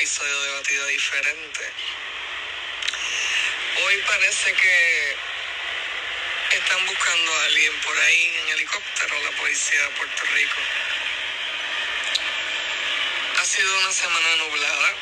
episodio 0.00 0.40
de 0.40 0.52
Batida 0.52 0.86
Diferente. 0.86 1.72
Hoy 3.84 4.02
parece 4.06 4.54
que 4.54 5.16
están 6.56 6.86
buscando 6.86 7.34
a 7.34 7.44
alguien 7.44 7.80
por 7.80 7.98
ahí 7.98 8.34
en 8.40 8.48
helicóptero, 8.48 9.22
la 9.22 9.30
policía 9.32 9.82
de 9.82 9.88
Puerto 9.90 10.22
Rico. 10.32 10.56
Ha 13.40 13.44
sido 13.44 13.78
una 13.78 13.92
semana 13.92 14.36
nublada, 14.36 14.94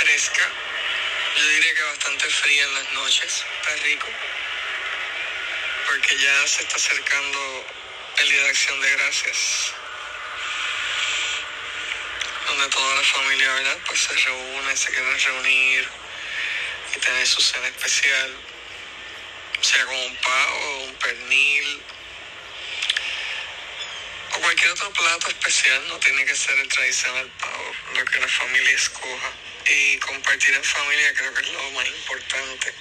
fresca, 0.00 0.50
yo 1.36 1.46
diría 1.46 1.74
que 1.74 1.82
bastante 1.84 2.28
fría 2.28 2.64
en 2.64 2.74
las 2.74 2.92
noches, 2.92 3.44
está 3.60 3.76
rico, 3.84 4.08
porque 5.86 6.18
ya 6.18 6.48
se 6.48 6.62
está 6.62 6.74
acercando 6.74 7.66
el 8.18 8.30
Día 8.30 8.42
de 8.42 8.48
Acción 8.48 8.80
de 8.80 8.90
Gracias 8.96 9.74
donde 12.62 12.76
toda 12.76 12.94
la 12.94 13.02
familia, 13.02 13.52
¿verdad? 13.54 13.78
Pues 13.86 14.00
se 14.00 14.14
reúne, 14.14 14.76
se 14.76 14.90
quieren 14.90 15.18
reunir 15.18 15.88
y 16.94 16.98
tener 16.98 17.26
su 17.26 17.40
cena 17.40 17.66
especial, 17.68 18.36
sea 19.60 19.84
con 19.86 19.96
un 19.96 20.16
pavo, 20.16 20.84
un 20.84 20.94
pernil 20.96 21.82
o 24.34 24.40
cualquier 24.40 24.70
otro 24.70 24.92
plato 24.92 25.28
especial, 25.28 25.88
no 25.88 25.98
tiene 25.98 26.24
que 26.24 26.34
ser 26.34 26.58
el 26.58 26.68
tradicional 26.68 27.30
pavo, 27.40 27.74
lo 27.94 28.04
que 28.04 28.20
la 28.20 28.28
familia 28.28 28.70
escoja. 28.70 29.32
Y 29.64 29.98
compartir 29.98 30.54
en 30.54 30.64
familia 30.64 31.14
creo 31.14 31.34
que 31.34 31.42
es 31.42 31.48
lo 31.48 31.70
más 31.70 31.86
importante. 31.86 32.74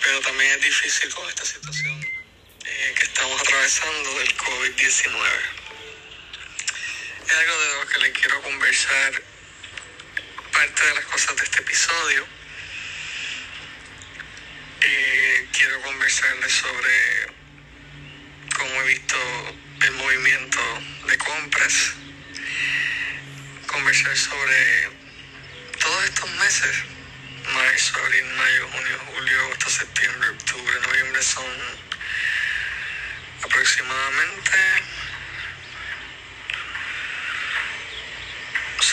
Pero 0.00 0.20
también 0.20 0.52
es 0.52 0.60
difícil 0.60 1.12
con 1.14 1.28
esta 1.28 1.44
situación 1.44 2.04
eh, 2.64 2.94
que 2.96 3.04
estamos 3.04 3.40
atravesando 3.40 4.18
del 4.18 4.36
COVID-19 4.36 5.63
algo 7.34 7.58
de 7.58 7.74
lo 7.74 7.86
que 7.88 7.98
le 8.00 8.12
quiero 8.12 8.42
conversar 8.42 9.22
parte 10.52 10.86
de 10.86 10.94
las 10.94 11.04
cosas 11.06 11.36
de 11.36 11.44
este 11.44 11.62
episodio. 11.62 12.26
Eh, 14.80 15.48
quiero 15.52 15.80
conversarles 15.82 16.52
sobre 16.52 17.26
cómo 18.56 18.82
he 18.82 18.86
visto 18.86 19.16
el 19.82 19.90
movimiento 19.92 20.60
de 21.08 21.18
compras, 21.18 21.94
conversar 23.66 24.16
sobre 24.16 24.90
todos 25.80 26.04
estos 26.04 26.30
meses, 26.30 26.76
marzo, 27.52 27.98
abril, 27.98 28.24
mayo, 28.36 28.68
junio, 28.68 29.00
julio, 29.12 29.40
agosto, 29.46 29.70
septiembre, 29.70 30.28
octubre, 30.28 30.80
noviembre, 30.86 31.22
son 31.22 31.52
aproximadamente 33.42 34.93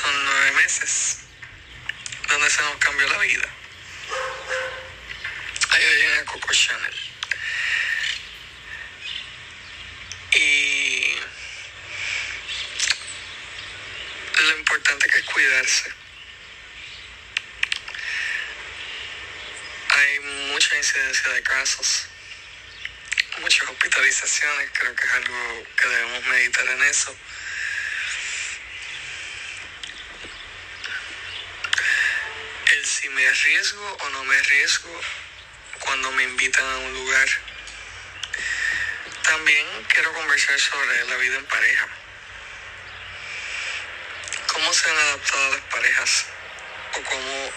son 0.01 0.25
nueve 0.25 0.51
meses 0.53 1.18
donde 2.27 2.50
se 2.50 2.62
nos 2.63 2.75
cambió 2.77 3.07
la 3.07 3.18
vida. 3.19 3.48
Ahí 5.69 5.95
viene 5.95 6.25
Coco 6.25 6.53
Chanel. 6.53 6.95
Y 10.33 11.15
lo 14.39 14.57
importante 14.57 15.07
que 15.07 15.19
es 15.19 15.25
cuidarse. 15.25 15.94
Hay 19.89 20.19
mucha 20.19 20.77
incidencia 20.77 21.30
de 21.31 21.44
casos, 21.44 22.06
mucha 23.39 23.42
muchas 23.42 23.69
hospitalizaciones, 23.69 24.69
creo 24.74 24.95
que 24.95 25.03
es 25.03 25.13
algo 25.13 25.63
que 25.75 25.88
debemos 25.88 26.25
meditar 26.27 26.68
en 26.68 26.81
eso. 26.83 27.15
Si 32.91 33.07
me 33.07 33.25
arriesgo 33.25 33.97
o 34.01 34.09
no 34.09 34.23
me 34.25 34.35
arriesgo 34.35 35.01
cuando 35.79 36.11
me 36.11 36.23
invitan 36.23 36.65
a 36.65 36.77
un 36.79 36.93
lugar. 36.93 37.27
También 39.23 39.65
quiero 39.88 40.11
conversar 40.13 40.59
sobre 40.59 41.05
la 41.05 41.15
vida 41.15 41.38
en 41.38 41.45
pareja. 41.45 41.88
¿Cómo 44.47 44.73
se 44.73 44.89
han 44.89 44.97
adaptado 44.97 45.51
las 45.53 45.61
parejas? 45.61 46.25
¿O 46.97 47.01
cómo 47.03 47.53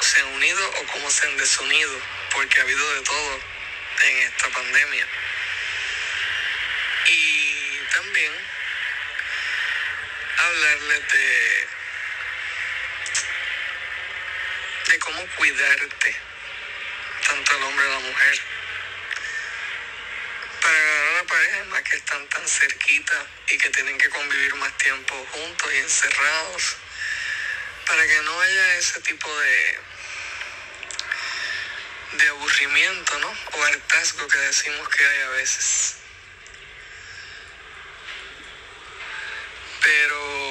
se 0.00 0.20
han 0.20 0.26
unido 0.34 0.70
o 0.70 0.86
cómo 0.92 1.10
se 1.10 1.26
han 1.28 1.36
desunido? 1.38 1.98
Porque 2.32 2.58
ha 2.58 2.62
habido 2.62 2.94
de 2.94 3.00
todo 3.02 3.40
en 4.02 4.16
esta 4.18 4.48
pandemia. 4.50 5.06
Y 7.06 7.78
también 7.94 8.32
hablarles 10.36 11.08
de, 11.12 11.68
de 14.88 14.93
cómo 15.04 15.26
cuidarte, 15.36 16.16
tanto 17.28 17.56
el 17.56 17.62
hombre 17.62 17.84
como 17.84 18.00
la 18.00 18.06
mujer. 18.08 18.40
Para 20.60 21.10
una 21.12 21.24
pareja 21.24 21.64
más 21.64 21.82
que 21.82 21.96
están 21.96 22.26
tan 22.28 22.48
cerquita 22.48 23.26
y 23.48 23.58
que 23.58 23.70
tienen 23.70 23.98
que 23.98 24.08
convivir 24.08 24.54
más 24.54 24.76
tiempo 24.78 25.14
juntos 25.32 25.72
y 25.74 25.76
encerrados, 25.76 26.76
para 27.86 28.06
que 28.06 28.22
no 28.22 28.40
haya 28.40 28.76
ese 28.76 29.00
tipo 29.00 29.28
de, 29.40 29.78
de 32.12 32.28
aburrimiento, 32.28 33.18
¿no? 33.18 33.34
O 33.52 33.64
hartazgo 33.64 34.26
que 34.26 34.38
decimos 34.38 34.88
que 34.88 35.06
hay 35.06 35.20
a 35.20 35.28
veces. 35.30 35.96
Pero 39.82 40.44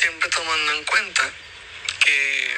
siempre 0.00 0.30
tomando 0.50 0.72
en 0.72 0.84
cuenta 0.84 1.30
que 2.04 2.56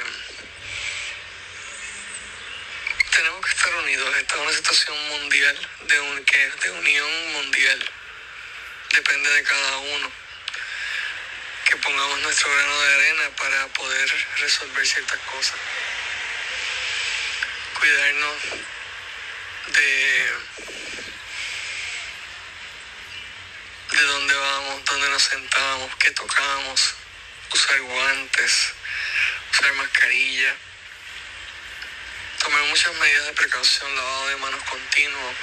tenemos 3.15 3.45
que 3.45 3.51
estar 3.51 3.75
unidos. 3.75 4.17
Esta 4.17 4.35
es 4.35 4.41
una 4.41 4.53
situación 4.53 5.09
mundial, 5.09 5.69
de 5.81 5.99
un, 5.99 6.25
que 6.25 6.43
es 6.43 6.59
de 6.61 6.71
unión 6.71 7.31
mundial. 7.33 7.91
Depende 8.95 9.29
de 9.29 9.43
cada 9.43 9.77
uno 9.77 10.11
que 11.65 11.75
pongamos 11.77 12.19
nuestro 12.21 12.51
grano 12.51 12.81
de 12.81 12.93
arena 12.95 13.29
para 13.37 13.67
poder 13.67 14.27
resolver 14.39 14.87
ciertas 14.87 15.19
cosas. 15.19 15.59
Cuidarnos 17.79 18.37
de, 19.67 20.31
de 23.91 24.01
dónde 24.01 24.33
vamos, 24.33 24.85
dónde 24.85 25.09
nos 25.09 25.23
sentamos, 25.23 25.95
qué 25.97 26.09
tocamos, 26.09 26.95
usar 27.53 27.79
guantes, 27.81 28.73
usar 29.51 29.73
mascarilla, 29.73 30.55
tomar 32.39 32.63
muchas 32.63 32.95
medidas 32.95 33.27
de 33.27 33.33
precaución, 33.33 33.95
lavado 33.95 34.27
de 34.29 34.35
manos 34.37 34.63
continuo. 34.63 35.33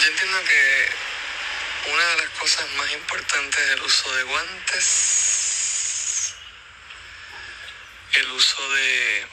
Yo 0.00 0.06
entiendo 0.08 0.44
que 0.44 0.90
una 1.90 2.06
de 2.06 2.16
las 2.16 2.28
cosas 2.38 2.68
más 2.72 2.92
importantes 2.92 3.60
es 3.60 3.70
el 3.70 3.82
uso 3.82 4.14
de 4.14 4.22
guantes, 4.24 6.34
el 8.12 8.30
uso 8.32 8.72
de 8.72 9.26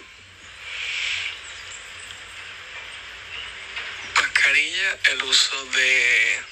mascarilla, 4.15 4.97
el 5.11 5.23
uso 5.23 5.65
de 5.65 6.43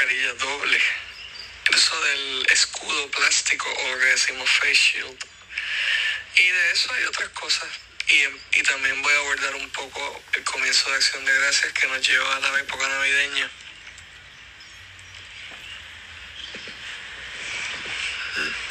mascarilla 0.00 0.32
doble, 0.34 0.80
el 1.68 1.76
uso 1.76 2.00
del 2.00 2.46
escudo 2.52 3.10
plástico 3.10 3.68
o 3.70 3.98
que 3.98 4.06
decimos 4.06 4.48
face 4.48 4.74
shield. 4.74 5.24
Y 6.36 6.48
de 6.48 6.72
eso 6.72 6.92
hay 6.94 7.04
otras 7.04 7.28
cosas 7.30 7.68
y, 8.08 8.62
también 8.62 9.02
voy 9.02 9.12
a 9.12 9.18
abordar 9.18 9.54
un 9.56 9.68
poco 9.70 10.22
el 10.34 10.44
comienzo 10.44 10.88
de 10.90 10.96
Acción 10.96 11.24
de 11.24 11.32
Gracias 11.32 11.72
que 11.72 11.86
nos 11.88 12.06
lleva 12.06 12.36
a 12.36 12.40
la 12.40 12.60
época 12.60 12.88
navideña. 12.88 13.50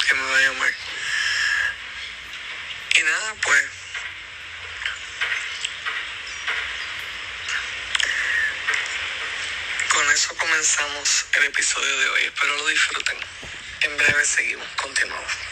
Que 0.07 0.13
me 0.15 0.21
va 0.23 0.37
a 0.37 0.41
llamar. 0.41 0.73
Y 2.97 3.03
nada, 3.03 3.35
pues. 3.43 3.63
Con 9.93 10.11
eso 10.11 10.35
comenzamos 10.59 11.25
el 11.37 11.45
episodio 11.45 11.99
de 11.99 12.09
hoy. 12.09 12.23
Espero 12.25 12.57
lo 12.57 12.67
disfruten. 12.67 13.17
En 13.79 13.95
breve 13.95 14.25
seguimos, 14.25 14.67
continuamos. 14.75 15.48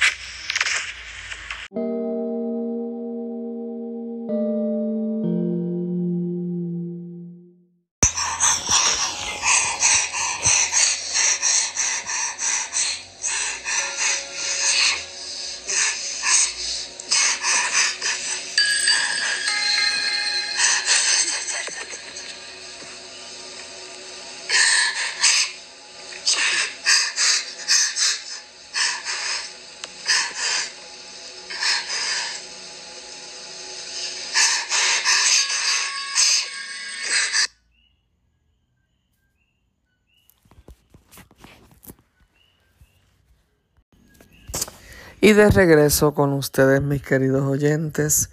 Y 45.27 45.34
de 45.34 45.50
regreso 45.50 46.13
con 46.13 46.31
ustedes, 46.31 46.81
mis 46.81 47.01
queridos 47.01 47.43
oyentes, 47.43 48.29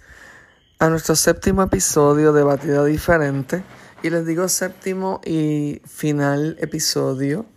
a 0.79 0.87
nuestro 0.87 1.17
séptimo 1.17 1.61
episodio 1.61 2.31
de 2.31 2.41
Batida 2.41 2.85
Diferente. 2.85 3.65
Y 4.01 4.09
les 4.09 4.25
digo 4.25 4.47
séptimo 4.47 5.19
y 5.25 5.81
final 5.85 6.55
episodio 6.61 7.47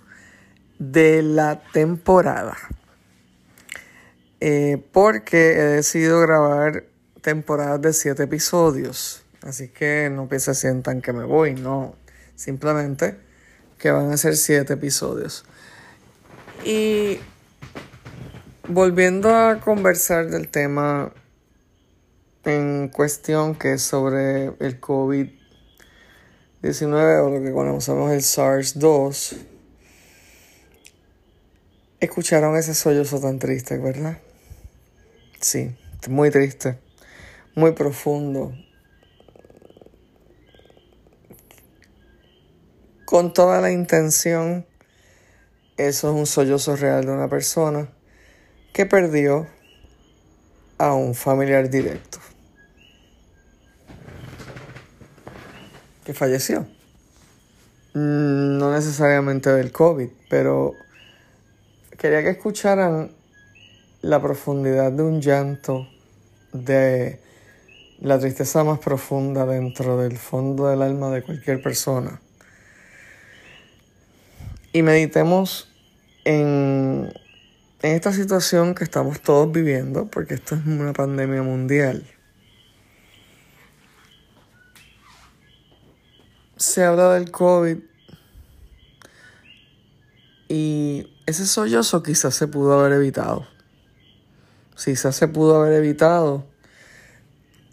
de 0.80 1.22
la 1.22 1.62
temporada. 1.72 2.56
Eh, 4.40 4.84
porque 4.90 5.52
he 5.52 5.64
decidido 5.66 6.18
grabar 6.18 6.86
temporadas 7.22 7.80
de 7.80 7.92
siete 7.92 8.24
episodios. 8.24 9.22
Así 9.42 9.68
que 9.68 10.10
no 10.12 10.28
se 10.36 10.52
sientan 10.52 11.00
que 11.00 11.12
me 11.12 11.22
voy, 11.22 11.54
no. 11.54 11.94
Simplemente 12.34 13.20
que 13.78 13.92
van 13.92 14.10
a 14.10 14.16
ser 14.16 14.36
siete 14.36 14.72
episodios. 14.72 15.44
Y 16.64 17.20
Volviendo 18.70 19.34
a 19.34 19.60
conversar 19.60 20.28
del 20.28 20.48
tema 20.48 21.10
en 22.44 22.88
cuestión 22.88 23.54
que 23.54 23.72
es 23.72 23.82
sobre 23.82 24.48
el 24.60 24.78
COVID-19 24.78 25.32
o 27.24 27.30
lo 27.30 27.42
que 27.42 27.50
conocemos 27.50 28.12
el 28.12 28.20
SARS-2, 28.20 29.38
escucharon 32.00 32.58
ese 32.58 32.74
sollozo 32.74 33.18
tan 33.20 33.38
triste, 33.38 33.78
¿verdad? 33.78 34.18
Sí, 35.40 35.74
muy 36.06 36.30
triste, 36.30 36.78
muy 37.54 37.72
profundo. 37.72 38.52
Con 43.06 43.32
toda 43.32 43.62
la 43.62 43.72
intención, 43.72 44.66
eso 45.78 46.10
es 46.10 46.14
un 46.14 46.26
sollozo 46.26 46.76
real 46.76 47.06
de 47.06 47.12
una 47.12 47.28
persona 47.28 47.88
que 48.78 48.86
perdió 48.86 49.44
a 50.78 50.94
un 50.94 51.16
familiar 51.16 51.68
directo, 51.68 52.20
que 56.04 56.14
falleció. 56.14 56.60
Mm, 57.94 58.56
no 58.56 58.72
necesariamente 58.72 59.50
del 59.50 59.72
COVID, 59.72 60.08
pero 60.30 60.74
quería 61.98 62.22
que 62.22 62.30
escucharan 62.30 63.10
la 64.00 64.22
profundidad 64.22 64.92
de 64.92 65.02
un 65.02 65.20
llanto, 65.20 65.88
de 66.52 67.18
la 68.00 68.20
tristeza 68.20 68.62
más 68.62 68.78
profunda 68.78 69.44
dentro 69.44 70.00
del 70.00 70.16
fondo 70.16 70.68
del 70.68 70.82
alma 70.82 71.10
de 71.10 71.24
cualquier 71.24 71.60
persona. 71.60 72.20
Y 74.72 74.82
meditemos 74.82 75.68
en 76.24 77.12
en 77.82 77.94
esta 77.94 78.12
situación 78.12 78.74
que 78.74 78.84
estamos 78.84 79.20
todos 79.20 79.50
viviendo, 79.52 80.06
porque 80.06 80.34
esto 80.34 80.54
es 80.54 80.66
una 80.66 80.92
pandemia 80.92 81.42
mundial, 81.42 82.04
se 86.56 86.84
habla 86.84 87.14
del 87.14 87.30
COVID 87.30 87.78
y 90.48 91.12
ese 91.26 91.46
sollozo 91.46 92.02
quizás 92.02 92.34
se 92.34 92.48
pudo 92.48 92.78
haber 92.78 92.92
evitado. 92.92 93.46
Quizás 94.82 95.16
se 95.16 95.28
pudo 95.28 95.60
haber 95.60 95.74
evitado 95.74 96.46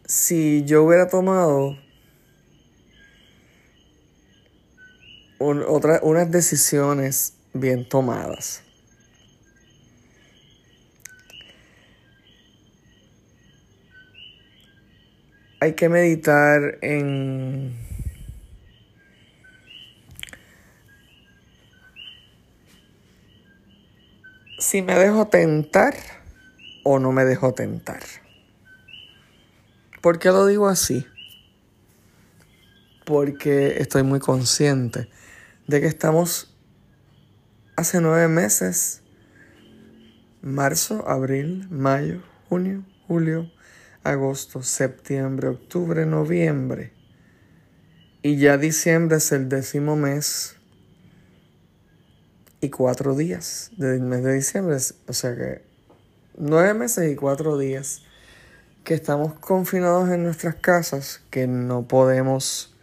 si 0.05 0.63
yo 0.65 0.83
hubiera 0.83 1.07
tomado 1.07 1.77
unas 5.39 6.31
decisiones 6.31 7.33
bien 7.53 7.87
tomadas. 7.87 8.64
Hay 15.65 15.73
que 15.73 15.89
meditar 15.89 16.77
en 16.83 17.75
si 24.59 24.83
me 24.83 24.93
dejo 24.93 25.25
tentar 25.25 25.95
o 26.83 26.99
no 26.99 27.11
me 27.11 27.25
dejo 27.25 27.55
tentar. 27.55 28.03
¿Por 30.03 30.19
qué 30.19 30.29
lo 30.29 30.45
digo 30.45 30.67
así? 30.67 31.07
Porque 33.03 33.79
estoy 33.79 34.03
muy 34.03 34.19
consciente 34.19 35.09
de 35.65 35.81
que 35.81 35.87
estamos 35.87 36.55
hace 37.75 38.01
nueve 38.01 38.27
meses, 38.27 39.01
marzo, 40.43 41.09
abril, 41.09 41.67
mayo, 41.71 42.21
junio, 42.49 42.83
julio, 43.07 43.51
agosto, 44.05 44.63
septiembre, 44.63 45.49
octubre, 45.49 46.05
noviembre. 46.05 46.93
Y 48.21 48.37
ya 48.37 48.57
diciembre 48.57 49.17
es 49.17 49.31
el 49.31 49.49
décimo 49.49 49.95
mes 49.95 50.55
y 52.61 52.69
cuatro 52.69 53.15
días 53.15 53.71
del 53.77 54.01
mes 54.01 54.23
de 54.23 54.33
diciembre. 54.33 54.77
O 55.07 55.13
sea 55.13 55.35
que 55.35 55.63
nueve 56.37 56.73
meses 56.73 57.11
y 57.11 57.15
cuatro 57.15 57.57
días 57.57 58.03
que 58.83 58.93
estamos 58.93 59.33
confinados 59.33 60.09
en 60.09 60.23
nuestras 60.23 60.55
casas, 60.55 61.21
que 61.31 61.47
no 61.47 61.87
podemos 61.87 62.75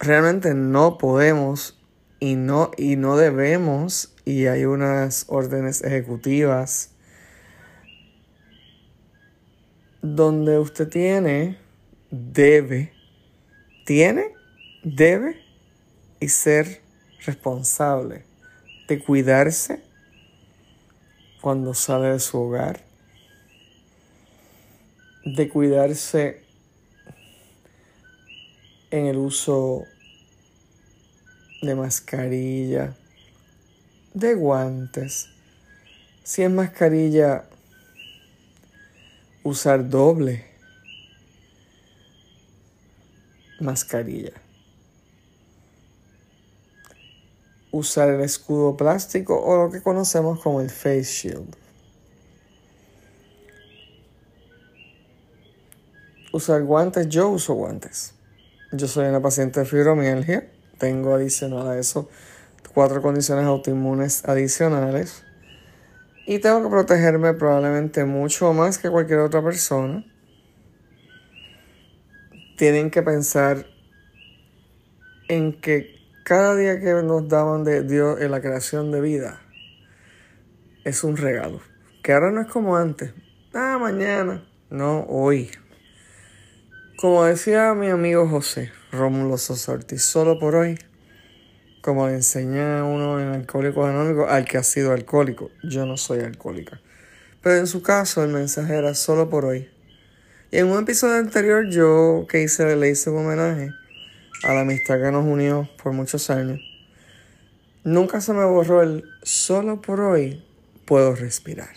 realmente 0.00 0.54
no 0.54 0.98
podemos 0.98 1.78
y 2.20 2.34
no, 2.34 2.70
y 2.76 2.96
no 2.96 3.16
debemos, 3.16 4.14
y 4.24 4.46
hay 4.46 4.64
unas 4.64 5.26
órdenes 5.28 5.82
ejecutivas 5.82 6.93
donde 10.04 10.58
usted 10.58 10.86
tiene, 10.90 11.56
debe, 12.10 12.92
tiene, 13.86 14.34
debe 14.82 15.40
y 16.20 16.28
ser 16.28 16.82
responsable 17.24 18.26
de 18.86 19.02
cuidarse 19.02 19.82
cuando 21.40 21.72
sale 21.72 22.08
de 22.08 22.20
su 22.20 22.38
hogar, 22.38 22.84
de 25.24 25.48
cuidarse 25.48 26.42
en 28.90 29.06
el 29.06 29.16
uso 29.16 29.84
de 31.62 31.74
mascarilla, 31.74 32.94
de 34.12 34.34
guantes. 34.34 35.30
Si 36.24 36.42
es 36.42 36.50
mascarilla, 36.50 37.48
usar 39.44 39.88
doble 39.88 40.44
mascarilla. 43.60 44.32
Usar 47.70 48.08
el 48.08 48.20
escudo 48.22 48.76
plástico 48.76 49.38
o 49.38 49.64
lo 49.64 49.70
que 49.70 49.82
conocemos 49.82 50.40
como 50.40 50.60
el 50.60 50.70
face 50.70 51.04
shield. 51.04 51.56
Usar 56.32 56.62
guantes, 56.62 57.08
yo 57.08 57.28
uso 57.28 57.54
guantes. 57.54 58.14
Yo 58.72 58.88
soy 58.88 59.06
una 59.06 59.20
paciente 59.20 59.60
de 59.60 59.66
fibromialgia. 59.66 60.50
Tengo 60.78 61.14
adicional 61.14 61.68
a 61.68 61.78
eso 61.78 62.08
cuatro 62.74 63.02
condiciones 63.02 63.44
autoinmunes 63.44 64.24
adicionales. 64.24 65.23
Y 66.26 66.38
tengo 66.38 66.62
que 66.62 66.70
protegerme 66.70 67.34
probablemente 67.34 68.04
mucho 68.04 68.52
más 68.52 68.78
que 68.78 68.88
cualquier 68.88 69.18
otra 69.18 69.42
persona. 69.42 70.04
Tienen 72.56 72.90
que 72.90 73.02
pensar 73.02 73.66
en 75.28 75.60
que 75.60 75.94
cada 76.24 76.56
día 76.56 76.80
que 76.80 76.92
nos 77.02 77.28
daban 77.28 77.64
de 77.64 77.82
Dios 77.82 78.20
en 78.20 78.30
la 78.30 78.40
creación 78.40 78.90
de 78.90 79.00
vida 79.00 79.40
es 80.84 81.04
un 81.04 81.16
regalo. 81.16 81.60
Que 82.02 82.12
ahora 82.12 82.30
no 82.30 82.40
es 82.40 82.48
como 82.48 82.76
antes. 82.76 83.12
Ah, 83.52 83.78
mañana. 83.80 84.46
No, 84.70 85.04
hoy. 85.08 85.50
Como 86.96 87.24
decía 87.24 87.74
mi 87.74 87.88
amigo 87.88 88.28
José 88.28 88.72
Rómulo 88.92 89.36
Sosorti, 89.36 89.98
solo 89.98 90.38
por 90.38 90.54
hoy, 90.54 90.78
como 91.84 92.06
le 92.06 92.14
enseña 92.14 92.82
uno 92.82 93.20
en 93.20 93.28
Alcohólicos 93.28 93.86
Anónimos 93.86 94.30
al 94.30 94.46
que 94.46 94.56
ha 94.56 94.62
sido 94.62 94.92
alcohólico, 94.92 95.50
yo 95.62 95.84
no 95.84 95.98
soy 95.98 96.20
alcohólica. 96.20 96.80
Pero 97.42 97.56
en 97.56 97.66
su 97.66 97.82
caso 97.82 98.24
el 98.24 98.30
mensaje 98.30 98.74
era 98.74 98.94
solo 98.94 99.28
por 99.28 99.44
hoy. 99.44 99.68
Y 100.50 100.56
en 100.56 100.68
un 100.68 100.82
episodio 100.82 101.16
anterior 101.16 101.68
yo 101.68 102.24
que 102.26 102.42
hice, 102.42 102.74
le 102.74 102.88
hice 102.88 103.10
un 103.10 103.26
homenaje 103.26 103.70
a 104.44 104.54
la 104.54 104.60
amistad 104.62 104.98
que 104.98 105.10
nos 105.10 105.26
unió 105.26 105.68
por 105.82 105.92
muchos 105.92 106.30
años. 106.30 106.58
Nunca 107.82 108.22
se 108.22 108.32
me 108.32 108.46
borró 108.46 108.80
el 108.80 109.04
solo 109.22 109.82
por 109.82 110.00
hoy 110.00 110.42
puedo 110.86 111.14
respirar. 111.14 111.74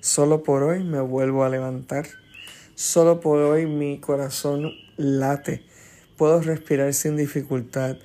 Solo 0.00 0.42
por 0.42 0.64
hoy 0.64 0.84
me 0.84 1.00
vuelvo 1.00 1.44
a 1.44 1.48
levantar 1.48 2.04
Solo 2.74 3.20
por 3.20 3.38
hoy 3.38 3.66
mi 3.66 4.00
corazón 4.00 4.72
late. 4.96 5.64
Puedo 6.18 6.42
respirar 6.42 6.92
sin 6.92 7.16
dificultad. 7.16 7.96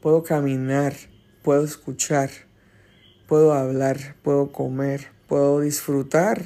Puedo 0.00 0.22
caminar. 0.22 0.94
Puedo 1.42 1.64
escuchar. 1.64 2.30
Puedo 3.26 3.52
hablar. 3.52 4.16
Puedo 4.22 4.52
comer. 4.52 5.08
Puedo 5.26 5.60
disfrutar 5.60 6.42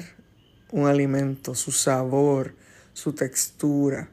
un 0.71 0.87
alimento, 0.87 1.53
su 1.55 1.71
sabor, 1.71 2.55
su 2.93 3.13
textura. 3.13 4.09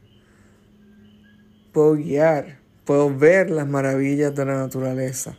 Puedo 1.73 1.95
guiar. 1.95 2.59
Puedo 2.85 3.17
ver 3.17 3.51
las 3.51 3.67
maravillas 3.67 4.35
de 4.35 4.45
la 4.45 4.55
naturaleza. 4.55 5.37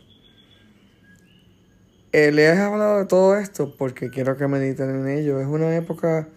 Eh, 2.12 2.32
le 2.32 2.44
he 2.44 2.58
hablado 2.58 2.98
de 2.98 3.06
todo 3.06 3.36
esto 3.36 3.76
porque 3.76 4.10
quiero 4.10 4.36
que 4.36 4.48
mediten 4.48 4.90
en 4.90 5.08
ello. 5.08 5.40
Es 5.40 5.46
una 5.46 5.76
época 5.76 6.28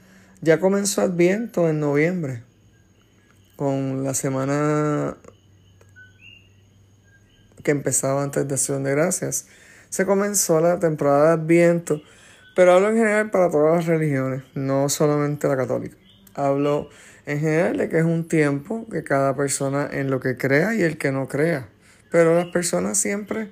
ya 0.44 0.60
comenzó 0.60 1.02
Adviento 1.02 1.70
en 1.70 1.80
noviembre, 1.80 2.44
con 3.56 4.04
la 4.04 4.14
semana 4.14 5.16
que 7.64 7.72
empezaba 7.72 8.22
antes 8.22 8.48
de 8.48 8.54
Acción 8.54 8.84
de 8.84 8.92
Gracias. 8.92 9.48
Se 9.90 10.06
comenzó 10.06 10.60
la 10.60 10.80
temporada 10.80 11.28
de 11.28 11.42
Adviento, 11.42 12.02
pero 12.56 12.74
hablo 12.74 12.90
en 12.90 12.98
general 12.98 13.32
para 13.32 13.50
todas 13.50 13.78
las 13.78 13.86
religiones, 13.86 14.44
no 14.54 14.90
solamente 14.90 15.48
la 15.48 15.58
católica. 15.58 15.96
Hablo 16.36 16.90
en 17.26 17.40
general 17.40 17.78
de 17.78 17.90
que 17.90 18.00
es 18.00 18.06
un 18.06 18.28
tiempo 18.28 18.86
que 18.92 19.04
cada 19.04 19.36
persona 19.36 19.90
en 19.92 20.12
lo 20.12 20.20
que 20.20 20.38
crea 20.38 20.76
y 20.76 20.82
el 20.82 20.98
que 20.98 21.12
no 21.12 21.28
crea. 21.28 21.70
Pero 22.12 22.36
las 22.36 22.48
personas 22.48 22.98
siempre 22.98 23.52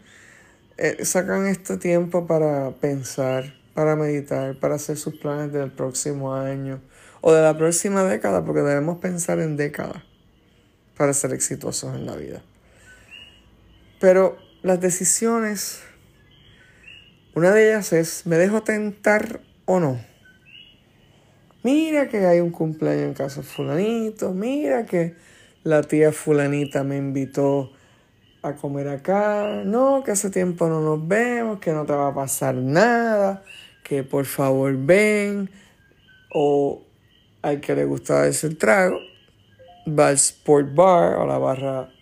eh, 0.77 1.06
sacan 1.06 1.48
este 1.48 1.77
tiempo 1.77 2.27
para 2.27 2.72
pensar, 2.72 3.53
para 3.74 3.96
meditar, 3.96 4.60
para 4.60 4.75
hacer 4.75 4.98
sus 4.98 5.15
planes 5.20 5.53
del 5.53 5.72
próximo 5.72 6.36
año 6.36 6.82
o 7.22 7.34
de 7.34 7.41
la 7.41 7.58
próxima 7.58 8.03
década, 8.03 8.44
porque 8.44 8.62
debemos 8.62 8.98
pensar 8.98 9.39
en 9.39 9.58
décadas 9.58 10.03
para 10.98 11.13
ser 11.13 11.34
exitosos 11.34 11.96
en 11.96 12.06
la 12.06 12.15
vida. 12.15 12.44
Pero 14.01 14.36
las 14.63 14.81
decisiones, 14.81 15.84
una 17.36 17.51
de 17.51 17.70
ellas 17.70 17.93
es, 17.93 18.25
¿me 18.25 18.36
dejo 18.36 18.63
tentar 18.63 19.41
o 19.65 19.79
no? 19.79 20.01
Mira 21.62 22.10
que 22.10 22.25
hay 22.25 22.39
un 22.39 22.50
cumpleaños 22.50 23.03
en 23.03 23.13
casa 23.13 23.43
fulanito, 23.43 24.34
mira 24.34 24.88
que 24.88 25.15
la 25.63 25.84
tía 25.84 26.12
fulanita 26.12 26.84
me 26.84 26.98
invitó 26.98 27.74
a 28.41 28.53
comer 28.53 28.88
acá, 28.88 29.62
no, 29.63 30.01
que 30.03 30.10
hace 30.10 30.31
tiempo 30.31 30.67
no 30.67 30.81
nos 30.81 31.08
vemos, 31.08 31.60
que 31.60 31.72
no 31.72 31.86
te 31.86 31.93
va 31.93 32.08
a 32.08 32.15
pasar 32.15 32.55
nada, 32.55 33.43
que 33.84 34.03
por 34.03 34.25
favor 34.25 34.75
ven, 34.75 35.51
o 36.34 36.81
al 37.43 37.62
que 37.62 37.75
le 37.75 37.86
gusta 37.86 38.25
ese 38.25 38.50
trago, 38.55 38.98
va 39.88 40.08
al 40.08 40.15
Sport 40.15 40.74
Bar 40.74 41.17
o 41.17 41.27
la 41.27 41.38
barra 41.38 42.00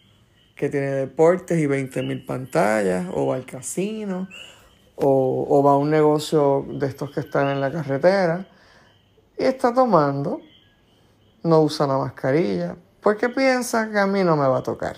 que 0.59 0.67
tiene 0.67 0.87
deportes 0.87 1.57
y 1.57 1.67
20.000 1.67 2.25
pantallas, 2.25 3.07
o 3.13 3.27
va 3.27 3.35
al 3.35 3.45
casino, 3.45 4.27
o, 4.97 5.63
va 5.63 5.71
a 5.71 5.77
un 5.77 5.89
negocio 5.89 6.65
de 6.67 6.85
estos 6.85 7.11
que 7.11 7.21
están 7.21 7.47
en 7.47 7.61
la 7.61 7.71
carretera 7.71 8.45
y 9.37 9.45
está 9.45 9.73
tomando, 9.73 10.41
no 11.43 11.61
usa 11.61 11.87
la 11.87 11.97
mascarilla, 11.97 12.75
porque 12.99 13.29
piensa 13.29 13.89
que 13.89 13.99
a 13.99 14.05
mí 14.05 14.25
no 14.25 14.35
me 14.35 14.49
va 14.49 14.57
a 14.57 14.63
tocar. 14.63 14.97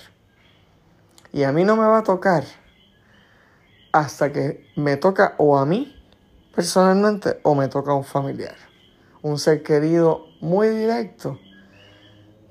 Y 1.32 1.44
a 1.44 1.52
mí 1.52 1.64
no 1.64 1.76
me 1.76 1.86
va 1.86 2.00
a 2.00 2.04
tocar 2.04 2.44
hasta 3.92 4.32
que 4.34 4.66
me 4.76 4.98
toca 4.98 5.36
o 5.38 5.60
a 5.60 5.66
mí 5.68 5.96
personalmente 6.56 7.40
o 7.44 7.54
me 7.54 7.68
toca 7.68 7.92
a 7.92 7.96
un 7.96 8.04
familiar, 8.04 8.56
un 9.22 9.38
ser 9.38 9.62
querido 9.62 10.26
muy 10.40 10.70
directo. 10.70 11.40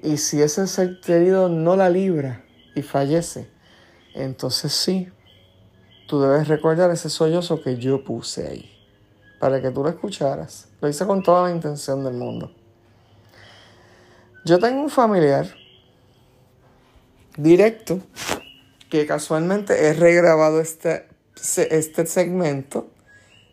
Y 0.00 0.19
si 0.19 0.40
ese 0.40 0.69
ser 0.69 1.00
querido 1.00 1.49
no 1.49 1.75
la 1.75 1.90
libra 1.90 2.45
y 2.75 2.83
fallece, 2.83 3.49
entonces 4.15 4.73
sí, 4.73 5.09
tú 6.09 6.21
debes 6.21 6.49
recordar 6.49 6.91
ese 6.91 7.09
sollozo 7.09 7.62
que 7.62 7.77
yo 7.77 8.03
puse 8.05 8.49
ahí, 8.49 8.71
para 9.39 9.62
que 9.62 9.71
tú 9.71 9.83
lo 9.83 9.89
escucharas. 9.89 10.69
Lo 10.81 10.89
hice 10.89 11.07
con 11.07 11.23
toda 11.23 11.49
la 11.49 11.55
intención 11.55 12.03
del 12.05 12.15
mundo. 12.15 12.53
Yo 14.45 14.59
tengo 14.59 14.83
un 14.83 14.91
familiar 14.91 15.47
directo 17.37 18.00
que 18.91 19.07
casualmente 19.07 19.87
he 19.87 19.93
regrabado 19.93 20.61
este, 20.61 21.07
este 21.37 22.07
segmento 22.07 22.89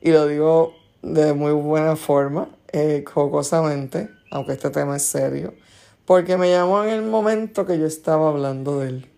y 0.02 0.12
lo 0.12 0.28
digo 0.28 0.74
de 1.02 1.34
muy 1.34 1.52
buena 1.52 1.96
forma, 1.96 2.50
eh, 2.72 3.04
jocosamente, 3.06 4.10
aunque 4.32 4.54
este 4.54 4.70
tema 4.70 4.96
es 4.96 5.04
serio, 5.04 5.54
porque 6.08 6.38
me 6.38 6.50
llamó 6.50 6.86
en 6.86 6.90
el 6.90 7.04
momento 7.04 7.66
que 7.66 7.78
yo 7.78 7.86
estaba 7.86 8.30
hablando 8.30 8.80
de 8.80 8.88
él. 8.88 9.10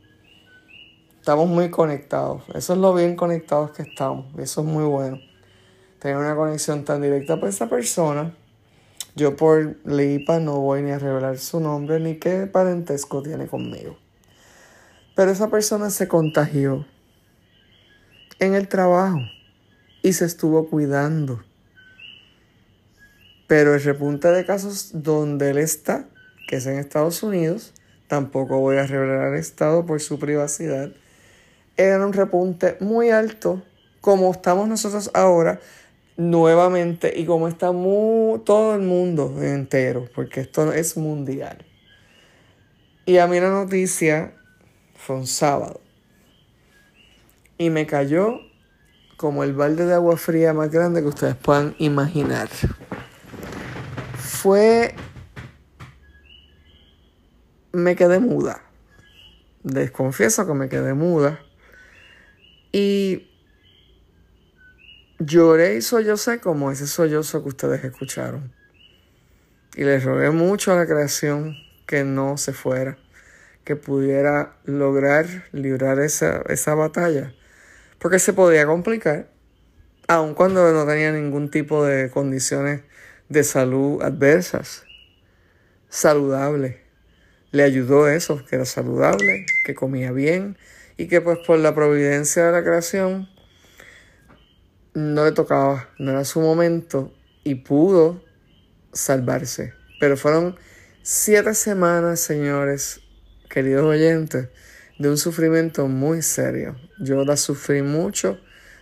Estamos 1.19 1.47
muy 1.47 1.69
conectados. 1.69 2.41
Eso 2.55 2.73
es 2.73 2.79
lo 2.79 2.95
bien 2.95 3.15
conectados 3.15 3.69
que 3.71 3.83
estamos. 3.83 4.25
Eso 4.39 4.61
es 4.61 4.67
muy 4.67 4.85
bueno. 4.85 5.19
Tener 5.99 6.17
una 6.17 6.35
conexión 6.35 6.85
tan 6.85 7.03
directa 7.03 7.39
con 7.39 7.47
esa 7.47 7.69
persona. 7.69 8.35
Yo 9.15 9.35
por 9.35 9.77
Lipa 9.85 10.39
no 10.39 10.61
voy 10.61 10.81
ni 10.81 10.89
a 10.89 10.97
revelar 10.97 11.37
su 11.37 11.59
nombre 11.59 11.99
ni 11.99 12.15
qué 12.15 12.47
parentesco 12.47 13.21
tiene 13.21 13.45
conmigo. 13.45 13.95
Pero 15.15 15.29
esa 15.29 15.47
persona 15.47 15.91
se 15.91 16.07
contagió 16.07 16.87
en 18.39 18.55
el 18.55 18.67
trabajo 18.67 19.19
y 20.01 20.13
se 20.13 20.25
estuvo 20.25 20.67
cuidando. 20.67 21.43
Pero 23.45 23.75
el 23.75 23.83
repunte 23.83 24.29
de 24.29 24.43
casos 24.43 24.89
donde 24.91 25.51
él 25.51 25.59
está, 25.59 26.07
que 26.49 26.55
es 26.55 26.65
en 26.65 26.79
Estados 26.79 27.21
Unidos, 27.21 27.75
tampoco 28.07 28.57
voy 28.57 28.77
a 28.77 28.87
revelar 28.87 29.33
el 29.33 29.39
estado 29.39 29.85
por 29.85 30.01
su 30.01 30.17
privacidad, 30.17 30.89
era 31.77 32.03
un 32.03 32.11
repunte 32.11 32.75
muy 32.79 33.11
alto, 33.11 33.61
como 34.01 34.31
estamos 34.31 34.67
nosotros 34.67 35.11
ahora, 35.13 35.59
nuevamente, 36.17 37.13
y 37.15 37.25
como 37.27 37.47
está 37.47 37.67
todo 37.67 38.73
el 38.73 38.81
mundo 38.81 39.31
entero, 39.43 40.09
porque 40.15 40.41
esto 40.41 40.73
es 40.73 40.97
mundial. 40.97 41.63
Y 43.05 43.19
a 43.19 43.27
mí 43.27 43.39
la 43.39 43.51
noticia 43.51 44.33
fue 44.95 45.17
un 45.17 45.27
sábado. 45.27 45.81
Y 47.59 47.69
me 47.69 47.85
cayó 47.85 48.39
como 49.17 49.43
el 49.43 49.53
balde 49.53 49.85
de 49.85 49.93
agua 49.93 50.17
fría 50.17 50.51
más 50.55 50.71
grande 50.71 51.01
que 51.01 51.09
ustedes 51.09 51.35
puedan 51.35 51.75
imaginar. 51.77 52.49
Fue... 54.17 54.95
Me 57.71 57.95
quedé 57.95 58.19
muda. 58.19 58.63
Desconfieso 59.63 60.47
que 60.47 60.53
me 60.53 60.69
quedé 60.69 60.93
muda. 60.93 61.39
Y 62.71 63.29
lloré 65.19 65.75
y 65.75 65.81
sollocé 65.81 66.39
como 66.39 66.71
ese 66.71 66.87
sollozo 66.87 67.43
que 67.43 67.49
ustedes 67.49 67.83
escucharon. 67.83 68.53
Y 69.75 69.83
les 69.83 70.03
rogué 70.03 70.31
mucho 70.31 70.71
a 70.71 70.77
la 70.77 70.87
creación 70.87 71.55
que 71.85 72.03
no 72.03 72.37
se 72.37 72.53
fuera, 72.53 72.97
que 73.63 73.75
pudiera 73.75 74.57
lograr 74.63 75.25
librar 75.51 75.99
esa, 75.99 76.41
esa 76.49 76.73
batalla. 76.73 77.33
Porque 77.99 78.19
se 78.19 78.33
podía 78.33 78.65
complicar, 78.65 79.29
aun 80.07 80.33
cuando 80.33 80.71
no 80.71 80.85
tenía 80.85 81.11
ningún 81.11 81.51
tipo 81.51 81.85
de 81.85 82.09
condiciones 82.09 82.81
de 83.27 83.43
salud 83.43 84.01
adversas. 84.01 84.85
Saludable. 85.89 86.88
Le 87.51 87.63
ayudó 87.63 88.07
eso, 88.07 88.45
que 88.45 88.55
era 88.55 88.65
saludable, 88.65 89.45
que 89.63 89.73
comía 89.73 90.11
bien, 90.11 90.57
y 90.97 91.07
que 91.07 91.21
pues 91.21 91.39
por 91.47 91.59
la 91.59 91.73
providencia 91.73 92.45
de 92.45 92.51
la 92.51 92.63
creación 92.63 93.29
no 94.93 95.25
le 95.25 95.31
tocaba, 95.31 95.89
no 95.97 96.11
era 96.11 96.25
su 96.25 96.41
momento 96.41 97.13
y 97.43 97.55
pudo 97.55 98.23
salvarse. 98.91 99.73
Pero 99.99 100.17
fueron 100.17 100.57
siete 101.01 101.53
semanas, 101.53 102.19
señores, 102.19 103.01
queridos 103.49 103.85
oyentes, 103.85 104.49
de 104.99 105.09
un 105.09 105.17
sufrimiento 105.17 105.87
muy 105.87 106.21
serio. 106.21 106.75
Yo 106.99 107.23
la 107.23 107.37
sufrí 107.37 107.81
mucho, 107.81 108.39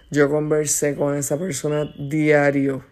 yo 0.10 0.30
conversé 0.30 0.96
con 0.96 1.16
esa 1.16 1.38
persona 1.38 1.94
diario, 1.98 2.84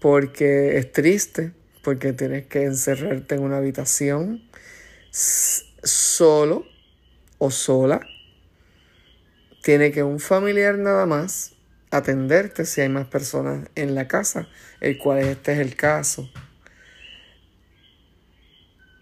porque 0.00 0.76
es 0.76 0.92
triste, 0.92 1.52
porque 1.86 2.12
tienes 2.12 2.48
que 2.48 2.64
encerrarte 2.64 3.36
en 3.36 3.42
una 3.42 3.58
habitación 3.58 4.42
solo 5.12 6.66
o 7.38 7.52
sola, 7.52 8.00
tiene 9.62 9.92
que 9.92 10.02
un 10.02 10.18
familiar 10.18 10.78
nada 10.78 11.06
más 11.06 11.54
atenderte 11.92 12.64
si 12.64 12.80
hay 12.80 12.88
más 12.88 13.06
personas 13.06 13.68
en 13.76 13.94
la 13.94 14.08
casa, 14.08 14.48
el 14.80 14.98
cual 14.98 15.20
este 15.20 15.52
es 15.52 15.60
el 15.60 15.76
caso. 15.76 16.28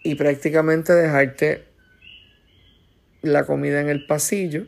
Y 0.03 0.17
prácticamente 0.17 0.93
dejarte 0.93 1.65
la 3.23 3.47
comida 3.47 3.81
en 3.81 3.89
el 3.89 4.05
pasillo 4.05 4.67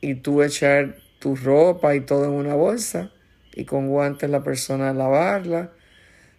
y 0.00 0.14
tú 0.14 0.42
echar 0.42 0.96
tu 1.18 1.36
ropa 1.36 1.94
y 1.94 2.00
todo 2.00 2.24
en 2.24 2.30
una 2.30 2.54
bolsa 2.54 3.12
y 3.52 3.66
con 3.66 3.88
guantes 3.88 4.30
la 4.30 4.42
persona 4.42 4.94
lavarla 4.94 5.72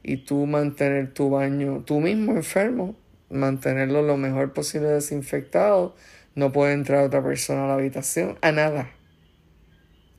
y 0.08 0.18
tú 0.18 0.46
mantener 0.46 1.14
tu 1.16 1.32
baño 1.32 1.84
tú 1.84 2.00
mismo 2.00 2.34
enfermo, 2.34 2.96
mantenerlo 3.32 4.04
lo 4.04 4.18
mejor 4.18 4.54
posible 4.54 4.88
desinfectado 4.88 5.96
no 6.36 6.52
puede 6.52 6.74
entrar 6.74 7.04
otra 7.04 7.24
persona 7.24 7.66
a 7.66 7.68
la 7.68 7.74
habitación, 7.74 8.38
a 8.42 8.52
nada. 8.52 8.92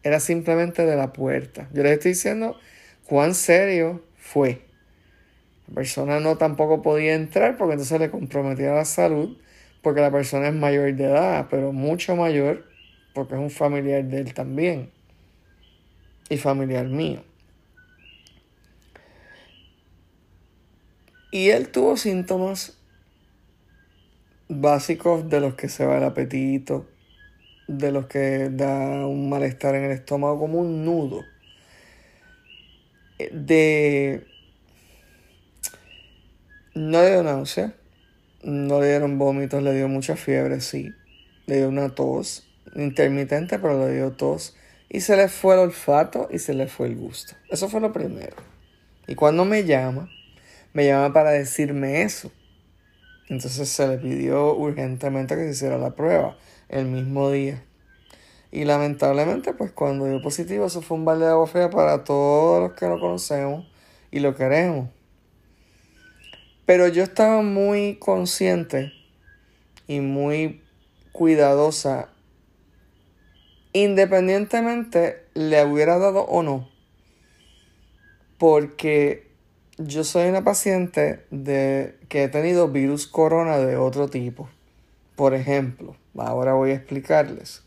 Era 0.03 0.19
simplemente 0.19 0.85
de 0.85 0.97
la 0.97 1.13
puerta. 1.13 1.69
Yo 1.73 1.85
les 1.85 1.93
estoy 1.93 2.13
diciendo 2.13 2.57
cuán 3.05 3.35
serio 3.35 4.03
fue. 4.17 4.63
La 5.69 5.75
persona 5.77 6.19
no 6.19 6.37
tampoco 6.37 6.83
podía 6.83 7.15
entrar 7.15 7.57
porque 7.57 7.75
entonces 7.75 8.01
le 8.01 8.11
comprometía 8.11 8.73
la 8.73 8.85
salud, 8.85 9.39
porque 9.83 10.01
la 10.01 10.11
persona 10.11 10.49
es 10.49 10.55
mayor 10.55 10.95
de 10.97 11.05
edad, 11.05 11.47
pero 11.49 11.73
mucho 11.73 12.17
mayor, 12.17 12.65
porque 13.15 13.35
es 13.35 13.41
un 13.41 13.51
familiar 13.51 14.03
de 14.05 14.19
él 14.19 14.35
también. 14.35 14.91
Y 16.29 16.39
familiar 16.39 16.87
mío. 16.87 17.23
Y 21.31 21.51
él 21.51 21.69
tuvo 21.69 21.97
síntomas 21.97 22.79
básicos 24.49 25.29
de 25.29 25.41
los 25.41 25.55
que 25.55 25.69
se 25.69 25.85
va 25.85 25.99
el 25.99 26.05
apetito, 26.05 26.87
de 27.69 27.91
los 27.93 28.07
que 28.07 28.49
da 28.51 29.07
un 29.07 29.29
malestar 29.29 29.75
en 29.75 29.85
el 29.85 29.93
estómago 29.93 30.39
como 30.39 30.61
un 30.61 30.85
nudo. 30.85 31.23
De... 33.33 34.27
No 36.75 37.01
le 37.03 37.11
dio 37.11 37.23
náusea, 37.23 37.75
no 38.43 38.81
le 38.81 38.89
dieron 38.89 39.19
vómitos, 39.19 39.63
le 39.63 39.75
dio 39.75 39.89
mucha 39.89 40.15
fiebre, 40.17 40.61
sí. 40.61 40.93
Le 41.47 41.57
dio 41.57 41.69
una 41.69 41.95
tos 41.95 42.47
intermitente, 42.75 43.59
pero 43.59 43.87
le 43.87 43.95
dio 43.95 44.13
tos. 44.13 44.57
Y 44.89 45.01
se 45.01 45.17
le 45.17 45.29
fue 45.29 45.55
el 45.55 45.61
olfato 45.61 46.29
y 46.31 46.39
se 46.39 46.55
le 46.55 46.69
fue 46.69 46.89
el 46.89 46.97
gusto. 46.97 47.35
Eso 47.49 47.69
fue 47.69 47.81
lo 47.81 47.93
primero. 47.93 48.37
Y 49.07 49.15
cuando 49.15 49.45
me 49.45 49.65
llama, 49.65 50.11
me 50.77 50.85
llama 50.85 51.11
para 51.11 51.31
decirme 51.31 52.03
eso. 52.03 52.31
Entonces 53.31 53.67
se 53.67 53.89
le 53.89 53.97
pidió 53.97 54.55
urgentemente 54.55 55.35
que 55.35 55.45
se 55.45 55.51
hiciera 55.53 55.79
la 55.79 55.97
prueba 55.97 56.37
el 56.69 56.85
mismo 56.85 57.31
día. 57.31 57.65
Y 58.53 58.67
lamentablemente, 58.67 59.55
pues 59.55 59.73
cuando 59.73 60.05
dio 60.05 60.21
positivo, 60.21 60.67
eso 60.67 60.83
fue 60.83 60.99
un 60.99 61.07
balde 61.07 61.25
de 61.25 61.31
agua 61.31 61.47
fría 61.47 61.71
para 61.71 62.05
todos 62.05 62.61
los 62.61 62.79
que 62.79 62.89
lo 62.89 63.01
conocemos 63.01 63.67
y 64.11 64.21
lo 64.21 64.37
queremos. 64.37 64.91
Pero 66.67 66.89
yo 66.89 67.05
estaba 67.05 67.41
muy 67.41 67.97
consciente 67.97 68.93
y 69.87 70.01
muy 70.01 70.61
cuidadosa, 71.13 72.11
independientemente 73.73 75.25
le 75.33 75.65
hubiera 75.65 75.97
dado 75.97 76.21
o 76.25 76.43
no, 76.43 76.69
porque 78.37 79.26
yo 79.79 80.05
soy 80.05 80.29
una 80.29 80.45
paciente 80.45 81.25
de, 81.31 81.99
que 82.09 82.25
he 82.25 82.29
tenido 82.29 82.69
virus 82.69 83.07
corona 83.07 83.59
de 83.59 83.77
otro 83.77 84.09
tipo. 84.09 84.49
Por 85.17 85.35
ejemplo, 85.35 85.97
ahora 86.17 86.55
voy 86.55 86.71
a 86.71 86.75
explicarles. 86.75 87.63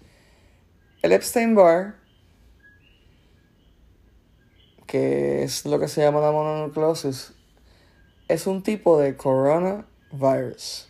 El 1.01 1.11
Epstein 1.11 1.55
Barr 1.55 1.99
que 4.89 5.43
es 5.43 5.65
lo 5.65 5.79
que 5.79 5.87
se 5.87 6.01
llama 6.01 6.19
la 6.19 6.31
mononucleosis, 6.31 7.33
es 8.27 8.47
un 8.47 8.63
tipo 8.63 8.99
de 8.99 9.15
coronavirus. 9.15 10.89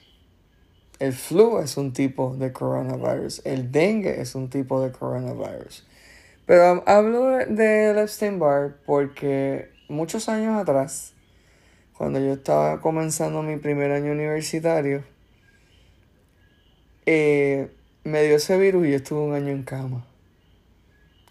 El 1.00 1.12
flu 1.12 1.60
es 1.60 1.76
un 1.76 1.92
tipo 1.92 2.34
de 2.38 2.54
coronavirus. 2.54 3.42
El 3.44 3.74
dengue 3.74 4.22
es 4.22 4.36
un 4.36 4.50
tipo 4.50 4.82
de 4.82 4.94
coronavirus. 4.94 5.86
Pero 6.46 6.82
hablo 6.88 7.26
de 7.26 8.02
Epstein-Barr 8.02 8.78
porque 8.86 9.70
muchos 9.90 10.30
años 10.30 10.58
atrás, 10.58 11.14
cuando 11.98 12.20
yo 12.20 12.34
estaba 12.34 12.80
comenzando 12.80 13.44
mi 13.44 13.58
primer 13.58 13.92
año 13.92 14.12
universitario, 14.12 15.04
eh, 17.06 17.72
me 18.04 18.24
dio 18.24 18.38
ese 18.38 18.58
virus 18.58 18.88
y 18.88 18.92
yo 18.92 18.96
estuve 18.98 19.20
un 19.20 19.34
año 19.34 19.50
en 19.50 19.64
cama. 19.64 20.06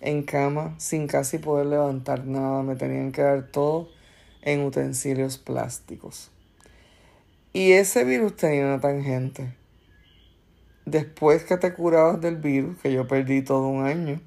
En 0.01 0.23
cama, 0.23 0.75
sin 0.79 1.07
casi 1.07 1.39
poder 1.39 1.67
levantar 1.67 2.27
nada. 2.27 2.63
Me 2.63 2.77
tenían 2.77 3.13
que 3.13 3.23
dar 3.23 3.47
todo 3.47 3.89
en 4.43 4.65
utensilios 4.65 5.39
plásticos. 5.39 6.31
Y 7.53 7.73
ese 7.73 8.05
virus 8.05 8.37
tenía 8.37 8.67
una 8.67 8.81
tangente 8.81 9.59
después 10.91 11.45
que 11.45 11.57
te 11.57 11.73
curabas 11.75 12.21
del 12.21 12.37
virus, 12.37 12.79
que 12.79 12.93
yo 12.93 13.07
perdí 13.07 13.43
todo 13.43 13.69
un 13.69 13.85
año, 13.85 14.21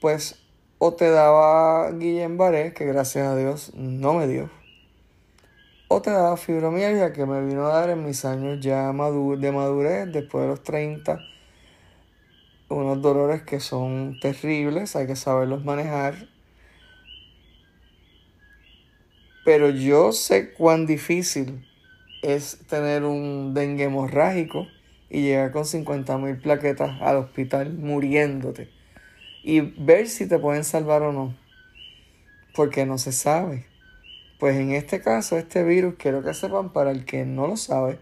pues 0.00 0.40
o 0.78 0.94
te 0.94 1.10
daba 1.10 1.90
Guillain-Barré, 1.90 2.72
que 2.72 2.86
gracias 2.86 3.26
a 3.26 3.36
Dios 3.36 3.72
no 3.74 4.14
me 4.14 4.28
dio, 4.28 4.48
o 5.88 6.00
te 6.00 6.10
daba 6.10 6.36
fibromialgia, 6.36 7.12
que 7.12 7.26
me 7.26 7.44
vino 7.44 7.66
a 7.66 7.80
dar 7.80 7.90
en 7.90 8.04
mis 8.04 8.24
años 8.24 8.60
ya 8.60 8.86
de 8.86 8.92
madurez, 8.92 10.12
después 10.12 10.42
de 10.42 10.48
los 10.48 10.62
30, 10.62 11.18
unos 12.68 13.02
dolores 13.02 13.42
que 13.42 13.58
son 13.58 14.18
terribles, 14.20 14.94
hay 14.94 15.06
que 15.06 15.16
saberlos 15.16 15.64
manejar. 15.64 16.28
Pero 19.44 19.70
yo 19.70 20.12
sé 20.12 20.52
cuán 20.52 20.86
difícil 20.86 21.66
es 22.22 22.58
tener 22.68 23.04
un 23.04 23.54
dengue 23.54 23.84
hemorrágico 23.84 24.66
y 25.08 25.22
llegar 25.22 25.52
con 25.52 25.64
50 25.64 26.18
mil 26.18 26.38
plaquetas 26.38 27.00
al 27.00 27.16
hospital 27.16 27.72
muriéndote 27.72 28.77
y 29.48 29.60
ver 29.62 30.08
si 30.08 30.28
te 30.28 30.38
pueden 30.38 30.62
salvar 30.62 31.00
o 31.00 31.10
no, 31.10 31.34
porque 32.54 32.84
no 32.84 32.98
se 32.98 33.12
sabe. 33.12 33.64
Pues 34.38 34.58
en 34.58 34.72
este 34.72 35.00
caso, 35.00 35.38
este 35.38 35.64
virus, 35.64 35.94
quiero 35.96 36.22
que 36.22 36.34
sepan 36.34 36.70
para 36.70 36.90
el 36.90 37.06
que 37.06 37.24
no 37.24 37.46
lo 37.46 37.56
sabe, 37.56 37.98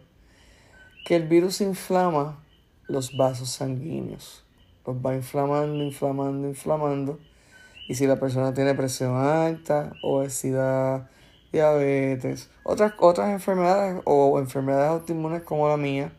que 1.04 1.14
el 1.14 1.28
virus 1.28 1.60
inflama 1.60 2.42
los 2.88 3.16
vasos 3.16 3.50
sanguíneos. 3.50 4.42
Los 4.84 4.96
va 4.96 5.14
inflamando, 5.14 5.84
inflamando, 5.84 6.48
inflamando. 6.48 7.20
Y 7.86 7.94
si 7.94 8.08
la 8.08 8.18
persona 8.18 8.52
tiene 8.52 8.74
presión 8.74 9.14
alta, 9.14 9.92
obesidad, 10.02 11.08
diabetes, 11.52 12.50
otras, 12.64 12.94
otras 12.98 13.30
enfermedades 13.30 14.02
o 14.04 14.40
enfermedades 14.40 14.90
autoinmunes 14.90 15.42
como 15.44 15.68
la 15.68 15.76
mía, 15.76 16.10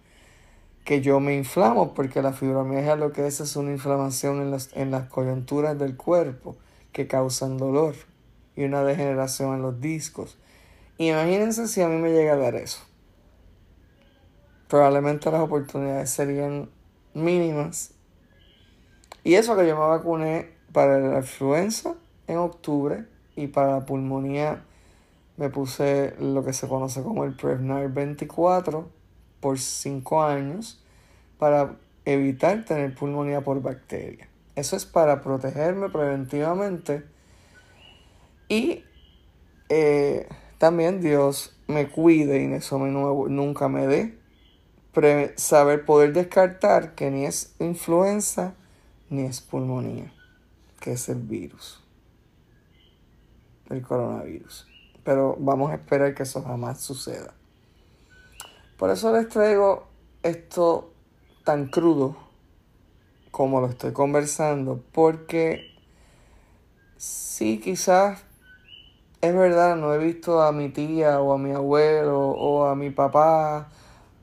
que 0.88 1.02
yo 1.02 1.19
me 1.19 1.36
inflamo 1.36 1.93
porque 1.93 2.21
la 2.21 2.32
fibromialgia 2.32 2.95
lo 2.95 3.12
que 3.12 3.28
es 3.28 3.41
es 3.41 3.58
una 3.58 3.71
inflamación 3.71 4.41
en 4.41 4.52
las, 4.52 4.69
en 4.73 4.89
las 4.89 5.10
coyunturas 5.10 5.78
del 5.78 5.97
cuerpo 5.97 6.56
que 6.93 7.08
causan 7.08 7.58
dolor 7.58 7.93
y 8.56 8.63
una 8.63 8.86
degeneración 8.86 9.56
en 9.56 9.63
los 9.63 9.82
discos. 9.82 10.38
Imagínense 10.97 11.67
si 11.67 11.82
a 11.82 11.89
mí 11.89 11.97
me 11.97 12.13
llega 12.13 12.36
a 12.36 12.38
dar 12.38 12.56
eso. 12.56 12.80
Probablemente 14.69 15.30
las 15.30 15.41
oportunidades 15.41 16.10
serían 16.10 16.69
mínimas. 17.13 17.91
Y 19.26 19.34
eso 19.34 19.58
que 19.58 19.67
yo 19.67 19.76
me 19.76 19.88
vacuné 19.88 20.52
para 20.71 21.00
la 21.00 21.17
influenza 21.17 21.95
en 22.28 22.38
octubre 22.38 23.04
y 23.36 23.47
para 23.47 23.71
la 23.71 23.86
pulmonía 23.86 24.63
me 25.36 25.50
puse 25.50 26.15
lo 26.17 26.45
que 26.45 26.54
se 26.54 26.69
conoce 26.69 27.04
como 27.04 27.26
el 27.26 27.36
Prevnar 27.36 27.89
24 27.89 28.95
por 29.39 29.60
5 29.60 30.23
años 30.23 30.84
para 31.38 31.76
evitar 32.06 32.65
tener 32.65 32.95
pulmonía 32.95 33.41
por 33.41 33.62
bacteria. 33.62 34.30
Eso 34.56 34.76
es 34.76 34.86
para 34.86 35.21
protegerme 35.21 35.89
preventivamente 35.89 37.04
y 38.50 38.84
eh, 39.69 40.28
también 40.58 41.02
Dios 41.02 41.56
me 41.67 41.89
cuide 41.89 42.43
y 42.43 42.54
eso 42.54 42.80
me 42.80 42.89
nunca 42.89 43.67
me 43.67 43.88
dé. 43.88 44.17
saber 45.36 45.86
poder 45.86 46.13
descartar 46.13 46.95
que 46.95 47.12
ni 47.12 47.26
es 47.26 47.54
influenza 47.60 48.56
ni 49.10 49.23
es 49.23 49.41
pulmonía, 49.41 50.12
que 50.80 50.93
es 50.93 51.08
el 51.10 51.19
virus, 51.19 51.84
el 53.69 53.82
coronavirus. 53.82 54.67
Pero 55.04 55.38
vamos 55.39 55.71
a 55.71 55.76
esperar 55.76 56.15
que 56.15 56.23
eso 56.23 56.41
jamás 56.41 56.82
suceda. 56.82 57.37
Por 58.78 58.92
eso 58.92 59.12
les 59.12 59.28
traigo 59.28 59.88
esto 60.22 60.92
tan 61.44 61.68
crudo 61.68 62.16
como 63.32 63.60
lo 63.60 63.68
estoy 63.68 63.92
conversando, 63.92 64.84
porque 64.92 65.76
sí, 66.98 67.60
quizás 67.60 68.24
es 69.22 69.34
verdad, 69.34 69.76
no 69.76 69.94
he 69.94 69.98
visto 69.98 70.42
a 70.42 70.52
mi 70.52 70.70
tía 70.70 71.20
o 71.20 71.34
a 71.34 71.38
mi 71.40 71.52
abuelo 71.52 72.20
o 72.20 72.68
a 72.68 72.76
mi 72.76 72.92
papá 72.92 73.70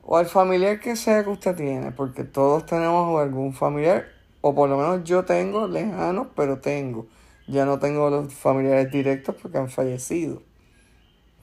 o 0.03 0.17
al 0.17 0.27
familiar 0.27 0.79
que 0.79 0.95
sea 0.95 1.23
que 1.23 1.31
usted 1.31 1.55
tiene, 1.55 1.91
porque 1.91 2.23
todos 2.23 2.65
tenemos 2.65 3.19
algún 3.19 3.53
familiar, 3.53 4.05
o 4.41 4.53
por 4.53 4.69
lo 4.69 4.77
menos 4.77 5.03
yo 5.03 5.25
tengo 5.25 5.67
lejanos, 5.67 6.27
pero 6.35 6.59
tengo. 6.59 7.07
Ya 7.47 7.65
no 7.65 7.79
tengo 7.79 8.09
los 8.09 8.33
familiares 8.33 8.91
directos 8.91 9.35
porque 9.41 9.57
han 9.57 9.69
fallecido, 9.69 10.41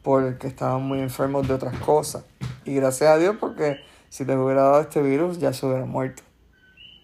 porque 0.03 0.47
estaban 0.47 0.83
muy 0.83 1.01
enfermos 1.01 1.47
de 1.47 1.55
otras 1.55 1.77
cosas. 1.81 2.25
Y 2.65 2.75
gracias 2.75 3.11
a 3.11 3.19
Dios 3.19 3.37
porque 3.41 3.81
si 4.09 4.25
les 4.25 4.37
hubiera 4.37 4.63
dado 4.63 4.81
este 4.81 5.03
virus 5.03 5.39
ya 5.39 5.53
se 5.53 5.67
hubiera 5.67 5.85
muerto. 5.85 6.23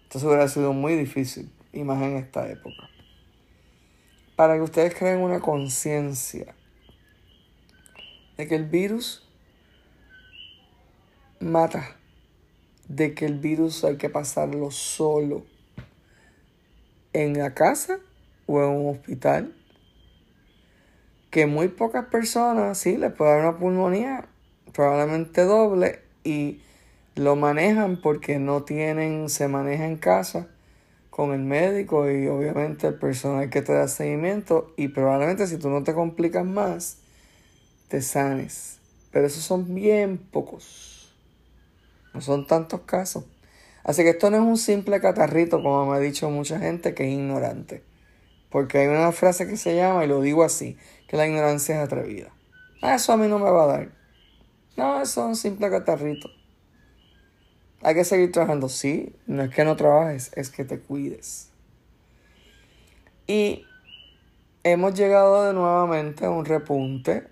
Entonces 0.03 0.27
hubiera 0.27 0.49
sido 0.49 0.73
muy 0.73 0.95
difícil, 0.95 1.51
y 1.73 1.85
más 1.85 2.03
en 2.03 2.17
esta 2.17 2.49
época. 2.49 2.89
Para 4.37 4.55
que 4.55 4.63
ustedes 4.63 4.95
creen 4.95 5.21
una 5.21 5.41
conciencia 5.41 6.55
de 8.37 8.47
que 8.47 8.55
el 8.55 8.65
virus 8.67 9.29
mata, 11.41 11.97
de 12.87 13.15
que 13.15 13.27
el 13.27 13.39
virus 13.39 13.85
hay 13.85 13.97
que 13.97 14.09
pasarlo 14.09 14.71
solo 14.71 15.45
en 17.13 17.37
la 17.37 17.53
casa 17.53 17.99
o 18.47 18.63
en 18.63 18.71
un 18.71 18.95
hospital, 18.95 19.55
que 21.31 21.47
muy 21.47 21.69
pocas 21.69 22.07
personas, 22.07 22.79
sí, 22.79 22.97
les 22.97 23.13
puede 23.13 23.33
dar 23.33 23.41
una 23.41 23.59
pulmonía 23.59 24.29
probablemente 24.73 25.45
doble 25.45 26.01
y 26.25 26.63
lo 27.15 27.37
manejan 27.37 28.01
porque 28.01 28.39
no 28.39 28.63
tienen, 28.63 29.29
se 29.29 29.49
maneja 29.49 29.87
en 29.87 29.97
casa 29.97 30.49
con 31.11 31.33
el 31.33 31.41
médico 31.41 32.09
y 32.11 32.29
obviamente 32.29 32.87
el 32.87 32.95
personal 32.95 33.51
que 33.51 33.61
te 33.61 33.73
da 33.73 33.89
seguimiento 33.89 34.73
y 34.77 34.89
probablemente 34.89 35.47
si 35.49 35.57
tú 35.59 35.69
no 35.69 35.83
te 35.83 35.93
complicas 35.93 36.45
más, 36.45 36.99
te 37.89 38.03
sanes. 38.03 38.79
Pero 39.11 39.27
esos 39.27 39.43
son 39.43 39.75
bien 39.75 40.19
pocos. 40.19 41.13
No 42.15 42.21
son 42.21 42.47
tantos 42.47 42.83
casos. 42.83 43.25
Así 43.83 44.03
que 44.03 44.11
esto 44.11 44.31
no 44.31 44.37
es 44.37 44.43
un 44.43 44.59
simple 44.59 45.01
catarrito, 45.01 45.63
como 45.63 45.87
me 45.87 45.97
ha 45.97 46.01
dicho 46.01 46.31
mucha 46.31 46.59
gente 46.59 46.95
que 46.95 47.05
es 47.07 47.13
ignorante. 47.13 47.83
Porque 48.51 48.79
hay 48.79 48.87
una 48.87 49.13
frase 49.13 49.47
que 49.47 49.57
se 49.57 49.75
llama, 49.75 50.05
y 50.05 50.09
lo 50.09 50.21
digo 50.21 50.45
así, 50.45 50.77
que 51.09 51.17
la 51.17 51.27
ignorancia 51.27 51.77
es 51.77 51.85
atrevida. 51.85 52.31
Ah, 52.81 52.95
eso 52.95 53.13
a 53.13 53.17
mí 53.17 53.27
no 53.29 53.39
me 53.39 53.51
va 53.51 53.65
a 53.65 53.67
dar. 53.67 53.98
No, 54.79 55.03
eso 55.03 55.23
es 55.23 55.27
un 55.27 55.35
simple 55.35 55.69
catarrito. 55.71 56.31
Hay 57.83 57.97
que 57.97 58.05
seguir 58.05 58.31
trabajando, 58.31 58.69
sí. 58.69 59.13
No 59.27 59.43
es 59.43 59.51
que 59.51 59.65
no 59.65 59.75
trabajes, 59.75 60.31
es 60.37 60.51
que 60.51 60.65
te 60.65 60.79
cuides. 60.79 61.51
Y 63.27 63.65
hemos 64.63 64.95
llegado 64.95 65.45
de 65.45 65.53
nuevamente 65.53 66.27
a 66.27 66.31
un 66.31 66.45
repunte. 66.45 67.27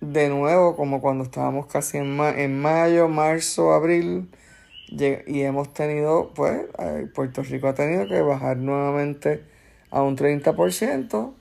De 0.00 0.28
nuevo, 0.28 0.76
como 0.76 1.00
cuando 1.00 1.24
estábamos 1.24 1.66
casi 1.66 1.98
en, 1.98 2.20
en 2.20 2.60
mayo, 2.60 3.08
marzo, 3.08 3.72
abril. 3.72 4.30
Y 4.86 5.40
hemos 5.40 5.74
tenido, 5.74 6.32
pues, 6.32 6.62
eh, 6.78 7.08
Puerto 7.12 7.42
Rico 7.42 7.66
ha 7.66 7.74
tenido 7.74 8.06
que 8.06 8.22
bajar 8.22 8.56
nuevamente 8.56 9.42
a 9.90 10.02
un 10.02 10.16
30% 10.16 11.34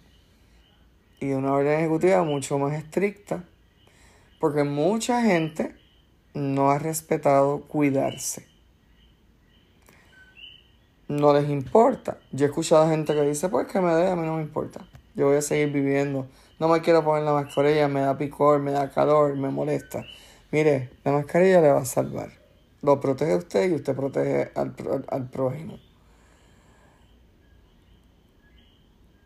y 1.19 1.33
una 1.33 1.53
orden 1.53 1.79
ejecutiva 1.79 2.23
mucho 2.23 2.57
más 2.57 2.73
estricta 2.73 3.43
porque 4.39 4.63
mucha 4.63 5.21
gente 5.21 5.75
no 6.33 6.71
ha 6.71 6.79
respetado 6.79 7.61
cuidarse. 7.61 8.47
No 11.07 11.33
les 11.33 11.49
importa. 11.49 12.17
Yo 12.31 12.45
he 12.45 12.49
escuchado 12.49 12.89
gente 12.89 13.13
que 13.13 13.21
dice, 13.21 13.49
pues 13.49 13.67
que 13.67 13.79
me 13.79 13.93
dé, 13.93 14.09
a 14.09 14.15
mí 14.15 14.25
no 14.25 14.35
me 14.35 14.43
importa. 14.43 14.85
Yo 15.15 15.27
voy 15.27 15.37
a 15.37 15.41
seguir 15.41 15.71
viviendo. 15.71 16.27
No 16.59 16.67
me 16.67 16.81
quiero 16.81 17.03
poner 17.03 17.23
la 17.23 17.33
mascarilla, 17.33 17.87
me 17.87 18.01
da 18.01 18.17
picor, 18.17 18.59
me 18.59 18.71
da 18.71 18.91
calor, 18.91 19.35
me 19.35 19.49
molesta. 19.49 20.05
Mire, 20.51 20.91
la 21.03 21.11
mascarilla 21.11 21.61
le 21.61 21.71
va 21.71 21.81
a 21.81 21.85
salvar. 21.85 22.29
Lo 22.81 22.99
protege 22.99 23.35
usted 23.35 23.69
y 23.71 23.75
usted 23.75 23.95
protege 23.95 24.51
al, 24.55 24.75
al 25.07 25.29
prójimo. 25.29 25.79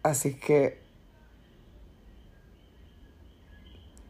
Así 0.04 0.36
que 0.36 0.81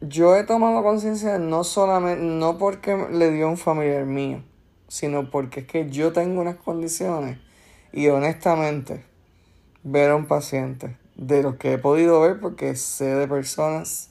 yo 0.02 0.36
he 0.36 0.42
tomado 0.42 0.82
conciencia 0.82 1.38
no 1.38 1.62
solamente, 1.62 2.22
no 2.22 2.58
porque 2.58 3.06
le 3.10 3.30
dio 3.30 3.48
un 3.48 3.56
familiar 3.56 4.04
mío, 4.04 4.42
sino 4.88 5.30
porque 5.30 5.60
es 5.60 5.66
que 5.66 5.88
yo 5.90 6.12
tengo 6.12 6.40
unas 6.40 6.56
condiciones 6.56 7.38
y 7.92 8.08
honestamente 8.08 9.04
ver 9.84 10.10
a 10.10 10.16
un 10.16 10.26
paciente 10.26 10.96
de 11.14 11.42
los 11.42 11.56
que 11.56 11.74
he 11.74 11.78
podido 11.78 12.20
ver 12.20 12.40
porque 12.40 12.74
sé 12.74 13.14
de 13.14 13.28
personas 13.28 14.10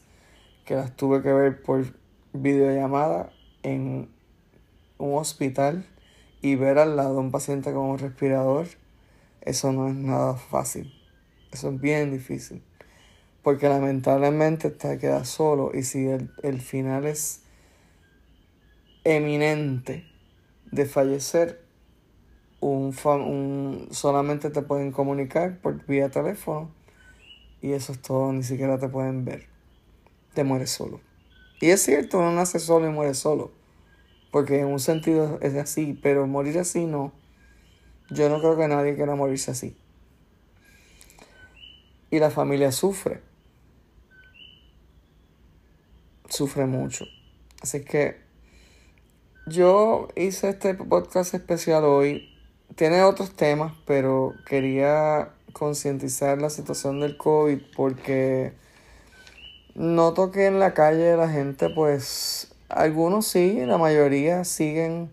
que 0.65 0.75
las 0.75 0.95
tuve 0.95 1.21
que 1.21 1.34
ver 1.34 1.62
por 1.62 1.84
videollamada 2.32 3.32
en 3.63 4.10
un 4.97 5.17
hospital 5.17 5.86
y 6.41 6.56
ver 6.56 6.80
al 6.80 6.95
lado 6.95 7.19
un 7.19 7.32
paciente 7.32 7.73
con 7.73 7.84
un 7.84 7.97
respirador, 7.97 8.67
eso 9.41 9.71
no 9.73 9.88
es 9.88 9.95
nada 9.95 10.36
fácil. 10.36 10.93
Eso 11.51 11.69
es 11.69 11.82
bien 11.82 12.12
difícil. 12.12 12.63
Porque 13.43 13.67
lamentablemente 13.69 14.69
te 14.69 14.97
quedas 14.97 15.30
solo 15.30 15.71
y 15.73 15.84
si 15.84 16.08
el, 16.08 16.32
el 16.43 16.62
final 16.62 17.06
es 17.06 17.41
eminente 19.04 20.06
de 20.71 20.86
fallecer, 20.86 21.62
un, 22.60 22.95
un, 23.04 23.88
solamente 23.91 24.51
te 24.51 24.62
pueden 24.62 24.91
comunicar 24.91 25.60
por 25.60 25.86
vía 25.86 26.10
teléfono 26.10 26.71
y 27.62 27.73
eso 27.73 27.91
es 27.91 28.01
todo, 28.01 28.32
ni 28.32 28.43
siquiera 28.43 28.80
te 28.80 28.88
pueden 28.88 29.25
ver. 29.25 29.47
Te 30.34 30.43
mueres 30.43 30.71
solo. 30.71 31.01
Y 31.60 31.69
es 31.69 31.82
cierto, 31.82 32.19
uno 32.19 32.32
nace 32.32 32.60
solo 32.60 32.88
y 32.88 32.89
muere 32.89 33.13
solo. 33.13 33.51
Porque 34.32 34.60
en 34.60 34.67
un 34.67 34.80
sentido 34.80 35.39
es 35.41 35.56
así, 35.56 35.99
pero 36.01 36.25
morir 36.25 36.58
así 36.58 36.86
no. 36.86 37.12
Yo 38.10 38.30
no 38.30 38.39
creo 38.39 38.58
que 38.58 38.67
nadie 38.67 38.95
quiera 38.95 39.15
morirse 39.15 39.51
así. 39.51 39.75
Y 42.10 42.19
la 42.19 42.32
familia 42.32 42.71
sufre. 42.71 43.21
Sufre 46.31 46.65
mucho. 46.65 47.05
Así 47.61 47.83
que 47.83 48.15
yo 49.47 50.07
hice 50.15 50.47
este 50.47 50.73
podcast 50.75 51.33
especial 51.33 51.83
hoy. 51.83 52.29
Tiene 52.75 53.03
otros 53.03 53.35
temas, 53.35 53.73
pero 53.85 54.33
quería 54.45 55.33
concientizar 55.51 56.41
la 56.41 56.49
situación 56.49 57.01
del 57.01 57.17
COVID 57.17 57.59
porque 57.75 58.53
noto 59.75 60.31
que 60.31 60.45
en 60.45 60.59
la 60.59 60.73
calle 60.73 61.17
la 61.17 61.27
gente 61.27 61.67
pues 61.67 62.55
algunos 62.69 63.27
sí, 63.27 63.65
la 63.65 63.77
mayoría 63.77 64.45
siguen. 64.45 65.11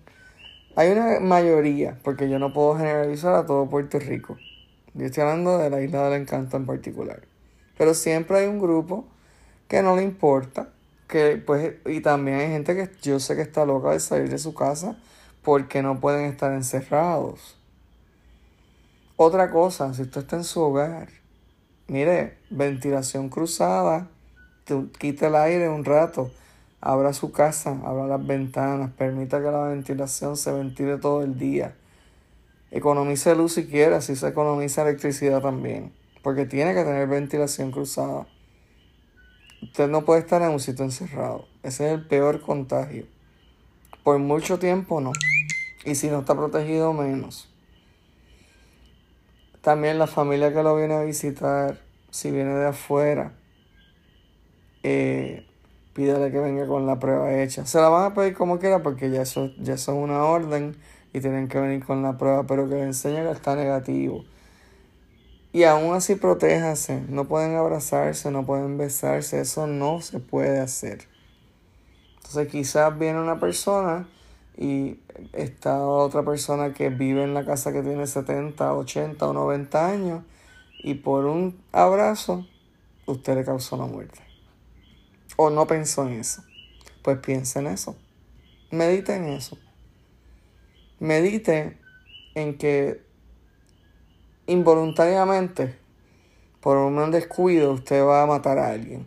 Hay 0.77 0.93
una 0.93 1.19
mayoría, 1.19 1.99
porque 2.05 2.31
yo 2.31 2.39
no 2.39 2.53
puedo 2.53 2.77
generalizar 2.77 3.35
a 3.35 3.45
todo 3.45 3.69
Puerto 3.69 3.99
Rico. 3.99 4.37
Yo 4.95 5.07
estoy 5.07 5.23
hablando 5.23 5.59
de 5.59 5.69
la 5.69 5.81
isla 5.83 6.09
del 6.09 6.23
encanto 6.23 6.57
en 6.57 6.67
particular. 6.67 7.23
Pero 7.77 7.95
siempre 7.95 8.39
hay 8.39 8.47
un 8.47 8.61
grupo 8.61 9.05
que 9.67 9.83
no 9.83 9.97
le 9.97 10.05
importa. 10.05 10.69
Que, 11.09 11.37
pues, 11.37 11.75
y 11.87 12.01
también 12.01 12.39
hay 12.39 12.49
gente 12.49 12.77
que 12.77 12.91
yo 13.03 13.19
sé 13.19 13.35
que 13.35 13.43
está 13.43 13.65
loca 13.65 13.91
de 13.91 14.01
salir 14.01 14.29
de 14.29 14.39
su 14.39 14.55
casa 14.55 14.97
porque 15.43 15.83
no 15.83 15.99
pueden 16.01 16.27
estar 16.27 16.53
encerrados. 16.53 17.57
Otra 19.17 19.51
cosa, 19.51 19.93
si 19.95 20.03
usted 20.03 20.21
está 20.21 20.37
en 20.37 20.45
su 20.45 20.61
hogar, 20.61 21.09
mire, 21.89 22.39
ventilación 22.51 23.31
cruzada, 23.31 24.09
quita 24.99 25.29
el 25.29 25.35
aire 25.35 25.69
un 25.69 25.85
rato 25.85 26.31
Abra 26.81 27.13
su 27.13 27.33
casa, 27.33 27.77
abra 27.85 28.07
las 28.07 28.25
ventanas, 28.25 28.93
permita 28.93 29.43
que 29.43 29.51
la 29.51 29.65
ventilación 29.65 30.37
se 30.37 30.53
ventile 30.53 30.97
todo 30.97 31.23
el 31.23 31.37
día. 31.37 31.75
Economice 32.71 33.35
luz 33.35 33.55
si 33.55 33.67
quiere, 33.67 33.97
así 33.97 34.15
se 34.15 34.29
economiza 34.29 34.83
electricidad 34.83 35.43
también. 35.43 35.93
Porque 36.23 36.47
tiene 36.47 36.75
que 36.75 36.85
tener 36.85 37.09
ventilación 37.09 37.73
cruzada. 37.73 38.29
Usted 39.63 39.89
no 39.89 40.05
puede 40.05 40.21
estar 40.21 40.41
en 40.43 40.51
un 40.51 40.61
sitio 40.61 40.85
encerrado. 40.85 41.47
Ese 41.63 41.87
es 41.87 41.93
el 41.95 42.07
peor 42.07 42.41
contagio. 42.41 43.07
Por 44.05 44.19
mucho 44.19 44.59
tiempo 44.59 45.01
no. 45.01 45.13
Y 45.85 45.95
si 45.95 46.09
no 46.09 46.21
está 46.21 46.35
protegido, 46.35 46.93
menos. 46.93 47.49
También 49.61 49.99
la 49.99 50.07
familia 50.07 50.53
que 50.53 50.63
lo 50.63 50.77
viene 50.77 50.95
a 50.95 51.03
visitar, 51.03 51.81
si 52.11 52.31
viene 52.31 52.55
de 52.55 52.69
afuera, 52.69 53.33
eh, 54.83 55.47
pídele 55.93 56.31
que 56.31 56.39
venga 56.39 56.67
con 56.67 56.87
la 56.87 56.99
prueba 56.99 57.35
hecha. 57.35 57.67
Se 57.67 57.81
la 57.81 57.89
van 57.89 58.13
a 58.13 58.15
pedir 58.15 58.35
como 58.35 58.59
quiera 58.59 58.83
porque 58.83 59.11
ya 59.11 59.23
eso, 59.23 59.51
ya 59.59 59.77
son 59.77 59.97
una 59.97 60.25
orden 60.25 60.77
y 61.13 61.21
tienen 61.21 61.49
que 61.49 61.59
venir 61.59 61.85
con 61.85 62.03
la 62.03 62.17
prueba, 62.17 62.45
pero 62.45 62.69
que 62.69 62.77
le 62.77 62.85
enseñe 62.85 63.25
que 63.25 63.33
está 63.33 63.57
negativo. 63.57 64.25
Y 65.53 65.65
aún 65.65 65.95
así 65.95 66.15
protéjase, 66.15 67.03
no 67.09 67.25
pueden 67.25 67.57
abrazarse, 67.57 68.31
no 68.31 68.45
pueden 68.45 68.77
besarse, 68.77 69.41
eso 69.41 69.67
no 69.67 70.01
se 70.01 70.21
puede 70.21 70.61
hacer. 70.61 71.09
Entonces 72.17 72.49
quizás 72.49 72.99
viene 72.99 73.21
una 73.21 73.41
persona 73.41 74.07
y 74.57 75.01
está 75.33 75.87
otra 75.87 76.23
persona 76.23 76.75
que 76.75 76.91
vive 76.91 77.23
en 77.25 77.33
la 77.33 77.45
casa 77.45 77.73
que 77.73 77.83
tiene 77.83 78.07
70, 78.07 78.75
80 78.75 79.27
o 79.27 79.33
90 79.33 79.87
años 79.87 80.23
y 80.81 80.95
por 80.95 81.25
un 81.25 81.59
abrazo 81.73 82.47
usted 83.07 83.37
le 83.37 83.45
causó 83.45 83.77
la 83.77 83.87
muerte 83.87 84.29
o 85.41 85.51
no 85.51 85.69
pensó 85.69 86.07
en 86.07 86.15
eso, 86.15 86.43
pues 87.03 87.19
piensa 87.19 87.61
en 87.61 87.69
eso. 87.69 87.97
Medite 88.73 89.15
en 89.15 89.29
eso. 89.29 89.57
Medite 90.99 91.79
en 92.35 92.59
que 92.59 93.08
involuntariamente, 94.49 95.79
por 96.61 96.77
un 96.77 97.11
descuido, 97.13 97.73
usted 97.73 98.05
va 98.05 98.25
a 98.25 98.27
matar 98.27 98.59
a 98.59 98.71
alguien. 98.71 99.07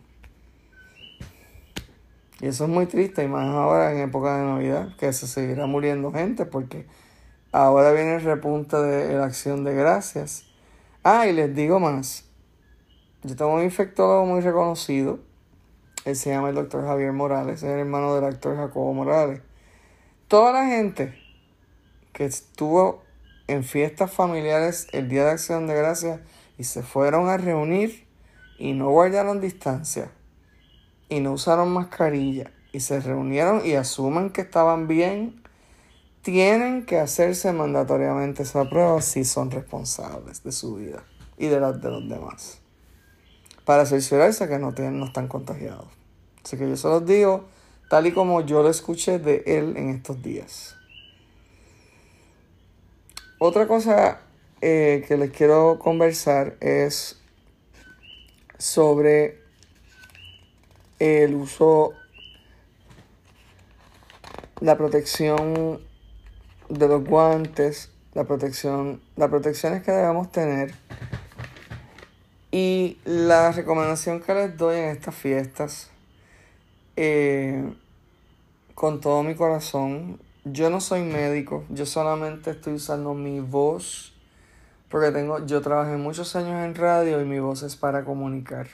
Y 2.39 2.47
eso 2.47 2.63
es 2.63 2.69
muy 2.69 2.85
triste, 2.85 3.23
y 3.23 3.27
más 3.27 3.47
ahora 3.49 3.91
en 3.91 3.99
época 3.99 4.37
de 4.37 4.45
Navidad, 4.45 4.95
que 4.97 5.11
se 5.11 5.27
seguirá 5.27 5.65
muriendo 5.65 6.13
gente, 6.13 6.45
porque 6.45 6.87
ahora 7.51 7.91
viene 7.91 8.15
el 8.15 8.21
repunte 8.21 8.77
de 8.77 9.13
la 9.15 9.25
acción 9.25 9.65
de 9.65 9.75
gracias. 9.75 10.45
Ah, 11.03 11.27
y 11.27 11.33
les 11.33 11.53
digo 11.53 11.81
más. 11.81 12.23
Yo 13.23 13.35
tengo 13.35 13.53
un 13.53 13.63
infectólogo 13.63 14.25
muy 14.25 14.39
reconocido 14.39 15.19
él 16.03 16.15
se 16.15 16.31
llama 16.31 16.49
el 16.49 16.55
doctor 16.55 16.83
Javier 16.83 17.11
Morales, 17.11 17.57
es 17.57 17.63
el 17.63 17.79
hermano 17.79 18.15
del 18.15 18.23
actor 18.23 18.55
Jacobo 18.55 18.91
Morales. 18.93 19.41
Toda 20.27 20.51
la 20.51 20.65
gente 20.65 21.13
que 22.11 22.25
estuvo 22.25 23.03
en 23.51 23.63
fiestas 23.63 24.11
familiares 24.11 24.87
el 24.91 25.09
Día 25.09 25.25
de 25.25 25.31
Acción 25.31 25.67
de 25.67 25.75
Gracias 25.75 26.19
y 26.57 26.63
se 26.63 26.83
fueron 26.83 27.29
a 27.29 27.37
reunir 27.37 28.07
y 28.57 28.73
no 28.73 28.89
guardaron 28.89 29.41
distancia 29.41 30.11
y 31.09 31.19
no 31.19 31.33
usaron 31.33 31.71
mascarilla 31.71 32.51
y 32.71 32.79
se 32.79 32.99
reunieron 32.99 33.65
y 33.65 33.73
asumen 33.73 34.29
que 34.29 34.41
estaban 34.41 34.87
bien, 34.87 35.43
tienen 36.21 36.85
que 36.85 36.99
hacerse 36.99 37.51
mandatoriamente 37.51 38.43
esa 38.43 38.69
prueba 38.69 39.01
si 39.01 39.25
son 39.25 39.51
responsables 39.51 40.43
de 40.43 40.51
su 40.51 40.75
vida 40.75 41.03
y 41.37 41.47
de 41.47 41.59
las 41.59 41.81
de 41.81 41.89
los 41.89 42.07
demás 42.07 42.61
para 43.65 43.85
cerciorarse 43.85 44.47
que 44.47 44.59
no, 44.59 44.73
tienen, 44.73 44.99
no 44.99 45.05
están 45.05 45.27
contagiados. 45.27 45.87
Así 46.43 46.57
que 46.57 46.67
yo 46.67 46.75
se 46.75 46.87
los 46.87 47.05
digo 47.05 47.45
tal 47.89 48.07
y 48.07 48.11
como 48.11 48.41
yo 48.41 48.63
lo 48.63 48.69
escuché 48.69 49.19
de 49.19 49.43
él 49.45 49.77
en 49.77 49.89
estos 49.89 50.21
días. 50.21 50.75
Otra 53.43 53.65
cosa 53.65 54.19
eh, 54.61 55.03
que 55.07 55.17
les 55.17 55.31
quiero 55.31 55.79
conversar 55.79 56.57
es 56.59 57.19
sobre 58.59 59.39
el 60.99 61.33
uso, 61.33 61.93
la 64.59 64.77
protección 64.77 65.81
de 66.69 66.87
los 66.87 67.03
guantes, 67.03 67.89
la 68.13 68.25
protección, 68.25 69.01
las 69.15 69.29
protecciones 69.29 69.81
que 69.81 69.91
debemos 69.91 70.31
tener. 70.31 70.75
Y 72.51 72.99
la 73.05 73.51
recomendación 73.51 74.21
que 74.21 74.35
les 74.35 74.55
doy 74.55 74.77
en 74.77 74.89
estas 74.89 75.15
fiestas, 75.15 75.89
eh, 76.95 77.73
con 78.75 79.01
todo 79.01 79.23
mi 79.23 79.33
corazón, 79.33 80.19
yo 80.43 80.71
no 80.71 80.81
soy 80.81 81.03
médico, 81.03 81.65
yo 81.69 81.85
solamente 81.85 82.49
estoy 82.51 82.73
usando 82.73 83.13
mi 83.13 83.39
voz, 83.39 84.13
porque 84.89 85.11
tengo, 85.11 85.45
yo 85.45 85.61
trabajé 85.61 85.97
muchos 85.97 86.35
años 86.35 86.65
en 86.65 86.73
radio 86.73 87.21
y 87.21 87.25
mi 87.25 87.39
voz 87.39 87.61
es 87.61 87.75
para 87.75 88.03
comunicar. 88.03 88.67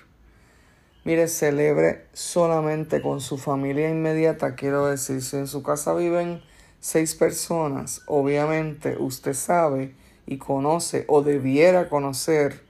Mire, 1.04 1.28
celebre 1.28 2.06
solamente 2.14 3.02
con 3.02 3.20
su 3.20 3.38
familia 3.38 3.90
inmediata, 3.90 4.56
quiero 4.56 4.88
decir, 4.88 5.22
si 5.22 5.36
en 5.36 5.48
su 5.48 5.62
casa 5.62 5.94
viven 5.94 6.42
seis 6.80 7.16
personas, 7.16 8.02
obviamente 8.08 8.96
usted 8.98 9.34
sabe 9.34 9.94
y 10.26 10.38
conoce 10.38 11.04
o 11.10 11.22
debiera 11.22 11.90
conocer 11.90 12.64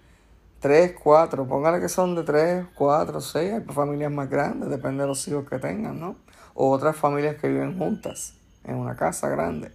tres, 0.60 0.96
cuatro, 1.04 1.48
póngale 1.48 1.80
que 1.80 1.90
son 1.90 2.16
de 2.16 2.24
tres, 2.24 2.66
cuatro, 2.74 3.22
seis, 3.22 3.54
hay 3.54 3.62
familias 3.62 4.12
más 4.12 4.28
grandes, 4.28 4.70
depende 4.70 5.04
de 5.04 5.08
los 5.08 5.28
hijos 5.28 5.48
que 5.48 5.60
tengan, 5.60 6.00
¿no? 6.00 6.16
O 6.56 6.72
otras 6.72 6.96
familias 6.96 7.36
que 7.36 7.48
viven 7.48 7.78
juntas 7.78 8.34
en 8.64 8.76
una 8.76 8.96
casa 8.96 9.30
grande. 9.30 9.72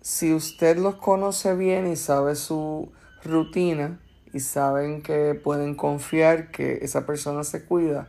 Si 0.00 0.34
usted 0.34 0.76
los 0.76 0.96
conoce 0.96 1.54
bien 1.54 1.86
y 1.86 1.96
sabe 1.96 2.36
su 2.36 2.92
rutina 3.24 3.98
y 4.32 4.40
saben 4.40 5.02
que 5.02 5.34
pueden 5.34 5.74
confiar 5.74 6.50
que 6.50 6.80
esa 6.82 7.06
persona 7.06 7.44
se 7.44 7.64
cuida, 7.64 8.08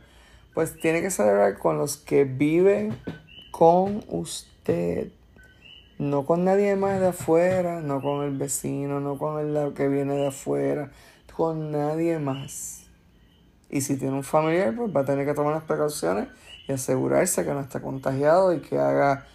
pues 0.52 0.78
tiene 0.78 1.00
que 1.00 1.10
celebrar 1.10 1.58
con 1.58 1.78
los 1.78 1.96
que 1.96 2.24
viven 2.24 2.98
con 3.50 4.04
usted. 4.08 5.12
No 5.98 6.26
con 6.26 6.44
nadie 6.44 6.76
más 6.76 7.00
de 7.00 7.08
afuera, 7.08 7.80
no 7.80 8.02
con 8.02 8.24
el 8.24 8.36
vecino, 8.36 9.00
no 9.00 9.16
con 9.16 9.38
el 9.38 9.72
que 9.72 9.88
viene 9.88 10.14
de 10.14 10.26
afuera, 10.26 10.90
con 11.34 11.70
nadie 11.70 12.18
más. 12.18 12.84
Y 13.70 13.80
si 13.80 13.96
tiene 13.96 14.14
un 14.14 14.22
familiar, 14.22 14.74
pues 14.76 14.94
va 14.94 15.00
a 15.00 15.04
tener 15.04 15.26
que 15.26 15.34
tomar 15.34 15.54
las 15.54 15.64
precauciones 15.64 16.28
y 16.68 16.72
asegurarse 16.72 17.44
que 17.44 17.52
no 17.52 17.60
está 17.60 17.80
contagiado 17.80 18.52
y 18.52 18.60
que 18.60 18.78
haga 18.78 19.26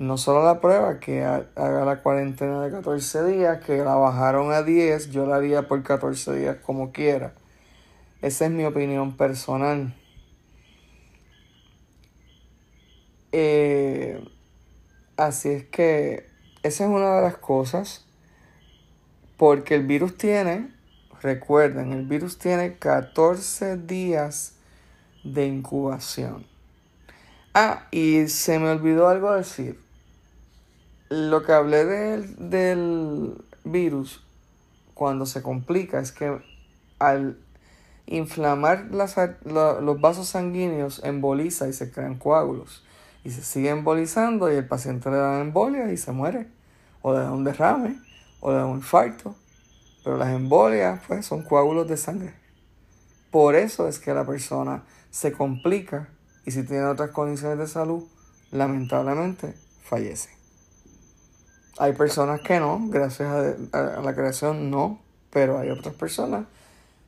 no 0.00 0.16
solo 0.16 0.42
la 0.42 0.62
prueba, 0.62 0.98
que 0.98 1.22
haga 1.24 1.84
la 1.84 2.02
cuarentena 2.02 2.62
de 2.62 2.70
14 2.70 3.22
días, 3.26 3.62
que 3.62 3.76
la 3.76 3.96
bajaron 3.96 4.50
a 4.50 4.62
10, 4.62 5.10
yo 5.10 5.26
la 5.26 5.36
haría 5.36 5.68
por 5.68 5.82
14 5.82 6.36
días 6.36 6.56
como 6.64 6.90
quiera. 6.90 7.34
Esa 8.22 8.46
es 8.46 8.50
mi 8.50 8.64
opinión 8.64 9.14
personal. 9.18 9.94
Eh, 13.32 14.26
así 15.18 15.50
es 15.50 15.64
que 15.66 16.30
esa 16.62 16.84
es 16.84 16.90
una 16.90 17.16
de 17.16 17.20
las 17.20 17.36
cosas, 17.36 18.06
porque 19.36 19.74
el 19.74 19.86
virus 19.86 20.16
tiene, 20.16 20.72
recuerden, 21.20 21.92
el 21.92 22.06
virus 22.06 22.38
tiene 22.38 22.78
14 22.78 23.76
días 23.76 24.54
de 25.24 25.46
incubación. 25.46 26.46
Ah, 27.52 27.86
y 27.90 28.28
se 28.28 28.58
me 28.58 28.70
olvidó 28.70 29.06
algo 29.06 29.34
decir. 29.34 29.89
Lo 31.10 31.42
que 31.42 31.52
hablé 31.52 31.84
del, 31.84 32.50
del 32.50 33.34
virus 33.64 34.22
cuando 34.94 35.26
se 35.26 35.42
complica 35.42 35.98
es 35.98 36.12
que 36.12 36.40
al 37.00 37.36
inflamar 38.06 38.86
los 38.92 40.00
vasos 40.00 40.28
sanguíneos 40.28 41.00
emboliza 41.02 41.66
y 41.66 41.72
se 41.72 41.90
crean 41.90 42.16
coágulos. 42.16 42.84
Y 43.24 43.30
se 43.30 43.42
sigue 43.42 43.70
embolizando 43.70 44.52
y 44.52 44.54
el 44.54 44.68
paciente 44.68 45.10
le 45.10 45.16
da 45.16 45.40
embolia 45.40 45.92
y 45.92 45.96
se 45.96 46.12
muere. 46.12 46.46
O 47.02 47.12
le 47.12 47.18
da 47.18 47.32
un 47.32 47.42
derrame, 47.42 47.98
o 48.38 48.52
le 48.52 48.58
da 48.58 48.66
un 48.66 48.76
infarto. 48.76 49.34
Pero 50.04 50.16
las 50.16 50.30
embolias, 50.30 51.00
pues, 51.08 51.26
son 51.26 51.42
coágulos 51.42 51.88
de 51.88 51.96
sangre. 51.96 52.34
Por 53.32 53.56
eso 53.56 53.88
es 53.88 53.98
que 53.98 54.14
la 54.14 54.24
persona 54.24 54.84
se 55.10 55.32
complica 55.32 56.08
y 56.46 56.52
si 56.52 56.62
tiene 56.62 56.84
otras 56.84 57.10
condiciones 57.10 57.58
de 57.58 57.66
salud, 57.66 58.04
lamentablemente 58.52 59.54
fallece. 59.82 60.39
Hay 61.80 61.94
personas 61.94 62.42
que 62.42 62.60
no, 62.60 62.78
gracias 62.90 63.56
a, 63.72 64.02
la 64.02 64.14
creación 64.14 64.70
no, 64.70 65.00
pero 65.30 65.58
hay 65.58 65.70
otras 65.70 65.94
personas 65.94 66.44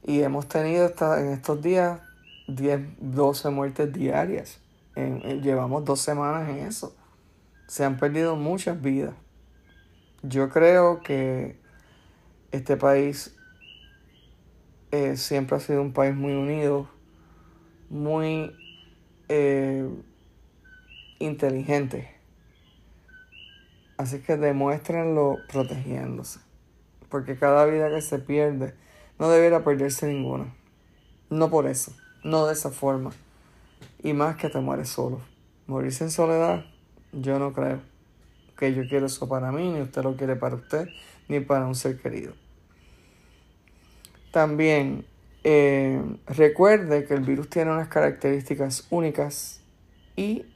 y 0.03 0.23
hemos 0.23 0.49
tenido 0.49 0.91
en 1.19 1.29
estos 1.29 1.61
días 1.61 2.01
10, 2.49 2.81
12 2.99 3.51
muertes 3.51 3.93
diarias. 3.93 4.61
llevamos 4.97 5.85
dos 5.85 6.01
semanas 6.01 6.49
en 6.49 6.61
eso. 6.61 6.97
Se 7.67 7.85
han 7.85 7.99
perdido 7.99 8.35
muchas 8.35 8.81
vidas. 8.81 9.13
Yo 10.23 10.49
creo 10.49 11.03
que 11.03 11.61
este 12.51 12.79
país 12.79 13.37
eh, 14.91 15.19
siempre 15.19 15.59
ha 15.59 15.61
sido 15.61 15.83
un 15.83 15.93
país 15.93 16.15
muy 16.15 16.33
unido, 16.33 16.89
muy 17.91 18.57
eh, 19.29 19.87
inteligente. 21.19 22.12
Así 23.97 24.21
que 24.21 24.37
demuéstrenlo 24.37 25.39
protegiéndose. 25.51 26.41
Porque 27.09 27.37
cada 27.37 27.67
vida 27.67 27.91
que 27.91 28.01
se 28.01 28.19
pierde 28.19 28.75
no 29.19 29.29
debiera 29.29 29.65
perderse 29.65 30.07
ninguna. 30.07 30.55
No 31.31 31.51
por 31.51 31.67
eso, 31.67 31.93
no 32.25 32.47
de 32.47 32.55
esa 32.55 32.71
forma. 32.71 33.11
Y 34.03 34.13
más 34.13 34.37
que 34.37 34.49
te 34.49 34.61
mueres 34.61 34.89
solo. 34.89 35.21
Morirse 35.67 36.05
en 36.05 36.11
soledad, 36.11 36.65
yo 37.13 37.39
no 37.39 37.53
creo 37.53 37.93
que 38.63 38.75
yo 38.75 38.89
quiero 38.89 39.07
eso 39.07 39.29
para 39.29 39.51
mí, 39.51 39.71
ni 39.71 39.81
usted 39.81 40.05
lo 40.05 40.17
quiere 40.17 40.37
para 40.37 40.55
usted, 40.55 40.89
ni 41.29 41.41
para 41.41 41.67
un 41.67 41.75
ser 41.75 42.01
querido. 42.01 42.33
También 44.31 45.05
eh, 45.43 46.01
recuerde 46.27 47.05
que 47.05 47.15
el 47.15 47.23
virus 47.23 47.51
tiene 47.51 47.73
unas 47.73 47.89
características 47.89 48.87
únicas 48.91 49.61
y 50.15 50.47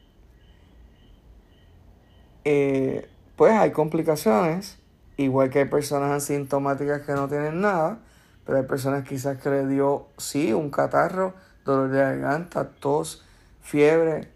eh, 2.45 3.09
pues 3.37 3.53
hay 3.53 3.71
complicaciones, 3.71 4.79
igual 5.17 5.51
que 5.51 5.61
hay 5.61 5.65
personas 5.67 6.11
asintomáticas 6.11 7.03
que 7.03 7.13
no 7.13 7.29
tienen 7.29 7.61
nada, 7.61 7.99
pero 8.45 8.59
hay 8.59 8.65
personas 8.65 9.07
quizás 9.07 9.39
que 9.39 9.51
le 9.51 9.67
dio, 9.67 10.07
sí, 10.17 10.53
un 10.53 10.71
catarro, 10.71 11.35
dolor 11.65 11.91
de 11.91 11.99
garganta, 11.99 12.71
tos, 12.71 13.25
fiebre, 13.61 14.31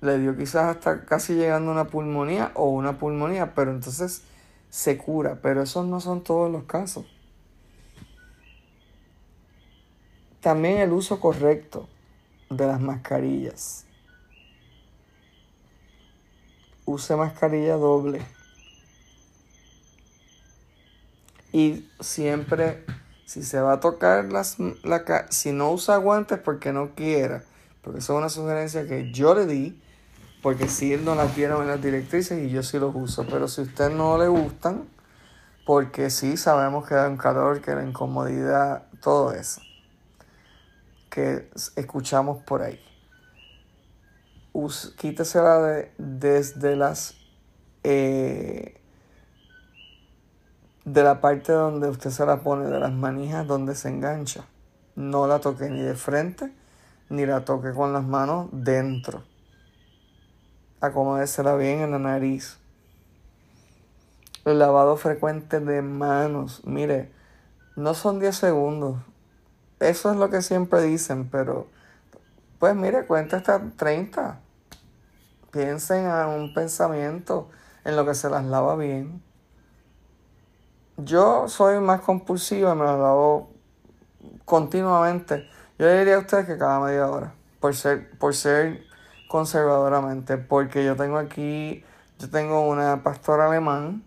le 0.00 0.18
dio 0.18 0.36
quizás 0.36 0.76
hasta 0.76 1.04
casi 1.04 1.34
llegando 1.34 1.70
a 1.70 1.74
una 1.74 1.86
pulmonía 1.88 2.52
o 2.54 2.70
una 2.70 2.98
pulmonía, 2.98 3.54
pero 3.54 3.70
entonces 3.70 4.22
se 4.70 4.96
cura, 4.96 5.38
pero 5.42 5.62
esos 5.62 5.86
no 5.86 6.00
son 6.00 6.22
todos 6.22 6.50
los 6.50 6.64
casos. 6.64 7.04
También 10.40 10.78
el 10.78 10.92
uso 10.92 11.18
correcto 11.20 11.88
de 12.48 12.66
las 12.66 12.80
mascarillas. 12.80 13.84
Use 16.86 17.16
mascarilla 17.16 17.74
doble. 17.74 18.37
Y 21.52 21.88
siempre, 22.00 22.84
si 23.24 23.42
se 23.42 23.60
va 23.60 23.74
a 23.74 23.80
tocar 23.80 24.26
las, 24.26 24.56
la 24.82 25.26
si 25.30 25.52
no 25.52 25.70
usa 25.70 25.96
guantes 25.96 26.38
porque 26.38 26.72
no 26.72 26.94
quiera, 26.94 27.42
porque 27.82 28.00
eso 28.00 28.14
es 28.14 28.18
una 28.18 28.28
sugerencia 28.28 28.86
que 28.86 29.10
yo 29.12 29.34
le 29.34 29.46
di, 29.46 29.80
porque 30.42 30.68
si 30.68 30.92
él 30.92 31.04
no 31.04 31.14
las 31.14 31.34
vieron 31.34 31.62
en 31.62 31.68
las 31.68 31.82
directrices 31.82 32.42
y 32.42 32.50
yo 32.50 32.62
sí 32.62 32.78
los 32.78 32.94
uso. 32.94 33.26
Pero 33.28 33.48
si 33.48 33.62
usted 33.62 33.90
no 33.90 34.18
le 34.18 34.28
gustan, 34.28 34.84
porque 35.66 36.10
sí 36.10 36.36
sabemos 36.36 36.86
que 36.86 36.94
da 36.94 37.08
un 37.08 37.16
calor, 37.16 37.60
que 37.60 37.74
la 37.74 37.84
incomodidad, 37.84 38.86
todo 39.00 39.32
eso 39.32 39.60
que 41.18 41.50
escuchamos 41.76 42.42
por 42.44 42.62
ahí. 42.62 42.80
quítesela 44.96 45.58
de, 45.58 45.92
desde 45.98 46.76
las 46.76 47.16
eh, 47.82 48.77
de 50.92 51.02
la 51.02 51.20
parte 51.20 51.52
donde 51.52 51.88
usted 51.88 52.10
se 52.10 52.24
la 52.26 52.40
pone, 52.40 52.66
de 52.66 52.78
las 52.78 52.92
manijas 52.92 53.46
donde 53.46 53.74
se 53.74 53.88
engancha. 53.88 54.44
No 54.94 55.26
la 55.26 55.38
toque 55.38 55.68
ni 55.70 55.80
de 55.80 55.94
frente, 55.94 56.52
ni 57.08 57.24
la 57.26 57.44
toque 57.44 57.72
con 57.72 57.92
las 57.92 58.04
manos 58.04 58.48
dentro. 58.52 59.22
Acomódesela 60.80 61.56
bien 61.56 61.80
en 61.80 61.92
la 61.92 61.98
nariz. 61.98 62.58
Lavado 64.44 64.96
frecuente 64.96 65.60
de 65.60 65.82
manos. 65.82 66.62
Mire, 66.64 67.12
no 67.76 67.94
son 67.94 68.20
10 68.20 68.36
segundos 68.36 68.96
eso 69.80 70.10
es 70.10 70.16
lo 70.16 70.28
que 70.28 70.42
siempre 70.42 70.82
dicen, 70.82 71.28
pero 71.30 71.68
pues 72.58 72.74
mire, 72.74 73.06
cuenta 73.06 73.36
hasta 73.36 73.62
30. 73.76 74.40
Piensen 75.52 76.06
en 76.06 76.26
un 76.26 76.52
pensamiento 76.52 77.48
en 77.84 77.94
lo 77.94 78.04
que 78.04 78.14
se 78.14 78.28
las 78.28 78.44
lava 78.44 78.74
bien. 78.74 79.22
Yo 81.00 81.46
soy 81.46 81.78
más 81.78 82.00
compulsivo 82.00 82.72
y 82.72 82.74
me 82.74 82.84
las 82.84 82.98
lavo 82.98 83.50
continuamente. 84.44 85.48
Yo 85.78 85.88
diría 85.96 86.16
a 86.16 86.18
ustedes 86.18 86.46
que 86.46 86.58
cada 86.58 86.80
media 86.80 87.06
hora, 87.06 87.34
por 87.60 87.76
ser, 87.76 88.18
por 88.18 88.34
ser 88.34 88.82
conservadoramente, 89.28 90.38
porque 90.38 90.84
yo 90.84 90.96
tengo 90.96 91.18
aquí, 91.18 91.84
yo 92.18 92.28
tengo 92.28 92.66
una 92.66 93.04
pastora 93.04 93.46
alemán 93.46 94.02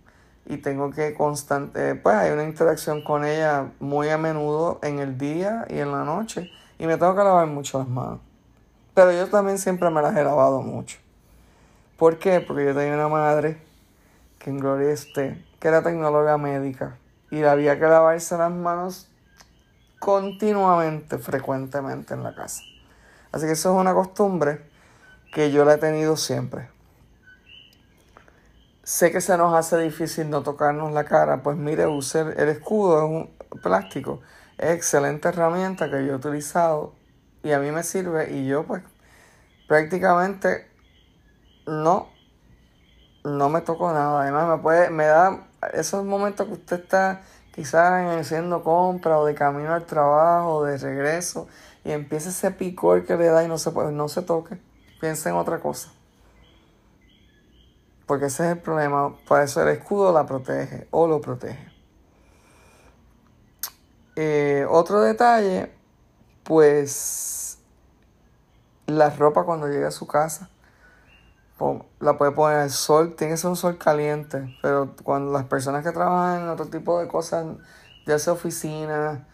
y 0.45 0.57
tengo 0.57 0.91
que 0.91 1.13
constante, 1.13 1.95
pues 1.95 2.13
hay 2.13 2.31
una 2.31 2.43
interacción 2.43 3.01
con 3.05 3.23
ella 3.23 3.71
muy 3.79 4.09
a 4.09 4.17
menudo 4.17 4.79
en 4.83 4.99
el 4.99 5.17
día 5.17 5.65
y 5.69 5.79
en 5.79 5.93
la 5.93 6.03
noche 6.03 6.51
y 6.77 6.87
me 6.87 6.97
tengo 6.97 7.15
que 7.15 7.23
lavar 7.23 7.47
mucho 7.47 7.79
las 7.79 7.87
manos. 7.87 8.19
Pero 8.93 9.13
yo 9.13 9.29
también 9.29 9.59
siempre 9.59 9.89
me 9.89 10.01
las 10.01 10.13
he 10.17 10.25
lavado 10.25 10.61
mucho. 10.61 10.97
¿Por 11.97 12.19
qué? 12.19 12.41
Porque 12.41 12.65
yo 12.65 12.75
tenía 12.75 12.95
una 12.95 13.07
madre 13.07 13.61
que 14.39 14.49
en 14.49 14.57
gloria 14.57 14.91
esté, 14.91 15.41
que 15.61 15.67
era 15.67 15.83
tecnóloga 15.83 16.37
médica 16.39 16.97
y 17.29 17.43
había 17.43 17.77
que 17.79 17.85
lavarse 17.85 18.35
las 18.35 18.51
manos 18.51 19.07
continuamente, 19.99 21.19
frecuentemente 21.19 22.15
en 22.15 22.23
la 22.23 22.33
casa. 22.33 22.63
Así 23.31 23.45
que 23.45 23.51
eso 23.51 23.71
es 23.71 23.79
una 23.79 23.93
costumbre 23.93 24.67
que 25.31 25.51
yo 25.51 25.63
la 25.63 25.75
he 25.75 25.77
tenido 25.77 26.17
siempre. 26.17 26.67
Sé 28.83 29.11
que 29.11 29.21
se 29.21 29.37
nos 29.37 29.53
hace 29.53 29.77
difícil 29.77 30.31
no 30.31 30.41
tocarnos 30.41 30.91
la 30.93 31.05
cara, 31.05 31.43
pues 31.43 31.55
mire, 31.55 31.85
use 31.85 32.21
el 32.21 32.49
escudo, 32.49 32.97
es 32.97 33.03
un 33.03 33.61
plástico, 33.61 34.19
es 34.57 34.71
excelente 34.71 35.29
herramienta 35.29 35.91
que 35.91 36.03
yo 36.05 36.13
he 36.13 36.15
utilizado 36.15 36.95
y 37.43 37.51
a 37.51 37.59
mí 37.59 37.71
me 37.71 37.83
sirve 37.83 38.31
y 38.31 38.47
yo 38.47 38.63
pues 38.63 38.81
prácticamente 39.67 40.67
no, 41.67 42.09
no 43.23 43.49
me 43.49 43.61
toco 43.61 43.93
nada. 43.93 44.23
Además 44.23 44.57
me 44.57 44.57
puede, 44.57 44.89
me 44.89 45.05
da 45.05 45.50
esos 45.73 46.03
momentos 46.03 46.47
que 46.47 46.53
usted 46.53 46.79
está, 46.81 47.21
quizás 47.53 48.19
haciendo 48.19 48.63
compra 48.63 49.19
o 49.19 49.25
de 49.25 49.35
camino 49.35 49.73
al 49.73 49.85
trabajo, 49.85 50.55
o 50.55 50.63
de 50.63 50.77
regreso, 50.77 51.47
y 51.83 51.91
empieza 51.91 52.29
ese 52.29 52.51
picor 52.51 53.05
que 53.05 53.15
le 53.15 53.27
da 53.27 53.43
y 53.43 53.47
no 53.47 53.57
se, 53.57 53.71
no 53.71 54.07
se 54.07 54.21
toque. 54.21 54.57
Piensa 54.99 55.29
en 55.29 55.35
otra 55.35 55.59
cosa. 55.59 55.91
Porque 58.05 58.25
ese 58.25 58.45
es 58.45 58.51
el 58.51 58.59
problema. 58.59 59.15
Por 59.27 59.41
eso 59.41 59.61
el 59.61 59.69
escudo 59.69 60.11
la 60.11 60.25
protege 60.25 60.87
o 60.91 61.07
lo 61.07 61.21
protege. 61.21 61.71
Eh, 64.15 64.65
otro 64.69 65.01
detalle, 65.01 65.71
pues 66.43 67.57
la 68.85 69.09
ropa 69.09 69.43
cuando 69.43 69.67
llegue 69.67 69.85
a 69.85 69.91
su 69.91 70.05
casa 70.05 70.49
la 71.99 72.17
puede 72.17 72.31
poner 72.31 72.59
al 72.59 72.69
sol, 72.71 73.15
tiene 73.15 73.33
que 73.33 73.37
ser 73.37 73.49
un 73.49 73.55
sol 73.55 73.77
caliente, 73.77 74.57
pero 74.61 74.95
cuando 75.03 75.31
las 75.31 75.45
personas 75.45 75.83
que 75.83 75.91
trabajan 75.91 76.43
en 76.43 76.49
otro 76.49 76.67
tipo 76.67 76.99
de 76.99 77.07
cosas, 77.07 77.45
ya 78.05 78.17
sea 78.17 78.33
oficina, 78.33 79.27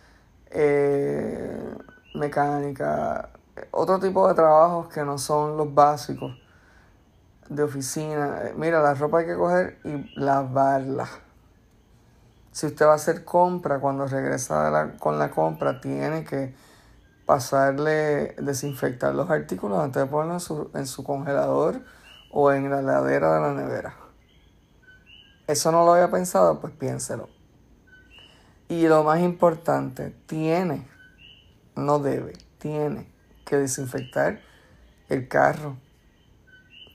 eh, 0.50 1.76
mecánica, 2.16 3.30
otro 3.72 4.00
tipo 4.00 4.28
de 4.28 4.34
trabajos 4.34 4.90
que 4.90 5.04
no 5.04 5.18
son 5.18 5.58
los 5.58 5.74
básicos 5.74 6.38
de 7.50 7.64
oficina, 7.64 8.42
eh, 8.44 8.54
mira, 8.58 8.82
la 8.82 8.94
ropa 8.94 9.20
hay 9.20 9.26
que 9.26 9.36
coger 9.36 9.80
y 9.86 10.20
lavarla. 10.20 11.08
Si 12.52 12.66
usted 12.66 12.88
va 12.88 12.94
a 12.94 12.96
hacer 12.96 13.24
compra, 13.24 13.80
cuando 13.80 14.06
regresa 14.08 14.96
con 15.00 15.20
la 15.20 15.30
compra, 15.30 15.80
tiene 15.80 16.24
que 16.26 16.54
pasarle, 17.26 18.36
desinfectar 18.40 19.14
los 19.14 19.30
artículos 19.30 19.80
antes 19.80 20.02
de 20.02 20.10
ponerlos 20.10 20.52
en 20.74 20.88
su 20.88 21.04
congelador 21.04 21.82
o 22.40 22.52
en 22.52 22.70
la 22.70 22.84
ladera 22.84 23.34
de 23.34 23.42
la 23.42 23.52
nevera. 23.52 23.96
Eso 25.48 25.72
no 25.72 25.84
lo 25.84 25.94
había 25.94 26.12
pensado, 26.12 26.62
pues 26.62 26.72
piénselo. 26.72 27.30
Y 28.70 28.88
lo 28.88 29.04
más 29.04 29.22
importante, 29.22 30.14
tiene, 30.28 30.88
no 31.76 31.98
debe, 31.98 32.34
tiene 32.60 33.12
que 33.44 33.58
desinfectar 33.58 34.40
el 35.10 35.28
carro. 35.28 35.78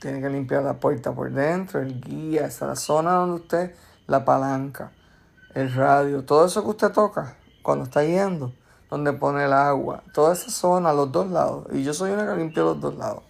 Tiene 0.00 0.20
que 0.20 0.30
limpiar 0.30 0.62
la 0.62 0.74
puerta 0.74 1.12
por 1.12 1.32
dentro, 1.32 1.80
el 1.80 2.00
guía, 2.00 2.46
esa 2.46 2.68
la 2.68 2.76
zona 2.76 3.14
donde 3.14 3.40
usted, 3.40 3.74
la 4.06 4.24
palanca, 4.24 4.92
el 5.56 5.74
radio, 5.74 6.24
todo 6.24 6.46
eso 6.46 6.62
que 6.62 6.70
usted 6.70 6.92
toca 6.92 7.36
cuando 7.64 7.86
está 7.86 8.02
guiando, 8.02 8.54
donde 8.88 9.12
pone 9.12 9.46
el 9.46 9.52
agua, 9.52 10.04
toda 10.14 10.34
esa 10.34 10.52
zona, 10.52 10.92
los 10.92 11.10
dos 11.10 11.28
lados. 11.32 11.66
Y 11.72 11.82
yo 11.82 11.92
soy 11.92 12.12
una 12.12 12.28
que 12.28 12.36
limpia 12.36 12.62
los 12.62 12.80
dos 12.80 12.94
lados. 12.94 13.24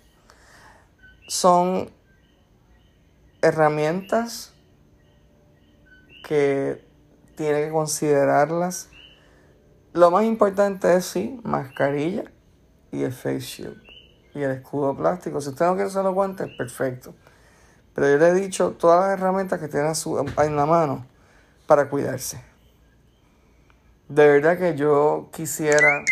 Son 1.26 2.01
herramientas 3.42 4.54
que 6.26 6.84
tiene 7.36 7.64
que 7.64 7.70
considerarlas. 7.70 8.88
Lo 9.92 10.10
más 10.10 10.24
importante 10.24 10.94
es 10.94 11.04
sí, 11.04 11.40
mascarilla 11.42 12.24
y 12.92 13.02
el 13.02 13.12
face 13.12 13.40
shield 13.40 13.82
y 14.34 14.42
el 14.42 14.52
escudo 14.52 14.96
plástico. 14.96 15.40
Si 15.40 15.50
usted 15.50 15.66
no 15.66 15.74
quiere 15.74 15.88
usar 15.88 16.04
los 16.04 16.14
guantes, 16.14 16.48
perfecto. 16.56 17.14
Pero 17.94 18.08
yo 18.08 18.18
le 18.18 18.28
he 18.28 18.34
dicho 18.34 18.70
todas 18.72 19.00
las 19.00 19.18
herramientas 19.18 19.60
que 19.60 19.68
tiene 19.68 19.92
en 20.38 20.56
la 20.56 20.66
mano 20.66 21.04
para 21.66 21.90
cuidarse. 21.90 22.42
De 24.08 24.26
verdad 24.26 24.58
que 24.58 24.76
yo 24.76 25.28
quisiera 25.32 26.04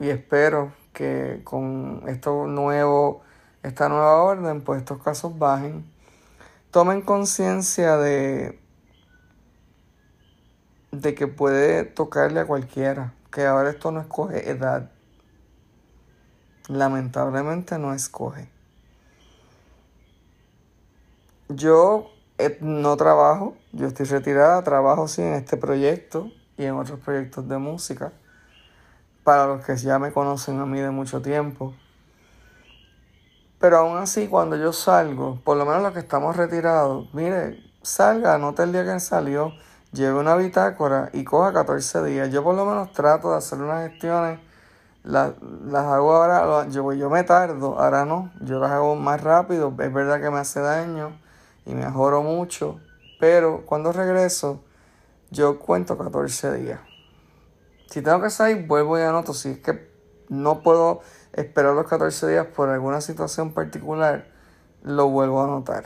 y 0.00 0.08
espero 0.08 0.72
que 0.92 1.40
con 1.44 2.02
esto 2.08 2.46
nuevo, 2.46 3.22
esta 3.62 3.88
nueva 3.88 4.22
orden, 4.22 4.62
pues 4.62 4.80
estos 4.80 5.02
casos 5.02 5.38
bajen 5.38 5.84
tomen 6.70 7.02
conciencia 7.02 7.96
de, 7.96 8.60
de 10.92 11.14
que 11.14 11.26
puede 11.26 11.84
tocarle 11.84 12.40
a 12.40 12.46
cualquiera, 12.46 13.14
que 13.30 13.46
ahora 13.46 13.70
esto 13.70 13.90
no 13.90 14.00
escoge 14.00 14.50
edad. 14.50 14.90
Lamentablemente 16.68 17.78
no 17.78 17.94
escoge. 17.94 18.50
Yo 21.48 22.10
eh, 22.36 22.58
no 22.60 22.96
trabajo, 22.96 23.56
yo 23.72 23.86
estoy 23.86 24.04
retirada, 24.06 24.62
trabajo 24.62 25.08
sí 25.08 25.22
en 25.22 25.32
este 25.32 25.56
proyecto 25.56 26.30
y 26.58 26.64
en 26.64 26.74
otros 26.74 27.00
proyectos 27.00 27.48
de 27.48 27.56
música. 27.56 28.12
Para 29.24 29.46
los 29.46 29.64
que 29.64 29.76
ya 29.76 29.98
me 29.98 30.12
conocen 30.12 30.60
a 30.60 30.66
mí 30.66 30.80
de 30.80 30.90
mucho 30.90 31.22
tiempo. 31.22 31.74
Pero 33.58 33.78
aún 33.78 33.98
así, 33.98 34.28
cuando 34.28 34.56
yo 34.56 34.72
salgo, 34.72 35.40
por 35.44 35.56
lo 35.56 35.66
menos 35.66 35.82
los 35.82 35.92
que 35.92 35.98
estamos 35.98 36.36
retirados, 36.36 37.12
mire, 37.12 37.60
salga, 37.82 38.34
anote 38.34 38.62
el 38.62 38.72
día 38.72 38.84
que 38.84 39.00
salió, 39.00 39.52
lleve 39.92 40.18
una 40.18 40.36
bitácora 40.36 41.10
y 41.12 41.24
coja 41.24 41.52
14 41.52 42.04
días. 42.04 42.30
Yo 42.30 42.44
por 42.44 42.54
lo 42.54 42.64
menos 42.64 42.92
trato 42.92 43.32
de 43.32 43.38
hacer 43.38 43.60
unas 43.60 43.90
gestiones, 43.90 44.38
las, 45.02 45.32
hago 45.74 46.12
ahora, 46.12 46.68
yo, 46.68 46.92
yo 46.92 47.10
me 47.10 47.24
tardo, 47.24 47.80
ahora 47.80 48.04
no, 48.04 48.30
yo 48.42 48.58
las 48.60 48.70
hago 48.70 48.94
más 48.94 49.22
rápido, 49.22 49.74
es 49.78 49.92
verdad 49.92 50.20
que 50.20 50.30
me 50.30 50.38
hace 50.38 50.60
daño 50.60 51.18
y 51.66 51.74
me 51.74 51.84
ajoro 51.84 52.22
mucho, 52.22 52.78
pero 53.18 53.64
cuando 53.64 53.90
regreso, 53.90 54.62
yo 55.30 55.58
cuento 55.58 55.98
14 55.98 56.52
días. 56.54 56.80
Si 57.90 58.02
tengo 58.02 58.20
que 58.20 58.30
salir, 58.30 58.66
vuelvo 58.66 58.98
y 58.98 59.02
anoto, 59.02 59.32
si 59.32 59.50
es 59.50 59.58
que 59.58 59.90
no 60.28 60.62
puedo 60.62 61.00
esperar 61.32 61.74
los 61.74 61.86
14 61.86 62.28
días 62.28 62.46
por 62.46 62.68
alguna 62.68 63.00
situación 63.00 63.52
particular, 63.52 64.26
lo 64.82 65.08
vuelvo 65.08 65.40
a 65.40 65.44
anotar. 65.44 65.84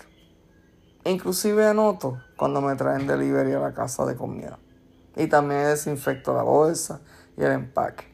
Inclusive 1.05 1.67
anoto 1.67 2.21
cuando 2.37 2.61
me 2.61 2.77
traen 2.77 3.07
delivery 3.07 3.53
a 3.53 3.59
la 3.59 3.75
casa 3.75 4.07
de 4.07 4.17
comida. 4.17 4.59
Y 5.17 5.27
también 5.27 5.65
desinfecto 5.65 6.33
la 6.35 6.43
bolsa 6.43 7.01
y 7.37 7.43
el 7.43 7.53
empaque. 7.53 8.05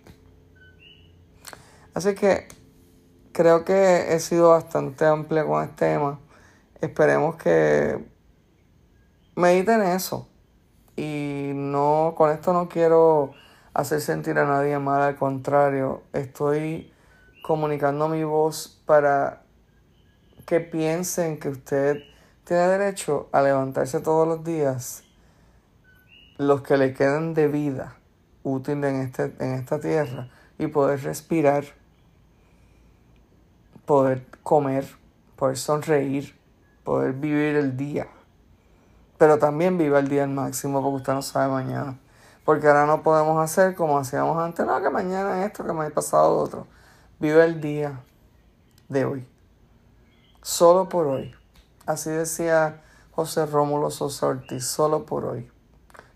Así 1.95 2.15
que 2.15 2.49
creo 3.33 3.65
que 3.65 4.15
he 4.15 4.21
sido 4.21 4.51
bastante 4.51 5.05
amplia 5.05 5.45
con 5.45 5.63
el 5.63 5.75
tema. 5.75 6.21
Esperemos 6.81 7.37
que 7.37 8.05
mediten 9.37 9.83
eso. 9.83 10.29
Y 10.97 11.53
no, 11.55 12.15
con 12.17 12.31
esto 12.31 12.53
no 12.53 12.69
quiero 12.69 13.33
hacer 13.75 14.01
sentir 14.01 14.39
a 14.39 14.45
nadie 14.45 14.79
mal, 14.79 15.03
al 15.03 15.17
contrario, 15.17 16.03
estoy 16.13 16.93
comunicando 17.49 18.11
mi 18.11 18.23
voz 18.25 18.79
para 18.85 19.41
que 20.45 20.61
piensen 20.61 21.41
que 21.41 21.49
usted 21.49 22.03
tiene 22.45 22.69
derecho 22.69 23.31
a 23.33 23.41
levantarse 23.41 24.01
todos 24.01 24.29
los 24.29 24.45
días 24.45 25.03
los 26.37 26.61
que 26.61 26.77
le 26.77 26.93
queden 26.93 27.33
de 27.33 27.49
vida 27.49 27.97
útil 28.43 28.85
en, 28.85 28.97
este, 28.97 29.35
en 29.39 29.55
esta 29.55 29.81
tierra 29.81 30.29
y 30.59 30.67
poder 30.67 31.03
respirar, 31.03 31.65
poder 33.87 34.27
comer, 34.43 34.87
poder 35.35 35.57
sonreír, 35.57 36.39
poder 36.85 37.15
vivir 37.15 37.57
el 37.57 37.79
día. 37.79 38.09
Pero 39.17 39.39
también 39.39 39.79
viva 39.79 40.01
el 40.01 40.09
día 40.09 40.25
al 40.25 40.31
máximo 40.31 40.83
porque 40.83 40.97
usted 40.97 41.15
no 41.15 41.23
sabe 41.23 41.51
mañana. 41.51 41.99
Porque 42.45 42.67
ahora 42.67 42.85
no 42.85 43.03
podemos 43.03 43.43
hacer 43.43 43.75
como 43.75 43.99
hacíamos 43.99 44.37
antes, 44.37 44.67
no, 44.67 44.83
que 44.83 44.91
mañana 44.91 45.47
esto, 45.47 45.65
que 45.67 45.73
me 45.73 45.87
ha 45.87 45.91
pasado 45.91 46.37
otro. 46.37 46.67
Vive 47.21 47.45
el 47.45 47.61
día 47.61 48.01
de 48.89 49.05
hoy. 49.05 49.27
Solo 50.41 50.89
por 50.89 51.09
hoy. 51.09 51.35
Así 51.85 52.11
decía 52.11 52.81
José 53.11 53.45
Rómulo 53.45 53.91
Sosa 53.91 54.29
Ortiz, 54.29 54.65
solo 54.65 55.05
por 55.05 55.25
hoy. 55.25 55.51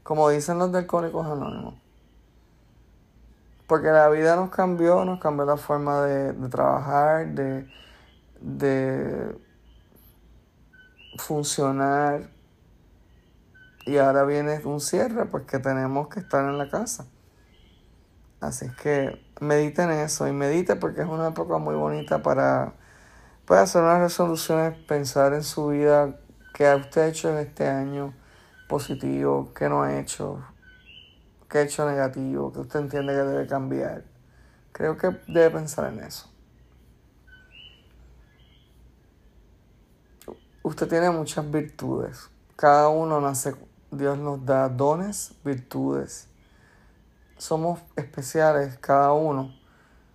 Como 0.05 0.28
dicen 0.28 0.59
los 0.59 0.70
del 0.70 0.86
Cónicos 0.86 1.26
Anónimos. 1.26 1.74
Porque 3.66 3.88
la 3.88 4.09
vida 4.11 4.36
nos 4.36 4.50
cambió, 4.50 5.05
nos 5.05 5.18
cambió 5.18 5.44
la 5.44 5.57
forma 5.57 6.03
de, 6.03 6.34
trabajar, 6.48 7.26
de, 7.34 7.68
de 8.40 9.36
funcionar. 11.16 12.30
Y 13.86 13.96
ahora 13.96 14.22
viene 14.22 14.61
un 14.64 14.80
cierre, 14.80 15.24
pues 15.26 15.46
que 15.46 15.59
tenemos 15.59 16.07
que 16.07 16.20
estar 16.20 16.44
en 16.44 16.59
la 16.59 16.68
casa. 16.68 17.07
Así 18.40 18.68
que 18.80 19.31
mediten 19.43 19.90
eso 19.90 20.28
y 20.28 20.32
medite 20.32 20.76
porque 20.76 21.03
es 21.03 21.09
una 21.09 21.28
época 21.28 21.59
muy 21.59 21.74
bonita 21.74 22.22
para 22.22 22.74
pues, 23.45 23.61
hacer 23.61 23.82
unas 23.82 24.01
resoluciones, 24.01 24.78
pensar 24.86 25.34
en 25.34 25.43
su 25.43 25.68
vida, 25.68 26.16
qué 26.55 26.66
ha 26.68 26.76
usted 26.76 27.09
hecho 27.09 27.30
en 27.30 27.38
este 27.38 27.66
año 27.66 28.14
positivo, 28.68 29.53
qué 29.55 29.68
no 29.68 29.82
ha 29.82 29.99
hecho, 29.99 30.43
qué 31.51 31.59
ha 31.59 31.62
hecho 31.62 31.88
negativo, 31.88 32.53
que 32.53 32.61
usted 32.61 32.80
entiende 32.80 33.12
que 33.12 33.18
debe 33.18 33.47
cambiar. 33.47 34.05
Creo 34.70 34.97
que 34.97 35.09
debe 35.26 35.51
pensar 35.51 35.93
en 35.93 36.01
eso. 36.01 36.30
Usted 40.62 40.88
tiene 40.88 41.11
muchas 41.11 41.51
virtudes. 41.51 42.30
Cada 42.55 42.88
uno 42.88 43.20
nace, 43.20 43.55
Dios 43.90 44.16
nos 44.16 44.47
da 44.47 44.68
dones, 44.68 45.34
virtudes 45.45 46.31
somos 47.43 47.80
especiales 47.97 48.78
cada 48.78 49.12
uno. 49.12 49.53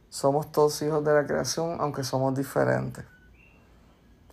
Somos 0.10 0.50
todos 0.50 0.82
hijos 0.82 1.04
de 1.04 1.14
la 1.14 1.28
creación, 1.28 1.76
aunque 1.82 2.06
somos 2.06 2.34
diferentes. 2.36 3.04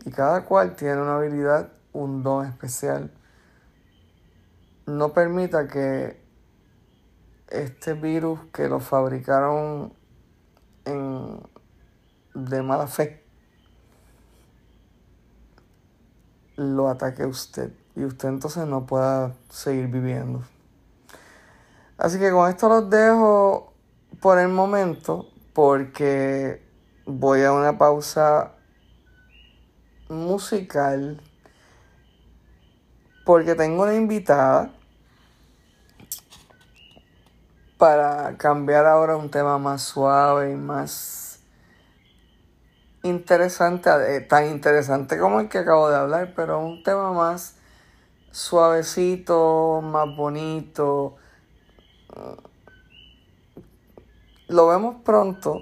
Y 0.05 0.11
cada 0.13 0.45
cual 0.45 0.77
tiene 0.77 1.03
una 1.03 1.17
habilidad, 1.17 1.73
un 1.93 2.23
don 2.23 2.47
especial. 2.47 3.11
No 4.87 5.13
permita 5.13 5.67
que 5.67 6.23
este 7.49 7.95
virus 7.95 8.39
que 8.53 8.69
lo 8.69 8.79
fabricaron 8.79 9.93
en, 10.85 11.41
de 12.33 12.63
mala 12.63 12.87
fe 12.87 13.25
lo 16.57 16.89
ataque 16.89 17.25
a 17.25 17.27
usted 17.27 17.73
y 17.97 18.05
usted 18.05 18.29
entonces 18.29 18.69
no 18.69 18.87
pueda 18.87 19.35
seguir 19.51 19.89
viviendo. 19.89 20.45
Así 21.97 22.19
que 22.19 22.31
con 22.31 22.51
esto 22.51 22.69
los 22.69 22.91
dejo 22.91 23.73
por 24.21 24.39
el 24.39 24.49
momento 24.49 25.31
porque 25.53 26.63
voy 27.07 27.43
a 27.43 27.53
una 27.53 27.79
pausa 27.79 28.53
musical 30.09 31.21
porque 33.25 33.55
tengo 33.55 33.83
una 33.83 33.95
invitada 33.95 34.71
para 37.79 38.37
cambiar 38.37 38.87
ahora 38.87 39.17
un 39.17 39.31
tema 39.31 39.59
más 39.59 39.83
suave 39.83 40.53
y 40.53 40.57
más 40.57 41.41
interesante, 43.03 43.91
eh, 44.17 44.21
tan 44.21 44.47
interesante 44.47 45.19
como 45.19 45.41
el 45.41 45.49
que 45.49 45.59
acabo 45.59 45.91
de 45.91 45.97
hablar, 45.97 46.33
pero 46.35 46.61
un 46.61 46.83
tema 46.83 47.13
más 47.13 47.57
suavecito, 48.31 49.81
más 49.83 50.15
bonito. 50.17 51.17
Lo 54.49 54.69
vemos 54.69 55.03
pronto. 55.03 55.61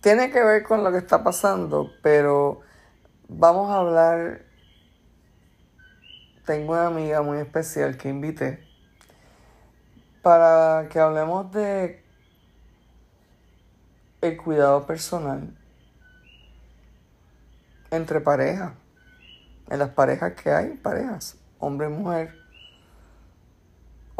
Tiene 0.00 0.30
que 0.30 0.42
ver 0.42 0.62
con 0.62 0.84
lo 0.84 0.90
que 0.92 0.98
está 0.98 1.22
pasando, 1.22 1.90
pero 2.02 2.60
vamos 3.28 3.70
a 3.70 3.76
hablar. 3.76 4.42
Tengo 6.44 6.72
una 6.72 6.86
amiga 6.86 7.22
muy 7.22 7.38
especial 7.38 7.96
que 7.96 8.08
invité 8.08 8.66
para 10.22 10.88
que 10.90 10.98
hablemos 10.98 11.50
de 11.52 12.02
el 14.20 14.36
cuidado 14.36 14.86
personal 14.86 15.56
entre 17.90 18.20
parejas. 18.20 18.72
En 19.70 19.78
las 19.78 19.90
parejas 19.90 20.34
que 20.34 20.50
hay, 20.50 20.76
parejas, 20.76 21.36
hombre 21.58 21.86
y 21.86 21.90
mujer, 21.90 22.41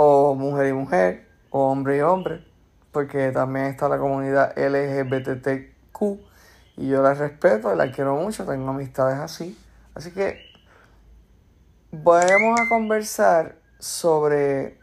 o 0.05 0.35
mujer 0.35 0.67
y 0.67 0.73
mujer, 0.73 1.29
o 1.51 1.71
hombre 1.71 1.99
y 1.99 2.01
hombre, 2.01 2.45
porque 2.91 3.31
también 3.31 3.67
está 3.67 3.89
la 3.89 3.99
comunidad 3.99 4.53
LGBTQ 4.59 6.19
y 6.77 6.89
yo 6.89 7.03
la 7.03 7.15
respeto, 7.15 7.73
la 7.77 7.93
quiero 7.93 8.17
mucho, 8.17 8.45
tengo 8.45 8.71
amistades 8.71 9.19
así. 9.19 9.57
Así 9.95 10.11
que 10.11 10.41
vamos 11.93 12.61
a 12.61 12.69
conversar 12.69 13.57
sobre 13.79 14.81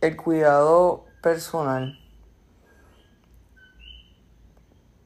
el 0.00 0.16
cuidado 0.16 1.04
personal 1.22 1.98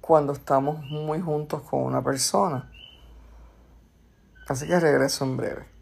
cuando 0.01 0.33
estamos 0.35 0.85
muy 0.85 1.21
juntos 1.21 1.63
con 1.63 1.83
una 1.83 2.05
persona. 2.05 2.71
Así 4.47 4.69
que 4.69 4.79
regreso 4.79 5.25
en 5.25 5.37
breve. 5.37 5.73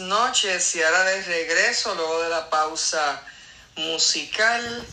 Noches 0.00 0.74
y 0.76 0.82
ahora 0.82 1.04
de 1.04 1.22
regreso 1.22 1.94
luego 1.94 2.22
de 2.22 2.28
la 2.30 2.50
pausa 2.50 3.22
musical. 3.76 4.86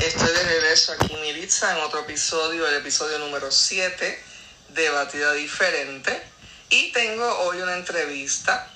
Estoy 0.00 0.32
de 0.32 0.42
regreso 0.42 0.92
aquí 0.92 1.14
en 1.14 1.24
en 1.24 1.84
otro 1.84 2.00
episodio, 2.00 2.66
el 2.66 2.76
episodio 2.76 3.18
número 3.18 3.50
7 3.50 4.22
de 4.68 4.90
Batida 4.90 5.32
Diferente. 5.32 6.22
Y 6.70 6.92
tengo 6.92 7.26
hoy 7.40 7.60
una 7.60 7.74
entrevista 7.76 8.70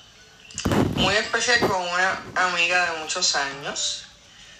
muy 0.95 1.15
especial 1.15 1.59
con 1.61 1.81
una 1.81 2.23
amiga 2.35 2.91
de 2.91 2.99
muchos 2.99 3.35
años. 3.35 4.05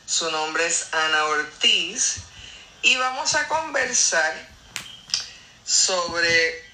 Su 0.06 0.32
nombre 0.32 0.66
es 0.66 0.88
Ana 0.94 1.26
Ortiz. 1.26 2.18
Y 2.82 2.96
vamos 2.98 3.36
a 3.36 3.48
conversar 3.48 4.50
sobre, 5.66 6.69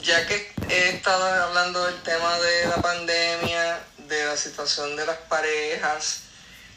ya 0.00 0.26
que 0.26 0.52
he 0.68 0.88
estado 0.90 1.24
hablando 1.24 1.84
del 1.86 2.02
tema 2.02 2.38
de 2.38 2.66
la 2.66 2.76
pandemia, 2.76 3.80
de 3.98 4.26
la 4.26 4.36
situación 4.36 4.96
de 4.96 5.06
las 5.06 5.16
parejas, 5.28 6.20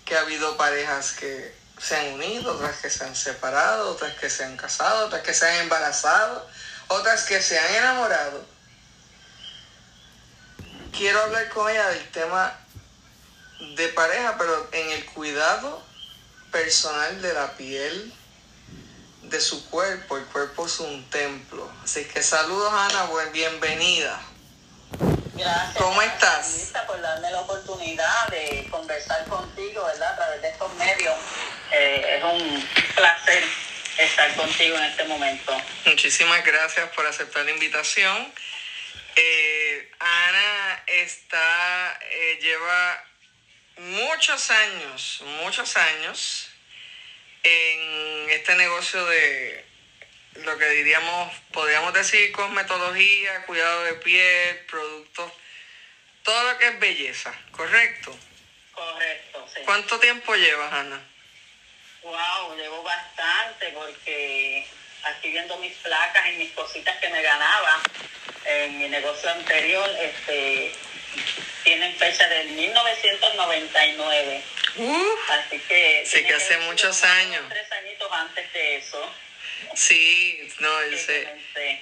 que 0.06 0.16
ha 0.16 0.22
habido 0.22 0.58
parejas 0.58 1.12
que 1.14 1.56
se 1.80 1.96
han 1.96 2.14
unido, 2.14 2.56
otras 2.56 2.78
que 2.78 2.90
se 2.90 3.04
han 3.04 3.16
separado, 3.16 3.92
otras 3.92 4.14
que 4.16 4.30
se 4.30 4.44
han 4.44 4.58
casado, 4.58 5.08
otras 5.08 5.22
que 5.22 5.34
se 5.34 5.48
han 5.48 5.56
embarazado, 5.62 6.48
otras 6.88 7.24
que 7.26 7.42
se 7.42 7.60
han 7.60 7.76
enamorado. 7.76 8.46
Quiero 10.92 11.22
hablar 11.22 11.50
con 11.50 11.70
ella 11.70 11.90
del 11.90 12.12
tema 12.12 12.58
de 13.76 13.88
pareja, 13.90 14.36
pero 14.38 14.70
en 14.72 14.90
el 14.92 15.06
cuidado 15.06 15.84
personal 16.52 17.22
de 17.22 17.34
la 17.34 17.52
piel, 17.58 18.14
de 19.30 19.42
su 19.42 19.70
cuerpo. 19.70 20.18
El 20.18 20.26
cuerpo 20.26 20.66
es 20.66 20.80
un 20.80 21.10
templo. 21.10 21.72
Así 21.84 22.06
que 22.06 22.24
saludos 22.24 22.72
Ana, 22.74 23.04
buen 23.06 23.32
bienvenida. 23.32 24.20
Gracias. 25.36 25.78
¿Cómo 25.78 26.02
estás? 26.02 26.72
Por 26.88 27.00
darme 27.02 27.30
la 27.30 27.42
oportunidad 27.42 28.28
de 28.30 28.68
conversar 28.72 29.26
contigo, 29.26 29.86
¿verdad? 29.86 30.14
A 30.14 30.16
través 30.16 30.42
de 30.42 30.50
estos 30.50 30.74
medios. 30.76 31.16
Eh, 31.72 32.18
es 32.18 32.24
un 32.24 32.68
placer 32.96 33.44
estar 33.98 34.36
contigo 34.36 34.78
en 34.78 34.84
este 34.86 35.04
momento. 35.04 35.56
Muchísimas 35.86 36.44
gracias 36.44 36.90
por 36.96 37.06
aceptar 37.06 37.46
la 37.46 37.52
invitación. 37.52 38.34
Eh, 39.16 39.92
Ana 40.00 40.84
está, 40.88 42.00
eh, 42.02 42.40
lleva 42.42 43.04
muchos 43.78 44.50
años, 44.50 45.22
muchos 45.42 45.76
años 45.78 46.47
en 47.44 48.30
este 48.30 48.56
negocio 48.56 49.06
de 49.06 49.66
lo 50.44 50.58
que 50.58 50.70
diríamos, 50.70 51.34
podríamos 51.52 51.94
decir 51.94 52.32
cosmetología, 52.32 53.46
cuidado 53.46 53.84
de 53.84 53.94
piel, 53.96 54.58
productos, 54.70 55.32
todo 56.24 56.52
lo 56.52 56.58
que 56.58 56.68
es 56.68 56.80
belleza, 56.80 57.34
¿correcto? 57.52 58.18
Correcto, 58.74 59.48
sí. 59.54 59.62
¿Cuánto 59.66 60.00
tiempo 60.00 60.36
llevas, 60.36 60.72
Ana? 60.74 61.02
Wow, 62.04 62.56
llevo 62.56 62.84
bastante 62.84 63.70
porque 63.70 64.66
aquí 65.04 65.30
viendo 65.30 65.58
mis 65.58 65.74
placas 65.78 66.28
y 66.30 66.38
mis 66.38 66.52
cositas 66.52 66.98
que 66.98 67.10
me 67.10 67.22
ganaba 67.22 67.82
en 68.46 68.78
mi 68.78 68.88
negocio 68.88 69.30
anterior, 69.32 69.90
este, 70.00 70.74
tienen 71.64 71.96
fecha 71.96 72.28
del 72.30 72.50
1999. 72.50 74.44
Así 75.30 75.60
que... 75.60 76.04
Sí, 76.06 76.24
que 76.24 76.34
hace 76.34 76.58
muchos 76.60 77.04
años. 77.04 77.44
Tres 77.50 77.72
añitos 77.72 78.12
antes 78.12 78.54
de 78.54 78.78
eso. 78.78 79.14
Sí, 79.76 80.54
no, 80.60 80.86
yo 80.88 80.98
sé. 80.98 81.28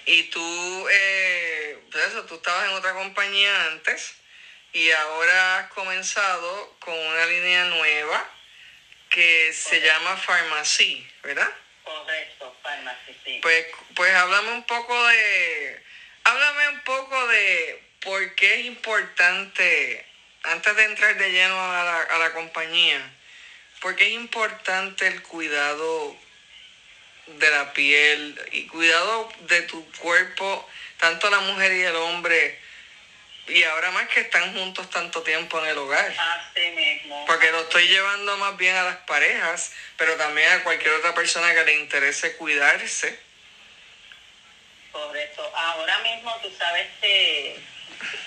Y 0.05 0.23
tú, 0.23 0.87
eh, 0.91 1.77
pues 1.91 2.05
eso, 2.07 2.25
tú 2.25 2.35
estabas 2.35 2.65
en 2.65 2.73
otra 2.75 2.93
compañía 2.93 3.65
antes 3.67 4.15
y 4.73 4.91
ahora 4.91 5.59
has 5.59 5.71
comenzado 5.71 6.75
con 6.79 6.93
una 6.93 7.25
línea 7.25 7.65
nueva 7.65 8.29
que 9.09 9.53
se 9.53 9.79
llama 9.79 10.17
Pharmacy, 10.17 11.07
¿verdad? 11.23 11.49
Correcto, 11.83 12.55
Pharmacy, 12.61 13.15
sí. 13.23 13.39
Pues, 13.41 13.67
pues 13.95 14.13
háblame 14.13 14.51
un 14.51 14.63
poco 14.63 15.07
de, 15.07 15.81
háblame 16.23 16.69
un 16.69 16.83
poco 16.83 17.27
de 17.27 17.84
por 18.05 18.35
qué 18.35 18.59
es 18.59 18.65
importante, 18.67 20.05
antes 20.43 20.75
de 20.75 20.83
entrar 20.85 21.17
de 21.17 21.31
lleno 21.31 21.59
a 21.59 21.83
la, 21.83 22.01
a 22.01 22.17
la 22.19 22.33
compañía, 22.33 23.01
por 23.81 23.95
qué 23.95 24.05
es 24.07 24.13
importante 24.13 25.07
el 25.07 25.21
cuidado 25.23 26.15
de 27.27 27.51
la 27.51 27.73
piel 27.73 28.39
y 28.51 28.67
cuidado 28.67 29.29
de 29.41 29.63
tu 29.63 29.91
cuerpo, 29.93 30.69
tanto 30.99 31.29
la 31.29 31.39
mujer 31.39 31.73
y 31.73 31.81
el 31.81 31.95
hombre, 31.95 32.59
y 33.47 33.63
ahora 33.63 33.91
más 33.91 34.07
que 34.07 34.21
están 34.21 34.53
juntos 34.53 34.89
tanto 34.89 35.21
tiempo 35.21 35.59
en 35.59 35.69
el 35.69 35.77
hogar. 35.77 36.13
Así 36.17 36.71
mismo. 36.71 37.25
Porque 37.27 37.51
lo 37.51 37.61
estoy 37.61 37.87
llevando 37.87 38.37
más 38.37 38.57
bien 38.57 38.75
a 38.75 38.83
las 38.83 38.97
parejas, 38.97 39.71
pero 39.97 40.15
también 40.15 40.51
a 40.51 40.63
cualquier 40.63 40.93
otra 40.93 41.13
persona 41.13 41.53
que 41.53 41.63
le 41.63 41.75
interese 41.75 42.35
cuidarse. 42.37 43.19
Correcto. 44.91 45.51
Ahora 45.55 45.99
mismo 45.99 46.35
tú 46.41 46.51
sabes 46.57 46.87
que 47.01 47.59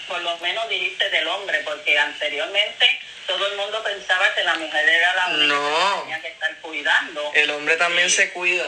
por 0.09 0.21
lo 0.23 0.37
menos 0.39 0.69
dijiste 0.69 1.09
del 1.11 1.29
hombre, 1.29 1.61
porque 1.61 1.99
anteriormente 1.99 3.01
todo 3.27 3.47
el 3.47 3.57
mundo 3.57 3.83
pensaba 3.85 4.35
que 4.35 4.43
la 4.43 4.55
mujer 4.55 4.89
era 4.89 5.15
la 5.15 5.27
única 5.29 5.55
No. 5.55 5.95
que 5.97 6.01
tenía 6.03 6.23
que 6.23 6.29
estar 6.29 6.57
cuidando. 6.61 7.31
El 7.35 7.51
hombre 7.51 7.77
también 7.77 8.11
se 8.11 8.31
cuida. 8.33 8.67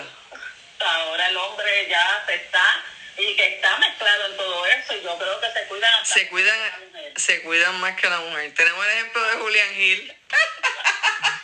Ahora 0.78 1.28
el 1.28 1.36
hombre 1.36 1.88
ya 1.88 2.22
se 2.26 2.34
está 2.36 2.84
y 3.18 3.36
que 3.36 3.55
está 3.57 3.76
mezclado 3.78 4.26
en 4.26 4.36
todo 4.36 4.66
eso 4.66 4.95
y 4.97 5.03
yo 5.03 5.18
creo 5.18 5.41
que 5.41 5.51
se 5.53 5.66
cuidan 5.66 5.93
hasta 5.95 6.14
Se 6.14 6.28
cuidan, 6.28 6.59
más 6.59 6.70
que 6.70 6.78
la 6.80 6.86
mujer. 6.86 7.12
se 7.16 7.43
cuidan 7.43 7.80
más 7.80 7.97
que 8.01 8.09
la 8.11 8.18
mujer. 8.20 8.55
Tenemos 8.55 8.86
el 8.86 8.93
ejemplo 8.93 9.22
de 9.24 9.32
Julián 9.36 9.74
Gil. 9.74 10.16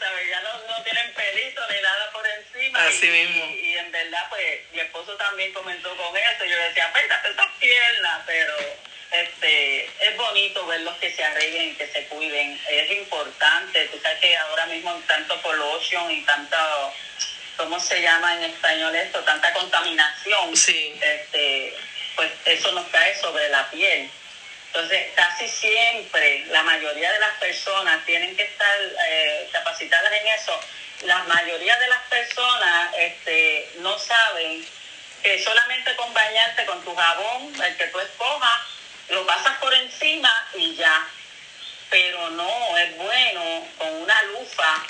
Ya 0.00 0.06
tú 0.06 0.12
sabes, 0.12 0.28
ya 0.28 0.40
no, 0.40 0.52
no 0.66 0.82
tienen 0.82 1.12
pelito 1.12 1.60
ni 1.70 1.82
nada 1.82 2.10
por 2.12 2.26
encima. 2.26 2.86
Así 2.86 3.06
y, 3.06 3.10
mismo. 3.10 3.44
Y, 3.44 3.66
y 3.66 3.78
en 3.78 3.92
verdad, 3.92 4.26
pues, 4.30 4.60
mi 4.72 4.80
esposo 4.80 5.14
también 5.16 5.52
comentó 5.52 5.94
con 5.96 6.16
eso. 6.16 6.44
Yo 6.44 6.56
decía, 6.56 6.86
apéntate 6.86 7.30
esas 7.30 7.48
piernas, 7.58 8.22
pero 8.26 8.54
este 9.12 9.84
es 9.84 10.16
bonito 10.16 10.66
verlos 10.66 10.96
que 10.98 11.12
se 11.12 11.22
arreglen, 11.22 11.76
que 11.76 11.86
se 11.88 12.04
cuiden. 12.06 12.58
Es 12.68 12.90
importante. 12.92 13.88
Tú 13.88 14.00
sabes 14.00 14.20
que 14.20 14.36
ahora 14.36 14.66
mismo 14.66 14.94
tanto 15.06 15.40
pollution 15.42 16.10
y 16.10 16.22
tanto, 16.22 16.56
¿cómo 17.56 17.78
se 17.78 18.00
llama 18.00 18.36
en 18.36 18.44
español 18.44 18.94
esto? 18.94 19.20
Tanta 19.20 19.52
contaminación. 19.52 20.56
Sí. 20.56 20.98
Este, 21.00 21.76
pues 22.16 22.30
eso 22.46 22.72
nos 22.72 22.86
cae 22.88 23.16
sobre 23.20 23.48
la 23.50 23.70
piel. 23.70 24.10
Entonces, 24.72 25.08
casi 25.16 25.48
siempre, 25.48 26.44
la 26.46 26.62
mayoría 26.62 27.12
de 27.12 27.18
las 27.18 27.36
personas 27.38 28.06
tienen 28.06 28.36
que 28.36 28.44
estar 28.44 28.78
eh, 29.08 29.48
capacitadas 29.52 30.12
en 30.12 30.26
eso. 30.28 30.60
La 31.02 31.24
mayoría 31.24 31.76
de 31.76 31.88
las 31.88 32.02
personas 32.02 32.94
este, 32.96 33.68
no 33.78 33.98
saben 33.98 34.64
que 35.24 35.42
solamente 35.42 35.96
con 35.96 36.14
bañarte 36.14 36.64
con 36.66 36.84
tu 36.84 36.94
jabón, 36.94 37.52
el 37.62 37.76
que 37.76 37.86
tú 37.88 37.98
escojas, 37.98 38.60
lo 39.08 39.26
pasas 39.26 39.58
por 39.58 39.74
encima 39.74 40.48
y 40.54 40.76
ya. 40.76 41.04
Pero 41.90 42.30
no, 42.30 42.78
es 42.78 42.96
bueno 42.96 43.66
con 43.76 43.92
una 44.02 44.22
lufa, 44.22 44.86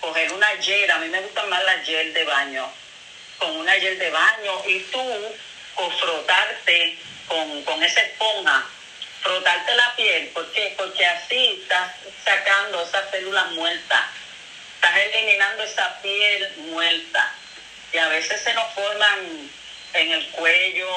coger 0.00 0.30
una 0.32 0.48
gel, 0.60 0.90
a 0.90 0.98
mí 0.98 1.08
me 1.08 1.22
gustan 1.22 1.48
más 1.48 1.64
las 1.64 1.86
gel 1.86 2.12
de 2.12 2.24
baño, 2.24 2.70
con 3.38 3.56
una 3.56 3.72
gel 3.72 3.98
de 3.98 4.10
baño 4.10 4.62
y 4.66 4.80
tú 4.80 5.34
o 5.76 5.90
frotarte 5.90 6.98
con, 7.26 7.64
con 7.64 7.82
esa 7.82 8.00
esponja, 8.02 8.66
frotarte 9.22 9.74
la 9.74 9.94
piel, 9.96 10.28
¿por 10.28 10.50
qué? 10.52 10.74
Porque 10.76 11.06
así 11.06 11.60
estás 11.62 11.92
sacando 12.24 12.82
esas 12.82 13.10
células 13.10 13.50
muertas, 13.52 14.04
estás 14.74 14.96
eliminando 14.96 15.62
esa 15.62 16.00
piel 16.02 16.52
muerta 16.56 17.32
y 17.92 17.98
a 17.98 18.08
veces 18.08 18.40
se 18.42 18.52
nos 18.54 18.72
forman 18.74 19.50
en 19.94 20.12
el 20.12 20.26
cuello. 20.30 20.88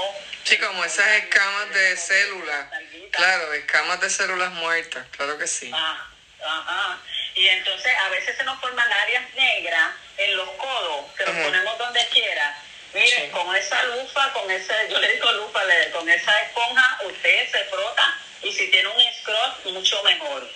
Sí, 0.43 0.57
como 0.57 0.83
esas 0.83 1.07
escamas 1.07 1.73
de 1.73 1.97
células. 1.97 2.67
Claro, 3.11 3.53
escamas 3.53 3.99
de 4.01 4.09
células 4.09 4.51
muertas, 4.51 5.05
claro 5.15 5.37
que 5.37 5.47
sí. 5.47 5.71
Ah, 5.73 6.07
ajá. 6.45 6.99
Y 7.35 7.47
entonces 7.47 7.91
a 7.97 8.09
veces 8.09 8.37
se 8.37 8.43
nos 8.43 8.59
forman 8.59 8.91
áreas 8.91 9.23
negras 9.33 9.91
en 10.17 10.37
los 10.37 10.49
codos, 10.51 11.11
que 11.17 11.23
Ujú. 11.23 11.43
ponemos 11.43 11.77
donde 11.77 12.07
quiera. 12.07 12.57
Miren, 12.95 13.25
Sí. 13.25 13.29
con 13.31 13.53
esa 13.55 13.83
lufa, 13.87 14.31
con 14.31 14.49
ese, 14.49 14.73
yo 14.89 14.97
le 14.99 15.11
digo 15.13 15.29
lufa, 15.33 15.61
le- 15.65 15.91
con 15.91 16.07
esa 16.09 16.41
esponja, 16.43 16.99
usted 17.03 17.51
se 17.51 17.65
frota 17.65 18.17
y 18.41 18.53
si 18.53 18.71
tiene 18.71 18.87
un 18.87 19.03
scrub, 19.21 19.73
mucho 19.73 20.01
mejor. 20.03 20.49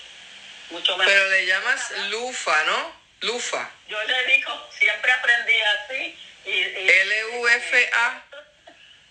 Mucho 0.70 0.96
mejor. 0.96 1.14
Pero 1.14 1.30
le 1.30 1.46
llamas 1.46 1.92
lufa, 2.10 2.64
¿no? 2.64 2.96
Lufa. 3.22 3.70
Yo 3.90 4.02
le 4.04 4.26
digo, 4.28 4.70
siempre 4.78 5.12
aprendí 5.12 5.54
así. 5.62 6.18
Y, 6.46 6.52
y- 6.52 6.90
L-U-F-A. 6.90 8.24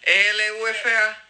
L-U-F-A. 0.02 1.22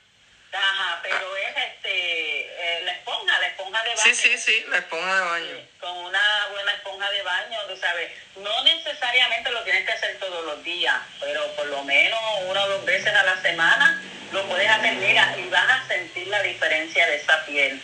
Ajá, 0.53 1.01
pero 1.03 1.37
es 1.37 1.57
este, 1.57 2.41
eh, 2.41 2.81
la 2.85 2.93
esponja, 2.93 3.39
la 3.39 3.47
esponja 3.49 3.83
de 3.83 3.89
baño. 3.91 4.03
Sí, 4.03 4.15
sí, 4.15 4.39
sí, 4.39 4.65
la 4.69 4.79
esponja 4.79 5.15
de 5.15 5.21
baño. 5.21 5.69
con 5.79 5.97
una 5.99 6.47
buena 6.51 6.73
esponja 6.73 7.11
de 7.11 7.23
baño, 7.23 7.59
tú 7.69 7.77
sabes, 7.77 8.11
no 8.37 8.65
necesariamente 8.65 9.51
lo 9.51 9.63
tienes 9.65 9.85
que 9.85 9.93
hacer 9.93 10.19
todos 10.19 10.45
los 10.47 10.65
días, 10.65 10.97
pero 11.21 11.47
por 11.55 11.67
lo 11.67 11.83
menos 11.85 12.21
una 12.47 12.65
o 12.65 12.69
dos 12.69 12.85
veces 12.87 13.15
a 13.15 13.23
la 13.25 13.41
semana 13.43 14.03
lo 14.33 14.43
puedes 14.47 14.69
hacer, 14.69 14.95
mira, 14.95 15.35
y 15.39 15.49
vas 15.49 15.69
a 15.71 15.87
sentir 15.89 16.27
la 16.29 16.43
diferencia 16.43 17.07
de 17.07 17.17
esa 17.17 17.45
piel. 17.45 17.81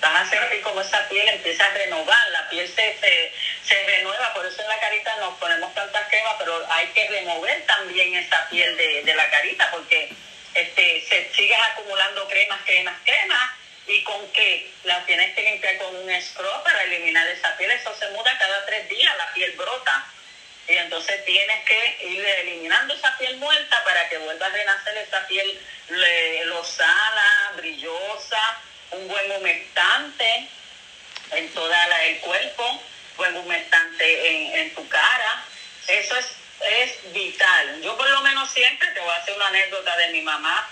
Vas 0.00 0.26
a 0.26 0.30
sentir 0.30 0.62
como 0.62 0.80
esa 0.80 1.08
piel 1.08 1.28
empieza 1.28 1.64
a 1.66 1.74
renovar, 1.74 2.28
la 2.30 2.48
piel 2.48 2.66
se, 2.66 2.98
se, 2.98 3.32
se 3.64 3.82
renueva, 3.84 4.34
por 4.34 4.46
eso 4.46 4.62
en 4.62 4.68
la 4.68 4.80
carita 4.80 5.14
nos 5.16 5.38
ponemos 5.38 5.72
tantas 5.74 6.08
cremas, 6.08 6.34
pero 6.38 6.66
hay 6.70 6.86
que 6.88 7.08
remover 7.08 7.66
también 7.66 8.16
esa 8.16 8.48
piel 8.48 8.76
de, 8.76 9.02
de 9.04 9.14
la 9.14 9.30
carita, 9.30 9.70
porque 9.70 10.12
este, 10.54 11.04
se 11.08 11.32
sigues 11.34 11.58
acumulando 11.72 12.28
cremas, 12.28 12.60
cremas, 12.64 12.96
cremas, 13.04 13.50
y 13.86 14.02
con 14.04 14.30
que 14.32 14.70
la 14.84 15.04
tienes 15.04 15.34
que 15.34 15.42
limpiar 15.42 15.78
con 15.78 15.94
un 15.96 16.22
scrub 16.22 16.62
para 16.62 16.82
eliminar 16.84 17.26
esa 17.28 17.56
piel, 17.56 17.70
eso 17.70 17.94
se 17.98 18.08
muda 18.10 18.36
cada 18.38 18.64
tres 18.66 18.88
días, 18.88 19.16
la 19.16 19.32
piel 19.32 19.52
brota. 19.52 20.06
Y 20.68 20.76
entonces 20.76 21.24
tienes 21.24 21.64
que 21.64 22.06
ir 22.06 22.24
eliminando 22.24 22.94
esa 22.94 23.16
piel 23.18 23.36
muerta 23.38 23.82
para 23.82 24.08
que 24.08 24.18
vuelva 24.18 24.46
a 24.46 24.50
renacer 24.50 24.96
esa 24.98 25.26
piel 25.26 25.60
lozana, 26.44 27.52
brillosa, 27.56 28.60
un 28.92 29.08
buen 29.08 29.32
humectante 29.32 30.48
en 31.32 31.48
todo 31.52 31.72
el 32.04 32.18
cuerpo, 32.18 32.82
buen 33.16 33.36
humectante 33.36 34.28
en, 34.28 34.60
en 34.60 34.74
tu 34.74 34.88
cara. 34.88 35.44
Eso 35.88 36.16
es, 36.16 36.26
es 36.68 37.12
vital. 37.12 37.82
Yo 37.82 37.96
por 37.96 38.08
lo 38.08 38.20
menos 38.22 38.50
siempre 38.50 38.88
te 38.88 39.00
voy 39.00 39.10
a 39.10 39.16
hacer 39.16 39.34
una 39.34 39.48
anécdota 39.48 39.96
de 39.96 40.08
mi 40.08 40.22
mamá. 40.22 40.68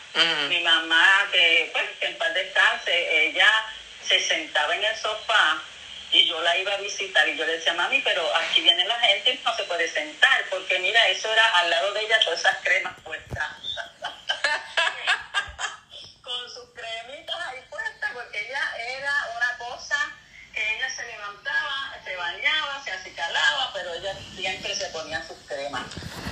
Mi 0.49 0.61
mamá, 0.61 1.29
que 1.33 1.71
pues 1.73 1.85
que 2.01 2.07
en 2.07 2.19
paz 2.19 2.35
descanse, 2.35 3.27
ella 3.27 3.51
se 4.07 4.21
sentaba 4.21 4.75
en 4.75 4.85
el 4.85 4.97
sofá 4.97 5.63
y 6.11 6.27
yo 6.27 6.41
la 6.41 6.57
iba 6.57 6.73
a 6.73 6.79
visitar 6.79 7.29
y 7.29 7.37
yo 7.37 7.45
le 7.45 7.59
decía, 7.59 7.75
mami, 7.75 8.01
pero 8.01 8.35
aquí 8.37 8.63
viene 8.63 8.85
la 8.87 8.99
gente 9.01 9.33
y 9.33 9.41
no 9.45 9.55
se 9.55 9.65
puede 9.65 9.87
sentar, 9.89 10.43
porque 10.49 10.79
mira, 10.79 11.07
eso 11.09 11.31
era 11.31 11.47
al 11.59 11.71
lado 11.71 11.93
de 11.93 12.01
ella 12.01 12.19
todas 12.21 12.41
esas 12.41 12.57
cremas 12.63 12.95
puestas. 13.05 13.51
Con 16.23 16.51
sus 16.51 16.71
cremitas 16.75 17.37
ahí 17.49 17.63
puestas, 17.69 18.11
porque 18.15 18.41
ella 18.41 18.73
era 18.79 19.13
una 19.37 19.59
cosa 19.59 20.17
que 20.55 20.77
ella 20.77 20.89
se 20.89 21.07
levantaba, 21.07 21.78
bañaba, 22.19 22.83
se 22.85 22.91
acicalaba, 22.91 23.73
pero 23.73 23.95
ella 23.95 24.15
siempre 24.37 24.75
se 24.75 24.87
ponía 24.87 25.27
sus 25.27 25.39
cremas. 25.47 25.87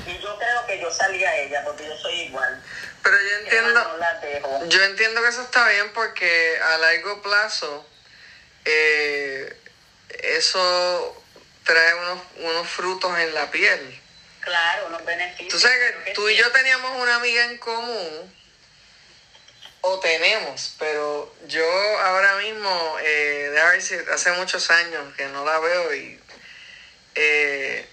Y 0.06 0.18
yo 0.18 0.38
creo 0.38 0.66
que 0.66 0.80
yo 0.80 0.92
salía 0.92 1.30
a 1.30 1.36
ella, 1.36 1.64
porque 1.64 1.86
yo 1.86 1.96
soy 1.96 2.20
igual. 2.22 2.62
Pero 3.02 3.16
yo 3.16 3.38
entiendo, 3.38 3.98
no 3.98 4.66
yo 4.68 4.84
entiendo 4.84 5.22
que 5.22 5.28
eso 5.28 5.42
está 5.42 5.68
bien 5.68 5.92
porque 5.92 6.58
a 6.60 6.78
largo 6.78 7.22
plazo 7.22 7.86
eh, 8.64 9.56
eso 10.08 11.24
trae 11.64 11.94
unos, 11.94 12.18
unos 12.38 12.68
frutos 12.68 13.18
en 13.18 13.34
la 13.34 13.50
piel. 13.50 14.00
Claro, 14.40 14.86
unos 14.86 15.04
beneficios. 15.04 15.48
Tú 15.48 15.58
sabes 15.58 15.94
que 16.04 16.12
tú 16.12 16.28
y 16.28 16.34
sí. 16.34 16.40
yo 16.40 16.50
teníamos 16.52 17.00
una 17.00 17.16
amiga 17.16 17.44
en 17.46 17.58
común, 17.58 18.34
o 19.88 20.00
tenemos, 20.00 20.74
pero 20.78 21.32
yo 21.46 21.64
ahora 22.00 22.36
mismo, 22.36 22.96
eh, 23.00 23.50
ver 23.52 23.80
si 23.80 23.94
hace 24.12 24.32
muchos 24.32 24.70
años 24.70 25.14
que 25.16 25.26
no 25.26 25.44
la 25.44 25.58
veo 25.60 25.94
y... 25.94 26.20
Eh, 27.14 27.88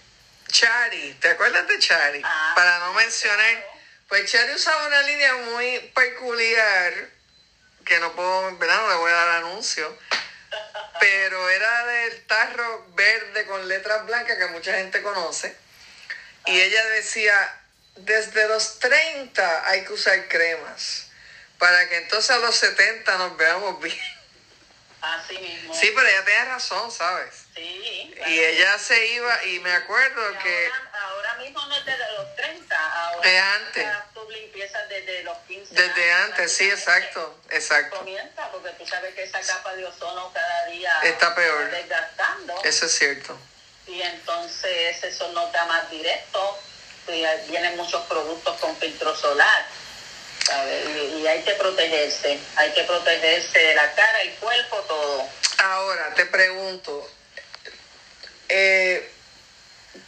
Chari, 0.48 1.14
¿te 1.20 1.30
acuerdas 1.30 1.68
de 1.68 1.80
Chari? 1.80 2.22
Ah, 2.24 2.54
Para 2.56 2.80
no 2.80 2.94
mencionar, 2.94 3.66
pues 4.08 4.32
Chari 4.32 4.54
usaba 4.54 4.88
una 4.88 5.02
línea 5.04 5.34
muy 5.36 5.80
peculiar, 5.96 6.94
que 7.86 8.00
no 8.00 8.14
puedo, 8.14 8.56
¿verdad? 8.58 8.82
No 8.82 8.90
le 8.90 8.96
voy 8.96 9.12
a 9.12 9.16
dar 9.16 9.30
anuncio, 9.44 9.98
pero 11.00 11.50
era 11.50 11.86
del 11.86 12.26
tarro 12.26 12.86
verde 12.94 13.46
con 13.46 13.68
letras 13.68 14.06
blancas 14.06 14.38
que 14.38 14.48
mucha 14.48 14.74
gente 14.74 15.02
conoce. 15.02 15.56
Y 16.46 16.60
ella 16.60 16.86
decía, 16.90 17.62
desde 17.96 18.48
los 18.48 18.80
30 18.80 19.68
hay 19.68 19.84
que 19.86 19.94
usar 19.94 20.28
cremas, 20.28 21.08
para 21.64 21.88
que 21.88 21.96
entonces 21.96 22.30
a 22.32 22.40
los 22.40 22.54
70 22.58 23.18
nos 23.20 23.38
veamos 23.38 23.80
bien. 23.82 23.98
Así 25.00 25.38
mismo. 25.38 25.74
Sí, 25.74 25.90
pero 25.96 26.06
ella 26.10 26.26
tiene 26.26 26.44
razón, 26.46 26.92
¿sabes? 26.92 27.46
Sí. 27.56 28.14
Y 28.28 28.40
ella 28.40 28.78
se 28.78 29.06
iba, 29.14 29.46
y 29.46 29.60
me 29.62 29.72
acuerdo 29.72 30.32
Y 30.34 30.38
que... 30.44 30.70
ahora, 30.94 31.34
mismo 31.36 31.66
no 31.66 31.74
es 31.78 31.86
desde 31.86 32.12
los 32.18 32.36
30, 32.36 32.76
ahora 33.06 33.30
Es 33.30 33.42
antes. 33.42 33.84
ya 33.86 34.06
tú 34.14 34.30
empiezas 34.30 34.90
desde 34.90 35.24
los 35.24 35.38
15 35.48 35.74
Desde 35.74 36.12
años, 36.12 36.30
antes, 36.32 36.54
sí, 36.54 36.70
exacto, 36.70 37.40
exacto. 37.50 37.98
Comienza 38.00 38.50
porque 38.52 38.70
tú 38.72 38.86
sabes 38.86 39.16
que 39.16 39.24
esa 39.24 39.40
capa 39.40 39.74
de 39.74 39.86
ozono 39.86 40.34
cada 40.34 40.66
día 40.66 41.00
Está 41.04 41.34
peor. 41.34 41.64
va 41.64 41.78
desgastando 41.78 42.62
Eso 42.66 42.86
es 42.88 42.92
cierto. 42.98 43.38
y 43.88 44.02
entonces 44.02 45.02
eso 45.02 45.32
no 45.32 45.46
está 45.46 45.64
más 45.68 45.90
directo 45.90 46.60
y 47.08 47.24
vienen 47.50 47.78
muchos 47.78 48.06
productos 48.08 48.60
con 48.60 48.76
filtro 48.78 49.16
solar 49.16 49.66
y 51.18 51.28
hay 51.28 51.42
que 51.44 51.54
protegerse 51.54 52.40
hay 52.56 52.72
que 52.74 52.84
protegerse 52.84 53.60
de 53.60 53.76
la 53.76 53.94
cara 53.94 54.22
el 54.22 54.34
cuerpo 54.36 54.78
todo 54.88 55.30
Ahora, 55.64 56.14
te 56.14 56.26
pregunto, 56.26 57.10
eh, 58.50 59.10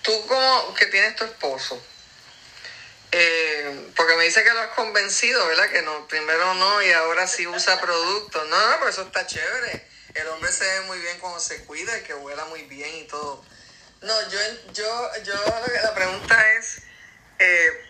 tú 0.02 0.28
como 0.28 0.74
que 0.74 0.88
tienes 0.88 1.16
tu 1.16 1.24
esposo, 1.24 1.82
eh, 3.14 3.90
porque 3.96 4.16
me 4.18 4.26
dice 4.26 4.44
que 4.44 4.52
lo 4.52 4.60
has 4.60 4.76
convencido, 4.76 5.48
¿verdad? 5.48 5.70
Que 5.70 5.82
no, 5.82 6.10
primero 6.10 6.56
no 6.56 6.82
y 6.82 6.92
ahora 6.92 7.26
sí 7.26 7.48
usa 7.48 7.80
productos. 7.80 8.46
No, 8.50 8.70
no, 8.70 8.76
pero 8.80 8.90
eso 8.90 9.04
está 9.04 9.26
chévere. 9.26 9.88
el 10.16 10.28
hombre 10.28 10.52
se 10.52 10.66
ve 10.66 10.82
muy 10.82 11.00
bien 11.00 11.18
cuando 11.20 11.40
se 11.40 11.64
cuida 11.64 11.98
y 12.00 12.04
que 12.04 12.14
huela 12.14 12.44
muy 12.46 12.64
bien 12.64 12.94
y 12.94 13.08
todo. 13.08 13.42
No, 14.02 14.30
yo, 14.30 14.40
yo, 14.74 15.12
yo, 15.24 15.34
la 15.84 15.96
pregunta 15.96 16.54
es, 16.56 16.82
eh, 17.40 17.85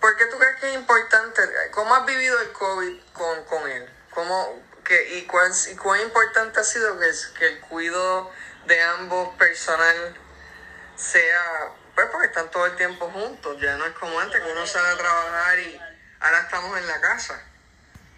¿por 0.00 0.16
qué 0.16 0.26
tú 0.26 0.38
crees 0.38 0.56
que 0.60 0.68
es 0.68 0.74
importante? 0.74 1.42
¿Cómo 1.72 1.94
has 1.94 2.06
vivido 2.06 2.40
el 2.40 2.52
COVID 2.52 3.00
con, 3.12 3.44
con 3.44 3.70
él? 3.70 3.88
¿Cómo, 4.10 4.62
que, 4.84 5.18
y, 5.18 5.22
cuán, 5.26 5.52
¿Y 5.70 5.76
cuán 5.76 6.00
importante 6.00 6.60
ha 6.60 6.64
sido 6.64 6.98
que, 6.98 7.10
que 7.38 7.46
el 7.46 7.60
cuidado 7.60 8.30
de 8.66 8.82
ambos 8.82 9.34
personal 9.36 10.16
sea, 10.96 11.72
pues 11.94 12.08
porque 12.12 12.26
están 12.26 12.50
todo 12.50 12.66
el 12.66 12.76
tiempo 12.76 13.10
juntos, 13.10 13.60
ya 13.60 13.76
no 13.76 13.86
es 13.86 13.92
como 13.92 14.18
antes 14.20 14.40
que 14.40 14.52
uno 14.52 14.66
sale 14.66 14.88
a 14.88 14.96
trabajar 14.96 15.58
y 15.58 15.80
ahora 16.20 16.40
estamos 16.40 16.78
en 16.78 16.86
la 16.86 17.00
casa. 17.00 17.42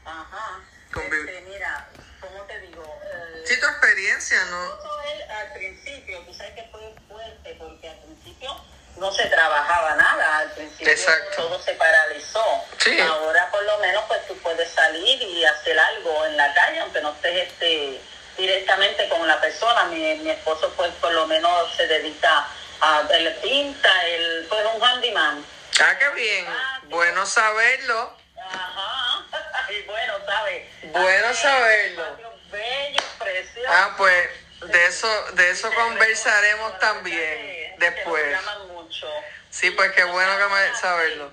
Ajá. 0.05 0.61
Este, 0.95 1.41
mira, 1.49 1.89
¿cómo 2.21 2.43
te 2.45 2.61
digo? 2.61 2.83
Eh, 2.83 3.45
sí, 3.47 3.59
tu 3.59 3.67
experiencia, 3.67 4.45
¿no? 4.47 4.65
Él, 5.05 5.23
al 5.31 5.53
principio, 5.55 6.21
tú 6.27 6.35
sabes 6.35 6.55
que 6.55 6.69
fue 6.71 6.95
fuerte 7.09 7.57
porque 7.59 7.89
al 7.89 7.99
principio 8.03 8.51
no 9.03 9.13
se 9.13 9.27
trabajaba 9.27 9.97
nada, 9.97 10.39
al 10.39 10.51
principio 10.53 10.95
todo 11.37 11.61
se 11.61 11.73
paralizó. 11.75 12.65
Sí. 12.79 12.99
Ahora 13.01 13.51
por 13.51 13.63
lo 13.65 13.79
menos 13.79 14.05
pues 14.07 14.25
tú 14.29 14.39
puedes 14.39 14.71
salir 14.71 15.21
y 15.21 15.45
hacer 15.45 15.77
algo 15.77 16.25
en 16.27 16.37
la 16.37 16.55
calle, 16.55 16.79
aunque 16.79 17.01
no 17.01 17.11
estés 17.11 17.49
este, 17.49 18.01
directamente 18.39 19.09
con 19.09 19.27
la 19.27 19.41
persona. 19.41 19.85
Mi, 19.87 20.15
mi 20.19 20.31
esposo 20.31 20.73
pues 20.77 20.93
por 21.01 21.13
lo 21.13 21.27
menos 21.27 21.75
se 21.77 21.89
dedica 21.89 22.47
a, 22.81 23.03
él 23.11 23.37
pinta, 23.43 24.07
él 24.07 24.47
fue 24.49 24.65
un 24.67 24.83
handyman. 24.83 25.45
Ah, 25.81 25.99
qué 25.99 26.09
bien. 26.11 26.47
Ah, 26.49 26.81
bueno 26.85 27.27
saberlo. 27.27 28.17
Ajá. 28.39 29.27
Y 29.69 29.83
bueno, 29.85 30.15
¿sabes? 30.27 30.69
Bueno 30.83 31.35
saberlo. 31.35 32.05
Bello, 32.51 33.03
precioso. 33.19 33.69
Ah, 33.71 33.95
pues 33.97 34.29
de 34.65 34.87
eso, 34.87 35.09
de 35.33 35.51
eso 35.51 35.71
conversaremos 35.73 36.79
también 36.79 37.75
después. 37.79 38.37
Sí, 39.51 39.71
pues 39.73 39.93
qué 39.93 40.05
bueno 40.05 40.39
que 40.39 40.55
me 40.55 40.75
saberlo. 40.77 41.31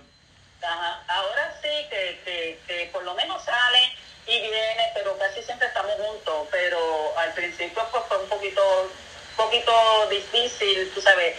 Ajá. 0.61 1.03
Ahora 1.07 1.57
sí 1.61 1.69
que, 1.89 2.21
que, 2.25 2.59
que 2.67 2.89
por 2.91 3.03
lo 3.03 3.13
menos 3.13 3.43
sale 3.43 3.95
y 4.27 4.41
viene, 4.41 4.91
pero 4.93 5.17
casi 5.17 5.41
siempre 5.43 5.67
estamos 5.67 5.93
juntos. 5.93 6.47
Pero 6.51 7.17
al 7.17 7.33
principio 7.33 7.87
pues, 7.91 8.03
fue 8.07 8.17
un 8.17 8.29
poquito, 8.29 8.91
poquito 9.35 10.07
difícil, 10.09 10.91
tú 10.93 11.01
sabes, 11.01 11.37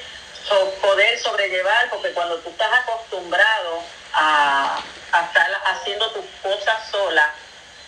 poder 0.81 1.19
sobrellevar, 1.19 1.91
porque 1.91 2.13
cuando 2.13 2.39
tú 2.39 2.51
estás 2.51 2.73
acostumbrado 2.73 3.83
a, 4.15 4.83
estar 5.13 5.61
haciendo 5.67 6.11
tus 6.13 6.25
cosas 6.43 6.91
sola 6.91 7.35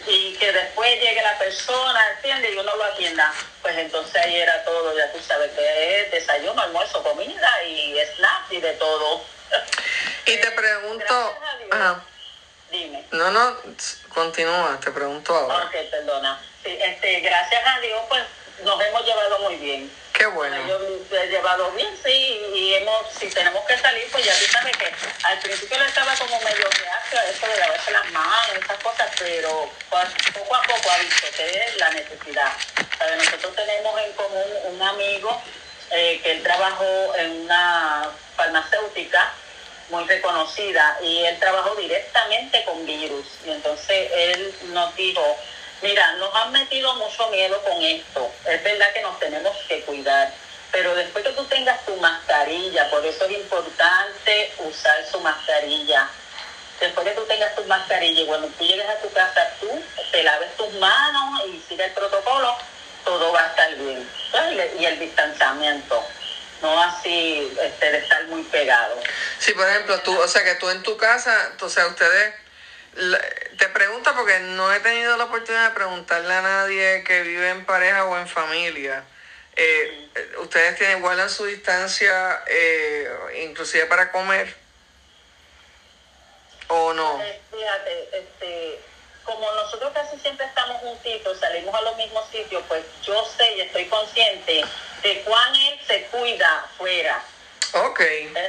y 0.06 0.34
que 0.34 0.52
después 0.52 1.00
llegue 1.00 1.22
la 1.22 1.38
persona, 1.38 2.10
¿entiendes? 2.16 2.54
Y 2.54 2.58
uno 2.58 2.76
lo 2.76 2.84
atienda, 2.84 3.32
pues 3.60 3.76
entonces 3.76 4.16
ahí 4.16 4.36
era 4.36 4.64
todo, 4.64 4.96
ya 4.96 5.10
tú 5.12 5.18
sabes 5.20 5.50
que 5.52 6.00
es 6.00 6.10
desayuno, 6.10 6.60
almuerzo, 6.60 7.02
comida 7.02 7.64
y 7.64 7.96
snacks 8.16 8.52
y 8.52 8.60
de 8.60 8.72
todo. 8.74 9.24
Y 10.24 10.36
te 10.36 10.50
pregunto... 10.52 11.38
Dime. 12.70 13.04
No, 13.10 13.30
no, 13.30 13.56
continúa, 14.08 14.78
te 14.82 14.90
pregunto 14.92 15.34
ahora. 15.34 15.66
Ok, 15.66 15.74
perdona. 15.90 16.40
Sí, 16.64 16.78
este, 16.80 17.20
gracias 17.20 17.62
a 17.66 17.80
Dios, 17.80 18.00
pues 18.08 18.22
nos 18.64 18.80
hemos 18.80 19.04
llevado 19.04 19.38
muy 19.40 19.56
bien. 19.56 19.90
Qué 20.12 20.26
bueno. 20.26 20.56
Yo 20.68 21.18
he 21.18 21.26
llevado 21.28 21.70
bien, 21.72 21.88
sí, 22.04 22.40
y 22.54 22.74
hemos, 22.74 23.06
si 23.18 23.28
tenemos 23.28 23.64
que 23.64 23.76
salir, 23.78 24.06
pues 24.12 24.24
ya 24.24 24.32
tú 24.38 24.44
sabes 24.52 24.76
que 24.76 24.92
al 25.24 25.38
principio 25.40 25.78
le 25.78 25.86
estaba 25.86 26.14
como 26.14 26.38
medio 26.40 26.68
reacio 26.68 27.18
a 27.18 27.24
eso 27.24 27.46
de 27.46 27.56
lavarse 27.58 27.90
las 27.90 28.10
manos, 28.10 28.56
esas 28.62 28.78
cosas, 28.82 29.10
pero 29.18 29.68
poco 30.34 30.54
a 30.54 30.62
poco 30.62 30.90
ha 30.90 30.98
visto 30.98 31.26
que 31.36 31.64
es 31.64 31.76
la 31.76 31.90
necesidad. 31.90 32.52
Nosotros 33.16 33.56
tenemos 33.56 34.00
en 34.00 34.12
común 34.12 34.44
un 34.64 34.82
amigo 34.82 35.42
eh, 35.90 36.20
que 36.22 36.32
él 36.32 36.42
trabajó 36.42 37.14
en 37.16 37.42
una 37.42 38.10
farmacéutica 38.36 39.32
muy 39.90 40.04
reconocida 40.04 40.98
y 41.02 41.24
él 41.24 41.38
trabajó 41.38 41.74
directamente 41.74 42.64
con 42.64 42.86
virus. 42.86 43.26
Y 43.44 43.50
entonces 43.50 44.10
él 44.14 44.54
nos 44.68 44.94
dijo, 44.96 45.22
mira, 45.82 46.12
nos 46.16 46.34
han 46.34 46.52
metido 46.52 46.94
mucho 46.94 47.28
miedo 47.30 47.60
con 47.62 47.82
esto. 47.82 48.30
Es 48.46 48.62
verdad 48.62 48.92
que 48.92 49.02
nos 49.02 49.18
tenemos 49.18 49.56
que 49.68 49.80
cuidar. 49.82 50.32
Pero 50.70 50.94
después 50.94 51.24
que 51.24 51.32
tú 51.32 51.44
tengas 51.44 51.84
tu 51.84 51.94
mascarilla, 51.96 52.88
por 52.90 53.04
eso 53.04 53.24
es 53.26 53.32
importante 53.32 54.52
usar 54.58 55.04
su 55.10 55.20
mascarilla. 55.20 56.08
Después 56.80 57.06
que 57.06 57.14
tú 57.14 57.24
tengas 57.26 57.54
tu 57.54 57.64
mascarilla 57.64 58.22
y 58.22 58.26
cuando 58.26 58.48
tú 58.48 58.64
llegues 58.64 58.88
a 58.88 58.96
tu 58.96 59.10
casa, 59.12 59.50
tú 59.60 59.68
te 60.10 60.22
laves 60.22 60.56
tus 60.56 60.72
manos 60.74 61.42
y 61.46 61.62
sigue 61.68 61.84
el 61.84 61.92
protocolo, 61.92 62.56
todo 63.04 63.32
va 63.32 63.44
a 63.44 63.46
estar 63.48 63.74
bien. 63.74 64.08
Y 64.78 64.84
el 64.84 64.98
distanciamiento 64.98 66.02
no 66.62 66.80
así 66.80 67.52
este, 67.60 67.92
de 67.92 67.98
estar 67.98 68.24
muy 68.28 68.42
pegado. 68.44 68.98
Sí, 69.38 69.52
por 69.52 69.68
ejemplo, 69.68 70.00
tú, 70.00 70.18
o 70.18 70.28
sea, 70.28 70.44
que 70.44 70.54
tú 70.54 70.70
en 70.70 70.82
tu 70.82 70.96
casa, 70.96 71.52
o 71.60 71.68
sea, 71.68 71.86
ustedes, 71.88 72.34
te 73.58 73.68
pregunto 73.68 74.14
porque 74.14 74.38
no 74.40 74.72
he 74.72 74.80
tenido 74.80 75.16
la 75.16 75.24
oportunidad 75.24 75.68
de 75.68 75.74
preguntarle 75.74 76.34
a 76.34 76.42
nadie 76.42 77.04
que 77.04 77.22
vive 77.22 77.50
en 77.50 77.64
pareja 77.64 78.04
o 78.06 78.16
en 78.16 78.28
familia. 78.28 79.04
Eh, 79.54 80.08
¿Ustedes 80.38 80.76
tienen 80.78 80.98
igual 80.98 81.28
su 81.28 81.44
distancia, 81.44 82.42
eh, 82.46 83.08
inclusive 83.44 83.86
para 83.86 84.10
comer? 84.10 84.54
¿O 86.68 86.92
no? 86.94 87.22
Eh, 87.22 87.40
fíjate, 87.50 88.08
este, 88.18 88.80
como 89.24 89.52
nosotros 89.52 89.92
casi 89.92 90.18
siempre 90.18 90.46
estamos 90.46 90.80
juntitos, 90.80 91.38
salimos 91.38 91.74
a 91.74 91.82
los 91.82 91.96
mismos 91.96 92.28
sitios, 92.30 92.62
pues 92.66 92.82
yo 93.02 93.24
sé 93.36 93.56
y 93.56 93.60
estoy 93.60 93.86
consciente 93.86 94.64
de 95.02 95.20
cuán 95.22 95.54
él 95.54 95.80
se 95.86 96.02
cuida 96.04 96.66
fuera. 96.78 97.22
Ok, 97.74 98.00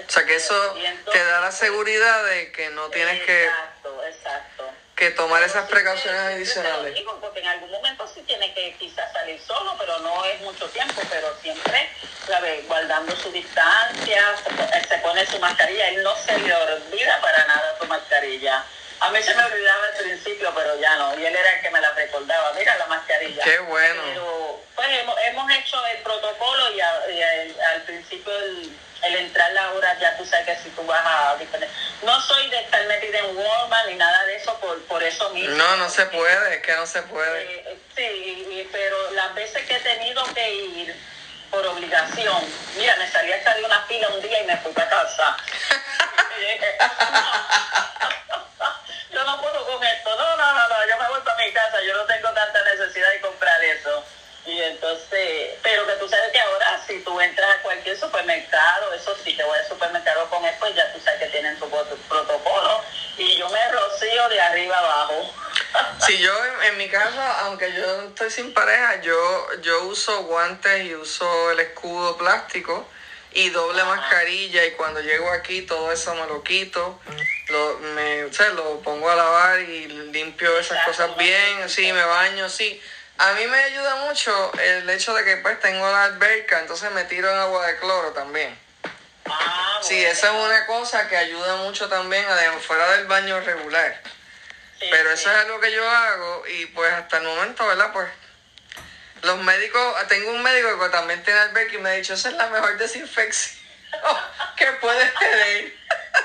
o 0.07 0.11
sea 0.11 0.25
que 0.25 0.35
eso 0.35 0.75
te 1.11 1.23
da 1.23 1.39
la 1.39 1.51
seguridad 1.51 2.25
de 2.25 2.51
que 2.51 2.69
no 2.71 2.89
tienes 2.89 3.23
que, 3.23 3.49
que 5.03 5.11
tomar 5.11 5.43
esas 5.43 5.67
precauciones 5.69 6.21
adicionales. 6.21 7.01
porque 7.19 7.39
en 7.39 7.47
algún 7.47 7.71
momento 7.71 8.07
sí 8.07 8.21
tiene 8.21 8.53
que 8.53 8.73
quizás 8.79 9.11
salir 9.11 9.39
solo, 9.41 9.75
pero 9.77 9.99
no 9.99 10.23
es 10.25 10.39
mucho 10.41 10.69
tiempo, 10.69 11.01
pero 11.09 11.27
siempre, 11.41 11.89
¿sabes? 12.25 12.65
Guardando 12.67 13.13
su 13.17 13.29
distancia, 13.31 14.23
se 14.87 14.97
pone 14.99 15.25
su 15.25 15.39
mascarilla, 15.39 15.89
él 15.89 16.03
no 16.03 16.15
se 16.15 16.37
le 16.37 16.53
olvida 16.55 17.19
para 17.21 17.45
nada 17.45 17.75
su 17.79 17.85
mascarilla 17.87 18.63
a 19.03 19.09
mí 19.09 19.21
se 19.21 19.35
me 19.35 19.43
olvidaba 19.43 19.85
al 19.87 20.03
principio, 20.03 20.49
pero 20.55 20.79
ya 20.79 20.95
no. 20.95 21.19
Y 21.19 21.25
él 21.25 21.35
era 21.35 21.55
el 21.55 21.61
que 21.61 21.69
me 21.71 21.81
la 21.81 21.91
recordaba. 21.91 22.53
Mira 22.53 22.77
la 22.77 22.85
mascarilla. 22.85 23.43
Qué 23.43 23.59
bueno. 23.59 24.01
Pero 24.05 24.63
pues 24.75 24.87
hemos, 24.91 25.19
hemos 25.25 25.51
hecho 25.51 25.85
el 25.87 25.97
protocolo 25.97 26.73
y, 26.73 26.79
al 26.79 27.81
principio 27.85 28.31
el, 28.33 29.15
entrar 29.15 29.51
la 29.51 29.73
hora, 29.73 29.99
ya 29.99 30.15
tú 30.15 30.25
sabes 30.25 30.45
que 30.45 30.63
si 30.63 30.69
tú 30.69 30.83
vas 30.85 31.05
a 31.05 31.35
No 32.03 32.21
soy 32.21 32.49
de 32.49 32.61
estar 32.61 32.85
metida 32.87 33.19
en 33.19 33.35
Walmart 33.35 33.87
ni 33.89 33.95
nada 33.95 34.23
de 34.23 34.37
eso 34.37 34.57
por, 34.59 34.81
por 34.85 35.03
eso 35.03 35.29
mismo. 35.31 35.53
No, 35.57 35.75
no 35.75 35.89
se 35.89 36.05
puede, 36.05 36.55
es 36.55 36.61
que 36.61 36.73
no 36.73 36.87
se 36.87 37.01
puede. 37.03 37.43
Eh, 37.43 37.77
sí, 37.97 38.69
pero 38.71 39.11
las 39.11 39.35
veces 39.35 39.65
que 39.65 39.75
he 39.75 39.79
tenido 39.81 40.23
que 40.33 40.49
ir 40.49 40.95
por 41.51 41.67
obligación, 41.67 42.41
mira, 42.77 42.95
me 42.95 43.11
salí 43.11 43.33
hasta 43.33 43.53
de 43.55 43.65
una 43.65 43.81
fila 43.81 44.07
un 44.07 44.21
día 44.21 44.43
y 44.43 44.45
me 44.45 44.55
fui 44.57 44.71
para 44.71 44.89
casa. 44.89 45.35
yo 49.13 49.23
no 49.23 49.41
puedo 49.41 49.65
con 49.65 49.83
esto, 49.83 50.15
no, 50.15 50.37
no, 50.37 50.53
no, 50.53 50.67
no, 50.69 50.87
yo 50.87 50.97
me 50.97 51.07
voy 51.09 51.21
para 51.21 51.37
mi 51.37 51.51
casa, 51.53 51.81
yo 51.81 51.95
no 51.95 52.05
tengo 52.05 52.29
tanta 52.31 52.63
necesidad 52.63 53.11
de 53.11 53.21
comprar 53.21 53.63
eso. 53.63 54.03
Y 54.45 54.61
entonces, 54.61 55.51
pero 55.61 55.87
que 55.87 55.93
tú 55.93 56.09
sabes 56.09 56.31
que 56.33 56.39
ahora 56.39 56.83
si 56.85 56.99
tú 56.99 57.19
entras 57.21 57.49
a 57.49 57.61
cualquier 57.61 57.97
supermercado, 57.97 58.93
eso 58.93 59.15
sí, 59.23 59.33
te 59.37 59.43
voy 59.43 59.57
al 59.57 59.67
supermercado 59.69 60.29
con 60.29 60.43
esto 60.43 60.67
ya 60.75 60.91
tú 60.91 60.99
sabes 60.99 61.21
que 61.21 61.27
tienen 61.27 61.57
su 61.57 61.69
protocolo 61.69 62.81
y 63.17 63.37
yo 63.37 63.47
me 63.49 63.71
rocío 63.71 64.29
de 64.29 64.41
arriba 64.41 64.77
abajo. 64.77 65.33
Si 66.05 66.19
yo 66.19 66.33
en, 66.63 66.77
mi 66.77 66.89
casa, 66.89 67.45
aunque 67.45 67.71
yo 67.71 68.01
estoy 68.03 68.29
sin 68.29 68.53
pareja, 68.53 68.99
yo, 69.01 69.61
yo 69.61 69.83
uso 69.83 70.23
guantes 70.23 70.83
y 70.83 70.93
uso 70.93 71.51
el 71.51 71.61
escudo 71.61 72.17
plástico 72.17 72.87
y 73.33 73.49
doble 73.49 73.83
mascarilla 73.83 74.65
y 74.65 74.71
cuando 74.71 75.01
llego 75.01 75.31
aquí 75.31 75.63
todo 75.63 75.91
eso 75.91 76.13
me 76.15 76.27
lo 76.27 76.43
quito, 76.43 76.99
lo, 77.49 77.79
me, 77.79 78.29
lo 78.53 78.79
pongo 78.81 79.09
a 79.09 79.15
lavar 79.15 79.59
y 79.59 79.87
limpio 79.87 80.57
esas 80.59 80.85
cosas 80.85 81.15
bien, 81.17 81.69
sí, 81.69 81.91
me 81.91 82.03
baño, 82.03 82.49
sí. 82.49 82.81
A 83.17 83.33
mí 83.33 83.45
me 83.47 83.57
ayuda 83.57 83.95
mucho 84.07 84.51
el 84.59 84.89
hecho 84.89 85.13
de 85.13 85.23
que 85.23 85.37
pues 85.37 85.59
tengo 85.59 85.89
la 85.91 86.05
alberca, 86.05 86.59
entonces 86.59 86.91
me 86.91 87.03
tiro 87.05 87.29
en 87.29 87.37
agua 87.37 87.67
de 87.67 87.77
cloro 87.77 88.11
también. 88.11 88.57
Ah, 89.25 89.79
sí, 89.81 90.03
esa 90.03 90.27
es 90.27 90.45
una 90.45 90.65
cosa 90.65 91.07
que 91.07 91.17
ayuda 91.17 91.57
mucho 91.57 91.87
también, 91.87 92.25
fuera 92.59 92.91
del 92.93 93.07
baño 93.07 93.39
regular. 93.39 94.01
Pero 94.79 95.11
eso 95.11 95.31
es 95.31 95.37
algo 95.37 95.59
que 95.59 95.71
yo 95.71 95.89
hago 95.89 96.43
y 96.47 96.65
pues 96.67 96.91
hasta 96.91 97.17
el 97.17 97.23
momento, 97.23 97.65
¿verdad? 97.65 97.93
Pues 97.93 98.09
los 99.23 99.41
médicos, 99.41 100.07
tengo 100.09 100.31
un 100.31 100.43
médico 100.43 100.79
que 100.79 100.89
también 100.89 101.23
tiene 101.23 101.39
alberca 101.39 101.73
y 101.73 101.77
me 101.77 101.89
ha 101.89 101.93
dicho, 101.93 102.13
esa 102.13 102.29
es 102.29 102.35
la 102.35 102.47
mejor 102.47 102.77
desinfección 102.77 103.57
que 104.57 104.65
puedes 104.81 105.13
tener. 105.15 105.73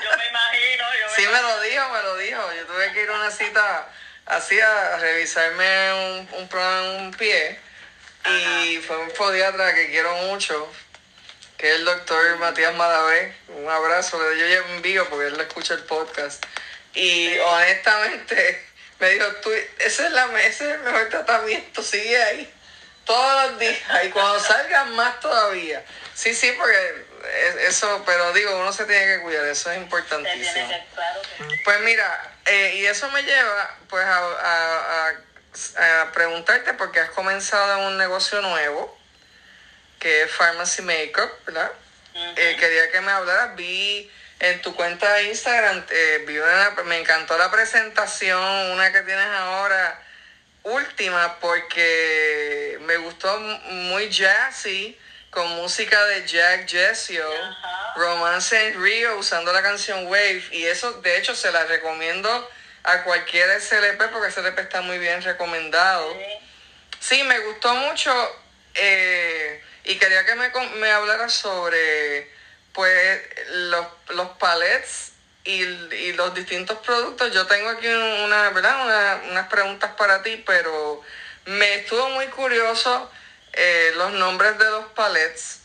Yo 0.02 0.16
me 0.16 0.26
imagino. 0.26 0.84
Yo 1.00 1.14
sí, 1.14 1.22
me 1.22 1.40
lo 1.40 1.60
dijo, 1.60 1.88
me 1.90 2.02
lo 2.02 2.16
dijo. 2.16 2.52
Yo 2.54 2.66
tuve 2.66 2.92
que 2.92 3.02
ir 3.04 3.10
a 3.10 3.14
una 3.14 3.30
cita 3.30 3.88
así 4.26 4.60
a 4.60 4.96
revisarme 4.96 5.92
un, 5.92 6.28
un 6.40 6.48
problema 6.48 6.86
en 6.86 7.00
un 7.04 7.10
pie. 7.12 7.60
Y 8.26 8.78
fue 8.78 8.98
un 8.98 9.10
podiatra 9.12 9.74
que 9.74 9.90
quiero 9.90 10.12
mucho, 10.16 10.70
que 11.56 11.70
es 11.70 11.76
el 11.76 11.84
doctor 11.84 12.36
Matías 12.38 12.74
Madavé. 12.74 13.34
Un 13.48 13.70
abrazo, 13.70 14.18
yo 14.34 14.46
ya 14.46 14.58
envío 14.74 15.08
porque 15.08 15.28
él 15.28 15.36
le 15.36 15.44
escucha 15.44 15.74
el 15.74 15.84
podcast. 15.84 16.44
Y 16.94 17.38
honestamente 17.38 18.66
me 18.98 19.10
dijo, 19.10 19.26
tú, 19.36 19.52
ese 19.78 20.06
es, 20.06 20.10
la, 20.10 20.26
ese 20.42 20.68
es 20.68 20.74
el 20.74 20.80
mejor 20.80 21.08
tratamiento, 21.08 21.80
sigue 21.82 22.20
ahí 22.22 22.54
todos 23.08 23.50
los 23.50 23.58
días 23.58 23.80
y 24.04 24.10
cuando 24.10 24.38
salgan 24.38 24.94
más 24.94 25.18
todavía. 25.18 25.82
Sí, 26.14 26.34
sí, 26.34 26.52
porque 26.56 27.06
eso, 27.66 28.02
pero 28.06 28.32
digo, 28.32 28.56
uno 28.56 28.72
se 28.72 28.84
tiene 28.84 29.06
que 29.06 29.22
cuidar, 29.22 29.44
eso 29.46 29.70
es 29.72 29.78
importantísimo. 29.78 30.68
Pues 31.64 31.80
mira, 31.80 32.32
eh, 32.44 32.74
y 32.76 32.86
eso 32.86 33.10
me 33.10 33.22
lleva 33.22 33.76
pues 33.88 34.04
a, 34.04 35.08
a, 35.76 36.12
preguntarte 36.12 36.74
porque 36.74 37.00
has 37.00 37.10
comenzado 37.10 37.88
un 37.88 37.98
negocio 37.98 38.40
nuevo, 38.40 38.96
que 39.98 40.22
es 40.22 40.30
Pharmacy 40.30 40.82
Makeup, 40.82 41.30
¿verdad? 41.46 41.72
Eh, 42.36 42.56
quería 42.58 42.90
que 42.90 43.00
me 43.00 43.12
hablaras, 43.12 43.56
vi 43.56 44.10
en 44.40 44.60
tu 44.60 44.74
cuenta 44.74 45.12
de 45.14 45.24
Instagram, 45.24 45.84
eh, 45.90 46.24
vi 46.26 46.38
una, 46.38 46.70
me 46.84 46.98
encantó 46.98 47.38
la 47.38 47.50
presentación, 47.50 48.70
una 48.72 48.92
que 48.92 49.02
tienes 49.02 49.26
ahora, 49.26 50.00
última, 50.68 51.38
porque 51.40 52.78
me 52.82 52.96
gustó 52.98 53.38
muy 53.40 54.08
jazzy 54.10 54.98
con 55.30 55.48
música 55.56 56.02
de 56.06 56.26
Jack 56.26 56.68
Jessio, 56.68 57.28
Romance 57.96 58.68
en 58.68 58.82
Rio, 58.82 59.18
usando 59.18 59.52
la 59.52 59.62
canción 59.62 60.06
Wave. 60.06 60.42
Y 60.52 60.64
eso, 60.64 61.00
de 61.00 61.18
hecho, 61.18 61.34
se 61.34 61.50
la 61.52 61.64
recomiendo 61.64 62.50
a 62.84 63.04
cualquier 63.04 63.60
SLP 63.60 64.10
porque 64.10 64.30
SLP 64.30 64.58
está 64.58 64.80
muy 64.80 64.98
bien 64.98 65.22
recomendado. 65.22 66.16
Sí, 67.00 67.22
me 67.24 67.38
gustó 67.40 67.74
mucho 67.74 68.10
eh, 68.74 69.62
y 69.84 69.96
quería 69.96 70.24
que 70.24 70.34
me, 70.34 70.50
me 70.76 70.90
hablara 70.90 71.28
sobre 71.28 72.30
pues 72.72 73.20
los, 73.50 73.86
los 74.08 74.28
palets 74.38 75.12
y, 75.48 75.62
y, 75.94 76.12
los 76.12 76.34
distintos 76.34 76.78
productos. 76.78 77.32
Yo 77.32 77.46
tengo 77.46 77.70
aquí 77.70 77.86
una, 77.88 78.50
¿verdad? 78.50 79.22
unas 79.30 79.48
preguntas 79.48 79.92
para 79.96 80.22
ti, 80.22 80.42
pero 80.46 81.02
me 81.46 81.76
estuvo 81.76 82.10
muy 82.10 82.26
curioso 82.26 83.10
eh, 83.54 83.92
los 83.96 84.12
nombres 84.12 84.58
de 84.58 84.70
los 84.70 84.84
palets 84.92 85.60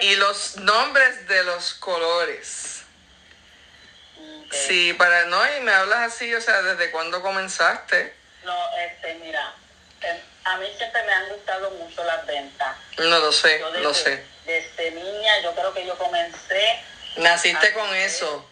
y 0.00 0.16
los 0.16 0.56
nombres 0.56 1.28
de 1.28 1.44
los 1.44 1.74
colores. 1.74 2.82
Sí, 4.50 4.94
para 4.94 5.26
no, 5.26 5.40
y 5.56 5.60
me 5.60 5.72
hablas 5.72 6.14
así, 6.14 6.32
o 6.34 6.40
sea, 6.40 6.62
¿desde 6.62 6.90
cuándo 6.92 7.20
comenzaste? 7.20 8.14
No, 8.44 8.56
este, 8.78 9.14
mira, 9.16 9.52
a 10.44 10.56
mí 10.58 10.66
siempre 10.76 11.02
me 11.02 11.12
han 11.12 11.28
gustado 11.28 11.70
mucho 11.72 12.04
las 12.04 12.24
ventas. 12.24 12.76
No 12.98 13.18
lo 13.18 13.32
sé, 13.32 13.60
lo 13.82 13.92
sé. 13.92 14.24
Desde 14.46 14.92
niña, 14.92 15.40
yo 15.42 15.54
creo 15.54 15.74
que 15.74 15.84
yo 15.84 15.98
comencé. 15.98 16.80
Naciste 17.16 17.72
con 17.72 17.94
eso. 17.94 18.44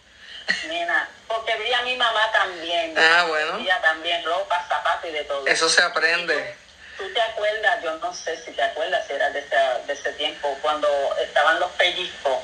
Mira, 0.68 1.08
porque 1.28 1.56
vi 1.56 1.72
a 1.72 1.82
mi 1.82 1.96
mamá 1.96 2.30
también. 2.32 2.94
Ah, 2.96 3.26
bueno. 3.28 3.58
también 3.82 4.24
ropa, 4.24 4.64
zapatos 4.68 5.10
y 5.10 5.12
de 5.12 5.24
todo. 5.24 5.46
Eso 5.46 5.68
se 5.68 5.82
aprende. 5.82 6.56
¿Tú 6.96 7.12
te 7.12 7.20
acuerdas? 7.20 7.82
Yo 7.82 7.96
no 7.96 8.14
sé 8.14 8.36
si 8.44 8.52
te 8.52 8.62
acuerdas, 8.62 9.06
si 9.06 9.14
era 9.14 9.30
de 9.30 9.40
ese, 9.40 9.56
de 9.86 9.92
ese 9.92 10.12
tiempo, 10.12 10.56
cuando 10.62 10.88
estaban 11.20 11.58
los 11.58 11.70
pellizcos. 11.72 12.38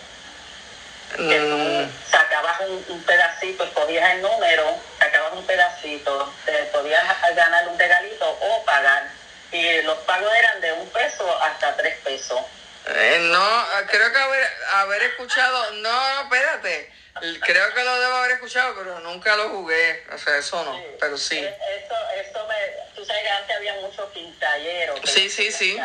Que 1.17 1.39
tú 1.41 1.57
mm. 1.57 2.11
sacabas 2.11 2.61
un, 2.61 3.03
pedacito, 3.05 3.65
escogías 3.65 4.15
el 4.15 4.23
número, 4.23 4.77
sacabas 4.99 5.33
un 5.33 5.47
pedacito, 5.47 6.33
te 6.45 6.53
podías 6.65 7.03
ganar 7.35 7.67
un 7.69 7.79
regalito 7.79 8.31
o 8.31 8.65
pagar. 8.65 9.09
Y 9.51 9.83
los 9.83 9.97
pagos 9.99 10.31
eran 10.35 10.61
de 10.61 10.73
un 10.73 10.89
peso 10.91 11.43
hasta 11.43 11.77
tres 11.77 11.97
pesos. 12.05 12.41
Eh, 12.87 13.19
no, 13.31 13.67
creo 13.91 14.13
que 14.13 14.19
haber, 14.19 14.49
haber 14.73 15.03
escuchado, 15.03 15.73
no, 15.73 16.23
espérate 16.23 16.99
Creo 17.41 17.75
que 17.75 17.85
lo 17.85 18.01
debo 18.01 18.15
haber 18.15 18.33
escuchado, 18.33 18.75
pero 18.77 19.01
nunca 19.01 19.35
lo 19.37 19.49
jugué. 19.51 20.05
O 20.13 20.19
sea, 20.19 20.37
eso 20.37 20.63
no, 20.65 20.81
pero 21.01 21.17
sí. 21.17 21.39
Eh, 21.39 21.57
eso, 21.77 21.95
eso 22.15 22.47
me, 22.47 22.55
tú 22.95 23.05
sabes 23.05 23.23
que 23.23 23.29
antes 23.29 23.57
había 23.57 23.75
muchos 23.75 24.11
pintalleros. 24.13 25.01
Sí, 25.05 25.29
sí, 25.29 25.51
sí. 25.51 25.79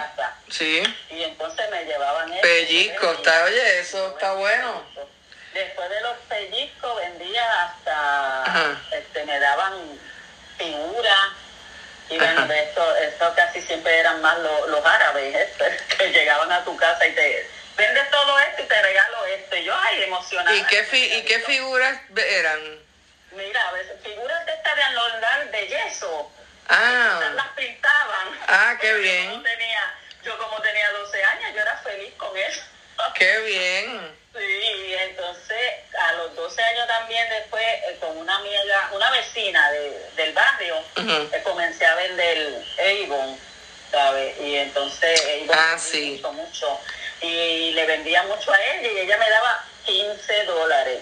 Sí. 0.50 0.84
Y 1.10 1.24
entonces 1.24 1.70
me 1.72 1.86
llevaban 1.86 2.32
eso. 2.32 2.42
Pellizco, 2.42 3.12
está, 3.14 3.46
oye, 3.46 3.80
eso 3.80 4.10
está 4.10 4.34
bueno. 4.34 4.84
Después 5.54 5.90
de 5.90 6.02
los 6.02 6.18
pellizcos 6.30 6.96
vendía 6.98 7.64
hasta, 7.64 8.80
este, 8.92 9.26
me 9.26 9.40
daban 9.40 9.74
figuras. 10.58 11.43
Y 12.10 12.18
bueno, 12.18 12.52
esto, 12.54 12.96
esto 12.98 13.34
casi 13.36 13.62
siempre 13.62 13.98
eran 13.98 14.22
más 14.22 14.38
los, 14.40 14.70
los 14.70 14.86
árabes, 14.86 15.36
este, 15.36 15.78
que 15.98 16.12
llegaban 16.12 16.52
a 16.52 16.64
tu 16.64 16.76
casa 16.78 17.06
y 17.08 17.14
te 17.14 17.50
vende 17.78 18.02
todo 18.12 18.40
esto 18.40 18.64
y 18.64 18.66
te 18.66 18.82
regalo 18.82 19.26
esto. 19.26 19.56
Y 19.56 19.64
yo, 19.64 19.76
ay, 19.76 20.04
emocionada. 20.04 20.56
¿Y 20.56 20.64
qué, 20.66 20.88
¿y 20.92 21.22
qué 21.24 21.40
figuras 21.40 22.00
eran? 22.16 22.60
Mira, 23.32 23.74
figuras 24.04 24.46
de 24.46 24.54
estas 24.54 24.76
de 24.76 24.84
alondar 24.84 25.52
de 25.52 25.68
yeso. 25.68 26.32
Ah. 26.70 27.20
Las 27.34 27.48
pintaban. 27.50 28.40
Ah, 28.48 28.78
qué 28.80 28.94
bien. 28.94 29.32
Yo, 29.32 29.42
tenía, 29.42 29.96
yo 30.24 30.38
como 30.38 30.62
tenía 30.62 30.92
12 30.92 31.24
años, 31.24 31.52
yo 31.54 31.62
era 31.62 31.78
feliz 31.78 32.14
con 32.18 32.38
eso. 32.38 32.62
Qué 33.16 33.40
bien. 33.40 34.23
Sí, 34.34 34.96
entonces 35.00 35.74
a 36.00 36.14
los 36.14 36.36
12 36.36 36.64
años 36.64 36.88
también 36.88 37.30
después 37.30 37.64
eh, 37.64 37.98
con 38.00 38.18
una 38.18 38.36
amiga, 38.36 38.90
una 38.94 39.12
vecina 39.12 39.72
de, 39.72 40.10
del 40.16 40.34
barrio, 40.34 40.84
eh, 40.98 41.42
comencé 41.44 41.86
a 41.86 41.96
vender 41.96 42.64
Avon, 42.80 43.38
¿sabes? 43.92 44.40
Y 44.40 44.56
entonces 44.56 45.22
Avon 45.44 45.56
ah, 45.58 45.78
sí. 45.78 46.22
mucho 46.34 46.80
y 47.22 47.72
le 47.74 47.86
vendía 47.86 48.24
mucho 48.24 48.52
a 48.52 48.60
ella 48.60 48.92
y 48.92 49.00
ella 49.00 49.18
me 49.18 49.30
daba 49.30 49.66
15 49.86 50.46
dólares. 50.46 51.02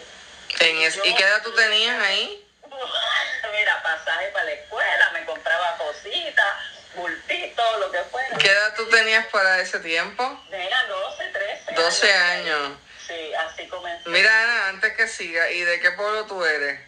¿Y 1.04 1.16
qué 1.16 1.24
edad 1.24 1.42
tú 1.42 1.54
tenías 1.54 2.00
ahí? 2.04 2.46
Mira, 3.52 3.82
pasaje 3.82 4.28
para 4.28 4.46
la 4.46 4.52
escuela, 4.52 5.10
me 5.14 5.26
compraba 5.26 5.78
cositas, 5.78 6.54
bultitos, 6.96 7.80
lo 7.80 7.92
que 7.92 8.00
fuera. 8.12 8.38
¿Qué 8.38 8.50
edad 8.50 8.76
tú 8.76 8.90
tenías 8.90 9.26
para 9.28 9.62
ese 9.62 9.80
tiempo? 9.80 10.24
Era 10.52 10.86
12, 10.86 11.24
13. 11.30 11.74
12 11.74 12.14
años. 12.14 12.72
Sí, 13.12 13.34
así 13.34 13.68
comencé. 13.68 14.10
Mira, 14.10 14.44
Ana, 14.44 14.68
antes 14.70 14.94
que 14.94 15.08
siga, 15.08 15.52
¿y 15.52 15.62
de 15.62 15.82
qué 15.82 15.92
pueblo 15.92 16.26
tú 16.28 16.44
eres? 16.46 16.80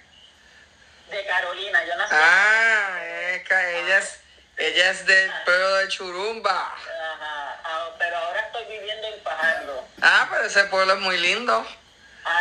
De 1.10 1.26
Carolina, 1.26 1.84
yo 1.86 1.96
nací. 1.98 2.16
Ah, 2.16 3.00
es 3.32 3.44
que 3.48 3.80
ella 3.80 3.98
es, 3.98 4.20
ella 4.56 4.92
es 4.92 5.06
del 5.06 5.32
pueblo 5.44 5.76
de 5.76 5.88
Churumba. 5.90 6.76
Ajá, 6.76 7.60
ah, 7.64 7.90
pero 8.00 8.18
ahora 8.18 8.40
estoy 8.40 8.64
viviendo 8.66 9.08
en 9.08 9.22
Fajardo. 9.22 9.88
Ah, 10.02 10.28
pero 10.32 10.46
ese 10.46 10.64
pueblo 10.66 10.94
es 10.94 11.00
muy 11.02 11.18
lindo. 11.18 11.68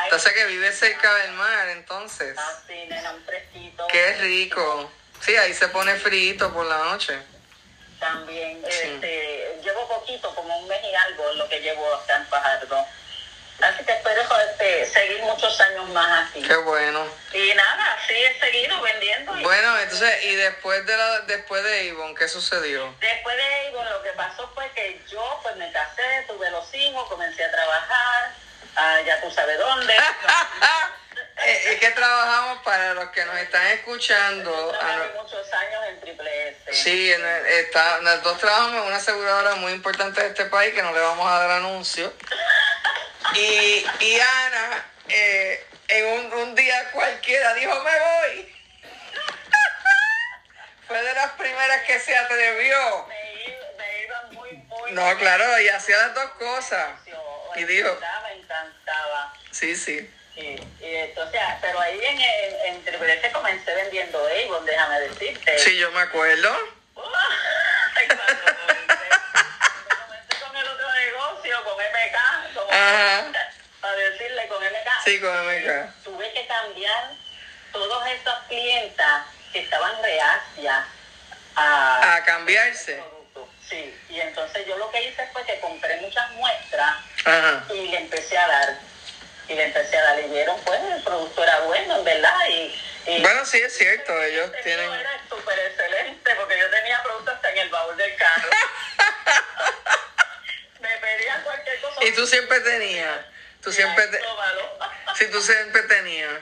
entonces 0.04 0.32
que 0.32 0.46
vive 0.46 0.72
cerca 0.72 1.12
del 1.14 1.32
mar, 1.32 1.68
entonces. 1.70 2.36
Ah, 2.38 2.58
sí, 2.64 2.86
nena, 2.88 3.14
un 3.14 3.24
fresquito. 3.24 3.86
Qué 3.88 4.12
rico. 4.14 4.92
Sí, 5.20 5.34
ahí 5.36 5.54
se 5.54 5.68
pone 5.68 5.96
frito 5.96 6.52
por 6.52 6.66
la 6.66 6.78
noche. 6.84 7.18
También, 7.98 8.62
este, 8.64 9.60
llevo 9.62 9.88
poquito, 9.88 10.32
como 10.34 10.56
un 10.56 10.68
mes 10.68 10.80
y 10.84 10.94
algo, 10.94 11.32
lo 11.34 11.48
que 11.48 11.60
llevo 11.60 11.94
acá 11.94 12.16
en 12.16 12.26
Fajardo. 12.26 12.86
Así 13.62 13.84
que 13.84 13.92
espero 13.92 14.22
este, 14.50 14.86
seguir 14.86 15.22
muchos 15.22 15.60
años 15.60 15.88
más 15.90 16.28
así. 16.28 16.42
Qué 16.42 16.56
bueno. 16.56 17.06
Y 17.32 17.54
nada, 17.54 17.96
sí 18.08 18.14
he 18.14 18.40
seguido 18.40 18.80
vendiendo. 18.82 19.32
bueno, 19.34 19.78
entonces, 19.78 20.24
¿y 20.24 20.34
después 20.34 20.84
de 20.84 20.96
la, 20.96 21.20
después 21.20 21.62
de 21.62 21.84
Ivonne, 21.84 22.14
qué 22.16 22.26
sucedió? 22.26 22.92
Después 22.98 23.36
de 23.36 23.68
Ivonne, 23.68 23.90
lo 23.90 24.02
que 24.02 24.10
pasó 24.10 24.50
fue 24.54 24.68
que 24.72 25.00
yo 25.08 25.40
pues 25.44 25.54
me 25.56 25.70
casé, 25.70 26.24
tuve 26.26 26.50
los 26.50 26.74
hijos, 26.74 27.08
comencé 27.08 27.44
a 27.44 27.52
trabajar, 27.52 28.34
ah, 28.74 29.00
ya 29.06 29.20
tú 29.20 29.30
sabes 29.30 29.56
dónde. 29.58 29.94
Es 31.36 31.80
que 31.80 31.90
trabajamos 31.90 32.62
para 32.62 32.94
los 32.94 33.10
que 33.10 33.24
nos 33.24 33.36
están 33.38 33.66
escuchando. 33.68 34.72
Yo 34.72 35.22
muchos 35.22 35.52
años 35.52 35.82
en 35.88 36.00
Triple 36.00 36.48
S. 36.48 36.72
Sí, 36.72 37.12
en 37.12 37.24
está, 37.24 38.00
nosotros 38.02 38.38
trabajamos 38.38 38.74
en 38.74 38.82
una 38.82 38.96
aseguradora 38.96 39.54
muy 39.56 39.72
importante 39.72 40.22
de 40.22 40.28
este 40.28 40.44
país 40.44 40.72
que 40.74 40.82
no 40.82 40.92
le 40.92 41.00
vamos 41.00 41.26
a 41.26 41.40
dar 41.40 41.50
anuncio. 41.52 42.12
Y, 43.34 43.84
y 44.00 44.20
Ana, 44.20 44.84
eh, 45.08 45.66
en 45.88 46.06
un, 46.06 46.32
un, 46.34 46.54
día 46.54 46.90
cualquiera, 46.92 47.54
dijo, 47.54 47.74
me 47.82 47.98
voy. 47.98 48.52
Fue 50.86 51.02
de 51.02 51.14
las 51.14 51.32
primeras 51.32 51.82
que 51.84 51.98
se 51.98 52.16
atrevió. 52.16 53.06
Me 53.08 54.04
iba, 54.04 54.22
muy, 54.32 54.52
muy 54.52 54.92
No, 54.92 55.18
claro, 55.18 55.60
y 55.60 55.68
hacía 55.68 55.96
las 55.96 56.14
dos 56.14 56.30
cosas. 56.32 56.88
Y 57.56 57.64
dijo... 57.64 57.98
Me 58.22 58.34
encantaba. 58.34 59.34
Sí, 59.50 59.74
sí. 59.74 60.08
Sí, 60.34 60.56
y 60.80 60.94
entonces, 60.96 61.40
pero 61.60 61.80
ahí 61.80 62.00
en, 62.02 62.20
en, 62.20 62.86
en 62.86 63.32
comencé 63.32 63.74
vendiendo 63.74 64.18
Avon, 64.18 64.64
déjame 64.64 65.00
decirte. 65.00 65.58
Sí, 65.58 65.76
yo 65.76 65.90
me 65.92 66.00
acuerdo. 66.00 66.56
Ajá. 72.72 73.32
Para 73.80 73.96
decirle 73.96 74.48
con 74.48 74.62
MK. 74.64 75.04
Sí, 75.04 75.20
con 75.20 75.30
MK. 75.30 76.04
Tuve 76.04 76.32
que 76.32 76.46
cambiar 76.46 77.10
todos 77.72 78.06
estos 78.06 78.34
clientas 78.48 79.26
que 79.52 79.60
estaban 79.60 80.02
reacias 80.02 80.84
a, 81.56 82.14
a 82.16 82.24
cambiarse. 82.24 83.02
Sí, 83.68 83.94
y 84.08 84.20
entonces 84.20 84.66
yo 84.66 84.76
lo 84.76 84.90
que 84.90 85.02
hice 85.02 85.26
fue 85.32 85.44
que 85.44 85.58
compré 85.60 85.96
muchas 86.00 86.30
muestras 86.32 86.96
Ajá. 87.24 87.64
y 87.72 87.88
le 87.88 87.98
empecé 87.98 88.36
a 88.38 88.48
dar. 88.48 88.78
Y 89.52 89.54
le 89.54 89.64
empecé 89.64 89.98
a 89.98 90.02
dar 90.02 90.18
y 90.18 90.28
vieron, 90.28 90.58
pues 90.64 90.80
el 90.80 91.02
producto 91.02 91.42
era 91.42 91.60
bueno, 91.60 91.98
en 91.98 92.04
verdad. 92.04 92.38
Y, 92.48 92.74
y 93.06 93.20
Bueno, 93.20 93.44
sí, 93.44 93.58
es 93.58 93.76
cierto, 93.76 94.22
ellos 94.22 94.46
este 94.46 94.62
tienen... 94.62 94.90
Era 94.90 95.20
súper 95.28 95.58
excelente 95.58 96.34
porque 96.36 96.58
yo 96.58 96.70
tenía 96.70 97.02
productos 97.02 97.34
hasta 97.34 97.50
en 97.50 97.58
el 97.58 97.68
baúl 97.68 97.94
del 97.98 98.16
carro. 98.16 98.48
Me 100.80 100.88
pedían 100.88 101.42
cualquier 101.42 101.80
cosa. 101.82 102.02
Y 102.02 102.12
tú 102.12 102.26
siempre 102.26 102.60
tenías, 102.60 103.18
tú 103.62 103.70
siempre... 103.72 104.06
Te... 104.06 104.22
Sí, 105.16 105.26
tú 105.30 105.42
siempre 105.42 105.82
tenías, 105.82 106.32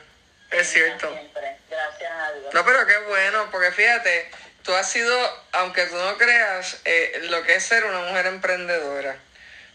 es 0.52 0.70
cierto. 0.70 1.12
Siempre, 1.12 1.56
gracias 1.68 2.12
a 2.12 2.32
Dios. 2.32 2.54
No, 2.54 2.64
pero 2.64 2.86
qué 2.86 2.96
bueno, 2.98 3.48
porque 3.50 3.72
fíjate, 3.72 4.30
tú 4.62 4.72
has 4.72 4.88
sido, 4.88 5.44
aunque 5.50 5.86
tú 5.86 5.96
no 5.96 6.16
creas, 6.16 6.80
eh, 6.84 7.22
lo 7.24 7.42
que 7.42 7.56
es 7.56 7.64
ser 7.64 7.86
una 7.86 8.02
mujer 8.02 8.26
emprendedora. 8.26 9.16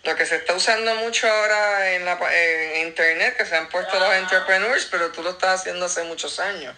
Lo 0.06 0.16
que 0.16 0.26
se 0.28 0.36
está 0.36 0.54
usando 0.54 0.94
mucho 0.96 1.28
ahora 1.28 1.94
en, 1.94 2.06
la, 2.06 2.20
en 2.32 2.88
internet, 2.88 3.36
que 3.38 3.46
se 3.46 3.56
han 3.56 3.68
puesto 3.70 4.00
los 4.00 4.14
entrepreneurs, 4.14 4.86
pero 4.92 5.12
tú 5.12 5.24
lo 5.24 5.32
estás 5.32 5.62
haciendo 5.62 5.88
hace 5.88 6.04
muchos 6.04 6.40
años. 6.40 6.76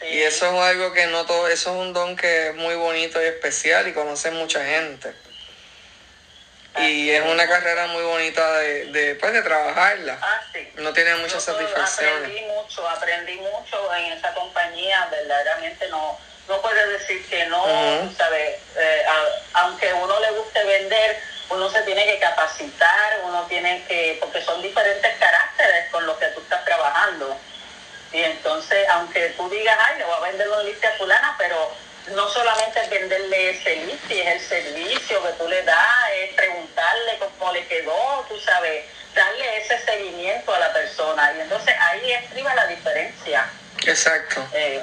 Sí. 0.00 0.06
Y 0.06 0.22
eso 0.22 0.46
es 0.46 0.52
algo 0.70 0.92
que 0.94 1.06
no 1.08 1.26
todo, 1.26 1.46
eso 1.48 1.70
es 1.70 1.76
un 1.76 1.92
don 1.92 2.16
que 2.16 2.48
es 2.48 2.54
muy 2.54 2.74
bonito 2.76 3.22
y 3.22 3.26
especial 3.26 3.86
y 3.86 3.92
conoce 3.92 4.30
mucha 4.30 4.64
gente. 4.64 5.12
Y 6.78 7.10
es 7.10 7.22
una 7.24 7.46
carrera 7.48 7.88
muy 7.88 8.02
bonita 8.04 8.58
de, 8.60 8.84
de, 8.92 9.14
pues, 9.16 9.32
de 9.32 9.42
trabajarla. 9.42 10.18
Ah, 10.22 10.40
sí. 10.52 10.70
No 10.76 10.92
tiene 10.92 11.16
muchas 11.16 11.44
Yo 11.44 11.52
satisfacciones. 11.52 12.14
Aprendí 12.18 12.40
mucho, 12.46 12.88
aprendí 12.88 13.34
mucho 13.34 13.94
en 13.96 14.12
esa 14.12 14.32
compañía, 14.32 15.06
verdaderamente 15.10 15.88
no, 15.88 16.16
no 16.48 16.62
puedes 16.62 16.88
decir 17.00 17.26
que 17.26 17.46
no, 17.46 17.62
tú 17.64 18.14
¿sabes? 18.16 18.58
Eh, 18.76 19.02
a- 19.06 19.60
aunque 19.64 19.90
a 19.90 19.94
uno 19.96 20.20
le 20.20 20.30
guste 20.30 20.64
vender, 20.64 21.18
uno 21.50 21.70
se 21.70 21.82
tiene 21.82 22.04
que 22.04 22.18
capacitar, 22.18 23.20
uno 23.24 23.46
tiene 23.48 23.84
que, 23.86 24.18
porque 24.20 24.42
son 24.42 24.60
diferentes 24.62 25.16
caracteres 25.18 25.90
con 25.90 26.06
los 26.06 26.16
que 26.18 26.26
tú 26.28 26.40
estás 26.40 26.64
trabajando. 26.64 27.36
Y 28.12 28.22
entonces, 28.22 28.86
aunque 28.90 29.30
tú 29.30 29.48
digas, 29.48 29.78
ay, 29.80 29.98
le 29.98 30.04
voy 30.04 30.16
a 30.16 30.20
vender 30.20 30.48
un 30.48 30.64
liste 30.64 30.86
a 30.86 30.92
fulana, 30.92 31.34
pero 31.38 31.72
no 32.08 32.28
solamente 32.28 32.80
es 32.80 32.90
venderle 32.90 33.50
ese 33.50 33.76
liste, 33.76 34.20
es 34.20 34.26
el 34.26 34.48
servicio 34.48 35.22
que 35.22 35.32
tú 35.32 35.48
le 35.48 35.62
das, 35.62 36.10
es 36.14 36.34
preguntarle 36.34 37.18
cómo 37.18 37.52
le 37.52 37.66
quedó, 37.66 38.26
tú 38.28 38.38
sabes, 38.40 38.84
darle 39.14 39.58
ese 39.58 39.78
seguimiento 39.84 40.54
a 40.54 40.58
la 40.58 40.72
persona. 40.72 41.34
Y 41.36 41.40
entonces 41.40 41.74
ahí 41.78 42.12
estriba 42.12 42.54
la 42.54 42.66
diferencia. 42.66 43.46
Exacto. 43.86 44.46
Eh, 44.52 44.82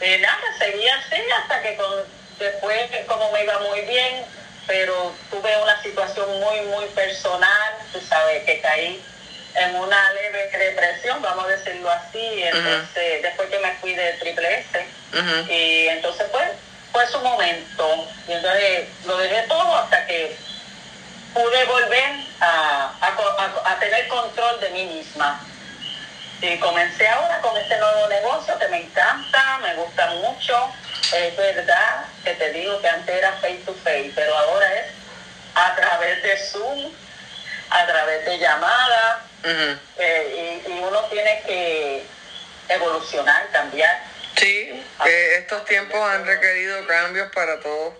y 0.00 0.20
nada, 0.20 0.42
seguí 0.58 0.88
así 0.88 1.22
hasta 1.40 1.62
que 1.62 1.76
con, 1.76 2.04
después, 2.38 2.90
como 3.06 3.30
me 3.30 3.44
iba 3.44 3.58
muy 3.60 3.80
bien, 3.82 4.24
pero 4.66 5.12
tuve 5.30 5.56
una 5.62 5.80
situación 5.82 6.40
muy, 6.40 6.60
muy 6.62 6.86
personal, 6.88 7.72
tú 7.92 8.00
sabes, 8.08 8.44
que 8.44 8.60
caí 8.60 9.02
en 9.54 9.74
una 9.76 10.12
leve 10.14 10.48
depresión, 10.56 11.20
vamos 11.20 11.44
a 11.44 11.48
decirlo 11.48 11.90
así, 11.90 12.42
entonces, 12.44 13.22
después 13.22 13.48
que 13.50 13.58
me 13.58 13.72
fui 13.80 13.94
de 13.94 14.12
Triple 14.14 14.60
S, 14.60 14.86
y 15.52 15.88
entonces 15.88 16.26
pues 16.32 16.48
fue 16.92 17.06
su 17.08 17.18
momento, 17.20 18.08
y 18.28 18.32
entonces 18.32 18.88
lo 19.04 19.16
dejé 19.18 19.42
todo 19.48 19.76
hasta 19.76 20.06
que 20.06 20.36
pude 21.34 21.64
volver 21.64 22.12
a, 22.40 22.92
a 23.00 23.06
a- 23.08 23.72
a 23.72 23.78
tener 23.78 24.08
control 24.08 24.60
de 24.60 24.70
mí 24.70 24.84
misma. 24.86 25.40
Y 26.42 26.58
comencé 26.58 27.06
ahora 27.08 27.40
con 27.40 27.56
este 27.56 27.78
nuevo 27.78 28.08
negocio 28.08 28.58
que 28.58 28.66
me 28.68 28.78
encanta, 28.78 29.58
me 29.58 29.74
gusta 29.76 30.06
mucho. 30.14 30.72
Es 31.14 31.36
verdad 31.36 32.04
que 32.24 32.34
te 32.34 32.50
digo 32.50 32.80
que 32.80 32.88
antes 32.88 33.16
era 33.16 33.32
face 33.34 33.62
to 33.64 33.72
face, 33.84 34.10
pero 34.14 34.36
ahora 34.36 34.74
es 34.80 34.86
a 35.54 35.74
través 35.76 36.20
de 36.22 36.36
Zoom, 36.38 36.92
a 37.70 37.86
través 37.86 38.24
de 38.24 38.38
llamadas, 38.38 39.18
eh, 39.98 40.60
y, 40.66 40.70
y 40.72 40.78
uno 40.80 41.00
tiene 41.04 41.42
que 41.46 42.04
evolucionar, 42.70 43.48
cambiar. 43.52 44.02
Sí, 44.36 44.84
que 45.04 45.36
estos 45.36 45.64
tiempos 45.66 46.00
han 46.10 46.26
requerido 46.26 46.84
cambios 46.88 47.30
para 47.32 47.60
todos. 47.60 47.94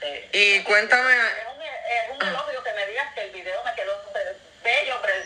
eh, 0.00 0.28
Y 0.32 0.62
cuéntame, 0.64 1.12
Es 1.12 1.46
un, 1.54 1.62
es 1.62 2.10
un 2.20 2.28
elogio 2.28 2.64
que 2.64 2.72
me 2.72 2.86
digas 2.86 3.14
que 3.14 3.20
el 3.22 3.30
video 3.30 3.62
me 3.62 3.74
quedó 3.74 3.92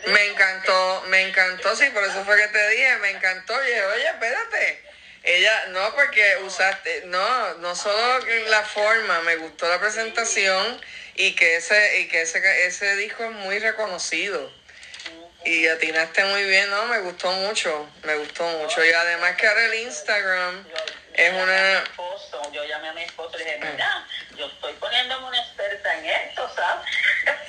me 0.07 0.25
encantó, 0.27 1.03
me 1.07 1.21
encantó, 1.27 1.75
sí, 1.75 1.89
por 1.89 2.03
eso 2.03 2.23
fue 2.23 2.37
que 2.37 2.47
te 2.47 2.69
dije, 2.69 2.97
me 2.97 3.09
encantó. 3.11 3.53
Y 3.63 3.67
dije, 3.67 3.85
oye, 3.85 4.07
espérate. 4.07 4.83
Ella, 5.23 5.65
no, 5.69 5.95
porque 5.95 6.37
usaste, 6.43 7.03
no, 7.05 7.55
no 7.55 7.75
solo 7.75 8.19
la 8.47 8.63
forma, 8.63 9.21
me 9.21 9.37
gustó 9.37 9.67
la 9.67 9.79
presentación 9.79 10.79
y 11.15 11.33
que 11.33 11.55
ese, 11.55 12.01
y 12.01 12.07
que 12.07 12.21
ese, 12.21 12.67
ese 12.67 12.95
disco 12.95 13.23
es 13.23 13.31
muy 13.31 13.57
reconocido. 13.57 14.51
Y 15.45 15.67
atinaste 15.67 16.23
muy 16.25 16.43
bien, 16.45 16.69
no, 16.71 16.85
me 16.87 16.99
gustó 17.01 17.31
mucho, 17.31 17.87
me 18.03 18.15
gustó 18.15 18.43
mucho. 18.43 18.83
Y 18.83 18.91
además 18.91 19.35
que 19.35 19.47
ahora 19.47 19.65
el 19.65 19.75
Instagram 19.75 20.65
es 21.13 21.33
una... 21.33 21.79
esposo, 21.83 22.51
yo 22.51 22.63
llamé 22.63 22.89
a 22.89 22.93
mi 22.93 23.03
esposo 23.03 23.39
y 23.39 23.43
dije, 23.43 23.59
mira, 23.59 24.07
yo 24.35 24.47
estoy 24.47 24.73
poniéndome 24.73 25.27
una 25.27 25.39
experta 25.39 25.97
en 25.99 26.05
esto, 26.05 26.51
¿sabes? 26.55 26.85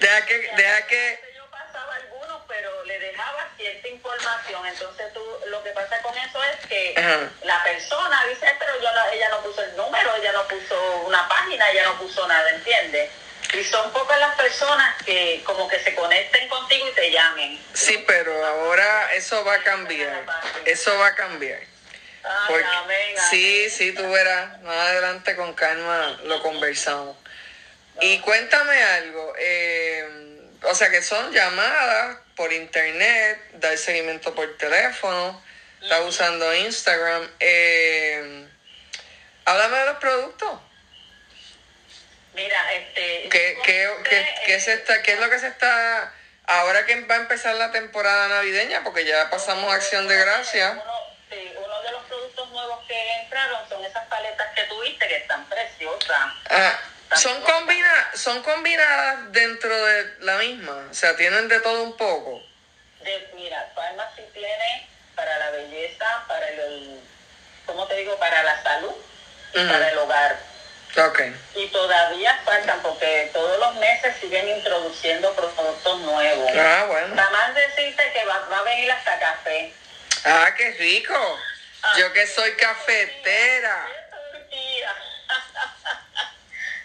Deja 0.00 0.24
que, 0.26 0.38
deja 0.56 0.86
que, 0.86 1.20
Yo 1.36 1.44
pasaba 1.50 1.94
algunos, 1.96 2.40
pero 2.48 2.82
le 2.84 2.98
dejaba 2.98 3.48
cierta 3.58 3.88
información. 3.88 4.66
Entonces 4.66 5.12
tú, 5.12 5.22
lo 5.48 5.62
que 5.62 5.70
pasa 5.70 6.00
con 6.00 6.16
eso 6.16 6.42
es 6.44 6.66
que 6.66 6.94
Ajá. 6.96 7.30
la 7.42 7.62
persona 7.62 8.24
dice, 8.26 8.46
pero 8.58 8.80
yo 8.80 8.90
no- 8.94 9.10
ella 9.10 9.28
no 9.28 9.42
puso 9.42 9.62
el 9.62 9.76
número, 9.76 10.16
ella 10.16 10.32
no 10.32 10.48
puso 10.48 11.02
una 11.06 11.28
página, 11.28 11.70
ella 11.70 11.84
no 11.84 11.98
puso 11.98 12.26
nada, 12.26 12.48
¿entiendes? 12.50 13.10
Y 13.52 13.64
son 13.64 13.92
pocas 13.92 14.18
las 14.20 14.34
personas 14.36 15.02
que 15.04 15.42
como 15.44 15.68
que 15.68 15.78
se 15.80 15.94
conecten 15.94 16.48
contigo 16.48 16.88
y 16.88 16.94
te 16.94 17.10
llamen. 17.10 17.60
Sí, 17.72 18.02
pero 18.06 18.44
ahora 18.46 19.12
eso 19.14 19.44
va 19.44 19.54
a 19.54 19.62
cambiar. 19.62 20.24
Eso 20.64 20.96
va 20.98 21.08
a 21.08 21.14
cambiar. 21.14 21.60
Ay, 22.22 22.30
Porque, 22.48 22.64
amén, 22.64 23.16
sí, 23.30 23.70
sí, 23.70 23.92
tú 23.92 24.08
verás. 24.10 24.60
Más 24.62 24.76
adelante 24.76 25.34
con 25.36 25.52
calma 25.54 26.18
lo 26.24 26.40
conversamos. 26.42 27.16
Y 28.00 28.18
cuéntame 28.20 28.82
algo. 28.82 29.34
eh, 29.38 30.38
o 30.62 30.74
sea, 30.74 30.90
que 30.90 31.02
son 31.02 31.32
llamadas 31.32 32.18
por 32.36 32.52
internet, 32.52 33.38
dar 33.54 33.76
seguimiento 33.78 34.34
por 34.34 34.56
teléfono, 34.58 35.42
estás 35.82 36.00
usando 36.06 36.54
Instagram. 36.54 37.28
eh, 37.40 38.46
háblame 39.44 39.78
de 39.78 39.86
los 39.86 39.96
productos. 39.96 40.60
Mira, 42.34 42.72
este... 42.72 43.28
¿Qué, 43.28 43.58
qué, 43.64 43.88
qué, 44.08 44.34
qué 44.46 44.60
se 44.60 44.74
está, 44.74 45.02
¿Qué 45.02 45.12
es 45.12 45.20
lo 45.20 45.28
que 45.28 45.38
se 45.38 45.48
está... 45.48 46.12
Ahora 46.46 46.84
que 46.84 47.00
va 47.02 47.14
a 47.14 47.18
empezar 47.18 47.54
la 47.54 47.70
temporada 47.70 48.28
navideña, 48.28 48.82
porque 48.82 49.04
ya 49.04 49.30
pasamos 49.30 49.72
Acción 49.72 50.08
de 50.08 50.16
Gracia. 50.16 50.72
Uno, 50.72 51.16
sí, 51.30 51.52
uno 51.56 51.82
de 51.82 51.92
los 51.92 52.02
productos 52.04 52.50
nuevos 52.50 52.84
que 52.88 53.12
entraron 53.22 53.68
son 53.68 53.84
esas 53.84 54.04
paletas 54.08 54.48
que 54.54 54.64
tuviste 54.64 55.06
que 55.06 55.16
están 55.18 55.44
preciosas. 55.48 56.32
Ah, 56.48 56.80
son, 57.14 57.40
combina, 57.42 58.10
son 58.14 58.42
combinadas 58.42 59.30
dentro 59.30 59.86
de 59.86 60.16
la 60.20 60.38
misma, 60.38 60.88
o 60.90 60.94
sea, 60.94 61.14
tienen 61.16 61.46
de 61.46 61.60
todo 61.60 61.84
un 61.84 61.96
poco. 61.96 62.42
De, 63.00 63.30
mira, 63.34 63.70
Pharmacy 63.74 64.22
tiene 64.32 64.88
para 65.14 65.38
la 65.38 65.50
belleza, 65.50 66.24
para 66.26 66.48
el, 66.48 67.00
¿cómo 67.64 67.86
te 67.86 67.94
digo? 67.94 68.18
Para 68.18 68.42
la 68.42 68.60
salud 68.62 68.94
y 69.54 69.58
Ujú. 69.58 69.68
para 69.68 69.88
el 69.88 69.98
hogar. 69.98 70.49
Ok. 70.96 71.20
Y 71.54 71.66
todavía 71.68 72.40
faltan 72.44 72.80
porque 72.82 73.30
todos 73.32 73.58
los 73.58 73.74
meses 73.76 74.14
siguen 74.20 74.48
introduciendo 74.48 75.32
productos 75.34 76.00
nuevos. 76.00 76.50
Ah, 76.56 76.84
bueno. 76.88 77.14
Nada 77.14 77.30
más 77.30 77.54
decirte 77.54 78.12
que 78.12 78.24
va, 78.24 78.38
va 78.50 78.58
a 78.58 78.62
venir 78.62 78.90
hasta 78.90 79.18
café. 79.18 79.72
Ah, 80.24 80.52
qué 80.56 80.72
rico. 80.72 81.38
Yo 81.98 82.12
que 82.12 82.26
soy 82.26 82.52
cafetera. 82.56 83.86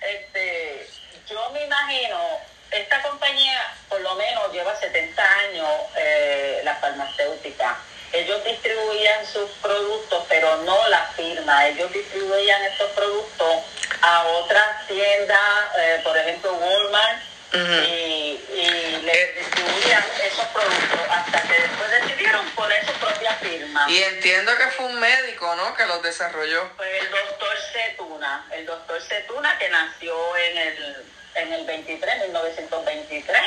Este, 0.02 0.88
yo 1.28 1.50
me 1.50 1.64
imagino, 1.64 2.40
esta 2.70 3.02
compañía 3.02 3.74
por 3.90 4.00
lo 4.02 4.14
menos 4.16 4.54
lleva 4.54 4.80
70 4.80 5.38
años, 5.40 5.68
eh, 5.98 6.62
la 6.64 6.76
farmacéutica. 6.76 7.78
Ellos 8.16 8.44
distribuían 8.46 9.26
sus 9.26 9.50
productos, 9.62 10.24
pero 10.30 10.58
no 10.64 10.88
la 10.88 11.06
firma. 11.16 11.68
Ellos 11.68 11.92
distribuían 11.92 12.64
estos 12.64 12.90
productos 12.92 13.56
a 14.02 14.24
otras 14.24 14.88
tiendas, 14.88 15.40
eh, 15.78 16.00
por 16.04 16.18
ejemplo 16.18 16.54
Walmart, 16.54 17.22
y, 17.54 17.58
y 17.58 18.42
Eh. 18.58 19.00
le 19.04 19.34
distribuían 19.40 20.04
esos 20.24 20.46
productos 20.48 21.00
hasta 21.10 21.42
que 21.44 21.62
después 21.62 21.92
decidieron 22.02 22.50
poner 22.52 22.86
su 22.86 22.94
propia 22.94 23.34
firma. 23.36 23.86
Y 23.90 24.04
entiendo 24.04 24.58
que 24.58 24.68
fue 24.68 24.86
un 24.86 25.00
médico, 25.00 25.56
¿no? 25.56 25.74
Que 25.76 25.86
los 25.86 26.02
desarrolló. 26.02 26.70
Fue 26.76 26.98
el 27.00 27.10
doctor 27.12 27.58
Setuna, 27.74 28.46
el 28.52 28.66
doctor 28.66 29.02
Setuna 29.02 29.58
que 29.58 29.70
nació 29.70 30.36
en 30.38 30.58
el, 30.58 31.06
en 31.36 31.54
el 31.54 31.66
23, 31.66 32.22
1923. 32.24 33.42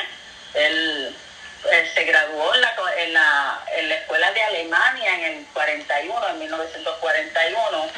Él, 0.55 1.15
él 1.71 1.89
se 1.93 2.03
graduó 2.05 2.53
en 2.55 2.61
la, 2.61 2.75
en, 2.97 3.13
la, 3.13 3.59
en 3.75 3.89
la 3.89 3.95
escuela 3.95 4.31
de 4.31 4.43
Alemania 4.43 5.15
en 5.15 5.23
el 5.23 5.45
41, 5.53 6.29
en 6.29 6.39
1941. 6.39 7.89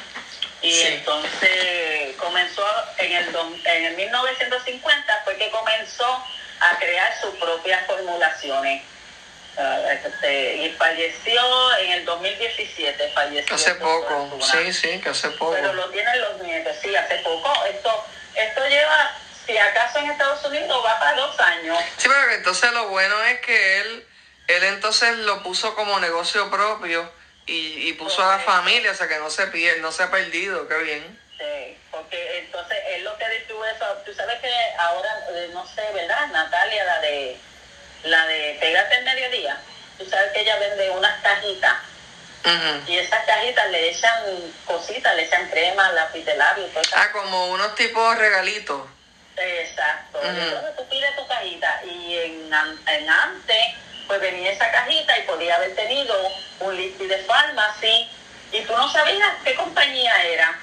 Y 0.63 0.71
Sí. 0.71 0.87
entonces 0.87 2.15
comenzó 2.17 2.63
en 2.99 3.11
el, 3.13 3.35
en 3.65 3.85
el 3.85 3.95
1950 3.95 5.21
fue 5.23 5.35
que 5.37 5.49
comenzó 5.49 6.23
a 6.59 6.77
crear 6.77 7.19
sus 7.19 7.33
propias 7.35 7.85
formulaciones. 7.87 8.83
Ah, 9.57 9.79
este, 9.91 10.55
y 10.57 10.69
falleció 10.77 11.41
en 11.79 11.91
el 11.91 12.05
2017, 12.05 13.09
falleció. 13.09 13.55
Hace 13.55 13.75
poco, 13.75 14.39
sí, 14.41 14.71
sí, 14.71 15.01
que 15.01 15.09
hace 15.09 15.29
poco. 15.31 15.51
Pero 15.53 15.73
lo 15.73 15.89
tienen 15.89 16.21
los 16.21 16.37
nietos, 16.41 16.77
sí, 16.81 16.95
hace 16.95 17.15
poco. 17.17 17.51
Esto, 17.65 18.05
esto 18.35 18.67
lleva, 18.67 19.11
si 19.45 19.57
acaso 19.57 19.99
en 19.99 20.11
Estados 20.11 20.43
Unidos 20.45 20.83
va 20.85 20.99
para 20.99 21.15
dos 21.17 21.39
años. 21.39 21.77
Sí, 21.97 22.07
pero 22.07 22.31
entonces 22.33 22.71
lo 22.71 22.87
bueno 22.89 23.21
es 23.23 23.39
que 23.41 23.81
él, 23.81 24.07
él 24.47 24.63
entonces 24.65 25.17
lo 25.19 25.41
puso 25.43 25.75
como 25.75 25.99
negocio 25.99 26.49
propio 26.49 27.11
y, 27.45 27.89
y 27.89 27.93
puso 27.93 28.23
a 28.23 28.37
la 28.37 28.39
familia, 28.39 28.91
o 28.91 28.95
sea 28.95 29.07
que 29.07 29.17
no 29.17 29.29
se 29.29 29.47
pierde, 29.47 29.81
no 29.81 29.91
se 29.91 30.03
ha 30.03 30.11
perdido, 30.11 30.67
qué 30.67 30.77
bien. 30.77 31.21
Sí, 31.37 31.77
porque 31.89 32.39
entonces 32.39 32.77
es 32.89 33.01
lo 33.01 33.17
que 33.17 33.27
distribuye 33.29 33.71
eso. 33.71 33.85
Tú 34.05 34.13
sabes 34.13 34.39
que 34.39 34.53
ahora, 34.77 35.09
eh, 35.31 35.49
no 35.53 35.65
sé, 35.67 35.81
¿verdad? 35.93 36.27
Natalia, 36.27 36.83
la 36.83 36.99
de 36.99 37.37
la 38.03 38.25
de 38.27 38.57
Pégate 38.59 38.95
el 38.95 39.05
Mediodía, 39.05 39.57
tú 39.97 40.09
sabes 40.09 40.31
que 40.31 40.41
ella 40.41 40.57
vende 40.57 40.89
unas 40.91 41.21
cajitas 41.21 41.77
Ujú. 42.43 42.91
y 42.91 42.97
esas 42.97 43.23
cajitas 43.25 43.69
le 43.69 43.89
echan 43.89 44.53
cositas, 44.65 45.15
le 45.15 45.23
echan 45.23 45.47
crema, 45.49 45.91
lápiz 45.91 46.23
de 46.25 46.35
labio, 46.35 46.65
todo. 46.67 46.83
Ah, 46.95 47.11
como 47.11 47.47
unos 47.49 47.75
tipos 47.75 48.17
regalitos. 48.17 48.81
Exacto. 49.41 50.19
Ujú. 50.19 50.27
Entonces 50.27 50.75
tú 50.77 50.85
pides 50.89 51.15
tu 51.15 51.27
cajita 51.27 51.81
y 51.85 52.17
en, 52.17 52.53
en 52.87 53.09
antes 53.09 53.65
pues 54.07 54.19
venía 54.19 54.51
esa 54.51 54.69
cajita 54.71 55.17
y 55.17 55.21
podía 55.23 55.55
haber 55.55 55.75
tenido 55.75 56.13
un 56.59 56.75
liquid 56.75 57.07
de 57.09 57.17
farmacy 57.19 58.09
y 58.51 58.61
tú 58.61 58.75
no 58.75 58.91
sabías 58.91 59.29
qué 59.43 59.55
compañía 59.55 60.13
era. 60.23 60.53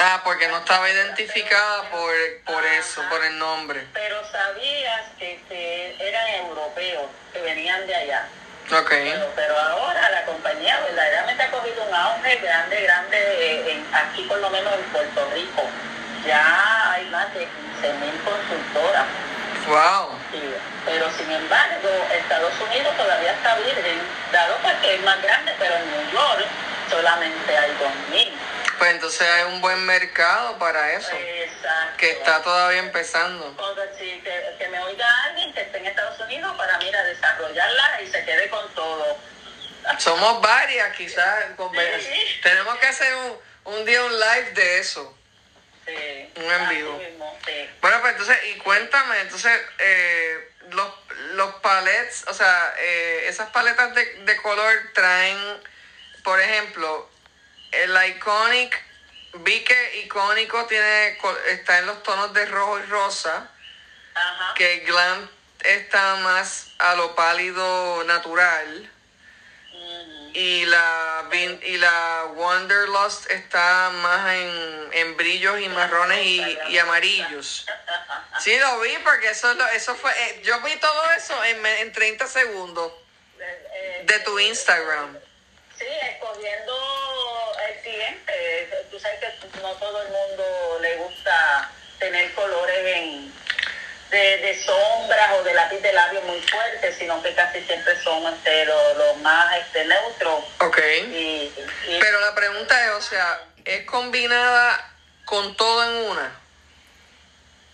Ah, 0.00 0.20
porque 0.22 0.46
no 0.48 0.58
estaba 0.58 0.88
identificada 0.90 1.90
por, 1.90 2.12
por 2.46 2.64
eso, 2.66 3.02
por 3.10 3.24
el 3.24 3.36
nombre. 3.38 3.84
pero 3.92 4.22
sabías 4.30 5.02
que, 5.18 5.40
que 5.48 5.96
eran 5.98 6.28
europeos, 6.46 7.06
que 7.32 7.40
venían 7.40 7.84
de 7.86 7.94
allá. 7.96 8.28
Ok. 8.70 8.90
Pero, 8.90 9.32
pero 9.34 9.58
ahora 9.58 10.08
la 10.10 10.24
compañía 10.26 10.78
verdaderamente 10.80 11.42
ha 11.42 11.50
cogido 11.50 11.82
un 11.84 11.94
auge 11.94 12.36
grande, 12.36 12.80
grande, 12.82 13.16
eh, 13.18 13.72
en- 13.72 13.94
aquí 13.94 14.22
por 14.24 14.38
lo 14.38 14.50
menos 14.50 14.72
en 14.74 14.82
Puerto 14.92 15.30
Rico. 15.34 15.62
Ya 16.26 16.92
hay 16.92 17.04
más 17.06 17.32
de 17.34 17.46
15 17.80 17.92
mil 17.94 18.14
consultoras. 18.22 19.06
Wow. 19.66 20.18
sí. 20.32 20.54
Pero 20.86 21.10
sin 21.12 21.30
embargo, 21.30 21.88
Estados 22.10 22.52
Unidos 22.60 22.96
todavía 22.96 23.32
está 23.32 23.56
virgen, 23.56 24.00
dado 24.32 24.56
porque 24.62 24.94
es 24.94 25.02
más 25.02 25.20
grande, 25.20 25.54
pero 25.58 25.74
en 25.76 25.90
New 25.90 26.10
York 26.12 26.46
solamente 26.90 27.58
hay 27.58 27.70
2 27.78 27.90
mil. 28.10 28.38
Pues 28.78 28.92
entonces 28.92 29.28
hay 29.28 29.42
un 29.52 29.60
buen 29.60 29.84
mercado 29.84 30.56
para 30.58 30.92
eso, 30.92 31.10
Exacto. 31.12 31.96
que 31.98 32.10
está 32.12 32.42
todavía 32.42 32.78
empezando. 32.78 33.52
Cuando 33.56 33.82
sí, 33.98 34.20
que, 34.24 34.54
que 34.56 34.68
me 34.68 34.78
oiga 34.80 35.06
alguien 35.24 35.52
que 35.52 35.62
esté 35.62 35.78
en 35.78 35.86
Estados 35.86 36.18
Unidos 36.20 36.56
para, 36.56 36.78
mira, 36.78 37.02
desarrollarla 37.02 38.02
y 38.02 38.06
se 38.06 38.24
quede 38.24 38.48
con 38.48 38.66
todo. 38.74 39.18
Somos 39.98 40.40
varias, 40.40 40.96
quizás. 40.96 41.46
Sí. 42.00 42.40
Tenemos 42.42 42.78
que 42.78 42.86
hacer 42.86 43.12
un, 43.16 43.74
un 43.74 43.84
día 43.84 44.02
un 44.04 44.12
live 44.12 44.52
de 44.54 44.78
eso. 44.78 45.17
Sí, 45.88 46.32
Un 46.36 46.50
en 46.52 46.68
vivo. 46.68 46.98
mismo, 46.98 47.38
sí. 47.46 47.68
Bueno, 47.80 48.00
pues 48.00 48.12
entonces, 48.12 48.38
y 48.54 48.58
cuéntame, 48.58 49.20
entonces, 49.20 49.58
eh, 49.78 50.52
los, 50.70 50.92
los 51.32 51.54
palets, 51.56 52.24
o 52.28 52.34
sea, 52.34 52.74
eh, 52.78 53.24
esas 53.26 53.48
paletas 53.50 53.94
de, 53.94 54.04
de 54.24 54.36
color 54.36 54.74
traen, 54.94 55.38
por 56.22 56.38
ejemplo, 56.40 57.08
el 57.72 57.96
Iconic, 58.10 58.84
vi 59.40 59.64
que 59.64 60.00
Icónico 60.04 60.66
tiene, 60.66 61.18
está 61.48 61.78
en 61.78 61.86
los 61.86 62.02
tonos 62.02 62.32
de 62.34 62.44
rojo 62.46 62.78
y 62.78 62.82
rosa, 62.82 63.50
Ajá. 64.14 64.54
que 64.54 64.80
Glam 64.80 65.28
está 65.60 66.16
más 66.16 66.68
a 66.78 66.94
lo 66.96 67.14
pálido 67.14 68.04
natural. 68.04 68.90
Y 70.34 70.64
la, 70.66 71.24
y 71.62 71.76
la 71.78 72.26
Wanderlust 72.34 73.30
está 73.30 73.90
más 73.90 74.34
en, 74.34 74.90
en 74.92 75.16
brillos 75.16 75.60
y 75.60 75.68
marrones 75.68 76.24
y, 76.24 76.58
y 76.68 76.78
amarillos. 76.78 77.66
Sí, 78.40 78.56
lo 78.58 78.80
vi 78.80 78.96
porque 79.04 79.30
eso, 79.30 79.50
eso 79.74 79.94
fue... 79.96 80.10
eh, 80.10 80.42
yo 80.44 80.60
vi 80.60 80.76
todo 80.76 81.10
eso 81.12 81.44
en, 81.44 81.64
en 81.64 81.92
30 81.92 82.26
segundos 82.26 82.92
de 84.04 84.18
tu 84.20 84.38
Instagram. 84.38 85.18
Sí, 85.78 85.86
escogiendo 86.12 86.74
el 87.68 87.80
cliente. 87.82 88.86
Tú 88.90 88.98
sabes 88.98 89.20
que 89.20 89.60
no 89.60 89.72
todo 89.74 90.02
el 90.02 90.08
mundo 90.08 90.78
le 90.80 90.96
gusta 90.96 91.70
tener 91.98 92.32
colores 92.34 92.96
en, 92.96 93.32
de, 94.10 94.36
de 94.38 94.62
sombras 94.64 95.30
o 95.32 95.42
de 95.42 95.52
lápiz 95.54 95.78
de 95.80 95.92
labio 95.92 96.22
muy 96.22 96.40
fuertes, 96.42 96.96
sino 96.98 97.22
que 97.22 97.34
casi 97.34 97.62
siempre 97.64 98.00
son 98.02 98.32
este, 98.32 98.64
los 98.64 98.96
los 98.96 99.16
más 99.18 99.54
este, 99.58 99.84
neutros. 99.84 100.44
Ok. 100.60 100.78
Y, 101.10 101.52
y- 101.86 101.98
Pero 102.00 102.20
la 102.20 102.34
pregunta 102.34 102.84
es, 102.86 102.90
o 102.92 103.02
sea, 103.02 103.40
¿es 103.64 103.84
combinada 103.84 104.92
con 105.24 105.56
todo 105.56 105.84
en 105.84 106.10
una? 106.10 106.32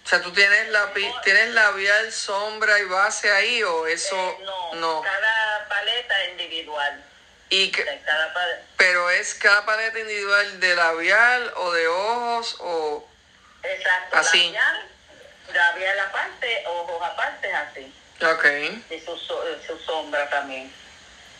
O 0.04 0.06
sea, 0.08 0.20
¿tú 0.20 0.32
tienes, 0.32 0.68
lapi- 0.70 1.20
tienes 1.22 1.48
labial, 1.54 2.12
sombra 2.12 2.78
y 2.78 2.84
base 2.84 3.30
ahí 3.30 3.62
o 3.62 3.86
eso 3.86 4.16
eh, 4.16 4.44
no, 4.44 4.74
no? 4.74 5.02
cada 5.02 5.66
paleta 5.68 6.24
individual. 6.26 7.02
Y 7.48 7.70
que, 7.70 7.84
cada 8.04 8.34
pa- 8.34 8.40
pero 8.76 9.08
es 9.10 9.34
cada 9.34 9.64
paleta 9.64 9.98
individual 10.00 10.60
de 10.60 10.74
labial 10.74 11.52
o 11.56 11.72
de 11.72 11.86
ojos 11.88 12.56
o... 12.60 13.08
Exacto, 13.62 14.16
Así. 14.18 14.44
labial, 14.46 14.88
labial 15.52 16.00
aparte, 16.00 16.64
ojos 16.66 17.02
aparte, 17.02 17.52
así. 17.54 17.92
Ok. 18.22 18.44
Y 18.90 19.00
su, 19.00 19.16
so- 19.18 19.44
su 19.66 19.78
sombra 19.80 20.28
también. 20.30 20.72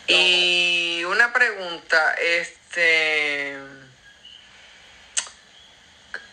Y 0.07 1.03
una 1.05 1.33
pregunta, 1.33 2.13
este... 2.13 3.57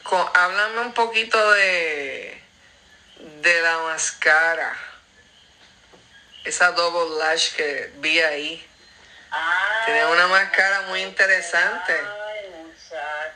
co- 0.02 0.30
háblame 0.34 0.80
un 0.80 0.92
poquito 0.92 1.52
de, 1.52 2.42
de 3.40 3.60
la 3.62 3.78
máscara. 3.78 4.76
Esa 6.44 6.72
double 6.72 7.16
lash 7.18 7.54
que 7.54 7.92
vi 7.96 8.18
ahí. 8.20 8.68
Ay, 9.30 9.84
Tiene 9.86 10.06
una 10.06 10.26
máscara 10.26 10.82
muy 10.82 11.00
interesante. 11.02 11.94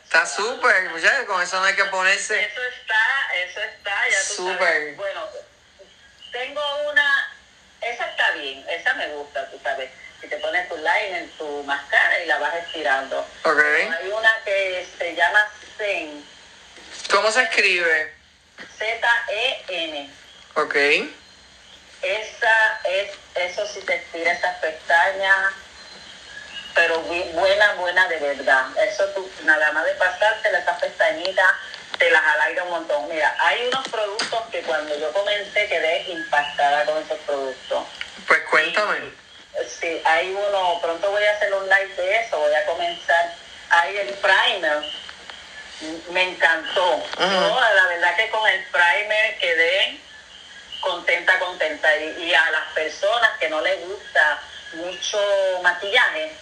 Está 0.05 0.27
súper, 0.27 0.91
muchachos, 0.91 1.25
con 1.27 1.43
eso 1.43 1.59
no 1.59 1.65
hay 1.65 1.75
que 1.75 1.85
ponerse... 1.87 2.45
Eso 2.45 2.61
está, 2.63 3.35
eso 3.35 3.61
está, 3.61 4.09
ya 4.09 4.19
tú 4.29 4.35
Súper. 4.35 4.59
sabes. 4.59 4.97
Bueno, 4.97 5.29
tengo 6.33 6.91
una, 6.91 7.37
esa 7.81 8.07
está 8.11 8.31
bien, 8.33 8.65
esa 8.69 8.95
me 8.95 9.09
gusta, 9.09 9.51
tú 9.51 9.59
sabes. 9.63 9.91
Si 10.21 10.29
te 10.29 10.37
pones 10.39 10.69
tu 10.69 10.77
line 10.77 11.19
en 11.19 11.31
tu 11.33 11.63
máscara 11.65 12.21
y 12.23 12.27
la 12.27 12.39
vas 12.39 12.55
estirando. 12.55 13.21
Ok. 13.45 13.59
Hay 14.01 14.09
una 14.09 14.35
que 14.45 14.87
se 14.99 15.15
llama 15.15 15.49
Zen, 15.77 16.25
¿Cómo 17.11 17.31
se 17.31 17.43
escribe? 17.43 18.13
Z-E-N. 18.79 20.11
Ok. 20.55 20.75
Esa 22.03 22.81
es, 22.85 23.11
eso 23.35 23.67
sí 23.67 23.81
te 23.81 23.97
estira 23.97 24.33
esas 24.33 24.57
pestañas, 24.59 25.53
pero 26.77 27.01
buena, 27.01 27.73
buena 27.73 28.07
de 28.07 28.19
verdad. 28.19 28.67
Eso 28.87 29.05
tú, 29.07 29.29
nada 29.45 29.73
más 29.73 29.85
de 29.87 29.95
pasarte 29.95 30.49
esas 30.51 30.79
pestañitas, 30.79 31.51
te 31.99 32.11
las 32.11 32.23
alarga 32.23 32.65
un 32.65 32.71
montón. 32.71 33.09
Mira, 33.09 33.35
hay 33.41 33.67
unos 33.67 33.89
productos 33.89 34.43
que 34.53 34.61
cuando 34.61 34.97
yo 34.97 35.11
comencé 35.13 35.67
quedé 35.69 36.03
impactada 36.11 36.85
con 36.85 37.03
esos 37.03 37.19
productos. 37.21 37.85
Pues 38.29 38.41
cuéntame. 38.51 39.11
Sí, 39.81 40.03
hay 40.05 40.31
uno, 40.33 40.79
pronto 40.83 41.11
voy 41.11 41.25
a 41.25 41.33
hacer 41.33 41.53
un 41.55 41.65
live 41.65 41.95
de 41.97 42.21
eso, 42.21 42.39
voy 42.39 42.55
a 42.55 42.67
comenzar. 42.67 43.33
Hay 43.71 43.97
el 43.97 44.09
primer, 44.15 44.83
me 46.11 46.23
encantó. 46.25 47.03
Yo, 47.19 47.61
la 47.75 47.87
verdad 47.87 48.17
que 48.17 48.29
con 48.29 48.47
el 48.47 48.63
primer 48.67 49.39
quedé 49.39 49.99
contenta, 50.81 51.39
contenta. 51.39 51.97
Y, 51.97 52.25
y 52.25 52.35
a 52.35 52.51
las 52.51 52.73
personas 52.75 53.31
que 53.41 53.49
no 53.49 53.63
les 53.63 53.81
gusta 53.89 54.41
mucho 54.75 55.19
maquillaje, 55.63 56.37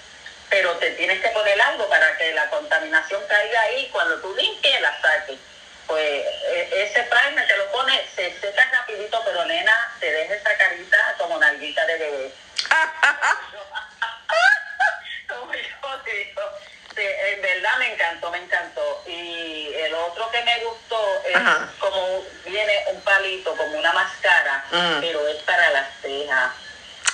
pero 0.54 0.70
te 0.76 0.92
tienes 0.92 1.20
que 1.20 1.28
poner 1.30 1.60
algo 1.60 1.88
para 1.88 2.16
que 2.16 2.32
la 2.32 2.48
contaminación 2.48 3.20
caiga 3.28 3.60
ahí 3.62 3.88
cuando 3.90 4.20
tú 4.20 4.32
limpies 4.36 4.80
la 4.80 5.00
saques. 5.00 5.36
Pues 5.88 6.04
e- 6.04 6.84
ese 6.84 7.02
primer 7.02 7.44
te 7.48 7.56
lo 7.56 7.72
pones, 7.72 8.00
se 8.14 8.32
seca 8.40 8.64
rapidito, 8.70 9.20
pero 9.24 9.44
nena, 9.46 9.74
te 9.98 10.08
deja 10.12 10.34
esa 10.34 10.56
carita 10.56 11.14
como 11.18 11.38
nalguita 11.38 11.84
de 11.86 11.96
bebé. 11.98 12.32
Como 15.28 15.52
yo 15.52 16.02
digo, 16.04 16.42
sí, 16.94 17.02
en 17.02 17.42
verdad 17.42 17.76
me 17.78 17.92
encantó, 17.94 18.30
me 18.30 18.38
encantó. 18.38 19.02
Y 19.08 19.72
el 19.74 19.92
otro 19.94 20.30
que 20.30 20.40
me 20.42 20.64
gustó 20.64 21.04
es 21.26 21.34
Ajá. 21.34 21.68
como 21.80 22.24
viene 22.44 22.84
un 22.92 23.00
palito, 23.00 23.56
como 23.56 23.76
una 23.76 23.92
máscara, 23.92 24.64
Mm. 24.70 25.00
pero 25.00 25.26
es 25.26 25.42
para 25.42 25.68
las 25.70 25.88
cejas. 26.00 26.52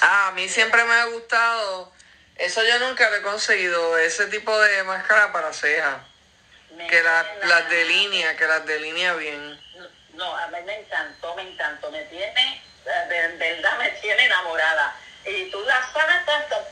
Ah, 0.02 0.26
a 0.28 0.32
mí 0.32 0.46
siempre 0.46 0.84
me 0.84 0.92
ha 0.94 1.04
gustado 1.06 1.90
Eso 2.40 2.62
yo 2.64 2.78
nunca 2.78 3.08
lo 3.10 3.16
he 3.16 3.22
conseguido, 3.22 3.98
ese 3.98 4.26
tipo 4.28 4.58
de 4.60 4.82
máscara 4.84 5.30
para 5.32 5.52
cejas. 5.52 5.96
Que 6.88 7.02
la- 7.02 7.22
las 7.22 7.26
enamorada. 7.36 7.68
delinea, 7.68 8.36
que 8.36 8.46
las 8.46 8.64
delinea 8.66 9.12
bien. 9.14 9.60
No, 10.14 10.36
a 10.36 10.46
mí 10.48 10.58
me 10.64 10.78
encantó, 10.80 11.34
me 11.34 11.42
encantó, 11.42 11.90
me 11.90 12.02
tiene, 12.04 12.62
eh, 12.86 12.90
de 13.08 13.28
de 13.28 13.36
verdad 13.52 13.78
me 13.78 13.88
tiene 13.90 14.24
enamorada. 14.24 14.96
Y 15.26 15.50
tú 15.50 15.60
las 15.66 15.86
pasas 15.90 16.24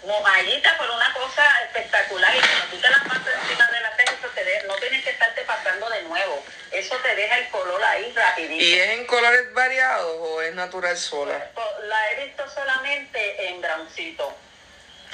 mojaditas 0.04 0.74
por 0.78 0.90
una 0.90 1.12
cosa 1.12 1.62
espectacular 1.64 2.34
y 2.34 2.40
cuando 2.40 2.64
tú 2.70 2.80
te 2.80 2.88
las 2.88 3.00
pasas 3.00 3.28
encima 3.42 3.66
de 3.66 3.80
la 3.80 3.94
ceja, 3.96 4.12
eso 4.12 4.28
te 4.34 4.44
de- 4.44 4.62
no 4.66 4.74
tienes 4.76 5.04
que 5.04 5.10
estarte 5.10 5.42
pasando 5.42 5.90
de 5.90 6.02
nuevo. 6.04 6.42
Eso 6.72 6.96
te 6.96 7.14
deja 7.14 7.36
el 7.38 7.48
color 7.50 7.84
ahí 7.84 8.10
rapidito. 8.16 8.64
¿Y 8.64 8.78
es 8.78 8.88
en 8.90 9.06
colores 9.06 9.52
variados 9.52 10.16
o 10.18 10.40
es 10.40 10.54
natural 10.54 10.96
sola? 10.96 11.50
Pues, 11.54 11.66
La 11.82 12.10
he 12.12 12.24
visto 12.26 12.48
solamente 12.50 13.48
en 13.48 13.60
browncito, 13.60 14.34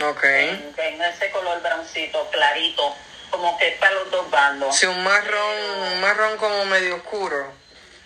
Ok. 0.02 0.24
en, 0.24 0.74
en 0.76 1.02
ese 1.02 1.30
color 1.30 1.60
browncito, 1.62 2.28
clarito, 2.30 2.94
como 3.30 3.56
que 3.58 3.68
es 3.68 3.78
para 3.78 3.92
los 3.92 4.10
dos 4.10 4.30
bandos. 4.30 4.76
Sí, 4.76 4.86
un 4.86 5.02
marrón, 5.04 5.56
un 5.92 6.00
marrón 6.00 6.36
como 6.36 6.64
medio 6.66 6.96
oscuro. 6.96 7.52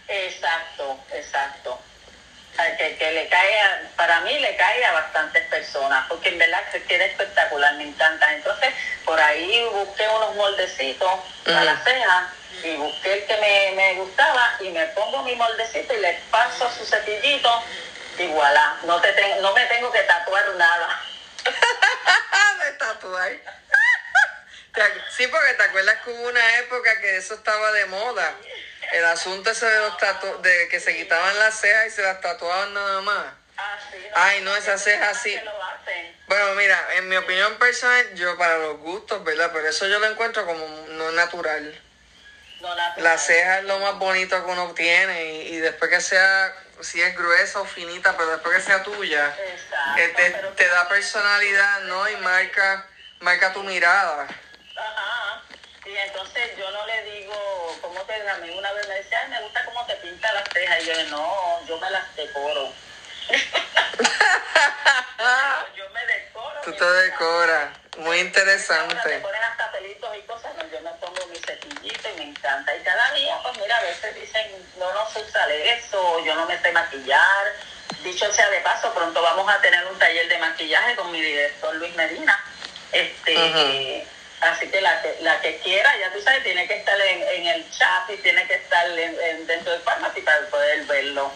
Exacto, 0.06 0.98
exacto. 1.12 1.78
Que, 2.76 2.96
que 2.96 3.12
le 3.12 3.28
cae, 3.28 3.60
a- 3.60 3.82
para 3.96 4.20
mí 4.22 4.36
le 4.38 4.56
cae 4.56 4.84
a 4.84 4.92
bastantes 4.92 5.44
personas, 5.46 6.04
porque 6.08 6.30
en 6.30 6.38
verdad 6.38 6.60
que 6.72 6.82
queda 6.82 7.04
espectacular, 7.04 7.74
me 7.74 7.84
encanta. 7.84 8.32
Entonces, 8.34 8.74
por 9.04 9.20
ahí 9.20 9.64
busqué 9.72 10.08
unos 10.08 10.34
moldecitos 10.34 11.10
para 11.44 11.62
la 11.64 11.74
Ujú. 11.74 11.82
ceja 11.84 12.30
y 12.64 12.74
busqué 12.76 13.12
el 13.12 13.24
que 13.26 13.36
me, 13.36 13.72
me 13.76 13.94
gustaba 13.94 14.56
y 14.58 14.70
me 14.70 14.86
pongo 14.86 15.22
mi 15.22 15.36
moldecito 15.36 15.94
y 15.94 16.00
le 16.00 16.14
paso 16.32 16.68
su 16.76 16.84
cepillito 16.84 17.62
y 18.18 18.26
voilà, 18.26 18.76
no, 18.82 19.00
te 19.00 19.12
ten- 19.12 19.40
no 19.40 19.52
me 19.52 19.64
tengo 19.66 19.92
que 19.92 20.00
tatuar 20.00 20.48
nada. 20.56 21.00
Tatuar. 22.98 23.32
Sí, 25.16 25.26
porque 25.26 25.54
te 25.54 25.62
acuerdas 25.64 25.96
que 26.04 26.10
hubo 26.10 26.28
una 26.28 26.58
época 26.58 27.00
que 27.00 27.16
eso 27.16 27.34
estaba 27.34 27.72
de 27.72 27.86
moda. 27.86 28.32
El 28.92 29.04
asunto 29.06 29.50
ese 29.50 29.66
de 29.66 29.78
los 29.80 29.96
tatu 29.96 30.40
de 30.40 30.68
que 30.68 30.78
se 30.78 30.96
quitaban 30.96 31.36
las 31.40 31.58
cejas 31.58 31.86
y 31.88 31.90
se 31.90 32.02
las 32.02 32.20
tatuaban 32.20 32.72
nada 32.72 33.00
más. 33.00 33.26
Ah, 33.56 33.76
sí, 33.90 33.98
Ay, 34.14 34.40
no, 34.42 34.54
esas 34.54 34.80
cejas 34.80 35.20
sí. 35.20 35.36
Bueno, 36.28 36.54
mira, 36.54 36.78
en 36.94 37.08
mi 37.08 37.16
opinión 37.16 37.56
personal, 37.56 38.14
yo 38.14 38.38
para 38.38 38.58
los 38.58 38.78
gustos, 38.78 39.24
¿verdad? 39.24 39.50
Pero 39.52 39.66
eso 39.66 39.88
yo 39.88 39.98
lo 39.98 40.06
encuentro 40.06 40.46
como 40.46 40.64
no 40.90 41.10
natural. 41.10 41.82
No, 42.60 42.74
la, 42.74 42.94
La 42.98 43.18
ceja 43.18 43.58
es 43.58 43.64
lo 43.64 43.80
más 43.80 43.98
bonito 43.98 44.44
que 44.44 44.50
uno 44.50 44.72
tiene 44.74 45.24
y, 45.24 45.54
y 45.54 45.56
después 45.58 45.90
que 45.90 46.00
sea, 46.00 46.54
si 46.82 47.02
es 47.02 47.16
gruesa 47.16 47.60
o 47.60 47.64
finita, 47.64 48.16
pero 48.16 48.30
después 48.30 48.56
que 48.58 48.62
sea 48.62 48.82
tuya, 48.84 49.34
Exacto, 49.68 50.16
te, 50.16 50.30
pero- 50.30 50.48
te 50.50 50.68
da 50.68 50.88
personalidad, 50.88 51.80
¿no? 51.82 52.08
Y 52.08 52.16
marca, 52.16 52.86
marca 53.20 53.52
tu 53.52 53.62
mirada. 53.62 54.26
Ajá. 54.76 55.42
Y 55.84 55.96
entonces 55.96 56.56
yo 56.58 56.70
no 56.70 56.86
le 56.86 57.02
digo, 57.02 57.78
¿cómo 57.80 58.00
te 58.02 58.18
mí 58.40 58.50
una 58.50 58.72
vez 58.72 58.88
me 58.88 58.94
decía, 58.94 59.20
ay, 59.22 59.28
me 59.30 59.40
gusta 59.40 59.64
cómo 59.64 59.84
te 59.86 59.94
pinta 59.96 60.32
las 60.32 60.44
cejas. 60.52 60.82
Y 60.82 60.86
yo, 60.86 61.02
no, 61.10 61.66
yo 61.66 61.78
me 61.78 61.90
las 61.90 62.16
decoro. 62.16 62.72
yo 65.76 65.90
me 65.90 66.06
decoro. 66.06 66.60
Tú 66.62 66.72
te 66.72 66.84
decoras. 66.84 67.68
Muy 67.98 68.04
Ahora 68.04 68.16
te 68.16 68.20
interesante. 68.20 69.18
ponen 69.18 69.42
hasta 69.42 69.72
pelitos 69.72 70.16
y 70.16 70.20
cosas, 70.22 70.54
no, 70.56 70.64
yo 70.68 70.80
me 70.82 70.90
pongo 70.92 71.26
mi 71.26 71.36
cepillito 71.38 72.08
y 72.10 72.18
me 72.18 72.22
encanta. 72.30 72.76
Y 72.76 72.80
cada 72.84 73.12
día, 73.12 73.36
pues 73.42 73.56
mira, 73.58 73.76
a 73.76 73.82
veces 73.82 74.14
dicen, 74.14 74.52
no, 74.78 74.92
no 74.92 75.10
sé 75.10 75.20
usar 75.20 75.50
eso, 75.50 76.24
yo 76.24 76.34
no 76.36 76.46
me 76.46 76.56
sé 76.60 76.70
maquillar. 76.70 77.52
Dicho 78.02 78.32
sea 78.32 78.48
de 78.50 78.60
paso, 78.60 78.92
pronto 78.94 79.20
vamos 79.22 79.50
a 79.52 79.60
tener 79.60 79.84
un 79.86 79.98
taller 79.98 80.28
de 80.28 80.38
maquillaje 80.38 80.94
con 80.96 81.10
mi 81.10 81.20
director 81.20 81.74
Luis 81.76 81.94
Medina. 81.96 82.38
Este. 82.92 84.06
Así 84.40 84.68
que 84.68 84.80
la, 84.80 85.02
que 85.02 85.16
la 85.20 85.40
que 85.40 85.58
quiera, 85.58 85.92
ya 85.98 86.12
tú 86.12 86.22
sabes, 86.22 86.44
tiene 86.44 86.68
que 86.68 86.74
estar 86.76 86.98
en, 87.00 87.22
en 87.22 87.46
el 87.48 87.70
chat 87.76 88.08
y 88.08 88.16
tiene 88.18 88.46
que 88.46 88.54
estar 88.54 88.86
en- 88.88 89.20
en- 89.20 89.46
dentro 89.48 89.72
del 89.72 89.80
Pharmacy 89.82 90.20
para 90.20 90.46
poder 90.46 90.84
verlo. 90.84 91.32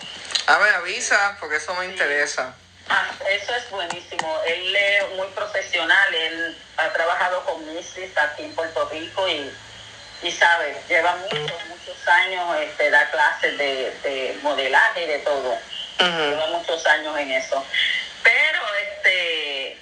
Ah, 0.46 0.58
me 0.62 0.70
avisa, 0.70 1.36
porque 1.40 1.56
eso 1.56 1.74
me 1.74 1.86
interesa. 1.86 2.54
Ah, 2.88 3.10
eso 3.28 3.54
es 3.56 3.68
buenísimo. 3.70 4.40
Él 4.46 4.76
es 4.76 5.08
muy 5.16 5.26
profesional. 5.28 6.14
Él 6.14 6.56
ha 6.76 6.92
trabajado 6.92 7.44
con 7.44 7.74
Misis 7.74 8.16
aquí 8.16 8.44
en 8.44 8.54
Puerto 8.54 8.88
Rico 8.90 9.28
y, 9.28 9.52
y 10.22 10.30
sabe, 10.30 10.80
lleva 10.88 11.16
muchos, 11.16 11.40
muchos 11.68 12.06
años, 12.08 12.56
este, 12.60 12.88
da 12.90 13.10
clases 13.10 13.58
de, 13.58 13.90
de 14.04 14.38
modelaje 14.42 15.02
y 15.02 15.06
de 15.08 15.18
todo. 15.18 15.58
Ujú. 16.02 16.18
Lleva 16.18 16.46
muchos 16.48 16.86
años 16.86 17.16
en 17.18 17.32
eso. 17.32 17.64
Pero, 18.22 18.60
este, 18.76 19.78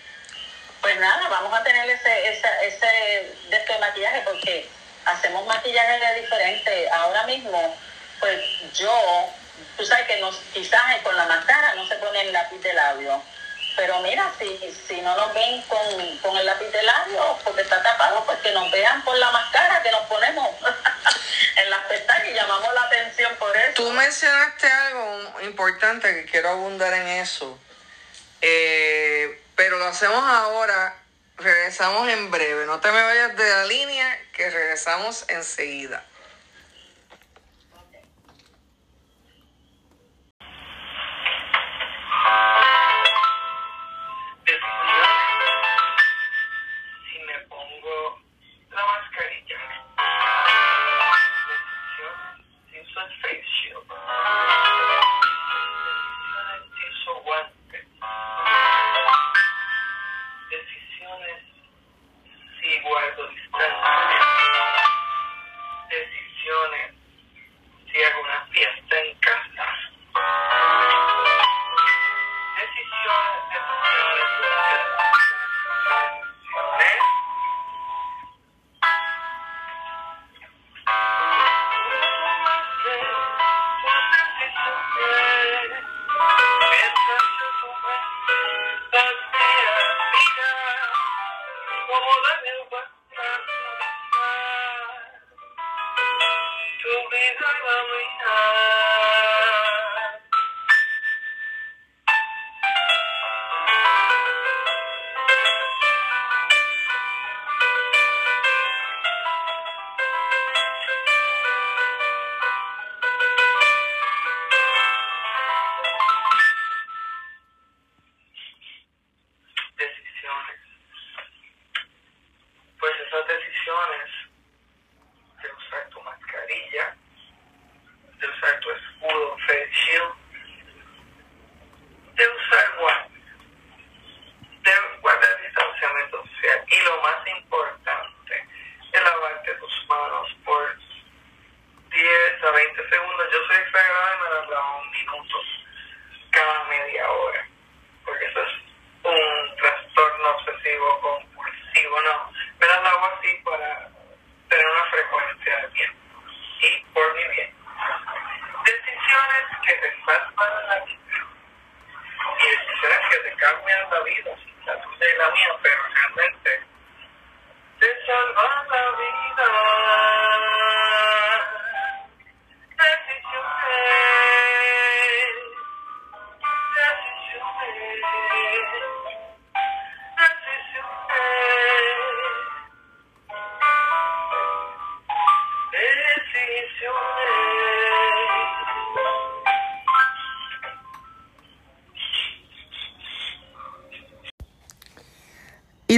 pues 0.81 0.99
nada, 0.99 1.29
vamos 1.29 1.53
a 1.59 1.63
tener 1.63 1.89
ese, 1.89 2.29
ese, 2.29 2.49
ese 2.63 3.35
de 3.49 3.79
maquillaje 3.79 4.23
porque 4.23 4.69
hacemos 5.05 5.47
maquillaje 5.47 5.99
de 5.99 6.21
diferente. 6.21 6.91
Ahora 6.91 7.25
mismo, 7.25 7.77
pues 8.19 8.41
yo, 8.75 9.29
tú 9.77 9.85
sabes 9.85 10.07
que 10.07 10.21
nos, 10.21 10.37
quizás 10.53 10.81
con 11.03 11.17
la 11.17 11.27
máscara 11.27 11.75
no 11.75 11.87
se 11.87 11.97
pone 11.97 12.21
el 12.23 12.33
lápiz 12.33 12.61
de 12.63 12.73
labio. 12.73 13.23
Pero 13.77 14.01
mira, 14.01 14.33
si, 14.39 14.59
si 14.87 15.01
no 15.01 15.17
nos 15.17 15.33
ven 15.35 15.63
con, 15.63 16.19
con 16.19 16.37
el 16.37 16.47
labio 16.47 17.39
porque 17.45 17.63
está 17.63 17.83
tapado, 17.83 18.25
pues 18.25 18.39
que 18.41 18.53
nos 18.53 18.71
vean 18.71 19.03
por 19.05 19.17
la 19.17 19.31
máscara 19.31 19.83
que 19.83 19.91
nos 19.91 20.03
ponemos 20.03 20.49
en 21.57 21.71
las 21.71 21.85
pestañas 21.87 22.29
y 22.29 22.35
llamamos 22.35 22.75
la 22.75 22.83
atención 22.83 23.35
por 23.37 23.57
eso. 23.57 23.75
Tú 23.75 23.91
mencionaste 23.93 24.67
algo 24.67 25.41
importante 25.43 26.15
que 26.15 26.25
quiero 26.31 26.51
abundar 26.51 26.93
en 26.93 27.07
eso. 27.07 27.59
Eh, 28.43 29.43
pero 29.57 29.79
lo 29.79 29.87
hacemos 29.87 30.23
ahora. 30.25 30.97
Regresamos 31.37 32.07
en 32.09 32.31
breve. 32.31 32.67
No 32.67 32.81
te 32.81 32.93
me 32.93 33.03
vayas 33.03 33.35
de 33.35 33.49
la 33.49 33.65
línea, 33.65 34.21
que 34.35 34.51
regresamos 34.51 35.25
enseguida. 35.29 36.05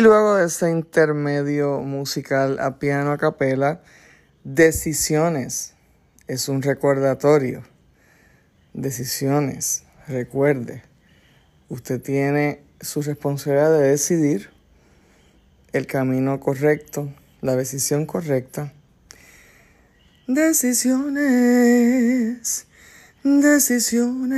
Luego 0.02 0.36
de 0.36 0.46
ese 0.46 0.68
intermedio 0.70 1.78
musical 1.80 2.58
a 2.58 2.78
piano 2.80 3.12
a 3.12 3.18
capela, 3.18 3.82
Decisiones 4.42 5.74
es 6.26 6.48
un 6.48 6.62
recordatorio. 6.62 7.62
Decisiones, 8.72 9.84
recuerde, 10.08 10.82
usted 11.68 12.02
tiene 12.02 12.64
su 12.80 13.02
responsabilidad 13.02 13.78
de 13.78 13.90
decidir 13.90 14.50
el 15.72 15.86
camino 15.86 16.40
correcto, 16.40 17.14
la 17.40 17.54
decisión 17.54 18.04
correcta. 18.04 18.72
Decisiones, 20.26 21.16
decisiones, 23.22 24.34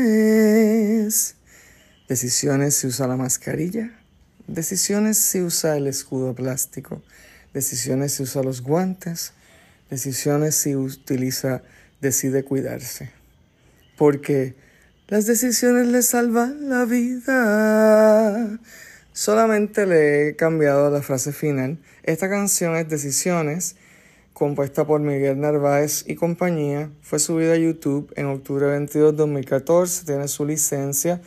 decisiones 2.06 2.74
si 2.74 2.86
usa 2.88 3.06
la 3.06 3.16
mascarilla 3.16 4.03
Decisiones 4.54 5.18
si 5.18 5.40
usa 5.42 5.76
el 5.76 5.88
escudo 5.88 6.32
plástico, 6.32 7.02
decisiones 7.52 8.12
si 8.12 8.22
usa 8.22 8.44
los 8.44 8.62
guantes, 8.62 9.32
decisiones 9.90 10.54
si 10.54 10.76
utiliza, 10.76 11.62
decide 12.00 12.44
cuidarse. 12.44 13.10
Porque 13.98 14.54
las 15.08 15.26
decisiones 15.26 15.88
le 15.88 16.02
salvan 16.02 16.68
la 16.68 16.84
vida. 16.84 18.60
Solamente 19.12 19.86
le 19.86 20.28
he 20.28 20.36
cambiado 20.36 20.88
la 20.88 21.02
frase 21.02 21.32
final. 21.32 21.78
Esta 22.04 22.30
canción 22.30 22.76
es 22.76 22.88
Decisiones, 22.88 23.74
compuesta 24.34 24.86
por 24.86 25.00
Miguel 25.00 25.40
Narváez 25.40 26.04
y 26.06 26.14
compañía. 26.14 26.90
Fue 27.02 27.18
subida 27.18 27.54
a 27.54 27.58
YouTube 27.58 28.12
en 28.14 28.26
octubre 28.26 28.66
22, 28.66 29.16
2014. 29.16 30.06
Tiene 30.06 30.28
su 30.28 30.46
licencia 30.46 31.20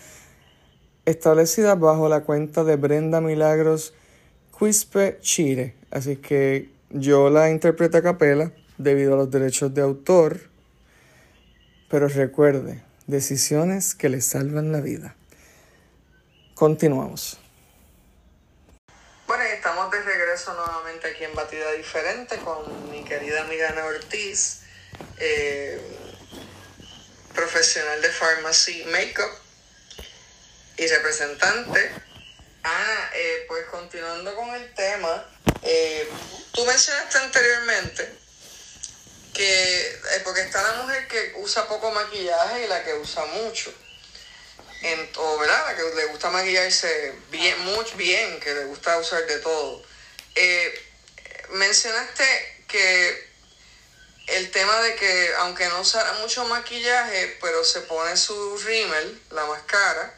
establecida 1.07 1.75
bajo 1.75 2.09
la 2.09 2.21
cuenta 2.21 2.65
de 2.65 2.75
Brenda 2.75 3.21
Milagros 3.21 3.93
Quispe 4.59 5.17
Chile. 5.21 5.73
Así 5.89 6.17
que 6.17 6.69
yo 6.89 7.29
la 7.29 7.49
interpreto 7.49 7.97
a 7.97 8.01
capela 8.03 8.51
debido 8.77 9.13
a 9.13 9.17
los 9.17 9.31
derechos 9.31 9.73
de 9.73 9.81
autor. 9.81 10.41
Pero 11.89 12.09
recuerde, 12.09 12.83
decisiones 13.07 13.95
que 13.95 14.09
le 14.09 14.19
salvan 14.19 14.73
la 14.73 14.81
vida. 14.81 15.15
Continuamos. 16.55 17.39
Bueno, 19.27 19.43
estamos 19.43 19.89
de 19.91 20.01
regreso 20.01 20.53
nuevamente 20.55 21.07
aquí 21.07 21.23
en 21.23 21.33
Batida 21.33 21.71
Diferente 21.71 22.37
con 22.39 22.91
mi 22.91 23.05
querida 23.05 23.43
amiga 23.43 23.73
Ortiz, 23.85 24.63
eh, 25.19 25.79
profesional 27.33 28.01
de 28.01 28.09
Pharmacy 28.09 28.83
Makeup 28.91 29.46
y 30.77 30.87
representante. 30.87 31.91
Ah, 32.63 33.09
eh, 33.13 33.45
pues 33.47 33.65
continuando 33.67 34.35
con 34.35 34.53
el 34.53 34.73
tema, 34.73 35.25
eh, 35.63 36.07
tú 36.51 36.65
mencionaste 36.65 37.17
anteriormente 37.17 38.13
que, 39.33 39.81
eh, 39.81 40.21
porque 40.23 40.41
está 40.41 40.61
la 40.61 40.83
mujer 40.83 41.07
que 41.07 41.33
usa 41.37 41.67
poco 41.67 41.91
maquillaje 41.91 42.65
y 42.65 42.67
la 42.67 42.83
que 42.83 42.93
usa 42.93 43.25
mucho. 43.25 43.73
En, 44.81 45.09
o 45.15 45.37
verdad, 45.39 45.65
la 45.67 45.75
que 45.75 45.95
le 45.95 46.05
gusta 46.05 46.29
maquillarse 46.29 47.15
bien, 47.31 47.57
mucho 47.59 47.95
bien, 47.95 48.39
que 48.39 48.53
le 48.53 48.65
gusta 48.65 48.97
usar 48.99 49.25
de 49.25 49.39
todo. 49.39 49.83
mencionaste 51.49 52.65
que 52.67 53.27
el 54.27 54.51
tema 54.51 54.81
de 54.81 54.95
que 54.95 55.33
aunque 55.39 55.67
no 55.69 55.79
usa 55.79 56.13
mucho 56.19 56.45
maquillaje, 56.45 57.37
pero 57.41 57.63
se 57.63 57.81
pone 57.81 58.17
su 58.17 58.57
rímel, 58.57 59.21
la 59.31 59.45
máscara, 59.45 60.16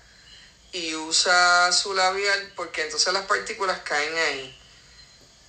y 0.71 0.95
usa 0.95 1.71
su 1.71 1.93
labial 1.93 2.53
porque 2.55 2.83
entonces 2.83 3.11
las 3.13 3.25
partículas 3.25 3.79
caen 3.79 4.17
ahí. 4.17 4.59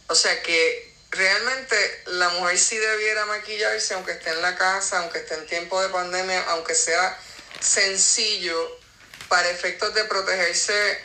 O 0.09 0.15
sea 0.15 0.43
que 0.43 0.95
realmente 1.11 2.03
la 2.07 2.29
mujer 2.31 2.59
sí 2.59 2.77
debiera 2.77 3.27
maquillarse 3.27 3.95
aunque 3.95 4.13
esté 4.13 4.31
en 4.31 4.43
la 4.43 4.57
casa, 4.57 5.01
aunque 5.01 5.19
esté 5.19 5.35
en 5.35 5.47
tiempo 5.47 5.81
de 5.81 5.89
pandemia, 5.89 6.43
aunque 6.51 6.75
sea 6.75 7.19
sencillo 7.61 8.79
para 9.29 9.49
efectos 9.51 9.95
de 9.95 10.05
protegerse 10.05 11.05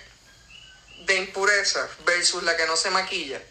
de 1.05 1.15
impurezas 1.15 1.89
versus 2.05 2.43
la 2.43 2.55
que 2.55 2.65
no 2.65 2.75
se 2.75 2.89
maquilla. 2.89 3.41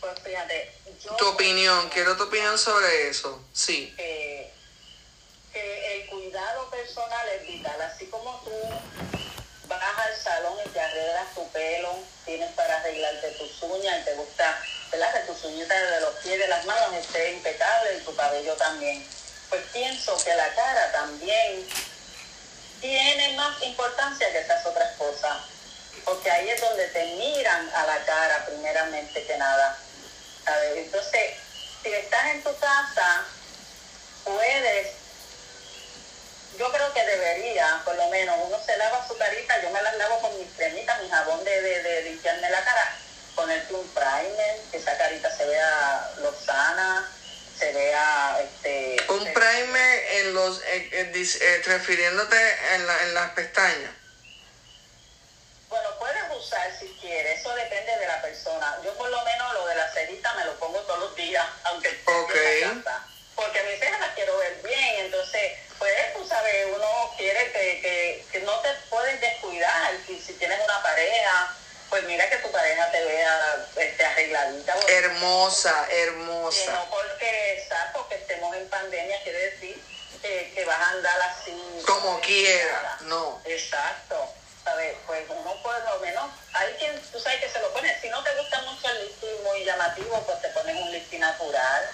Pues 0.00 0.14
fíjate, 0.24 0.74
tu 1.18 1.28
opinión, 1.28 1.88
quiero 1.90 2.16
tu 2.16 2.24
opinión 2.24 2.58
sobre 2.58 3.08
eso, 3.08 3.44
sí. 3.52 3.94
Eh, 3.98 4.50
que 5.52 5.96
el 5.96 6.06
cuidado 6.08 6.70
personal 6.70 7.28
es 7.28 7.46
vital. 7.46 7.80
Así 7.82 8.06
como 8.06 8.40
tú 8.44 8.49
vas 9.80 10.06
al 10.06 10.16
salón 10.16 10.58
y 10.64 10.68
te 10.68 10.80
arreglas 10.80 11.34
tu 11.34 11.48
pelo, 11.48 11.98
tienes 12.24 12.52
para 12.52 12.76
arreglarte 12.76 13.30
tus 13.32 13.62
uñas 13.62 14.00
y 14.00 14.04
te 14.04 14.14
gusta, 14.14 14.62
¿verdad? 14.90 15.12
Que 15.14 15.32
tus 15.32 15.44
uñitas 15.44 15.90
de 15.90 16.00
los 16.00 16.14
pies, 16.16 16.38
de 16.38 16.48
las 16.48 16.64
manos 16.66 16.94
esté 16.94 17.32
impecable 17.32 17.96
y 17.96 18.04
tu 18.04 18.14
cabello 18.14 18.54
también. 18.56 19.06
Pues 19.48 19.62
pienso 19.72 20.16
que 20.22 20.34
la 20.34 20.54
cara 20.54 20.92
también 20.92 21.66
tiene 22.80 23.32
más 23.36 23.62
importancia 23.62 24.30
que 24.30 24.40
esas 24.40 24.64
otras 24.66 24.96
cosas. 24.96 25.38
Porque 26.04 26.30
ahí 26.30 26.48
es 26.48 26.60
donde 26.60 26.86
te 26.88 27.04
miran 27.16 27.70
a 27.74 27.86
la 27.86 28.04
cara 28.04 28.46
primeramente 28.46 29.24
que 29.26 29.36
nada. 29.36 29.76
Entonces, 30.76 31.36
si 31.82 31.92
estás 31.92 32.26
en 32.26 32.42
tu 32.42 32.56
casa, 32.58 33.24
puedes 34.24 34.99
yo 36.58 36.70
creo 36.70 36.92
que 36.92 37.04
debería, 37.04 37.80
por 37.84 37.94
lo 37.96 38.08
menos, 38.08 38.36
uno 38.44 38.58
se 38.64 38.76
lava 38.76 39.06
su 39.06 39.16
carita, 39.16 39.60
yo 39.62 39.70
me 39.70 39.82
las 39.82 39.96
lavo 39.96 40.20
con 40.20 40.38
mis 40.38 40.48
cremitas, 40.56 41.00
mi 41.02 41.08
jabón 41.08 41.44
de, 41.44 41.60
de, 41.62 42.02
limpiarme 42.02 42.50
la 42.50 42.64
cara, 42.64 42.96
ponerte 43.34 43.74
un 43.74 43.88
primer, 43.88 44.60
que 44.70 44.76
esa 44.76 44.96
carita 44.98 45.34
se 45.34 45.46
vea 45.46 46.10
lozana, 46.18 47.10
se 47.60 47.72
vea 47.74 48.40
este 48.42 48.96
un 49.12 49.32
primer 49.34 50.04
en 50.12 50.34
los 50.34 50.62
eh, 50.62 50.88
eh, 50.92 51.12
eh, 51.14 51.62
refiriéndote 51.66 52.36
en, 52.74 52.86
la, 52.86 53.02
en 53.02 53.14
las 53.14 53.30
pestañas 53.32 53.92
bueno 55.68 55.90
puedes 55.98 56.22
usar 56.38 56.72
si 56.78 56.88
quieres 57.02 57.38
eso 57.38 57.54
depende 57.54 57.98
de 57.98 58.06
la 58.06 58.22
persona 58.22 58.78
yo 58.82 58.94
por 58.96 59.10
lo 59.10 59.22
menos 59.26 59.52
lo 59.52 59.66
de 59.66 59.74
la 59.74 59.92
cerita 59.92 60.32
me 60.34 60.46
lo 60.46 60.58
pongo 60.58 60.80
todos 60.80 61.00
los 61.00 61.14
días 61.14 61.44
aunque 61.64 61.88
esté 61.88 62.10
okay. 62.10 62.62
en 62.62 62.80
casa 62.80 63.06
porque 63.34 63.62
mis 63.64 63.78
cejas 63.78 64.00
las 64.00 64.14
quiero 64.14 64.38
ver 64.38 64.58
bien 64.62 65.04
entonces 65.04 65.52
sabes, 66.50 66.66
uno 66.76 67.14
quiere 67.16 67.52
que, 67.52 68.24
que, 68.32 68.40
no 68.40 68.58
te 68.60 68.68
puedes 68.88 69.20
descuidar. 69.20 69.92
Si, 70.06 70.20
si, 70.20 70.32
tienes 70.34 70.60
una 70.64 70.82
pareja, 70.82 71.56
pues 71.88 72.04
mira 72.04 72.28
que 72.28 72.36
tu 72.36 72.50
pareja 72.50 72.90
te 72.90 73.04
vea 73.04 73.66
este, 73.76 74.04
arregladita. 74.04 74.74
Hermosa, 74.88 75.86
hermosa. 75.90 76.64
Que 76.64 76.72
no 76.72 76.90
porque, 76.90 77.58
exacto, 77.58 78.06
que 78.08 78.16
estemos 78.16 78.56
en 78.56 78.68
pandemia 78.68 79.22
quiere 79.22 79.50
decir 79.50 79.82
que, 80.22 80.64
vas 80.66 80.78
a 80.78 80.90
andar 80.90 81.20
así. 81.22 81.82
Como 81.86 82.20
quiera, 82.20 82.98
no. 83.02 83.40
Exacto. 83.44 84.34
¿Sabes? 84.62 84.94
Pues 85.06 85.24
uno 85.30 85.62
por 85.62 85.82
lo 85.84 86.00
menos, 86.00 86.30
hay 86.52 86.74
quien, 86.74 87.00
tú 87.10 87.18
sabes 87.18 87.40
que 87.40 87.48
se 87.48 87.60
lo 87.60 87.72
pone, 87.72 87.98
si 88.00 88.10
no 88.10 88.22
te 88.22 88.36
gusta 88.36 88.60
mucho 88.60 88.90
el 88.90 89.06
listing 89.06 89.42
muy 89.42 89.64
llamativo, 89.64 90.22
pues 90.26 90.40
te 90.42 90.48
pones 90.50 90.76
un 90.76 90.92
listing 90.92 91.20
natural 91.20 91.90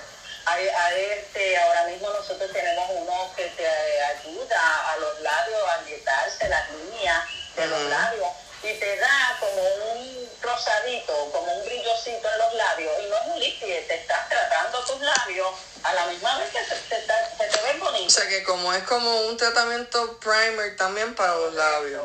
hay, 0.46 1.04
este, 1.18 1.58
ahora 1.58 1.84
mismo 1.84 2.08
nosotros 2.10 2.50
tenemos 2.52 2.88
uno 2.90 3.32
que 3.36 3.46
te 3.48 3.66
ayuda 3.66 4.92
a 4.92 4.96
los 4.98 5.20
labios 5.20 5.68
a 5.68 5.74
agrietarse 5.74 6.48
las 6.48 6.70
líneas 6.70 7.24
de 7.56 7.66
los 7.66 7.82
labios 7.82 8.28
y 8.62 8.74
te 8.78 8.96
da 8.96 9.36
como 9.38 9.62
un 9.92 10.30
rosadito, 10.40 11.30
como 11.32 11.52
un 11.52 11.66
brillocito 11.66 12.28
en 12.30 12.38
los 12.38 12.54
labios 12.54 12.92
y 13.02 13.08
no 13.08 13.16
es 13.16 13.26
un 13.26 13.40
líquido, 13.40 13.78
te 13.86 13.94
estás 13.96 14.28
tratando 14.28 14.84
tus 14.84 15.00
labios 15.00 15.48
a 15.82 15.92
la 15.94 16.06
misma 16.06 16.38
vez 16.38 16.50
que 16.50 16.64
se, 16.64 16.74
te, 16.74 17.62
ven 17.62 17.80
bonitos. 17.80 18.16
O 18.16 18.20
sea 18.20 18.28
que 18.28 18.42
como 18.44 18.72
es 18.72 18.82
como 18.84 19.22
un 19.22 19.36
tratamiento 19.36 20.18
primer 20.18 20.76
también 20.76 21.14
para 21.14 21.34
los 21.34 21.54
labios. 21.54 22.04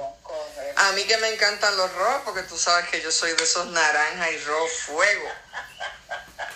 A 0.75 0.91
mí 0.93 1.03
que 1.03 1.17
me 1.17 1.29
encantan 1.29 1.75
los 1.77 1.91
rojos 1.93 2.21
porque 2.25 2.43
tú 2.43 2.57
sabes 2.57 2.89
que 2.89 3.01
yo 3.01 3.11
soy 3.11 3.33
de 3.33 3.43
esos 3.43 3.67
naranja 3.67 4.31
y 4.31 4.37
rojo 4.39 4.67
fuego. 4.67 5.29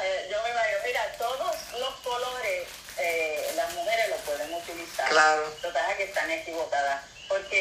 Eh, 0.00 0.28
yo 0.30 0.40
me 0.44 0.50
imagino, 0.50 0.78
mira, 0.84 1.12
todos 1.18 1.56
los 1.80 1.94
colores 2.08 2.66
eh, 2.96 3.52
las 3.54 3.72
mujeres 3.74 4.08
lo 4.08 4.16
pueden 4.18 4.52
utilizar. 4.52 5.08
Claro. 5.10 5.54
Lo 5.62 5.72
que 5.72 5.78
que 5.98 6.04
están 6.04 6.30
equivocadas. 6.30 7.02
porque 7.28 7.60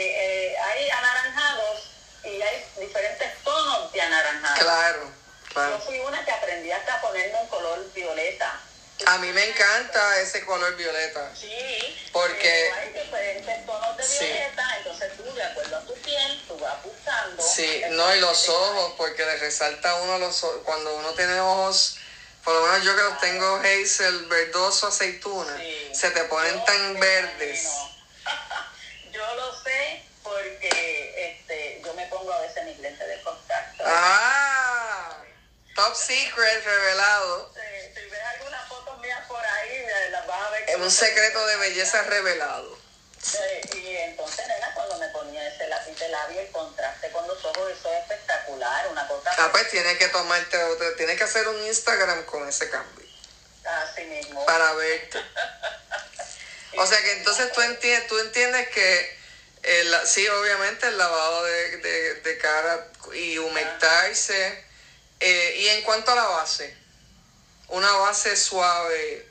eh, 0.51 0.57
hay 0.57 0.89
anaranjados 0.89 1.91
y 2.23 2.41
hay 2.41 2.65
diferentes 2.79 3.43
tonos 3.43 3.91
de 3.91 4.01
anaranjado. 4.01 4.55
Claro, 4.59 5.03
Yo 5.03 5.53
claro. 5.53 5.79
fui 5.81 5.99
una 5.99 6.23
que 6.23 6.31
aprendí 6.31 6.71
hasta 6.71 6.95
a 6.95 7.01
ponerme 7.01 7.37
un 7.41 7.47
color 7.47 7.93
violeta. 7.93 8.61
A 9.05 9.17
mí 9.19 9.31
me 9.31 9.43
encanta 9.49 10.19
ese 10.21 10.43
color 10.45 10.75
violeta. 10.75 11.31
Sí, 11.35 12.09
Porque- 12.11 12.71
pero 12.71 12.75
hay 12.75 13.03
diferentes 13.05 13.65
tonos 13.65 13.97
de 13.97 14.03
Sí. 14.03 14.25
violeta, 14.25 14.77
entonces 14.77 15.17
tú, 15.17 15.33
de 15.35 15.43
acuerdo 15.43 15.77
a 15.77 15.81
tu 15.81 15.93
piel, 15.95 16.43
tú 16.47 16.57
vas 16.57 16.81
buscando. 16.83 17.43
Sí, 17.43 17.83
no, 17.91 18.15
y 18.15 18.19
los 18.19 18.49
ojos, 18.49 18.93
porque 18.97 19.23
le 19.25 19.37
resalta 19.37 19.95
uno 19.95 20.17
los 20.17 20.43
ojos. 20.43 20.61
Cuando 20.63 20.95
uno 20.95 21.13
tiene 21.13 21.39
ojos, 21.41 21.97
por 22.47 22.55
lo 22.55 22.61
menos 22.61 22.83
yo 22.85 22.95
que 22.95 23.03
los 23.03 23.19
tengo 23.19 23.57
hazel, 23.57 24.25
verdoso, 24.27 24.87
aceituna, 24.87 25.53
Sí. 25.57 25.91
se 25.93 26.11
te 26.11 26.23
ponen 26.23 26.55
Yo 26.57 26.63
tan 26.63 26.97
verdes. 26.97 27.61
imagino. 27.65 27.91
yo 29.11 29.35
lo 29.35 29.63
sé 29.63 30.01
porque 30.23 31.13
este, 31.41 31.81
yo 31.83 31.93
me 31.93 32.05
pongo 32.07 32.31
a 32.31 32.39
veces 32.39 32.63
mis 32.63 32.79
lentes 32.79 33.05
de 33.05 33.21
contacto. 33.21 33.83
Ah, 33.85 35.17
top 35.75 35.93
secret 35.93 36.63
revelado. 36.63 37.53
Si, 37.53 37.99
si 38.01 38.09
ves 38.09 38.21
algunas 38.35 38.65
fotos 38.69 38.97
mías 39.01 39.25
por 39.27 39.45
ahí, 39.45 39.69
eh, 39.75 40.09
las 40.11 40.25
vas 40.25 40.47
a 40.47 40.49
ver. 40.51 40.69
Es 40.69 40.77
un 40.77 40.89
secreto 40.91 41.45
de 41.47 41.57
belleza 41.57 42.01
revelado. 42.03 42.77
Y 43.75 43.95
entonces, 43.97 44.47
nena, 44.47 44.73
cuando 44.73 44.97
me 44.97 45.07
ponía 45.09 45.45
ese 45.47 45.67
lápiz 45.67 45.97
de 45.99 46.07
labio, 46.09 46.39
el 46.39 46.51
contraste 46.51 47.09
con 47.11 47.27
los 47.27 47.43
ojos, 47.45 47.71
eso 47.71 47.91
es 47.91 48.01
espectacular, 48.01 48.87
una 48.89 49.07
cosa 49.07 49.31
Ah, 49.37 49.49
pues 49.51 49.69
tienes 49.69 49.97
que 49.97 50.07
tomarte 50.07 50.57
otro, 50.63 50.95
tienes 50.95 51.17
que 51.17 51.23
hacer 51.23 51.47
un 51.47 51.61
Instagram 51.65 52.23
con 52.25 52.47
ese 52.47 52.69
cambio 52.69 53.05
así 53.65 54.03
mismo. 54.05 54.45
para 54.45 54.73
verte. 54.73 55.19
O 56.79 56.85
sea 56.85 57.01
que 57.01 57.11
entonces 57.13 57.51
tú 57.53 57.61
entiendes, 57.61 58.07
tú 58.07 58.19
entiendes 58.19 58.69
que 58.69 59.17
el, 59.63 59.95
sí, 60.05 60.27
obviamente 60.27 60.85
el 60.87 60.97
lavado 60.97 61.43
de, 61.43 61.77
de- 61.77 62.13
de 62.21 62.37
cara 62.37 62.87
y 63.13 63.37
humectarse. 63.39 64.63
eh, 65.19 65.55
y 65.57 65.67
en 65.69 65.81
cuanto 65.81 66.11
a 66.11 66.15
la 66.15 66.25
base, 66.25 66.77
una 67.69 67.91
base 67.93 68.37
suave. 68.37 69.27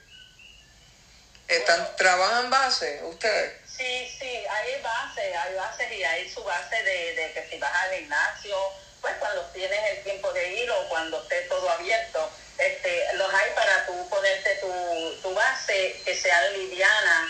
¿Están, 1.46 1.94
¿Trabajan 1.96 2.50
base 2.50 3.00
ustedes? 3.04 3.52
Sí, 3.76 4.16
sí, 4.18 4.44
hay 4.48 4.80
bases, 4.80 5.36
hay 5.36 5.54
bases 5.54 5.92
y 5.92 6.02
hay 6.02 6.30
su 6.30 6.42
base 6.42 6.82
de, 6.82 7.14
de 7.14 7.32
que 7.32 7.46
si 7.50 7.58
vas 7.58 7.74
al 7.74 7.94
gimnasio, 7.94 8.56
pues 9.02 9.14
cuando 9.18 9.42
tienes 9.52 9.78
el 9.90 10.02
tiempo 10.02 10.32
de 10.32 10.54
ir 10.54 10.70
o 10.70 10.88
cuando 10.88 11.22
esté 11.22 11.42
todo 11.42 11.68
abierto, 11.70 12.30
este, 12.58 13.12
los 13.14 13.32
hay 13.34 13.50
para 13.54 13.84
tú 13.84 14.08
ponerte 14.08 14.54
tu, 14.56 15.20
tu 15.22 15.34
base 15.34 16.00
que 16.04 16.14
sea 16.14 16.48
liviana 16.50 17.28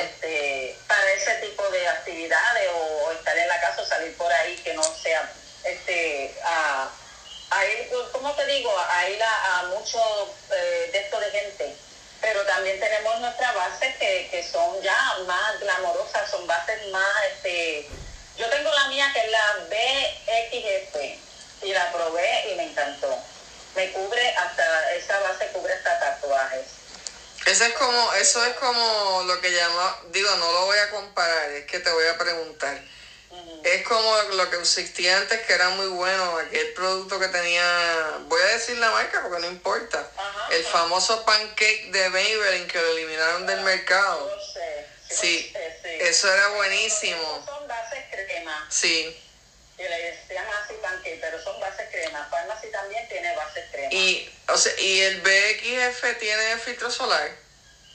este, 0.00 0.76
para 0.88 1.12
ese 1.12 1.34
tipo 1.36 1.68
de 1.70 1.88
actividades 1.88 2.70
o, 2.74 3.12
estar 3.12 3.38
en 3.38 3.48
la 3.48 3.60
casa 3.60 3.82
o 3.82 3.86
salir 3.86 4.16
por 4.16 4.32
ahí 4.32 4.56
que 4.64 4.74
no 4.74 4.82
sea 4.82 5.32
este 5.62 6.34
a, 6.44 6.90
a 7.50 7.66
ir, 7.66 7.88
¿cómo 8.12 8.32
te 8.34 8.46
digo? 8.46 8.72
A 8.76 9.08
ir 9.08 9.22
a, 9.22 9.60
a 9.60 9.62
mucho 9.66 10.36
eh, 10.50 10.90
de 10.92 10.98
esto 10.98 11.20
de 11.20 11.30
gente. 11.30 11.76
Pero 12.24 12.40
también 12.46 12.80
tenemos 12.80 13.20
nuestras 13.20 13.54
bases 13.54 13.96
que, 13.96 14.28
que 14.30 14.42
son 14.42 14.80
ya 14.80 14.96
más 15.26 15.60
glamorosas, 15.60 16.30
son 16.30 16.46
bases 16.46 16.88
más, 16.90 17.24
este, 17.30 17.86
yo 18.38 18.48
tengo 18.48 18.72
la 18.72 18.88
mía 18.88 19.12
que 19.12 19.20
es 19.20 19.30
la 19.30 19.54
BXF 19.68 21.64
y 21.64 21.72
la 21.74 21.92
probé 21.92 22.50
y 22.50 22.54
me 22.56 22.64
encantó. 22.70 23.14
Me 23.76 23.92
cubre 23.92 24.36
hasta, 24.36 24.94
esa 24.94 25.18
base 25.20 25.48
cubre 25.48 25.74
hasta 25.74 26.00
tatuajes. 26.00 26.64
Eso 27.44 27.64
es 27.64 27.74
como, 27.74 28.12
eso 28.14 28.46
es 28.46 28.54
como 28.54 29.24
lo 29.26 29.38
que 29.42 29.52
llama, 29.52 29.98
digo, 30.06 30.34
no 30.36 30.50
lo 30.50 30.64
voy 30.64 30.78
a 30.78 30.90
comparar, 30.92 31.50
es 31.50 31.66
que 31.66 31.78
te 31.80 31.90
voy 31.90 32.06
a 32.06 32.16
preguntar. 32.16 32.80
Es 33.64 33.82
como 33.84 34.14
lo 34.34 34.50
que 34.50 34.56
existía 34.56 35.16
antes 35.16 35.40
que 35.46 35.52
era 35.54 35.70
muy 35.70 35.86
bueno, 35.86 36.36
aquel 36.36 36.74
producto 36.74 37.18
que 37.18 37.28
tenía, 37.28 38.18
voy 38.26 38.40
a 38.42 38.46
decir 38.46 38.76
la 38.76 38.90
marca 38.90 39.22
porque 39.22 39.40
no 39.40 39.46
importa, 39.46 40.06
Ajá, 40.16 40.48
el 40.54 40.62
famoso 40.64 41.24
pancake 41.24 41.90
de 41.90 42.10
Maybelline 42.10 42.66
que 42.68 42.78
lo 42.78 42.88
eliminaron 42.90 43.46
del 43.46 43.60
mercado. 43.62 44.28
Yo 44.28 44.52
sé, 44.52 44.86
yo 45.08 45.16
Sí, 45.16 45.50
sé, 45.52 45.78
sí. 45.82 45.88
eso 46.00 46.30
era 46.30 46.48
buenísimo. 46.48 47.42
Son 47.46 47.66
bases 47.66 48.04
crema. 48.10 48.66
Sí, 48.70 49.18
Y 49.78 49.82
le 49.82 50.18
llaman 50.28 50.54
así 50.62 50.74
pancake, 50.82 51.18
pero 51.20 51.42
son 51.42 51.58
bases 51.58 51.88
crema. 51.90 52.28
Pharmacy 52.30 52.70
también 52.70 53.08
tiene 53.08 53.34
bases 53.34 53.64
crema. 53.72 53.88
y, 53.94 54.30
o 54.48 54.56
sea, 54.58 54.78
y 54.78 55.00
el 55.00 55.20
BXF 55.22 56.18
tiene 56.18 56.58
filtro 56.58 56.90
solar. 56.90 57.30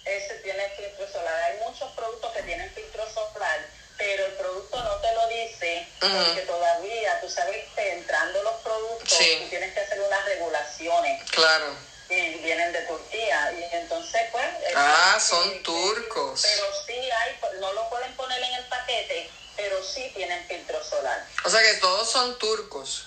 Ese 0.04 0.34
tiene 0.40 0.68
filtro 0.76 1.08
solar. 1.12 1.36
Hay 1.44 1.58
muchos 1.60 1.92
productos 1.92 2.34
que 2.34 2.42
tienen 2.42 2.74
filtro 2.74 3.04
solar, 3.14 3.60
pero 4.00 4.26
el 4.26 4.32
producto 4.34 4.82
no 4.82 4.96
te 4.96 5.14
lo 5.14 5.28
dice 5.28 5.88
porque 6.00 6.42
todavía, 6.48 7.20
tú 7.22 7.30
sabes 7.30 7.66
que 7.76 7.92
entrando 7.94 8.42
los 8.44 8.54
productos, 8.62 9.10
Sí. 9.18 9.40
tú 9.44 9.50
tienes 9.50 9.74
que 9.74 9.82
hacer 9.82 10.00
unas 10.02 10.26
regulaciones 10.26 11.30
Claro. 11.32 11.76
y 12.10 12.16
vienen 12.40 12.72
de 12.72 12.82
Turquía. 12.84 13.52
Y 13.52 13.76
entonces, 13.76 14.22
pues... 14.32 14.46
Ah, 14.76 15.20
son 15.20 15.62
turcos. 15.64 16.42
Pero 16.42 16.66
sí 16.88 16.94
hay, 17.12 17.40
no 17.60 17.74
lo 17.74 17.90
pueden 17.90 18.16
poner 18.16 18.42
en 18.42 18.54
el 18.56 18.66
paquete, 18.68 19.30
pero 19.58 19.84
sí 19.84 20.10
tienen 20.16 20.44
filtro 20.48 20.82
solar. 20.84 21.24
O 21.44 21.50
sea 21.50 21.62
que 21.62 21.74
todos 21.76 22.10
son 22.10 22.40
turcos. 22.40 23.06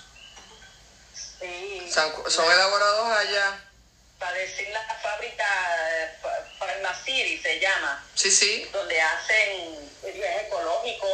Sí. 1.39 1.91
Son, 1.91 2.31
son 2.31 2.49
elaborados 2.51 3.07
allá. 3.17 3.59
Para 4.23 4.37
decir 4.37 4.69
la 4.69 4.81
fábrica 5.01 5.45
eh, 5.91 6.09
Fa- 6.21 6.45
Pharmacity 6.57 7.37
se 7.41 7.59
llama, 7.59 8.01
Sí, 8.15 8.31
sí. 8.31 8.69
donde 8.71 9.01
hacen 9.01 9.91
es 10.01 10.41
ecológico, 10.47 11.07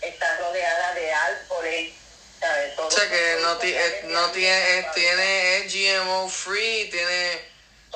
está 0.00 0.36
rodeada 0.38 0.94
de 0.94 1.12
árboles, 1.12 1.92
¿sabes? 2.40 2.74
Todo 2.74 2.88
O 2.88 2.90
sea 2.90 3.08
que 3.08 3.36
no, 3.40 3.56
ti- 3.58 3.68
tiene 3.68 3.86
eh, 3.86 4.00
no 4.06 4.30
tiene, 4.32 4.78
eh, 4.80 4.86
tiene 4.94 5.56
es 5.58 5.72
GMO 5.72 6.28
free, 6.28 6.90
tiene 6.90 7.40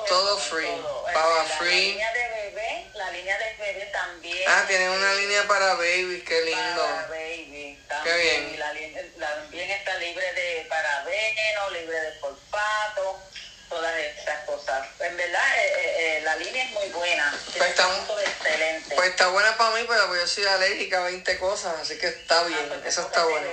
todo 0.07 0.37
free, 0.37 0.65
todo. 0.67 1.03
pava 1.13 1.43
La- 1.43 1.49
free. 1.57 1.91
Línea 1.91 2.13
de 2.13 2.29
bebé, 2.29 2.91
la 2.93 3.11
línea 3.11 3.37
de 3.37 3.53
bebé 3.55 3.85
también. 3.91 4.47
Ah, 4.47 4.63
tiene 4.69 4.89
una 4.89 5.13
línea 5.15 5.47
para 5.49 5.73
babies, 5.75 6.23
qué 6.23 6.35
Para 6.35 6.45
lindo. 6.45 6.83
baby, 7.09 7.77
Qué 7.77 7.87
también. 7.89 8.17
bien. 8.21 8.53
Y 8.53 8.57
la 8.57 8.73
línea- 8.73 9.03
también 9.19 9.69
está 9.71 9.97
libre 9.97 10.33
de 10.33 10.65
parabeno, 10.69 11.69
libre 11.71 11.99
de 11.99 12.11
fosfato, 12.19 13.21
todas 13.69 13.95
esas 13.99 14.39
cosas. 14.45 14.50
En 14.99 15.17
verdad, 15.17 15.57
eh, 15.57 15.73
eh, 15.75 16.17
eh, 16.17 16.21
la 16.23 16.35
línea 16.37 16.63
es 16.63 16.71
muy 16.71 16.87
buena. 16.89 17.37
Pues 17.57 17.69
está- 17.69 17.89
excelentes. 18.23 18.93
Pues 18.95 19.09
está 19.09 19.27
buena 19.27 19.57
para 19.57 19.71
mí, 19.75 19.85
pero 19.87 20.15
yo 20.15 20.27
soy 20.27 20.45
alérgica 20.45 20.99
a 20.99 21.03
20 21.05 21.39
cosas, 21.39 21.75
así 21.81 21.97
que 21.97 22.07
está 22.07 22.43
bien, 22.43 22.67
pues 22.69 22.85
eso 22.85 23.01
está 23.01 23.23
bueno. 23.25 23.47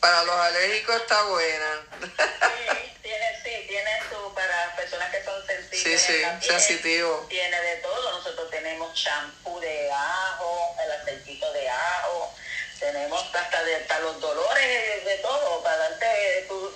Para 0.00 0.22
los 0.24 0.34
alérgicos 0.36 0.96
está 0.96 1.22
buena. 1.24 1.80
Sí, 2.00 2.92
tiene, 3.02 3.40
sí, 3.42 3.66
tiene 3.68 3.90
su, 4.10 4.34
para 4.34 4.74
personas 4.76 5.10
que 5.10 5.22
son 5.24 5.46
sensibles. 5.46 6.00
Sí, 6.02 6.12
sí, 6.40 6.46
sensitivo. 6.48 7.26
Tiene 7.28 7.60
de 7.60 7.76
todo. 7.76 8.10
Nosotros 8.18 8.50
tenemos 8.50 8.94
champú 8.94 9.60
de 9.60 9.90
ajo, 9.92 10.76
el 10.84 10.92
aceitito 10.92 11.52
de 11.52 11.68
ajo. 11.68 12.34
Tenemos 12.80 13.22
hasta 13.34 13.62
de, 13.62 13.76
para 13.80 14.00
los 14.00 14.20
dolores, 14.20 15.04
de, 15.04 15.10
de 15.10 15.18
todo, 15.18 15.62
para 15.62 15.76
darte 15.76 16.44
tu... 16.48 16.70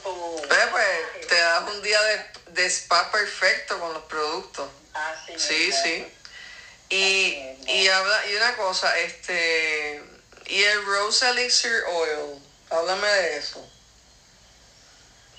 pues 1.12 1.26
te 1.28 1.34
das 1.34 1.62
un 1.68 1.82
día 1.82 2.00
de, 2.02 2.24
de 2.52 2.66
spa 2.66 3.10
perfecto 3.10 3.78
con 3.78 3.92
los 3.92 4.04
productos. 4.04 4.68
Así 4.94 5.38
Sí, 5.38 5.72
sí. 5.72 6.14
Y, 6.90 7.34
y 7.66 7.88
habla, 7.88 8.26
y 8.26 8.34
una 8.36 8.56
cosa, 8.56 8.96
este, 8.98 10.02
y 10.46 10.62
el 10.62 10.84
Rose 10.86 11.28
Elixir 11.28 11.82
Oil, 11.88 12.42
háblame 12.70 13.06
de 13.06 13.36
eso. 13.38 13.64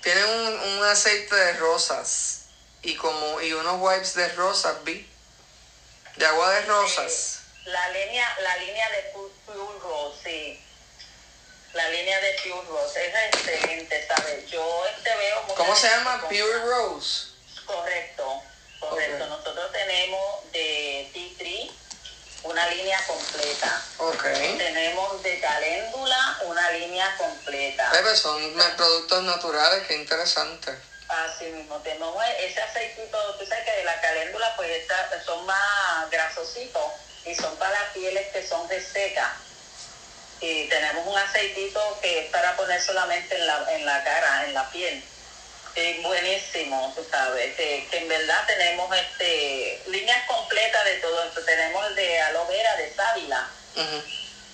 Tiene 0.02 0.24
un, 0.24 0.60
un 0.78 0.84
aceite 0.84 1.34
de 1.34 1.52
rosas 1.54 2.42
y 2.82 2.94
como, 2.96 3.40
y 3.40 3.52
unos 3.52 3.76
wipes 3.80 4.14
de 4.14 4.28
rosas, 4.34 4.82
vi. 4.84 5.06
De 6.16 6.26
agua 6.26 6.50
de 6.52 6.62
rosas. 6.62 7.40
La 7.64 7.88
línea, 7.90 8.36
la 8.42 8.56
línea 8.58 8.88
de 8.90 9.12
Pu- 9.12 9.30
Pure 9.46 9.78
Rose, 9.82 10.18
sí. 10.24 10.64
La 11.72 11.88
línea 11.88 12.20
de 12.20 12.32
Pure 12.42 12.66
Rose 12.68 13.06
es 13.06 13.14
excelente, 13.34 14.06
¿sabes? 14.08 14.50
Yo 14.50 14.82
este 14.96 15.14
veo... 15.16 15.46
¿Cómo 15.56 15.74
se 15.76 15.88
llama? 15.88 16.20
Pure 16.22 16.58
Rose. 16.64 17.26
Correcto, 17.64 18.42
correcto. 18.80 19.26
Nosotros 19.26 19.70
tenemos 19.72 20.52
de 20.52 21.08
Tea 21.12 21.28
Tree 21.38 21.70
una 22.42 22.66
línea 22.70 23.00
completa. 23.06 23.82
Ok. 23.98 24.22
Tenemos 24.58 25.22
de 25.22 25.38
caléndula 25.40 26.38
una 26.46 26.70
línea 26.72 27.16
completa. 27.16 27.92
Eh, 27.94 27.98
pues 28.02 28.18
son 28.18 28.52
productos 28.76 29.22
naturales, 29.22 29.86
qué 29.86 29.94
interesante. 29.94 30.74
Así 31.08 31.44
mismo, 31.46 31.76
tenemos 31.82 32.16
ese 32.38 32.60
aceitito, 32.62 33.18
tú 33.36 33.46
sabes 33.46 33.64
que 33.64 33.72
de 33.72 33.84
la 33.84 34.00
caléndula 34.00 34.54
pues 34.56 34.70
esta- 34.70 35.22
son 35.24 35.44
más 35.46 36.08
grasositos 36.10 36.84
y 37.24 37.34
son 37.34 37.54
para 37.56 37.72
las 37.72 37.90
pieles 37.92 38.26
que 38.32 38.46
son 38.46 38.68
resecas. 38.68 39.30
Y 40.40 40.64
tenemos 40.68 41.06
un 41.06 41.18
aceitito 41.18 41.98
que 42.00 42.20
es 42.20 42.30
para 42.30 42.56
poner 42.56 42.80
solamente 42.80 43.34
en 43.36 43.46
la, 43.46 43.66
en 43.72 43.86
la 43.86 44.02
cara, 44.04 44.44
en 44.46 44.54
la 44.54 44.70
piel. 44.70 45.02
Es 45.74 46.02
buenísimo, 46.02 46.92
tú 46.96 47.06
sabes, 47.10 47.54
que, 47.56 47.86
que 47.90 47.98
en 47.98 48.08
verdad 48.08 48.44
tenemos 48.46 48.94
este 48.96 49.82
líneas 49.86 50.26
completas 50.26 50.84
de 50.84 50.94
todo 50.94 51.24
esto. 51.24 51.44
Tenemos 51.44 51.86
el 51.88 51.94
de 51.94 52.20
aloe 52.22 52.46
vera, 52.48 52.76
de 52.76 52.94
sábila, 52.94 53.48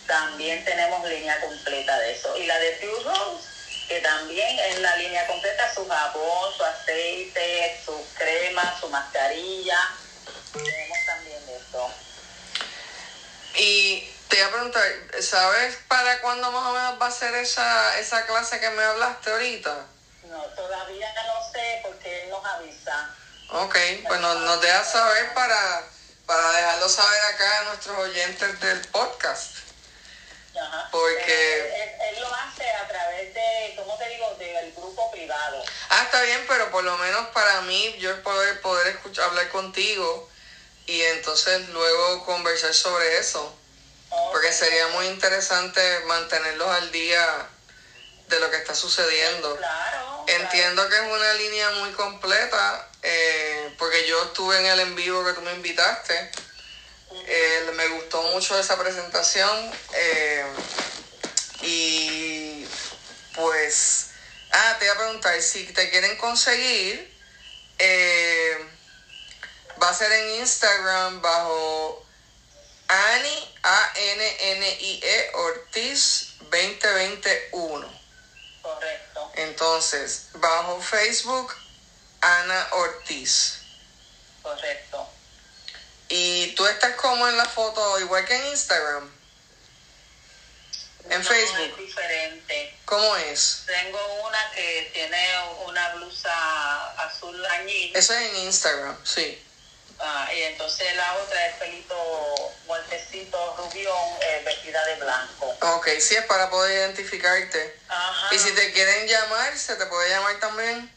también 0.06 0.64
tenemos 0.64 1.08
línea 1.08 1.40
completa 1.40 1.98
de 1.98 2.12
eso. 2.12 2.36
Y 2.36 2.46
la 2.46 2.58
de 2.58 2.72
Pure 2.72 3.04
Rose, 3.04 3.48
que 3.88 4.00
también 4.00 4.58
es 4.58 4.78
la 4.80 4.96
línea 4.96 5.26
completa, 5.26 5.72
su 5.74 5.88
jabón, 5.88 6.54
su 6.56 6.64
aceite, 6.64 7.80
su 7.84 8.06
crema, 8.14 8.76
su 8.80 8.88
mascarilla. 8.88 9.78
Tenemos 10.52 10.98
también 11.06 11.46
de 11.46 11.56
eso. 11.56 11.90
Y 13.58 14.15
te 14.28 14.36
iba 14.38 14.46
a 14.46 14.50
preguntar, 14.50 14.82
¿sabes 15.20 15.76
para 15.88 16.20
cuándo 16.20 16.50
más 16.52 16.64
o 16.66 16.72
menos 16.72 17.00
va 17.00 17.06
a 17.06 17.10
ser 17.10 17.34
esa, 17.34 17.98
esa 17.98 18.26
clase 18.26 18.58
que 18.60 18.70
me 18.70 18.82
hablaste 18.82 19.30
ahorita? 19.30 19.86
No, 20.24 20.42
todavía 20.54 21.08
no 21.26 21.52
sé 21.52 21.80
porque 21.82 22.24
él 22.24 22.30
nos 22.30 22.44
avisa. 22.44 23.10
Ok, 23.50 23.76
pues 24.06 24.20
nos, 24.20 24.36
nos 24.40 24.60
deja 24.60 24.84
saber 24.84 25.32
para, 25.34 25.84
para 26.26 26.50
dejarlo 26.52 26.88
saber 26.88 27.20
acá 27.34 27.60
a 27.60 27.64
nuestros 27.64 27.96
oyentes 27.98 28.60
del 28.60 28.80
podcast. 28.88 29.56
Ajá. 30.60 30.88
Porque- 30.90 31.58
Él, 31.58 31.72
él- 31.82 32.00
él 32.16 32.20
lo 32.20 32.34
hace 32.34 32.68
a 32.70 32.88
través 32.88 33.32
de, 33.34 33.74
¿cómo 33.76 33.96
te 33.98 34.08
digo?, 34.08 34.34
del 34.38 34.72
grupo 34.72 35.10
privado. 35.12 35.62
Ah, 35.90 36.02
está 36.04 36.22
bien, 36.22 36.44
pero 36.48 36.70
por 36.70 36.82
lo 36.82 36.96
menos 36.98 37.28
para 37.28 37.60
mí, 37.62 37.96
yo 37.98 38.20
poder, 38.22 38.60
poder 38.62 38.88
escuchar, 38.88 39.26
hablar 39.26 39.48
contigo 39.50 40.28
y 40.86 41.02
entonces 41.02 41.68
luego 41.68 42.24
conversar 42.24 42.72
sobre 42.74 43.18
eso. 43.18 43.54
Porque 44.10 44.52
sería 44.52 44.88
muy 44.88 45.06
interesante 45.06 45.80
mantenerlos 46.06 46.68
al 46.68 46.90
día 46.92 47.48
de 48.28 48.40
lo 48.40 48.50
que 48.50 48.56
está 48.56 48.74
sucediendo. 48.74 49.56
Claro. 49.56 50.24
Entiendo 50.26 50.88
que 50.88 50.96
es 50.96 51.02
una 51.02 51.32
línea 51.34 51.70
muy 51.72 51.90
completa, 51.92 52.88
eh, 53.02 53.74
porque 53.78 54.06
yo 54.06 54.22
estuve 54.24 54.58
en 54.58 54.66
el 54.66 54.80
en 54.80 54.94
vivo 54.96 55.24
que 55.24 55.32
tú 55.32 55.40
me 55.42 55.52
invitaste. 55.52 56.30
Eh, 57.26 57.70
me 57.74 57.86
gustó 57.88 58.22
mucho 58.24 58.58
esa 58.58 58.76
presentación. 58.78 59.72
eh, 59.94 60.46
y 61.62 62.66
pues, 63.34 64.08
ah, 64.52 64.76
te 64.78 64.84
iba 64.84 64.94
a 64.94 64.98
preguntar, 64.98 65.40
si 65.40 65.64
te 65.64 65.90
quieren 65.90 66.16
conseguir, 66.16 67.12
va 69.82 69.88
a 69.88 69.94
ser 69.94 70.12
en 70.12 70.40
Instagram 70.40 71.22
bajo 71.22 72.05
Ani, 72.88 73.54
A-N-N-I-E, 73.62 75.30
Ortiz 75.34 76.34
2021. 76.50 78.00
Correcto. 78.62 79.32
Entonces, 79.34 80.28
bajo 80.34 80.80
Facebook, 80.80 81.54
Ana 82.20 82.68
Ortiz. 82.72 83.58
Correcto. 84.42 85.08
Y 86.08 86.54
tú 86.54 86.66
estás 86.66 86.94
como 86.96 87.26
en 87.28 87.36
la 87.36 87.44
foto, 87.46 87.98
igual 88.00 88.24
que 88.24 88.36
en 88.36 88.46
Instagram. 88.46 89.12
En 91.10 91.22
No, 91.22 91.28
Facebook. 91.28 91.60
es 91.72 91.76
diferente. 91.76 92.78
¿Cómo 92.84 93.16
es? 93.16 93.62
Tengo 93.66 93.98
una 94.24 94.50
que 94.52 94.90
tiene 94.92 95.38
una 95.64 95.94
blusa 95.94 96.90
azul 97.02 97.44
añil 97.46 97.94
Eso 97.96 98.12
es 98.12 98.22
en 98.30 98.36
Instagram, 98.44 98.96
sí. 99.04 99.42
Ah, 100.00 100.28
y 100.34 100.42
entonces 100.42 100.94
la 100.96 101.14
otra 101.14 101.46
es 101.46 101.54
pelito 101.56 102.52
muertecito 102.66 103.54
rubión 103.56 103.96
eh, 104.20 104.42
vestida 104.44 104.84
de 104.86 104.96
blanco. 104.96 105.56
Ok, 105.76 105.88
sí 106.00 106.16
es 106.16 106.24
para 106.26 106.50
poder 106.50 106.78
identificarte. 106.78 107.78
Ajá. 107.88 108.34
Y 108.34 108.38
si 108.38 108.52
te 108.54 108.72
quieren 108.72 109.06
llamar, 109.06 109.56
se 109.56 109.76
te 109.76 109.86
puede 109.86 110.10
llamar 110.10 110.38
también. 110.40 110.92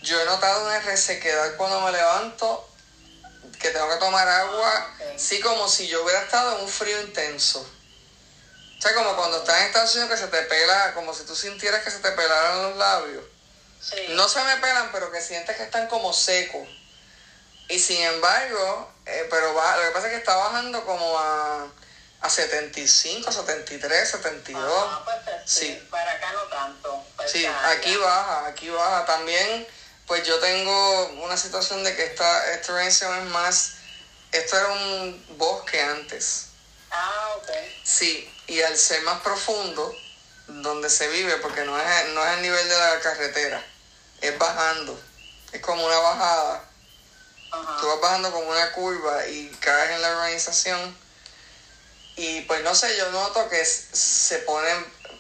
yo 0.02 0.22
he 0.22 0.26
notado 0.26 0.66
una 0.66 0.80
resequedad 0.82 1.56
cuando 1.58 1.82
me 1.82 1.92
levanto 1.92 2.70
que 3.60 3.70
tengo 3.70 3.90
que 3.90 3.98
tomar 3.98 4.28
agua, 4.28 4.96
Ah, 5.00 5.14
sí 5.18 5.40
como 5.40 5.68
si 5.68 5.88
yo 5.88 6.04
hubiera 6.04 6.22
estado 6.22 6.58
en 6.58 6.64
un 6.64 6.70
frío 6.70 7.02
intenso. 7.02 7.60
O 8.78 8.82
sea, 8.82 8.94
como 8.94 9.16
cuando 9.16 9.38
estás 9.38 9.62
en 9.62 9.68
Estados 9.68 9.96
Unidos 9.96 10.12
que 10.12 10.18
se 10.18 10.28
te 10.28 10.42
pela, 10.44 10.94
como 10.94 11.14
si 11.14 11.24
tú 11.24 11.36
sintieras 11.36 11.84
que 11.84 11.90
se 11.90 12.00
te 12.00 12.12
pelaran 12.12 12.62
los 12.62 12.78
labios. 12.78 13.24
Sí. 13.82 13.96
No 14.10 14.28
se 14.30 14.44
me 14.44 14.58
pelan, 14.58 14.92
pero 14.92 15.12
que 15.12 15.22
sientes 15.22 15.56
que 15.56 15.64
están 15.64 15.88
como 15.88 16.14
secos. 16.14 16.68
Y 17.68 17.80
sin 17.80 18.02
embargo, 18.02 18.92
eh, 19.06 19.28
pero 19.30 19.54
va, 19.54 19.78
lo 19.78 19.84
que 19.84 19.92
pasa 19.92 20.08
es 20.08 20.14
que 20.14 20.20
está 20.20 20.36
bajando 20.36 20.86
como 20.86 21.18
a, 21.18 21.68
a 22.22 22.30
75, 22.30 23.32
73, 23.32 24.10
72. 24.10 24.64
Ah, 24.88 25.02
pues, 25.04 25.18
pues, 25.24 25.36
sí. 25.46 25.68
Sí. 25.68 25.88
Para 25.90 26.12
acá 26.12 26.32
no 26.34 26.44
tanto. 26.44 27.04
para 27.16 27.30
Sí, 27.30 27.46
área. 27.46 27.70
aquí 27.72 27.96
baja, 27.98 28.48
aquí 28.48 28.70
baja. 28.70 29.06
También, 29.06 29.68
pues 30.06 30.24
yo 30.28 30.40
tengo 30.40 31.08
una 31.24 31.38
situación 31.38 31.84
de 31.84 31.96
que 31.96 32.04
esta, 32.06 32.52
esta 32.52 32.84
es 32.86 33.02
más, 33.26 33.74
esto 34.32 34.58
era 34.58 34.68
un 34.70 35.26
bosque 35.38 35.82
antes. 35.82 36.48
Ah, 36.92 37.34
ok. 37.38 37.50
Sí, 37.84 38.32
y 38.48 38.62
al 38.62 38.78
ser 38.78 39.02
más 39.02 39.22
profundo, 39.22 39.94
donde 40.48 40.90
se 40.90 41.08
vive, 41.08 41.36
porque 41.38 41.64
no 41.64 41.80
es, 41.80 42.08
no 42.10 42.26
es 42.26 42.34
el 42.34 42.42
nivel 42.44 42.70
de 42.70 42.78
la 42.78 43.00
carretera, 43.00 43.64
es 44.22 44.38
bajando. 44.38 45.00
Es 45.52 45.62
como 45.62 45.86
una 45.86 45.98
bajada. 45.98 46.70
Ajá. 47.64 47.78
Tú 47.82 47.88
vas 47.88 48.02
bajando 48.02 48.32
como 48.32 48.50
una 48.50 48.72
curva 48.72 49.26
y 49.28 49.48
caes 49.60 49.92
en 49.92 50.02
la 50.02 50.12
urbanización. 50.12 50.98
Y 52.18 52.42
pues 52.42 52.62
no 52.64 52.74
sé, 52.74 52.96
yo 52.98 53.12
noto 53.12 53.50
que 53.50 53.64
se 53.66 54.40
pone, 54.40 54.70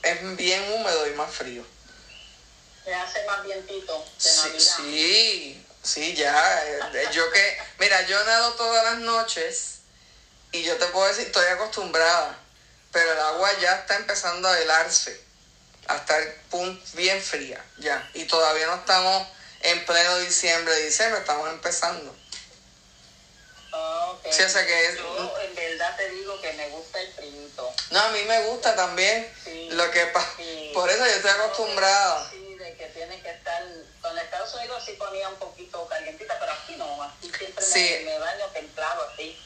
es 0.03 0.36
bien 0.38 0.64
húmedo 0.74 1.07
y 1.07 1.12
más 1.12 1.34
frío. 1.34 1.66
Me 2.86 2.94
hace 2.94 3.26
más 3.26 3.44
vientito 3.44 4.06
de 4.24 4.30
Sí, 4.30 4.40
Navidad. 4.48 4.76
sí, 4.78 5.66
sí, 5.84 6.14
ya. 6.16 6.64
eh, 6.66 7.07
Yo 7.12 7.30
que, 7.32 7.57
mira, 7.80 8.02
yo 8.03 8.24
nado 8.24 8.53
todas 8.53 8.84
las 8.86 8.99
noches 8.99 9.80
y 10.52 10.64
yo 10.64 10.78
te 10.78 10.86
puedo 10.88 11.07
decir, 11.07 11.26
estoy 11.26 11.45
acostumbrada, 11.48 12.38
pero 12.91 13.12
el 13.12 13.20
agua 13.20 13.52
ya 13.60 13.74
está 13.80 13.95
empezando 13.95 14.48
a 14.48 14.57
helarse, 14.60 15.20
a 15.88 15.98
estar 15.98 16.22
pun- 16.49 16.80
bien 16.94 17.22
fría, 17.22 17.62
ya. 17.80 18.10
Y 18.14 18.24
todavía 18.26 18.68
no 18.68 18.76
estamos 18.76 19.28
en 19.62 19.84
pleno 19.86 20.18
diciembre, 20.20 20.74
diciembre, 20.86 21.20
estamos 21.20 21.49
empezando. 21.49 22.16
Sí, 24.31 24.41
o 24.43 24.49
sea 24.49 24.65
que 24.65 24.85
es- 24.88 24.95
Yo 24.97 25.34
en 25.41 25.56
verdad 25.56 25.95
te 25.95 26.10
digo 26.10 26.39
que 26.41 26.52
me 26.53 26.68
gusta 26.69 26.99
el 27.02 27.11
frito. 27.14 27.73
No, 27.91 27.99
a 27.99 28.10
mí 28.10 28.22
me 28.23 28.41
gusta 28.47 28.76
también. 28.76 29.31
Sí, 29.43 29.69
Lo 29.72 29.89
que 29.91 30.06
pa- 30.07 30.34
sí. 30.38 30.72
Por 30.73 30.89
eso 30.89 31.06
yo 31.06 31.11
estoy 31.11 31.31
acostumbrada. 31.31 32.27
Sí, 32.31 32.56
de 32.56 32.76
que 32.76 32.85
tiene 32.88 33.22
que 33.22 33.30
estar. 33.30 33.64
Con 34.02 34.18
Estados 34.18 34.53
Unidos 34.56 34.84
sí 34.85 34.93
ponía 34.93 35.27
un 35.30 35.35
poquito 35.35 35.88
calientita, 35.88 36.38
pero 36.39 36.52
aquí 36.52 36.76
no. 36.77 37.02
Aquí 37.03 37.31
siempre 37.38 37.64
Sí. 37.65 38.02
me, 38.06 38.11
me 38.11 38.19
baño 38.19 38.45
templado 38.53 39.10
así. 39.11 39.39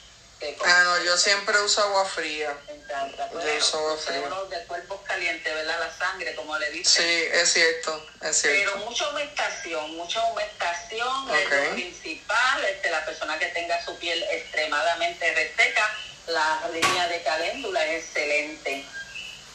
Ah, 0.66 0.82
no, 0.86 1.04
yo 1.04 1.18
siempre 1.18 1.60
uso 1.62 1.82
agua 1.82 2.06
fría. 2.06 2.56
Me 2.68 2.74
encanta. 2.76 3.30
Yo 3.32 3.58
uso 3.58 3.78
agua 3.78 3.98
fría. 3.98 4.22
de 4.50 4.66
cuerpos 4.68 5.02
calientes, 5.06 5.54
¿verdad? 5.54 5.80
La 5.80 5.98
sangre, 5.98 6.34
como 6.36 6.58
le 6.58 6.70
dicen. 6.72 7.04
Sí, 7.04 7.30
es 7.34 7.52
cierto, 7.54 8.06
es 8.22 8.40
Pero 8.42 8.72
cierto. 8.72 8.78
mucha 8.78 9.10
humectación, 9.10 9.96
mucha 9.98 10.24
humectación 10.24 11.30
es 11.32 11.46
Ok. 11.46 11.52
lo 11.52 11.72
principal. 11.72 12.64
Este, 12.66 12.90
la 12.90 13.04
persona 13.06 13.38
que 13.38 13.48
tenga 13.48 13.84
su 13.84 13.98
piel 13.98 14.24
extremadamente 14.32 15.34
reseca, 15.34 15.90
la 16.28 16.62
línea 16.72 17.08
de 17.08 17.22
caléndula 17.24 17.86
es 17.86 18.06
excelente. 18.06 18.86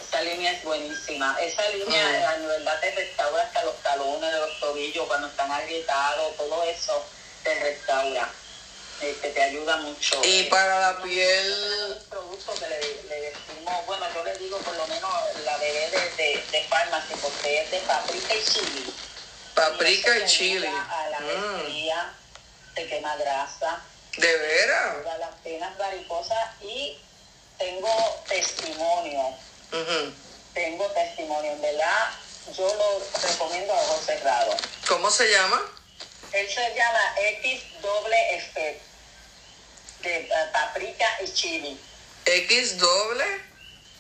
Esa 0.06 0.20
línea 0.20 0.52
es 0.52 0.62
buenísima. 0.65 1.36
Esa 1.40 1.66
línea 1.70 2.05
Mm. 2.06 2.15
eh, 2.15 2.24
a 2.27 2.35
verdad 2.36 2.81
te 2.81 2.90
restaura 2.90 3.43
hasta 3.43 3.65
los 3.65 3.82
talones 3.82 4.32
de 4.32 4.39
los 4.39 4.61
tobillos 4.61 5.06
cuando 5.06 5.28
están 5.28 5.51
agrietados, 5.51 6.36
todo 6.36 6.62
eso 6.65 7.09
te 7.43 7.55
restaura. 7.61 8.31
Este, 9.01 9.31
te 9.31 9.43
ayuda 9.43 9.77
mucho. 9.79 10.21
Y 10.25 10.41
Eh, 10.43 10.49
para 10.51 10.79
la 10.81 11.03
piel- 11.03 11.55
tenemos 11.55 11.97
un 12.03 12.09
producto 12.09 12.59
que 12.59 12.69
le, 12.69 13.03
le 13.05 13.21
decimos, 13.21 13.87
bueno, 13.87 14.07
yo 14.15 14.25
le 14.25 14.39
digo 14.39 14.59
por 14.62 14.75
lo 14.77 14.87
menos 14.87 15.11
la 15.45 15.57
bebé 15.59 15.91
de, 15.91 16.11
de, 16.23 16.49
de 16.51 16.69
farmacia, 16.69 17.16
porque 17.21 17.62
es 17.62 17.71
de 17.71 17.81
paprika 17.81 18.35
y 18.35 18.45
chili. 18.45 18.95
Paprika 19.55 20.16
y 20.16 20.21
te 20.21 20.27
chili. 20.27 20.66
A 20.66 21.09
la 21.11 21.21
Mm, 21.21 21.57
estría, 21.59 22.15
te 22.75 22.89
quema 22.89 23.16
grasa, 23.16 23.83
¿De 24.16 24.37
veras? 24.37 24.97
las 25.19 25.31
penas 25.43 25.77
varicosas 25.77 26.39
y 26.61 26.97
tengo 27.59 28.25
testimonio, 28.29 29.21
Ujú. 29.73 30.15
tengo 30.53 30.87
testimonio, 30.93 31.53
en 31.53 31.61
verdad, 31.62 32.11
yo 32.53 32.75
lo 32.75 33.11
recomiendo 33.23 33.73
a 33.75 33.81
ojos 33.83 34.05
cerrados. 34.07 34.57
¿Cómo 34.87 35.11
se 35.11 35.31
llama? 35.31 35.61
Él 36.32 36.48
se 36.48 36.74
llama 36.74 37.14
X 37.16 37.62
doble 37.80 38.36
effect 38.36 38.82
de 40.01 40.16
eh, 40.16 40.28
paprika 40.52 41.06
y 41.22 41.32
chili. 41.32 41.80
X 42.26 42.78
doble 42.78 43.24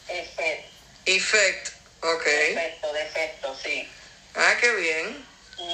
Effect, 0.08 0.68
effect. 1.06 1.68
Ok. 2.02 2.24
defecto, 2.24 2.92
defecto, 2.92 3.56
sí. 3.62 3.88
Ah, 4.34 4.54
qué 4.60 4.70
bien. 4.72 5.26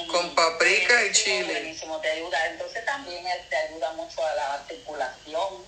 Con 0.09 0.33
paprika 0.35 1.05
y 1.05 1.11
chile. 1.11 1.51
Buenísimo, 1.51 1.99
te 1.99 2.11
ayuda. 2.11 2.47
Entonces 2.47 2.85
también 2.85 3.25
él 3.27 3.41
te 3.49 3.55
ayuda 3.57 3.91
mucho 3.93 4.25
a 4.25 4.33
la 4.35 4.63
circulación, 4.67 5.65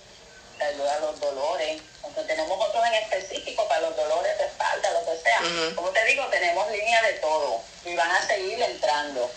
te 0.56 0.64
ayuda 0.64 0.94
a 0.94 1.00
los 1.00 1.20
dolores. 1.20 1.82
Aunque 2.02 2.22
tenemos 2.22 2.58
otros 2.58 2.82
en 2.86 2.94
específico 2.94 3.68
para 3.68 3.82
los 3.82 3.96
dolores 3.96 4.38
de 4.38 4.44
espalda, 4.44 4.90
lo 4.92 5.04
que 5.04 5.20
sea. 5.20 5.74
Como 5.74 5.90
te 5.90 6.04
digo, 6.06 6.24
tenemos 6.28 6.70
línea 6.70 7.02
de 7.02 7.12
todo 7.14 7.62
y 7.84 7.94
van 7.94 8.10
a 8.10 8.26
seguir 8.26 8.62
entrando. 8.62 9.30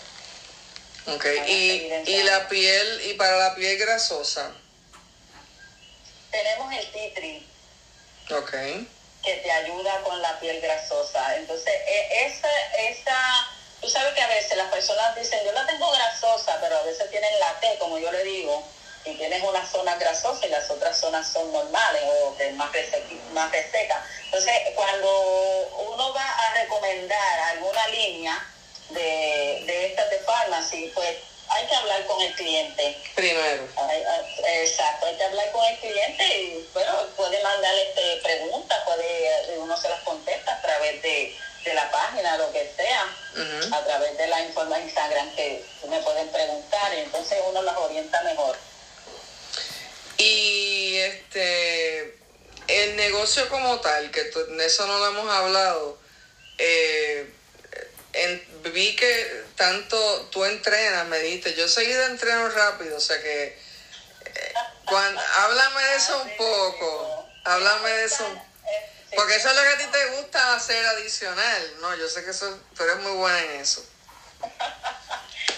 Ok. 1.14 1.24
Y, 1.46 1.92
y 2.06 2.22
la 2.22 2.48
piel, 2.48 3.00
y 3.10 3.14
para 3.14 3.36
la 3.36 3.54
piel 3.54 3.76
grasosa. 3.78 4.50
Tenemos 6.30 6.72
el 6.74 6.90
titri 6.92 7.46
Ok. 8.30 8.50
que 9.22 9.34
te 9.42 9.50
ayuda 9.50 10.00
con 10.02 10.20
la 10.20 10.38
piel 10.40 10.60
grasosa. 10.60 11.36
Entonces, 11.36 11.72
e- 11.86 12.26
esa, 12.26 12.48
esa, 12.78 13.46
tú 13.80 13.88
sabes 13.88 14.12
que 14.14 14.20
a 14.22 14.26
veces 14.28 14.56
las 14.56 14.70
personas 14.70 15.14
dicen, 15.16 15.40
yo 15.44 15.52
la 15.52 15.66
tengo 15.66 15.90
grasosa, 15.90 16.58
pero 16.60 16.76
a 16.78 16.82
veces 16.82 17.08
tienen 17.10 17.30
la 17.40 17.58
T, 17.60 17.76
como 17.78 17.98
yo 17.98 18.12
le 18.12 18.22
digo, 18.24 18.62
y 19.04 19.14
tienes 19.14 19.42
una 19.42 19.64
zona 19.66 19.94
grasosa 19.96 20.46
y 20.46 20.50
las 20.50 20.68
otras 20.70 20.98
zonas 20.98 21.26
son 21.32 21.50
normales 21.52 22.02
o 22.04 22.36
que 22.36 22.50
más, 22.50 22.70
resequi- 22.72 23.20
más 23.32 23.50
reseca. 23.50 24.04
Entonces, 24.24 24.52
cuando 24.74 25.08
uno 25.92 26.12
va 26.12 26.28
a 26.30 26.54
recomendar 26.54 27.40
alguna 27.54 27.86
línea 27.88 28.46
de, 28.90 29.62
de 29.66 29.86
estas 29.86 30.10
de 30.10 30.18
pharmacy, 30.20 30.92
pues 30.94 31.16
hay 31.50 31.66
que 31.66 31.74
hablar 31.74 32.06
con 32.06 32.20
el 32.22 32.34
cliente. 32.34 32.96
Primero. 33.14 33.68
Ay, 33.76 34.02
Exacto, 34.62 35.06
hay 35.06 35.16
que 35.16 35.24
hablar 35.24 35.50
con 35.52 35.64
el 35.64 35.78
cliente 35.78 36.24
y 36.40 36.68
bueno, 36.72 36.92
puede 37.16 37.42
mandar 37.42 37.74
este, 37.74 38.20
preguntas, 38.22 38.78
puede, 38.84 39.58
uno 39.58 39.76
se 39.80 39.88
las 39.88 40.00
contesta 40.02 40.52
a 40.52 40.62
través 40.62 41.02
de, 41.02 41.36
de 41.64 41.74
la 41.74 41.90
página, 41.90 42.36
lo 42.36 42.52
que 42.52 42.70
sea, 42.76 43.06
a 43.72 43.84
través 43.84 44.16
de 44.18 44.26
la 44.26 44.40
información 44.42 44.88
Instagram 44.88 45.34
que 45.36 45.64
me 45.88 46.00
pueden 46.00 46.28
preguntar 46.28 46.94
y 46.94 47.00
entonces 47.00 47.38
uno 47.48 47.62
las 47.62 47.76
orienta 47.76 48.22
mejor. 48.22 48.56
Y 50.18 50.96
este, 50.96 52.18
el 52.66 52.96
negocio 52.96 53.48
como 53.48 53.80
tal, 53.80 54.10
que 54.10 54.30
eso 54.64 54.86
no 54.86 54.98
lo 54.98 55.06
hemos 55.08 55.32
hablado, 55.32 55.98
eh, 56.58 57.32
en- 58.24 58.72
vi 58.72 58.94
que 58.96 59.44
tanto 59.56 60.28
tú 60.30 60.44
entrenas, 60.44 61.06
me 61.06 61.18
dijiste, 61.20 61.54
yo 61.54 61.68
seguido 61.68 62.04
entreno 62.06 62.48
rápido, 62.50 62.96
o 62.96 63.00
sea 63.00 63.20
que, 63.22 63.44
eh, 63.44 64.52
cuan- 64.86 65.18
háblame 65.18 65.82
de 65.82 65.96
eso 65.96 66.22
un 66.22 66.36
poco, 66.36 67.26
háblame 67.44 67.90
de 67.90 68.04
eso, 68.04 68.24
porque 69.14 69.36
eso 69.36 69.48
es 69.50 69.56
lo 69.56 69.62
que 69.62 69.68
a 69.68 69.78
ti 69.78 69.84
te 69.86 70.06
gusta 70.16 70.54
hacer 70.54 70.84
adicional, 70.86 71.80
no, 71.80 71.94
yo 71.96 72.08
sé 72.08 72.24
que 72.24 72.30
eso, 72.30 72.60
tú 72.76 72.82
eres 72.84 72.96
muy 72.96 73.12
buena 73.12 73.40
en 73.42 73.60
eso. 73.60 73.84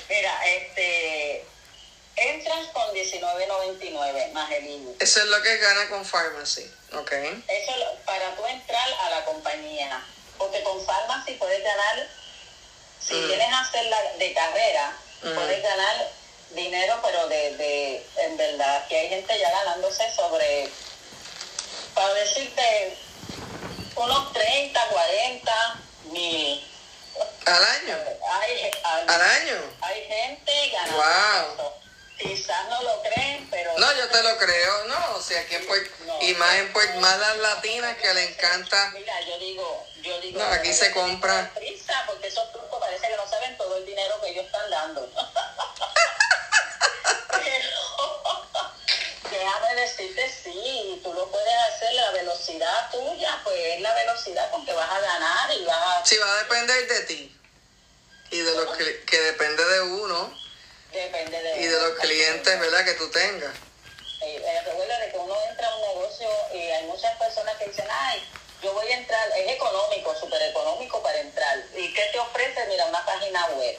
Mira, 0.09 0.47
este, 0.47 1.45
entras 2.17 2.67
con 2.73 2.93
19.99 2.95 4.29
más 4.33 4.51
el 4.51 4.67
IBU. 4.67 4.97
Eso 5.01 5.21
es 5.21 5.27
lo 5.27 5.43
que 5.43 5.57
gana 5.59 5.89
con 5.89 6.05
Pharmacy, 6.05 6.71
ok. 6.93 7.13
Eso 7.49 7.73
para 8.05 8.35
tú 8.37 8.47
entrar 8.47 8.89
a 9.05 9.11
la 9.11 9.25
compañía. 9.25 10.03
Porque 10.39 10.63
con 10.63 10.83
Pharmacy 10.87 11.35
puedes 11.35 11.63
ganar, 11.63 12.09
si 13.01 13.15
Mm. 13.15 13.27
vienes 13.29 13.53
a 13.53 13.61
hacer 13.61 13.85
la 13.87 13.99
de 14.19 14.33
carrera, 14.35 14.93
Mm. 15.23 15.35
puedes 15.35 15.63
ganar 15.63 16.09
dinero, 16.51 16.99
pero 17.03 17.27
de, 17.29 17.57
de, 17.57 18.07
en 18.19 18.37
verdad, 18.37 18.87
que 18.89 18.99
hay 18.99 19.09
gente 19.09 19.39
ya 19.39 19.51
ganándose 19.51 20.11
sobre, 20.13 20.69
para 21.95 22.13
decirte, 22.15 22.97
unos 23.97 24.33
30, 24.33 24.81
40 24.89 25.81
mil. 26.05 26.67
Al 27.47 27.65
año, 27.65 27.99
Hay, 28.33 28.53
hay, 28.83 29.05
al 29.09 29.21
año. 29.21 29.77
hay 29.83 30.05
gente 30.07 30.71
ganando 30.71 30.97
Wow. 30.97 31.53
eso. 31.55 31.80
Quizás 32.21 32.69
no 32.69 32.83
lo 32.83 33.03
creen, 33.03 33.49
pero... 33.51 33.79
No, 33.79 33.93
yo 33.97 34.07
te 34.11 34.23
lo 34.23 34.37
creo, 34.37 34.85
no, 34.89 35.17
o 35.17 35.23
sea, 35.23 35.41
aquí 35.41 35.55
en 35.55 35.67
Puerto, 35.67 35.91
y 36.21 36.35
más 36.35 36.55
en 36.57 36.71
Puerto, 36.71 37.01
más 37.01 37.19
las 37.19 37.39
latinas 37.39 37.97
que 37.97 38.13
le 38.13 38.25
encanta, 38.25 38.91
Mira, 38.93 39.19
yo 39.23 39.39
digo, 39.39 39.87
yo 40.03 40.21
digo. 40.21 40.39
No, 40.39 40.45
aquí 40.47 40.71
se 40.75 40.93
compra. 40.93 41.51
Prisa, 41.55 42.05
porque 42.07 42.27
esos 42.27 42.53
trucos 42.53 42.79
parece 42.79 43.09
que 43.09 43.17
no 43.17 43.27
saben 43.27 43.57
todo 43.57 43.75
el 43.79 43.87
dinero 43.87 44.21
que 44.21 44.29
ellos 44.33 44.45
están 44.45 44.69
dando. 44.69 45.11
Pero, 47.31 47.71
déjame 49.31 49.75
decirte, 49.77 50.31
sí, 50.45 51.01
tú 51.03 51.15
lo 51.15 51.31
puedes 51.31 51.55
hacer, 51.69 51.95
la 51.95 52.11
velocidad 52.11 52.91
tuya, 52.91 53.41
pues 53.45 53.57
es 53.57 53.81
la 53.81 53.95
velocidad 53.95 54.51
con 54.51 54.67
que 54.67 54.75
vas 54.75 54.91
a 54.91 55.01
ganar 55.01 55.51
y 55.57 55.65
vas 55.65 56.03
a... 56.03 56.05
sí 56.05 56.19
va 56.19 56.31
a 56.31 56.37
depender 56.43 56.87
de 56.87 57.01
ti, 57.05 57.35
y 58.31 58.41
de 58.41 58.55
los 58.57 58.77
que, 58.77 59.05
que 59.05 59.21
depende 59.23 59.65
de 59.65 59.81
uno, 59.81 60.39
Depende 60.93 61.43
de... 61.43 61.61
y 61.61 61.67
de 61.67 61.81
los 61.81 61.99
clientes, 61.99 62.61
¿verdad?, 62.61 62.85
que 62.85 62.95
tú 62.95 63.11
tengas. 63.11 63.55
Eh, 64.23 64.43
eh, 64.45 64.63
recuerda 64.67 64.99
de 64.99 65.11
que 65.11 65.19
uno 65.19 65.35
entra 65.49 65.67
a 65.67 65.77
un 65.77 65.83
negocio 65.83 66.29
y 66.53 66.59
hay 66.59 66.85
muchas 66.87 67.17
personas 67.17 67.57
que 67.57 67.67
dicen, 67.67 67.87
ay, 67.91 68.23
yo 68.63 68.73
voy 68.75 68.87
a 68.89 68.97
entrar, 68.97 69.29
es 69.37 69.53
económico, 69.53 70.15
súper 70.19 70.43
económico 70.43 71.03
para 71.03 71.19
entrar. 71.21 71.59
¿Y 71.75 71.93
qué 71.95 72.03
te 72.13 72.19
ofrece? 72.19 72.67
Mira, 72.67 72.85
una 72.87 73.05
página 73.07 73.47
web. 73.57 73.79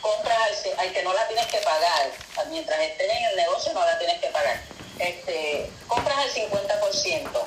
Compras 0.00 0.38
al, 0.38 0.80
al 0.80 0.92
que 0.92 1.02
no 1.02 1.12
la 1.12 1.26
tienes 1.26 1.46
que 1.48 1.58
pagar, 1.58 2.10
mientras 2.48 2.80
estén 2.80 3.10
en 3.10 3.24
el 3.24 3.36
negocio 3.36 3.72
no 3.72 3.84
la 3.84 3.98
tienes 3.98 4.20
que 4.20 4.28
pagar. 4.28 4.60
Este, 4.98 5.70
compras 5.88 6.16
al 6.16 6.30
50%. 6.30 7.42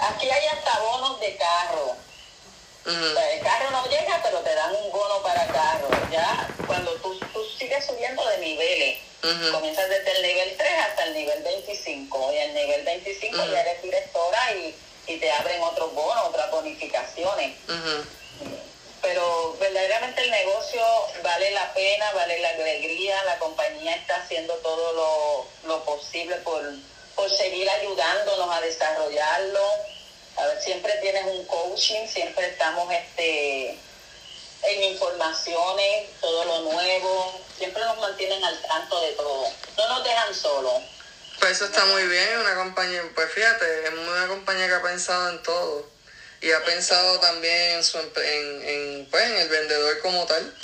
Aquí 0.00 0.30
hay 0.30 0.46
hasta 0.46 0.78
bonos 0.80 1.20
de 1.20 1.36
carro. 1.36 1.96
O 2.88 3.14
sea, 3.14 3.32
el 3.32 3.42
carro 3.42 3.70
no 3.70 3.86
llega, 3.86 4.20
pero 4.22 4.38
te 4.40 4.54
dan 4.54 4.74
un 4.74 4.90
bono 4.90 5.22
para 5.22 5.50
carro. 5.52 6.06
Ya 6.10 6.56
cuando 6.66 6.92
tú, 7.00 7.20
tú 7.32 7.44
sigues 7.58 7.84
subiendo 7.84 8.26
de 8.26 8.38
niveles, 8.38 8.98
comienzas 9.52 9.88
desde 9.88 10.10
el 10.16 10.22
nivel 10.22 10.56
3 10.56 10.72
hasta 10.88 11.04
el 11.04 11.14
nivel 11.14 11.42
25. 11.42 12.32
Y 12.32 12.36
el 12.38 12.54
nivel 12.54 12.84
25 12.84 13.36
Ujú. 13.36 13.52
ya 13.52 13.60
eres 13.60 13.82
directora 13.82 14.52
y, 14.52 14.74
y 15.06 15.18
te 15.18 15.30
abren 15.32 15.62
otros 15.62 15.94
bonos, 15.94 16.28
otras 16.28 16.50
bonificaciones 16.50 17.56
pero 19.00 19.56
verdaderamente 19.58 20.22
el 20.22 20.30
negocio 20.30 20.82
vale 21.22 21.50
la 21.52 21.72
pena, 21.72 22.10
vale 22.12 22.40
la 22.40 22.50
alegría, 22.50 23.22
la 23.24 23.38
compañía 23.38 23.94
está 23.94 24.16
haciendo 24.16 24.54
todo 24.56 24.92
lo, 24.92 25.68
lo 25.68 25.84
posible 25.84 26.36
por, 26.36 26.62
por 27.14 27.30
seguir 27.30 27.68
ayudándonos 27.70 28.50
a 28.50 28.60
desarrollarlo. 28.60 29.60
A 30.38 30.46
ver, 30.46 30.62
siempre 30.62 30.92
tienes 31.02 31.24
un 31.24 31.44
coaching, 31.46 32.06
siempre 32.06 32.48
estamos 32.48 32.92
este 32.92 33.78
en 34.62 34.82
informaciones, 34.84 36.08
todo 36.20 36.44
lo 36.44 36.72
nuevo, 36.72 37.40
siempre 37.56 37.84
nos 37.84 37.98
mantienen 37.98 38.42
al 38.44 38.60
tanto 38.62 39.00
de 39.00 39.12
todo, 39.12 39.48
no 39.76 39.88
nos 39.88 40.04
dejan 40.04 40.34
solos. 40.34 40.82
Pues 41.38 41.52
eso 41.52 41.66
está 41.66 41.84
muy 41.86 42.04
bien, 42.06 42.38
una 42.40 42.56
compañía, 42.56 43.02
pues 43.14 43.30
fíjate, 43.32 43.84
es 43.84 43.92
una 43.92 44.26
compañía 44.26 44.66
que 44.66 44.74
ha 44.74 44.82
pensado 44.82 45.30
en 45.30 45.42
todo 45.42 45.88
y 46.40 46.50
ha 46.50 46.64
pensado 46.64 47.20
también 47.20 47.76
en, 47.76 47.84
su, 47.84 47.98
en, 47.98 48.62
en, 48.68 49.08
pues, 49.10 49.24
en 49.24 49.36
el 49.38 49.48
vendedor 49.48 50.00
como 50.00 50.26
tal. 50.26 50.54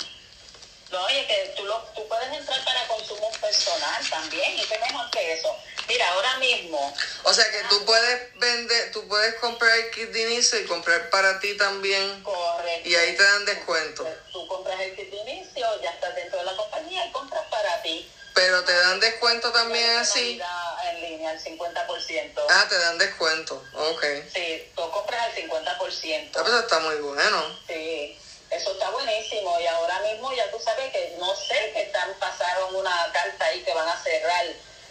No, 0.91 1.03
oye, 1.03 1.25
que 1.27 1.53
tú, 1.57 1.65
lo, 1.65 1.79
tú 1.95 2.07
puedes 2.07 2.31
entrar 2.31 2.63
para 2.63 2.87
consumo 2.87 3.31
personal 3.41 4.09
también, 4.09 4.57
y 4.57 4.63
qué 4.65 4.77
mejor 4.77 5.09
que 5.09 5.33
eso. 5.33 5.55
Mira, 5.87 6.07
ahora 6.13 6.37
mismo. 6.37 6.95
O 7.23 7.33
sea 7.33 7.49
que 7.51 7.63
tú 7.69 7.85
puedes 7.85 8.39
vender, 8.39 8.91
tú 8.91 9.07
puedes 9.07 9.35
comprar 9.35 9.75
el 9.77 9.91
kit 9.91 10.09
de 10.09 10.31
inicio 10.31 10.59
y 10.59 10.65
comprar 10.65 11.09
para 11.09 11.39
ti 11.39 11.55
también. 11.57 12.23
Correcto. 12.23 12.89
Y 12.89 12.95
ahí 12.95 13.15
te 13.15 13.23
dan 13.23 13.45
descuento. 13.45 14.07
Tú 14.31 14.47
compras 14.47 14.79
el 14.79 14.95
kit 14.95 15.09
de 15.09 15.17
inicio, 15.17 15.81
ya 15.81 15.91
estás 15.91 16.15
dentro 16.15 16.39
de 16.39 16.45
la 16.45 16.55
compañía 16.55 17.05
y 17.05 17.11
compras 17.11 17.43
para 17.49 17.81
ti. 17.81 18.09
Pero 18.33 18.63
te 18.65 18.73
dan 18.73 18.99
descuento 18.99 19.51
también 19.51 19.97
así. 19.97 20.41
En 20.89 21.01
línea, 21.01 21.31
el 21.31 21.39
50%. 21.39 22.41
Ah, 22.49 22.65
te 22.67 22.77
dan 22.77 22.97
descuento, 22.97 23.63
ok. 23.73 24.03
Sí, 24.33 24.71
tú 24.75 24.91
compras 24.91 25.29
el 25.35 25.49
50%. 25.49 26.29
Ah, 26.35 26.41
pues 26.43 26.53
está 26.53 26.79
muy 26.79 26.95
bueno. 26.95 27.59
Sí, 27.67 28.19
eso 28.55 28.71
está 28.71 28.89
buenísimo. 28.89 29.59
Y 29.59 29.67
ahora 29.67 29.99
mismo 29.99 30.33
ya 30.33 30.49
tú 30.51 30.59
sabes 30.59 30.91
que 30.91 31.15
no 31.19 31.35
sé 31.35 31.71
que 31.73 31.83
están 31.83 32.13
pasaron 32.19 32.75
una 32.75 33.11
carta 33.11 33.45
ahí 33.45 33.61
que 33.63 33.73
van 33.73 33.87
a 33.87 34.01
cerrar 34.01 34.45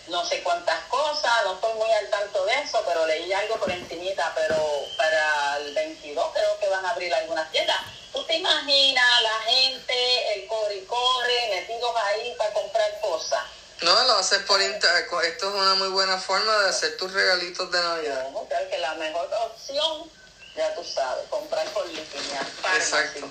no 0.09 0.25
sé 0.27 0.43
cuántas 0.43 0.85
cosas, 0.85 1.33
no 1.45 1.55
estoy 1.55 1.75
muy 1.75 1.91
al 1.91 2.11
tanto 2.11 2.45
de 2.45 2.53
eso, 2.61 2.83
pero 2.87 3.07
leí 3.07 3.33
algo 3.33 3.57
por 3.57 3.71
encimita, 3.71 4.33
pero 4.35 4.57
para 4.99 5.57
el 5.59 5.75
22 5.75 6.31
creo 6.35 6.59
que 6.61 6.69
van 6.69 6.85
a 6.85 6.91
abrir 6.91 7.15
algunas 7.15 7.51
tiendas. 7.51 7.81
¿Tú 8.13 8.23
te 8.25 8.37
imaginas 8.37 9.23
la 9.23 9.41
gente, 9.51 10.35
el 10.35 10.47
corre 10.47 10.77
y 10.77 10.85
corre, 10.85 11.49
metidos 11.51 11.97
ahí 11.97 12.35
para 12.37 12.53
comprar 12.53 13.01
cosas? 13.01 13.45
No, 13.81 14.05
lo 14.05 14.13
haces 14.15 14.41
por 14.41 14.61
internet. 14.61 15.07
Esto 15.25 15.49
es 15.49 15.55
una 15.55 15.75
muy 15.75 15.89
buena 15.89 16.19
forma 16.19 16.59
de 16.61 16.69
hacer 16.69 16.97
tus 16.97 17.13
regalitos 17.13 17.71
de 17.71 17.81
Navidad. 17.81 18.31
No, 18.31 18.47
creo 18.47 18.69
que 18.71 18.79
la 18.79 18.95
mejor 18.95 19.29
opción, 19.47 20.11
ya 20.55 20.75
tú 20.75 20.85
sabes, 20.85 21.27
comprar 21.29 21.67
por 21.69 21.87
línea. 21.87 22.47
Exacto. 22.77 23.29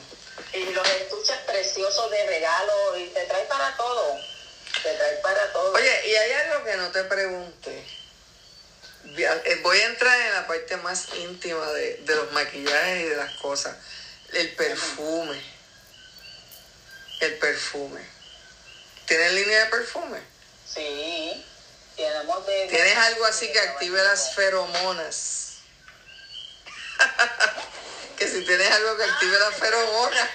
Y 0.53 0.65
los 0.73 0.87
estuches 0.87 1.37
preciosos 1.45 2.11
de 2.11 2.25
regalo 2.27 2.97
y 2.97 3.07
te 3.07 3.25
trae 3.25 3.45
para 3.45 3.75
todo 3.77 4.17
para 5.21 5.51
todo. 5.53 5.73
Oye, 5.73 6.07
y 6.07 6.15
hay 6.15 6.31
algo 6.33 6.65
que 6.65 6.75
no 6.77 6.91
te 6.91 7.03
pregunté. 7.05 7.83
Eh, 9.05 9.59
voy 9.61 9.77
a 9.79 9.85
entrar 9.85 10.19
en 10.21 10.33
la 10.33 10.47
parte 10.47 10.77
más 10.77 11.13
íntima 11.15 11.71
de, 11.71 11.97
de 11.97 12.15
los 12.15 12.31
maquillajes 12.31 13.01
y 13.01 13.09
de 13.09 13.15
las 13.15 13.33
cosas. 13.35 13.75
El 14.33 14.53
perfume. 14.55 15.41
El 17.21 17.37
perfume. 17.37 18.01
¿Tienes 19.05 19.33
línea 19.33 19.65
de 19.65 19.65
perfume? 19.67 20.19
Sí. 20.67 21.45
Tenemos 21.95 22.45
de, 22.47 22.67
¿Tienes 22.67 22.97
algo 22.97 23.25
así 23.25 23.51
que 23.51 23.59
active 23.59 24.01
las 24.03 24.33
feromonas? 24.33 25.57
que 28.17 28.27
si 28.27 28.45
tienes 28.45 28.71
algo 28.71 28.97
que 28.97 29.03
active 29.03 29.39
las 29.39 29.55
feromonas. 29.55 30.29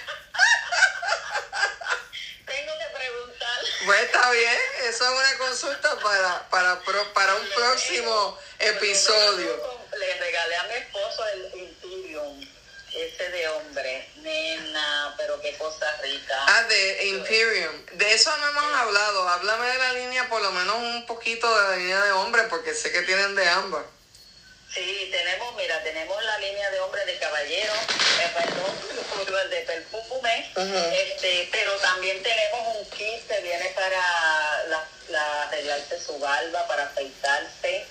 Pues 3.85 4.01
está 4.01 4.29
bien, 4.31 4.57
eso 4.87 5.03
es 5.03 5.09
una 5.09 5.37
consulta 5.37 5.99
para, 5.99 6.49
para, 6.49 6.79
para 7.13 7.35
un 7.35 7.49
próximo 7.49 8.37
episodio. 8.59 9.87
Le 9.97 10.13
regalé 10.19 10.55
a 10.57 10.63
mi 10.65 10.73
esposo 10.75 11.25
el 11.33 11.59
Imperium, 11.59 12.47
ese 12.93 13.29
de 13.29 13.47
hombre, 13.47 14.11
nena, 14.17 15.15
pero 15.17 15.41
qué 15.41 15.57
cosa 15.57 15.91
rica. 16.03 16.35
Ah, 16.47 16.63
de 16.63 17.07
Imperium. 17.07 17.85
De 17.93 18.13
eso 18.13 18.35
no 18.37 18.49
hemos 18.49 18.73
hablado. 18.75 19.29
Háblame 19.29 19.67
de 19.67 19.77
la 19.77 19.93
línea, 19.93 20.29
por 20.29 20.41
lo 20.41 20.51
menos 20.51 20.75
un 20.75 21.05
poquito 21.07 21.47
de 21.55 21.69
la 21.69 21.75
línea 21.77 22.03
de 22.03 22.11
hombre, 22.11 22.43
porque 22.43 22.73
sé 22.73 22.91
que 22.91 23.01
tienen 23.03 23.33
de 23.35 23.49
ambas. 23.49 23.85
Sí, 24.73 25.09
tenemos, 25.11 25.55
mira, 25.55 25.81
tenemos 25.83 26.23
la 26.23 26.37
línea 26.37 26.69
de 26.69 26.79
hombre 26.81 27.03
de 27.05 27.17
caballero, 27.17 27.73
eh, 27.73 28.31
perdón, 28.35 29.49
de 29.49 29.61
perfume, 29.61 30.51
este, 30.93 31.49
pero 31.51 31.75
también 31.77 32.21
tenemos 32.21 32.75
un 32.75 32.85
kit 32.91 33.27
que 33.27 33.41
viene 33.41 33.69
para 33.69 34.63
la, 35.09 35.41
arreglarse 35.43 35.99
su 35.99 36.19
barba, 36.19 36.67
para 36.67 36.83
afeitarse. 36.83 37.85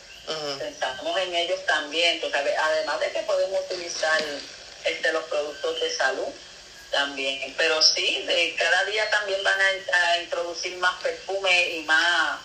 Pensamos 0.59 1.19
en 1.21 1.35
ellos 1.35 1.65
también, 1.67 2.21
tú 2.21 2.31
sabes, 2.31 2.55
además 2.57 3.01
de 3.01 3.11
que 3.11 3.21
podemos 3.21 3.61
utilizar 3.71 4.23
este, 4.85 5.13
los 5.13 5.25
productos 5.25 5.81
de 5.81 5.91
salud 5.97 6.29
también. 6.91 7.55
Pero 7.57 7.81
sí, 7.83 8.23
de, 8.27 8.55
cada 8.57 8.85
día 8.85 9.09
también 9.11 9.43
van 9.43 9.59
a, 9.61 10.11
a 10.11 10.19
introducir 10.19 10.77
más 10.77 11.01
perfume 11.03 11.71
y 11.71 11.83
más 11.85 12.41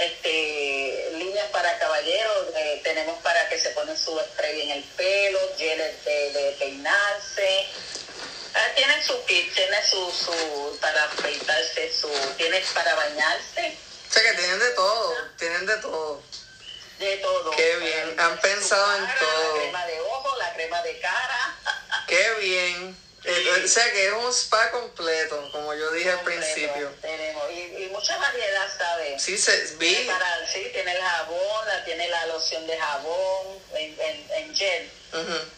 este, 0.00 1.10
líneas 1.14 1.48
para 1.50 1.78
caballeros, 1.78 2.46
eh, 2.54 2.80
tenemos 2.84 3.18
para 3.22 3.48
que 3.48 3.58
se 3.58 3.70
ponen 3.70 3.96
su 3.96 4.18
spray 4.18 4.62
en 4.62 4.70
el 4.70 4.84
pelo, 4.96 5.38
geles 5.56 6.04
de, 6.04 6.56
peinarse. 6.58 7.66
Ah, 8.54 8.72
tienen 8.74 9.02
su 9.02 9.24
kit, 9.26 9.54
tienen 9.54 9.82
su, 9.84 10.10
su, 10.12 10.78
para 10.80 11.04
afeitarse, 11.04 11.92
su, 11.92 12.08
tienen 12.36 12.62
para 12.74 12.94
bañarse. 12.94 13.76
O 14.08 14.12
sea 14.12 14.22
que 14.22 14.38
tienen 14.38 14.58
de 14.58 14.70
todo, 14.70 15.14
tienen 15.38 15.66
de 15.66 15.76
todo. 15.78 16.22
De 16.98 17.16
todo. 17.18 17.50
Qué 17.50 17.76
bien, 17.76 18.18
han 18.18 18.40
pensado 18.40 18.96
en 18.96 19.04
todo. 19.18 19.56
La 19.56 19.62
crema 19.62 19.86
de 19.86 20.00
ojo, 20.00 20.36
la 20.36 20.54
crema 20.54 20.82
de 20.82 21.00
cara. 21.00 21.56
Qué 22.06 22.30
bien. 22.40 23.05
Eh, 23.28 23.62
o 23.64 23.68
sea 23.68 23.90
que 23.92 24.06
es 24.06 24.12
un 24.12 24.32
spa 24.32 24.70
completo, 24.70 25.48
como 25.50 25.74
yo 25.74 25.90
dije 25.90 26.10
al 26.10 26.20
principio. 26.20 26.94
Tenemos, 27.02 27.50
y, 27.50 27.82
y 27.82 27.88
mucha 27.90 28.16
variedad, 28.18 28.68
¿sabes? 28.78 29.20
Sí, 29.20 29.36
se, 29.36 29.74
vi. 29.78 29.94
Para, 30.06 30.46
sí, 30.46 30.64
tiene 30.72 30.92
el 30.92 31.02
jabón, 31.02 31.66
tiene 31.84 32.08
la 32.08 32.26
loción 32.26 32.64
de 32.68 32.78
jabón 32.78 33.58
en, 33.74 34.00
en, 34.00 34.30
en 34.30 34.54
gel. 34.54 34.90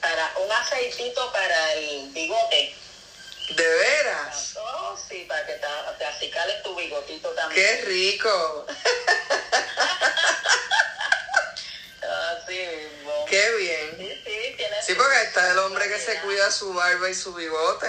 Para 0.01 0.33
un 0.39 0.51
aceitito 0.53 1.31
para 1.33 1.75
el 1.75 2.09
bigote. 2.11 2.75
¿De 3.51 3.69
veras? 3.69 4.55
Oh, 4.57 4.97
sí, 5.09 5.25
para 5.29 5.45
que 5.47 5.55
te, 5.55 6.05
acicales 6.05 6.63
tu 6.63 6.75
bigotito 6.75 7.31
también. 7.31 7.67
¡Qué 7.67 7.83
rico! 7.85 8.67
Así 12.03 12.53
mismo. 12.57 12.98
¡Qué 13.29 13.51
bien! 13.57 13.97
Sí, 13.99 14.23
sí, 14.25 14.55
tiene 14.57 14.83
Sí, 14.83 14.95
porque 14.95 15.23
está 15.23 15.51
el 15.53 15.59
hombre 15.59 15.89
que 15.89 15.99
se 15.99 16.19
cuida 16.21 16.51
su 16.51 16.73
barba 16.73 17.09
y 17.11 17.15
su 17.15 17.35
bigote. 17.35 17.87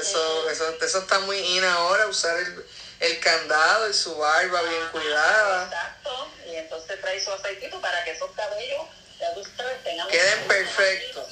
Eso, 0.00 0.50
eso, 0.50 0.76
eso 0.80 0.98
está 0.98 1.20
muy 1.20 1.38
in 1.38 1.64
ahora, 1.64 2.06
usar 2.06 2.36
el, 2.38 2.66
el 3.00 3.20
candado 3.20 3.88
y 3.88 3.94
su 3.94 4.16
barba 4.16 4.62
bien 4.62 4.88
cuidada. 4.90 5.64
Exacto. 5.64 6.28
Y 6.46 6.56
entonces 6.56 7.00
trae 7.00 7.22
su 7.22 7.32
aceitito 7.32 7.80
para 7.80 8.04
que 8.04 8.12
esos 8.12 8.30
cabellos, 8.32 8.86
ya 9.18 9.32
tú 9.34 9.44
sabes, 9.56 9.82
tengan... 9.84 10.08
Queden 10.08 10.48
perfectos. 10.48 11.26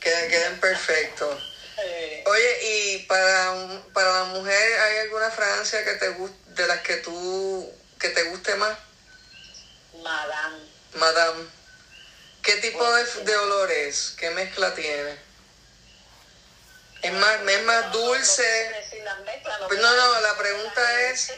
Queden, 0.00 0.30
queden 0.30 0.60
perfectos. 0.60 1.42
Oye, 2.26 2.58
y 2.62 2.98
para, 3.06 3.54
para 3.92 4.12
la 4.12 4.24
mujer, 4.24 4.80
¿hay 4.80 4.98
alguna 4.98 5.30
fragancia 5.30 5.84
que 5.84 5.94
te 5.94 6.08
guste, 6.10 6.36
de 6.46 6.66
las 6.66 6.80
que 6.80 6.96
tú, 6.96 7.72
que 8.00 8.08
te 8.08 8.24
guste 8.24 8.54
más? 8.56 8.76
Madame. 10.02 10.58
Madame. 10.94 11.57
¿Qué 12.42 12.56
tipo 12.56 12.94
de, 12.94 13.04
de 13.24 13.36
olor 13.36 13.70
es? 13.70 14.14
¿Qué 14.18 14.30
mezcla 14.30 14.74
tiene? 14.74 15.16
Es 17.02 17.12
más, 17.12 17.40
es 17.48 17.62
más 17.64 17.92
dulce. 17.92 18.70
Pues 19.66 19.80
no, 19.80 19.96
no, 19.96 20.20
la 20.20 20.36
pregunta 20.36 21.02
es, 21.10 21.32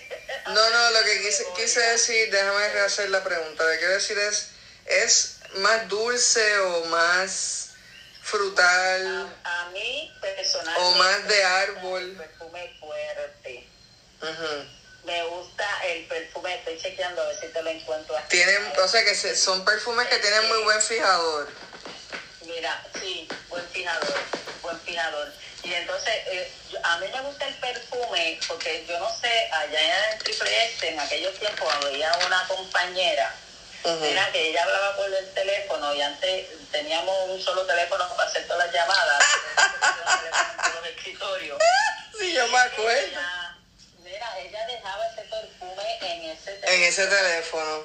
no, 0.46 0.70
no, 0.70 0.90
lo 0.90 1.04
que 1.04 1.22
quise, 1.22 1.46
quise 1.56 1.80
decir, 1.80 2.30
déjame 2.30 2.64
hacer 2.80 3.10
la 3.10 3.22
pregunta, 3.22 3.64
lo 3.64 3.70
que 3.70 3.78
quiero 3.78 3.94
decir 3.94 4.18
es, 4.18 4.48
¿es 4.86 5.36
más 5.56 5.88
dulce 5.88 6.58
o 6.60 6.84
más 6.86 7.70
frutal. 8.30 9.28
A, 9.44 9.70
mí 9.72 10.12
personalmente. 10.20 10.82
O 10.82 10.94
más 10.94 11.28
de 11.28 11.44
árbol. 11.44 12.16
perfume 12.16 12.76
fuerte. 12.80 13.66
Me 15.04 15.22
gusta 15.24 15.64
el 15.86 16.04
perfume, 16.06 16.54
estoy 16.54 16.78
chequeando 16.78 17.22
a 17.22 17.26
ver 17.26 17.40
si 17.40 17.48
te 17.48 17.62
lo 17.62 17.70
encuentro 17.70 18.16
aquí. 18.16 18.36
Tienen, 18.36 18.72
o 18.78 18.88
sea 18.88 19.04
que 19.04 19.14
son 19.14 19.64
perfumes 19.64 20.06
que 20.08 20.18
tienen 20.18 20.46
muy 20.48 20.62
buen 20.62 20.80
fijador. 20.80 21.48
Mira, 22.42 22.82
sí, 23.00 23.26
buen 23.48 23.66
fijador, 23.68 24.18
buen 24.62 24.78
fijador. 24.80 25.32
Y 25.62 25.74
entonces, 25.74 26.14
eh, 26.26 26.52
a 26.82 26.98
mí 26.98 27.06
me 27.12 27.20
gusta 27.22 27.46
el 27.46 27.54
perfume 27.56 28.38
porque 28.46 28.84
yo 28.86 28.98
no 28.98 29.10
sé, 29.14 29.48
allá 29.52 30.10
en 30.12 30.18
Triple 30.18 30.64
S, 30.66 30.88
en 30.88 31.00
aquellos 31.00 31.38
tiempos 31.38 31.68
había 31.74 32.12
una 32.26 32.46
compañera 32.48 33.34
Mira 33.84 34.30
que 34.30 34.50
ella 34.50 34.62
hablaba 34.62 34.96
por 34.96 35.12
el 35.12 35.32
teléfono 35.32 35.94
y 35.94 36.02
antes 36.02 36.46
teníamos 36.70 37.30
un 37.30 37.40
solo 37.40 37.64
teléfono 37.64 38.06
para 38.14 38.28
hacer 38.28 38.46
todas 38.46 38.66
las 38.66 38.74
llamadas. 38.74 39.24
los 40.74 40.86
escritorios. 40.86 41.58
Sí, 42.18 42.32
yo 42.34 42.46
me 42.48 42.58
acuerdo. 42.58 43.20
Ella 44.38 44.66
dejaba 44.66 45.06
ese 45.08 45.22
perfume 45.22 45.98
en 46.02 46.30
ese 46.30 46.52
teléfono. 46.52 46.72
En 46.72 46.82
ese 46.82 47.06
teléfono. 47.06 47.84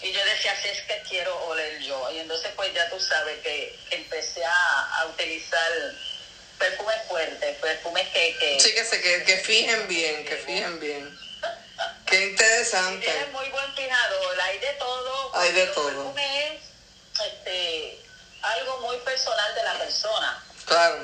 Y 0.00 0.12
yo 0.12 0.24
decía, 0.24 0.54
si 0.62 0.68
es 0.68 0.80
que 0.82 1.02
quiero 1.08 1.36
oler 1.46 1.80
yo. 1.80 2.10
Y 2.12 2.18
entonces 2.18 2.50
pues 2.54 2.72
ya 2.72 2.88
tú 2.88 3.00
sabes 3.00 3.38
que 3.40 3.78
empecé 3.90 4.44
a, 4.44 5.00
a 5.00 5.06
utilizar 5.06 5.72
perfumes 6.58 6.96
fuertes, 7.08 7.56
perfumes 7.56 8.08
que... 8.08 8.36
que 8.38 8.60
sí, 8.60 8.74
que, 8.74 8.84
se, 8.84 9.00
que, 9.00 9.24
que 9.24 9.36
fijen 9.38 9.88
bien, 9.88 10.24
que 10.24 10.36
fijen 10.36 10.80
bien. 10.80 11.18
Qué 12.06 12.30
interesante. 12.30 13.04
Tienes 13.04 13.32
muy 13.32 13.48
buen 13.50 13.74
fijador, 13.74 14.40
hay 14.40 14.58
de 14.58 14.72
todo. 14.74 15.36
Hay 15.36 15.52
de 15.52 15.66
todo. 15.68 16.14
es 16.16 16.60
este, 17.26 18.00
algo 18.42 18.80
muy 18.80 18.96
personal 18.98 19.54
de 19.54 19.62
la 19.62 19.78
persona. 19.78 20.44
Claro. 20.68 20.96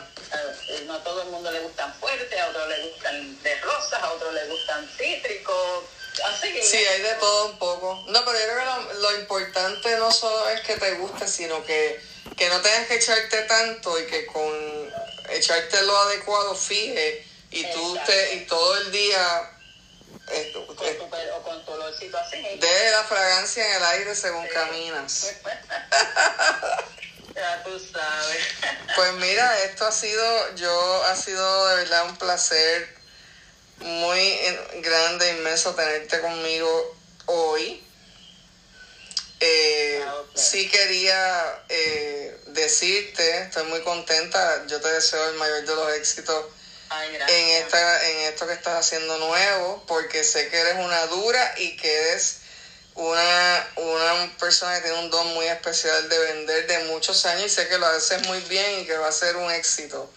Eh, 0.68 0.84
No 0.86 0.94
a 0.94 1.02
todo 1.04 1.22
el 1.22 1.28
mundo 1.28 1.50
le 1.50 1.60
gustan 1.60 1.92
fuertes, 1.94 2.40
a 2.40 2.48
otros 2.48 2.68
le 2.68 2.82
gustan 2.88 3.42
de 3.42 3.60
rosas, 3.60 4.02
a 4.02 4.12
otros 4.12 4.34
le 4.34 4.46
gustan 4.46 4.88
cítricos. 4.98 5.84
Así 6.24 6.52
que 6.52 6.62
Sí, 6.62 6.76
hay 6.76 7.00
de 7.02 7.14
todo 7.14 7.46
un 7.46 7.58
poco. 7.58 8.04
No, 8.08 8.24
pero 8.24 8.38
yo 8.38 8.44
creo 8.44 8.58
que 8.58 8.64
lo, 8.64 8.92
lo 9.00 9.18
importante 9.20 9.96
no 9.96 10.10
solo 10.12 10.48
es 10.50 10.60
que 10.60 10.76
te 10.76 10.92
guste, 10.94 11.26
sino 11.28 11.64
que, 11.64 12.00
que 12.36 12.48
no 12.48 12.60
tengas 12.60 12.86
que 12.88 12.94
echarte 12.96 13.42
tanto 13.42 13.98
y 13.98 14.06
que 14.06 14.26
con 14.26 14.92
echarte 15.30 15.82
lo 15.82 15.96
adecuado 15.98 16.54
fije 16.54 17.26
y 17.50 17.64
tú 17.72 17.98
te, 18.04 18.34
y 18.34 18.46
todo 18.46 18.76
el 18.76 18.92
día 18.92 19.50
eh, 20.30 20.52
con 20.52 20.66
tu, 20.66 20.76
pe- 20.76 21.30
o 21.32 21.42
con 21.42 21.64
tu 21.64 21.72
olorcito 21.72 22.18
así. 22.18 22.36
deje 22.58 22.90
la 22.90 23.04
fragancia 23.04 23.66
en 23.68 23.74
el 23.76 23.84
aire 23.84 24.14
según 24.14 24.46
caminas. 24.48 25.32
ya 27.34 27.62
tú 27.64 27.78
sabes. 27.92 28.38
Pues 28.94 29.12
mira, 29.14 29.62
esto 29.64 29.86
ha 29.86 29.92
sido, 29.92 30.54
yo 30.56 31.04
ha 31.04 31.16
sido 31.16 31.68
de 31.68 31.76
verdad 31.76 32.04
un 32.06 32.16
placer 32.16 32.88
muy 33.78 34.40
grande, 34.76 35.30
inmenso 35.30 35.74
tenerte 35.74 36.20
conmigo 36.20 36.96
hoy. 37.26 37.82
Eh, 39.40 40.02
Ah. 40.06 40.22
Sí 40.34 40.68
quería 40.68 41.64
eh, 41.68 42.36
decirte, 42.46 43.42
estoy 43.42 43.64
muy 43.64 43.80
contenta, 43.82 44.66
yo 44.66 44.80
te 44.80 44.88
deseo 44.92 45.28
el 45.30 45.36
mayor 45.36 45.64
de 45.64 45.74
los 45.74 45.92
éxitos 45.94 46.46
Ay, 46.90 47.14
en 47.14 47.48
esta, 47.62 48.08
en 48.10 48.16
esto 48.32 48.46
que 48.46 48.52
estás 48.52 48.86
haciendo 48.86 49.16
nuevo, 49.18 49.84
porque 49.86 50.24
sé 50.24 50.48
que 50.48 50.58
eres 50.58 50.74
una 50.76 51.06
dura 51.06 51.54
y 51.58 51.76
que 51.76 51.94
eres 51.94 52.38
una, 52.94 53.68
una 53.76 54.36
persona 54.38 54.76
que 54.76 54.82
tiene 54.82 54.98
un 55.00 55.10
don 55.10 55.26
muy 55.34 55.46
especial 55.46 56.08
de 56.08 56.18
vender 56.18 56.66
de 56.66 56.78
muchos 56.84 57.24
años 57.26 57.46
y 57.46 57.48
sé 57.48 57.66
que 57.68 57.78
lo 57.78 57.86
haces 57.86 58.26
muy 58.26 58.40
bien 58.42 58.80
y 58.80 58.86
que 58.86 58.96
va 58.96 59.08
a 59.08 59.12
ser 59.12 59.36
un 59.36 59.50
éxito. 59.50 60.10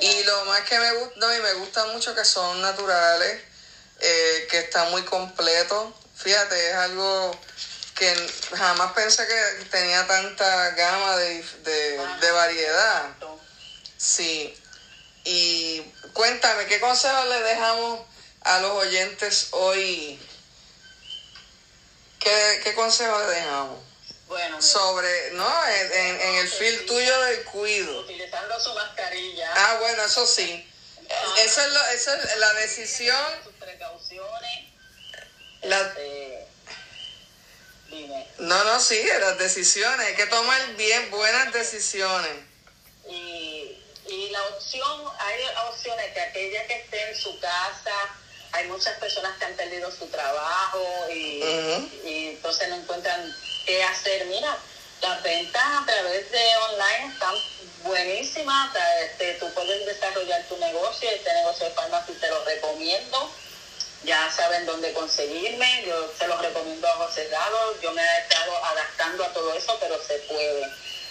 Y 0.00 0.24
lo 0.24 0.44
más 0.46 0.62
que 0.62 0.78
me 0.78 0.92
gusta, 0.92 1.14
no, 1.16 1.36
y 1.36 1.40
me 1.40 1.52
gusta 1.54 1.84
mucho 1.86 2.14
que 2.14 2.24
son 2.24 2.62
naturales, 2.62 3.40
eh, 4.00 4.46
que 4.50 4.60
están 4.60 4.90
muy 4.90 5.02
completos. 5.02 5.92
Fíjate, 6.16 6.70
es 6.70 6.74
algo 6.74 7.38
que 7.94 8.14
jamás 8.56 8.92
pensé 8.92 9.26
que 9.26 9.64
tenía 9.70 10.06
tanta 10.06 10.70
gama 10.70 11.16
de, 11.18 11.44
de, 11.64 11.98
de 12.20 12.30
variedad. 12.30 13.10
Sí. 13.98 14.58
Y 15.24 15.82
cuéntame, 16.14 16.66
¿qué 16.66 16.80
consejos 16.80 17.28
le 17.28 17.40
dejamos 17.42 18.00
a 18.40 18.58
los 18.60 18.72
oyentes 18.72 19.48
hoy? 19.50 20.18
¿Qué, 22.22 22.60
qué 22.64 22.74
consejos 22.74 23.20
le 23.26 23.34
dejamos? 23.34 23.80
Bueno, 24.28 24.56
mira, 24.56 24.62
Sobre, 24.62 25.30
no, 25.32 25.66
en, 25.68 25.92
en- 25.92 26.20
en 26.20 26.34
el 26.36 26.48
feel 26.48 26.86
tuyo 26.86 27.20
del 27.22 27.44
cuido. 27.44 28.00
utilizando 28.00 28.58
su 28.60 28.72
mascarilla. 28.74 29.50
Ah, 29.54 29.76
bueno, 29.80 30.04
eso 30.04 30.26
sí. 30.26 30.68
Eso 31.38 31.60
es, 31.60 31.68
lo, 31.72 31.84
eso 31.88 32.14
es 32.14 32.36
la 32.38 32.52
decisión. 32.54 33.26
Sus 33.44 33.52
precauciones. 33.54 34.72
La, 35.62 35.80
Este, 35.80 36.46
dime. 37.90 38.26
no, 38.38 38.64
no, 38.64 38.80
sí, 38.80 39.02
las 39.20 39.38
decisiones. 39.38 40.06
Hay 40.06 40.14
que 40.14 40.26
tomar 40.26 40.74
bien 40.76 41.10
buenas 41.10 41.52
decisiones. 41.52 42.32
Y, 43.08 43.78
y 44.08 44.30
la 44.30 44.42
opción, 44.48 45.04
hay 45.18 45.44
opciones 45.68 46.12
que 46.14 46.20
aquella 46.20 46.66
que 46.66 46.74
esté 46.80 47.10
en 47.10 47.16
su 47.16 47.38
casa, 47.40 47.92
hay 48.52 48.68
muchas 48.68 48.96
personas 48.98 49.36
que 49.38 49.44
han 49.46 49.54
perdido 49.54 49.90
su 49.90 50.06
trabajo 50.08 50.80
y, 51.10 51.42
entonces 52.04 52.68
no 52.68 52.76
encuentran 52.76 53.34
qué 53.66 53.82
hacer. 53.82 54.26
Mira, 54.26 54.56
las 55.00 55.22
ventas 55.22 55.62
a 55.64 55.86
través 55.86 56.30
de 56.30 56.56
online 56.70 57.12
están 57.12 57.34
buenísimas. 57.82 58.70
o 58.70 58.72
sea, 58.72 59.00
Este, 59.02 59.34
tú 59.34 59.52
puedes 59.54 59.86
desarrollar 59.86 60.42
tu 60.48 60.56
negocio, 60.58 61.10
este 61.10 61.32
negocio 61.32 61.66
de 61.66 61.72
farmacia 61.72 62.14
te 62.20 62.28
lo 62.28 62.44
recomiendo. 62.44 63.30
Ya 64.04 64.30
saben 64.30 64.66
dónde 64.66 64.92
conseguirme, 64.92 65.84
yo 65.86 66.12
se 66.18 66.26
los 66.26 66.40
recomiendo 66.42 66.88
a 66.88 66.94
ojos 66.96 67.14
cerrados, 67.14 67.80
yo 67.80 67.92
me 67.92 68.02
he 68.02 68.18
estado 68.18 68.64
adaptando 68.64 69.24
a 69.24 69.32
todo 69.32 69.54
eso, 69.54 69.76
pero 69.80 69.96
se 70.02 70.14
puede. 70.28 70.66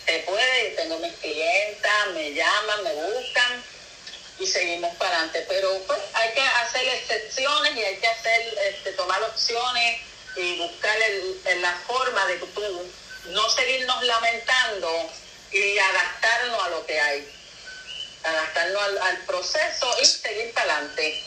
Se 0.05 0.19
puede, 0.19 0.69
tengo 0.71 0.99
mis 0.99 1.13
clientas, 1.13 2.07
me 2.13 2.33
llaman, 2.33 2.83
me 2.83 2.93
buscan 2.93 3.63
y 4.41 4.47
seguimos 4.47 4.95
para 4.95 5.11
adelante. 5.17 5.45
Pero 5.47 5.83
pues 5.85 5.99
hay 6.13 6.33
que 6.33 6.41
hacer 6.41 6.87
excepciones 6.87 7.75
y 7.77 7.83
hay 7.83 7.97
que 7.97 8.07
hacer, 8.07 8.57
este, 8.69 8.91
tomar 8.93 9.21
opciones 9.23 10.01
y 10.35 10.57
buscar 10.57 10.97
el- 11.01 11.61
la 11.61 11.73
forma 11.87 12.25
de 12.25 12.37
tú 12.37 12.89
no 13.25 13.49
seguirnos 13.51 14.03
lamentando 14.03 15.11
y 15.51 15.77
adaptarnos 15.77 16.63
a 16.63 16.69
lo 16.69 16.85
que 16.85 16.99
hay. 16.99 17.27
Adaptarnos 18.23 18.81
al 19.01 19.17
proceso 19.25 19.95
y 20.01 20.05
seguir 20.05 20.53
para 20.53 20.77
adelante. 20.77 21.23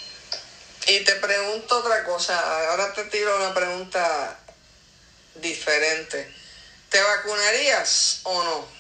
Y 0.87 1.01
te 1.01 1.15
pregunto 1.17 1.79
otra 1.79 2.05
cosa. 2.05 2.71
Ahora 2.71 2.93
te 2.93 3.05
tiro 3.05 3.37
una 3.37 3.55
pregunta 3.55 4.39
diferente. 5.35 6.33
¿Te 6.91 7.01
vacunarías 7.01 8.21
o 8.25 8.45
no? 8.45 8.74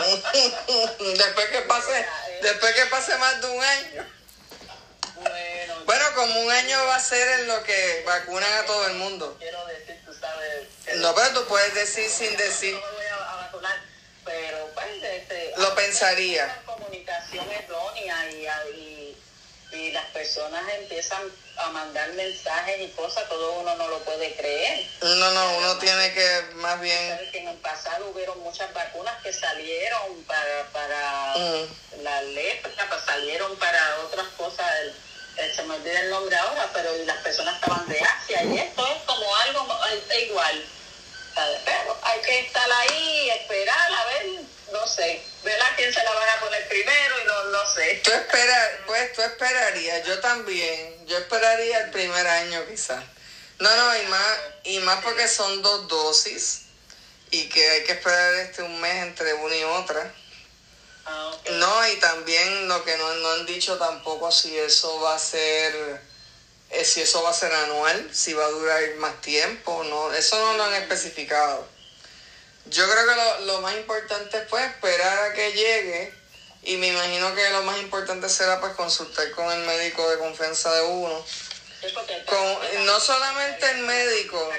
después 1.16 1.46
que 1.50 1.60
pase, 1.62 2.06
después 2.42 2.74
que 2.74 2.86
pase 2.86 3.16
más 3.18 3.40
de 3.40 3.46
un 3.48 3.62
año. 3.64 4.06
Bueno, 5.16 5.74
Bueno, 5.84 6.04
como 6.14 6.40
un 6.40 6.50
año 6.50 6.84
va 6.86 6.96
a 6.96 7.00
ser 7.00 7.40
en 7.40 7.46
lo 7.48 7.62
que 7.62 8.02
vacunan 8.06 8.52
a 8.54 8.64
todo 8.64 8.86
el 8.86 8.94
mundo. 8.94 9.36
quiero 9.38 9.64
decir, 9.66 10.00
tú 10.04 10.14
sabes, 10.14 10.68
No, 10.96 11.14
pero 11.14 11.30
tú 11.34 11.46
puedes 11.46 11.74
decir 11.74 12.08
sin 12.08 12.36
decir. 12.36 12.74
no 12.74 12.80
voy 12.80 13.06
a, 13.06 13.16
vacunar, 13.36 13.76
pero 14.24 14.70
pues, 14.74 14.86
este, 15.02 15.52
Lo 15.58 15.74
pensaría. 15.74 16.44
Una 16.44 16.74
comunicación 16.74 17.50
errónea 17.50 18.30
y, 18.30 19.16
y, 19.72 19.76
y 19.76 19.92
las 19.92 20.06
personas 20.06 20.62
empiezan 20.78 21.22
a 21.62 21.70
mandar 21.70 22.10
mensajes 22.12 22.80
y 22.80 22.88
cosas, 22.92 23.28
todo 23.28 23.52
uno 23.60 23.74
no 23.76 23.88
lo 23.88 23.98
puede 24.00 24.34
creer. 24.36 24.86
No, 25.02 25.30
no, 25.30 25.58
uno 25.58 25.78
tiene 25.78 26.12
que 26.12 26.42
más 26.54 26.80
bien. 26.80 27.28
Que 27.32 27.38
en 27.38 27.48
el 27.48 27.56
pasado 27.58 28.08
hubieron 28.10 28.38
muchas 28.40 28.72
vacunas 28.72 29.14
que 29.22 29.32
salieron 29.32 30.24
para, 30.24 30.72
para 30.72 31.34
Mm. 31.36 32.02
la 32.02 32.22
lepra, 32.22 32.86
pues, 32.88 33.00
salieron 33.04 33.56
para 33.58 33.98
otras 34.00 34.26
cosas, 34.36 34.66
el- 34.80 34.96
el- 35.44 35.54
se 35.54 35.62
me 35.64 35.74
olvida 35.74 36.00
el 36.00 36.10
nombre 36.10 36.36
ahora, 36.36 36.70
pero 36.72 36.90
las 37.04 37.16
personas 37.18 37.54
estaban 37.56 37.88
de 37.88 38.00
Asia 38.00 38.42
y 38.44 38.58
esto 38.58 38.86
es 38.86 39.02
como 39.06 39.36
algo 39.36 39.66
eh, 39.90 40.26
igual. 40.28 40.64
Pero 41.64 41.98
hay 42.02 42.20
que 42.20 42.40
estar 42.40 42.68
ahí, 42.70 43.30
esperar, 43.30 43.92
a 43.92 44.04
ver, 44.06 44.26
no 44.72 44.86
sé, 44.86 45.22
ver 45.44 45.60
a 45.60 45.76
quién 45.76 45.92
se 45.92 46.02
la 46.02 46.12
van 46.12 46.28
a 46.28 46.40
poner 46.40 46.68
primero 46.68 47.20
y 47.20 47.26
no, 47.26 47.44
no 47.44 47.74
sé. 47.74 48.00
Tú 48.04 48.10
esperas, 48.10 48.70
pues 48.86 49.12
tú 49.12 49.22
esperarías, 49.22 50.06
yo 50.06 50.20
también, 50.20 51.06
yo 51.06 51.18
esperaría 51.18 51.78
el 51.78 51.90
primer 51.90 52.26
año 52.26 52.64
quizás. 52.68 53.04
No, 53.58 53.74
no, 53.76 54.02
y 54.02 54.06
más, 54.06 54.38
y 54.64 54.78
más 54.80 55.04
porque 55.04 55.28
son 55.28 55.60
dos 55.62 55.86
dosis 55.88 56.62
y 57.30 57.48
que 57.48 57.70
hay 57.70 57.84
que 57.84 57.92
esperar 57.92 58.34
este 58.36 58.62
un 58.62 58.80
mes 58.80 59.02
entre 59.02 59.34
una 59.34 59.54
y 59.54 59.64
otra. 59.64 60.14
Ah. 61.06 61.32
No, 61.52 61.88
y 61.88 61.96
también 61.96 62.68
lo 62.68 62.84
que 62.84 62.96
no, 62.96 63.14
no 63.14 63.30
han 63.32 63.46
dicho 63.46 63.76
tampoco 63.78 64.30
si 64.32 64.56
eso 64.58 65.00
va 65.00 65.14
a 65.14 65.18
ser, 65.18 66.00
eh, 66.70 66.84
si 66.84 67.02
eso 67.02 67.22
va 67.22 67.30
a 67.30 67.34
ser 67.34 67.52
anual, 67.52 68.10
si 68.12 68.32
va 68.32 68.44
a 68.44 68.50
durar 68.50 68.94
más 68.96 69.20
tiempo, 69.20 69.84
no, 69.84 70.12
eso 70.14 70.38
no 70.38 70.56
lo 70.56 70.64
han 70.64 70.74
especificado. 70.74 71.66
Yo 72.66 72.88
creo 72.88 73.06
que 73.08 73.14
lo, 73.16 73.40
lo 73.46 73.60
más 73.62 73.74
importante 73.74 74.36
es 74.38 74.44
pues 74.48 74.64
esperar 74.66 75.30
a 75.30 75.32
que 75.32 75.52
llegue 75.52 76.14
y 76.62 76.76
me 76.76 76.88
imagino 76.88 77.34
que 77.34 77.50
lo 77.50 77.62
más 77.62 77.78
importante 77.78 78.28
será 78.28 78.60
pues 78.60 78.74
consultar 78.74 79.30
con 79.32 79.50
el 79.50 79.60
médico 79.66 80.08
de 80.10 80.18
confianza 80.18 80.72
de 80.74 80.82
uno. 80.82 81.24
Sí, 81.80 81.94
Con- 82.26 82.86
no 82.86 83.00
solamente 83.00 83.70
el 83.70 83.78
médico. 83.78 84.52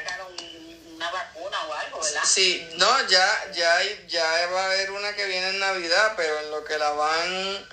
Una 0.96 1.12
vacuna 1.12 1.64
o 1.68 1.74
algo, 1.74 2.00
¿verdad? 2.02 2.24
Sí, 2.26 2.68
no, 2.76 3.08
ya, 3.08 3.52
ya, 3.54 3.78
hay- 3.78 4.06
ya 4.08 4.48
va 4.54 4.62
a 4.64 4.66
haber 4.66 4.92
una 4.92 5.16
que 5.16 5.26
viene 5.26 5.50
en 5.50 5.60
Navidad, 5.60 6.14
pero 6.18 6.40
en 6.40 6.52
lo 6.52 6.64
que 6.64 6.78
la 6.78 6.90
van, 6.92 7.68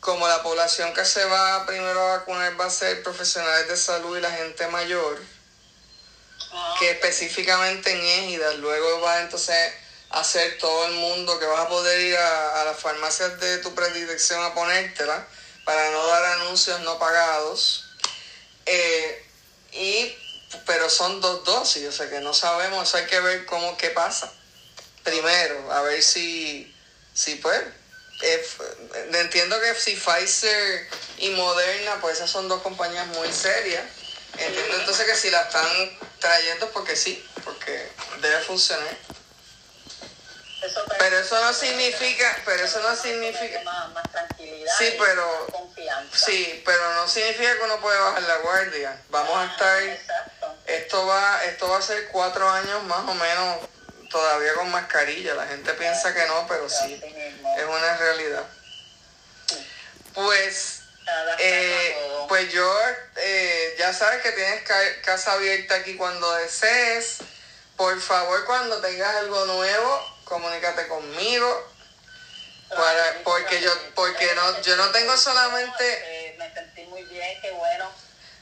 como 0.00 0.28
la 0.28 0.42
población 0.42 0.92
que 0.94 1.04
se 1.04 1.24
va 1.24 1.66
primero 1.66 2.00
a 2.00 2.18
vacunar 2.18 2.60
va 2.60 2.66
a 2.66 2.70
ser 2.70 3.02
profesionales 3.02 3.68
de 3.68 3.76
salud 3.76 4.16
y 4.16 4.20
la 4.20 4.30
gente 4.30 4.66
mayor, 4.68 5.20
Que 6.78 6.90
específicamente 6.90 7.90
en 7.90 8.24
Égidas, 8.24 8.56
luego 8.56 9.00
va 9.00 9.20
entonces 9.20 9.72
a 10.10 10.24
ser 10.24 10.58
todo 10.58 10.86
el 10.86 10.94
mundo 10.94 11.38
que 11.38 11.46
vas 11.46 11.66
a 11.66 11.68
poder 11.68 12.00
ir 12.00 12.16
a, 12.16 12.64
las 12.64 12.78
farmacias 12.78 13.38
de 13.40 13.58
tu 13.58 13.74
predilección 13.74 14.42
a 14.42 14.54
ponértela 14.54 15.26
para 15.64 15.90
no 15.90 16.06
dar 16.06 16.24
anuncios 16.40 16.80
no 16.80 16.98
pagados. 16.98 17.84
Eh, 18.64 19.26
y 19.72 20.16
pero 20.64 20.88
son 20.88 21.20
dos 21.20 21.44
dosis, 21.44 21.86
o 21.86 21.92
sea 21.92 22.08
que 22.08 22.20
no 22.20 22.32
sabemos, 22.32 22.88
eso 22.88 22.96
hay 22.96 23.06
que 23.06 23.20
ver 23.20 23.44
cómo 23.46 23.76
qué 23.76 23.90
pasa. 23.90 24.32
Primero, 25.02 25.72
a 25.72 25.82
ver 25.82 26.02
si, 26.02 26.74
si 27.12 27.34
pues, 27.36 27.60
entiendo 29.12 29.60
que 29.60 29.74
si 29.74 29.94
Pfizer 29.94 30.88
y 31.18 31.30
Moderna, 31.30 31.98
pues 32.00 32.16
esas 32.16 32.30
son 32.30 32.48
dos 32.48 32.62
compañías 32.62 33.06
muy 33.08 33.32
serias. 33.32 33.84
Entiendo 34.36 34.76
entonces 34.78 35.06
que 35.06 35.14
si 35.16 35.30
la 35.30 35.42
están 35.42 35.98
trayendo 36.20 36.70
porque 36.70 36.94
sí, 36.96 37.26
porque 37.44 37.90
debe 38.20 38.40
funcionar. 38.44 38.96
Pero 40.98 41.18
eso 41.18 41.40
no 41.40 41.52
significa, 41.54 42.36
pero 42.44 42.64
eso 42.64 42.80
no 42.80 42.94
significa, 42.96 43.62
Más, 43.62 44.10
tranquilidad 44.10 44.74
Sí, 44.76 44.94
pero- 44.98 45.46
confianza. 45.46 46.26
sí, 46.26 46.62
pero 46.66 46.92
no 46.94 47.08
significa 47.08 47.56
que 47.56 47.62
uno 47.62 47.80
puede 47.80 47.98
bajar 47.98 48.22
la 48.22 48.36
guardia. 48.38 49.00
Vamos 49.08 49.36
a 49.38 49.44
estar, 49.52 49.82
esto 50.66 51.06
va, 51.06 51.44
esto 51.44 51.68
va 51.68 51.78
a 51.78 51.82
ser 51.82 52.08
cuatro 52.08 52.48
años 52.50 52.82
más 52.84 53.08
o 53.08 53.14
menos 53.14 53.58
todavía 54.10 54.54
con 54.54 54.70
mascarilla. 54.70 55.34
La 55.34 55.46
gente 55.46 55.72
piensa 55.74 56.12
que 56.12 56.26
no, 56.26 56.46
pero 56.48 56.68
sí, 56.68 57.00
es 57.56 57.64
una 57.64 57.96
realidad. 57.96 58.44
Pues 60.14 60.77
Eh, 61.38 61.96
pues 62.28 62.52
yo, 62.52 62.80
eh, 63.16 63.74
ya 63.78 63.92
sabes 63.92 64.22
que 64.22 64.32
tienes 64.32 64.62
ca- 64.62 65.00
casa 65.02 65.32
abierta 65.32 65.76
aquí 65.76 65.96
cuando 65.96 66.32
desees. 66.34 67.18
Por 67.76 68.00
favor, 68.00 68.44
cuando 68.44 68.80
tengas 68.80 69.14
algo 69.16 69.44
nuevo, 69.46 70.16
comunícate 70.24 70.88
conmigo. 70.88 71.72
Para, 72.68 73.14
porque 73.24 73.60
yo, 73.62 73.72
porque 73.94 74.34
no, 74.34 74.60
yo 74.60 74.76
no 74.76 74.90
tengo 74.90 75.16
solamente, 75.16 75.84
Eh, 76.04 76.34
me 76.38 76.52
sentí 76.52 76.82
muy 76.84 77.02
bien, 77.04 77.40
qué 77.40 77.50
bueno 77.52 77.90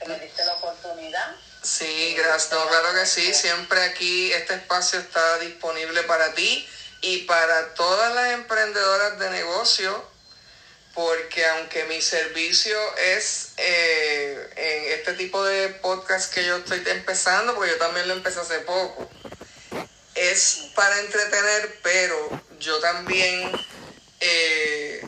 que 0.00 0.06
me 0.08 0.18
diste 0.18 0.44
la 0.44 0.54
oportunidad. 0.54 1.36
sí, 1.62 2.14
gracias, 2.16 2.50
no, 2.50 2.66
claro 2.68 2.92
que 2.92 3.06
sí, 3.06 3.32
siempre 3.32 3.82
aquí 3.84 4.32
este 4.32 4.54
espacio 4.54 4.98
está 4.98 5.38
disponible 5.38 6.02
para 6.04 6.34
ti 6.34 6.68
y 7.02 7.18
para 7.18 7.74
todas 7.74 8.12
las 8.14 8.32
emprendedoras 8.32 9.16
de 9.18 9.30
negocio, 9.30 10.04
porque 10.96 11.44
aunque 11.44 11.84
mi 11.84 12.00
servicio 12.00 12.78
es 12.96 13.52
eh, 13.58 14.50
en 14.56 14.98
este 14.98 15.12
tipo 15.12 15.44
de 15.44 15.68
podcast 15.68 16.32
que 16.32 16.42
yo 16.42 16.56
estoy 16.56 16.82
empezando, 16.86 17.54
porque 17.54 17.72
yo 17.72 17.76
también 17.76 18.08
lo 18.08 18.14
empecé 18.14 18.40
hace 18.40 18.60
poco, 18.60 19.06
es 20.14 20.70
para 20.74 20.98
entretener, 21.00 21.80
pero 21.82 22.42
yo 22.58 22.80
también 22.80 23.52
eh, 24.20 25.06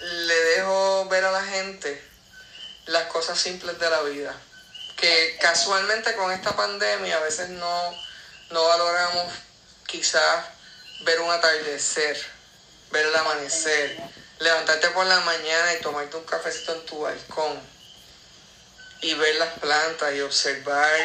le 0.00 0.34
dejo 0.34 1.06
ver 1.10 1.26
a 1.26 1.30
la 1.30 1.44
gente 1.44 2.02
las 2.86 3.04
cosas 3.08 3.38
simples 3.38 3.78
de 3.78 3.90
la 3.90 4.00
vida. 4.04 4.34
Que 4.96 5.36
casualmente 5.42 6.14
con 6.14 6.32
esta 6.32 6.56
pandemia 6.56 7.18
a 7.18 7.20
veces 7.20 7.50
no, 7.50 8.02
no 8.50 8.64
valoramos 8.64 9.30
quizás 9.86 10.46
ver 11.02 11.20
un 11.20 11.30
atardecer, 11.30 12.18
ver 12.90 13.04
el 13.04 13.14
amanecer, 13.14 14.17
levantarte 14.38 14.88
por 14.90 15.06
la 15.06 15.20
mañana 15.20 15.74
y 15.74 15.80
tomarte 15.80 16.16
un 16.16 16.24
cafecito 16.24 16.72
en 16.74 16.86
tu 16.86 17.00
balcón 17.00 17.60
y 19.00 19.14
ver 19.14 19.34
las 19.36 19.58
plantas 19.58 20.14
y 20.14 20.20
observar. 20.20 21.00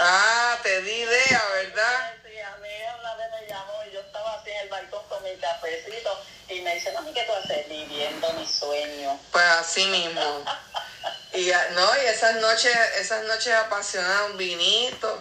Ah, 0.00 0.58
te 0.62 0.82
di 0.82 0.92
idea, 0.92 1.42
¿verdad? 1.54 2.14
Sí, 2.24 2.38
a 2.38 2.56
mí 2.58 2.68
una 3.00 3.14
vez 3.14 3.26
me 3.40 3.48
llamó 3.48 3.72
y 3.88 3.92
yo 3.92 4.00
estaba 4.00 4.34
así 4.34 4.50
en 4.50 4.60
el 4.60 4.68
balcón 4.68 5.06
con 5.08 5.22
mi 5.22 5.36
cafecito 5.36 6.24
y 6.48 6.60
me 6.60 6.74
dice, 6.74 6.92
mami, 6.92 7.12
¿qué 7.12 7.22
tú 7.24 7.32
haces? 7.32 7.68
Viviendo 7.68 8.32
mi 8.34 8.46
sueño. 8.46 9.18
Pues 9.32 9.44
así 9.44 9.86
mismo. 9.86 10.44
Y 11.34 11.50
ah, 11.50 11.68
no, 11.72 12.02
y 12.02 12.06
esas 12.06 12.36
noches, 12.36 12.76
esas 12.96 13.24
noches 13.24 13.52
apasionadas, 13.54 14.30
un 14.30 14.36
vinito, 14.38 15.20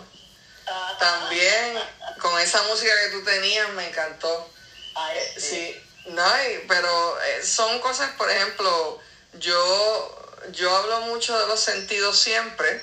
Ajá. 0.66 0.98
también, 0.98 1.80
con 2.20 2.40
esa 2.40 2.62
música 2.64 2.94
que 3.04 3.10
tú 3.12 3.24
tenías, 3.24 3.70
me 3.70 3.88
encantó. 3.88 4.50
Ay, 4.96 5.18
Eh, 5.18 5.34
sí. 5.38 5.42
Sí, 5.42 5.87
no, 6.10 6.44
y- 6.44 6.66
pero 6.68 7.22
eh, 7.22 7.44
son 7.46 7.80
cosas, 7.80 8.12
por 8.18 8.30
ejemplo, 8.30 8.98
yo, 9.34 10.16
yo 10.54 10.74
hablo 10.76 11.02
mucho 11.02 11.38
de 11.40 11.48
los 11.48 11.60
sentidos 11.60 12.18
siempre 12.18 12.80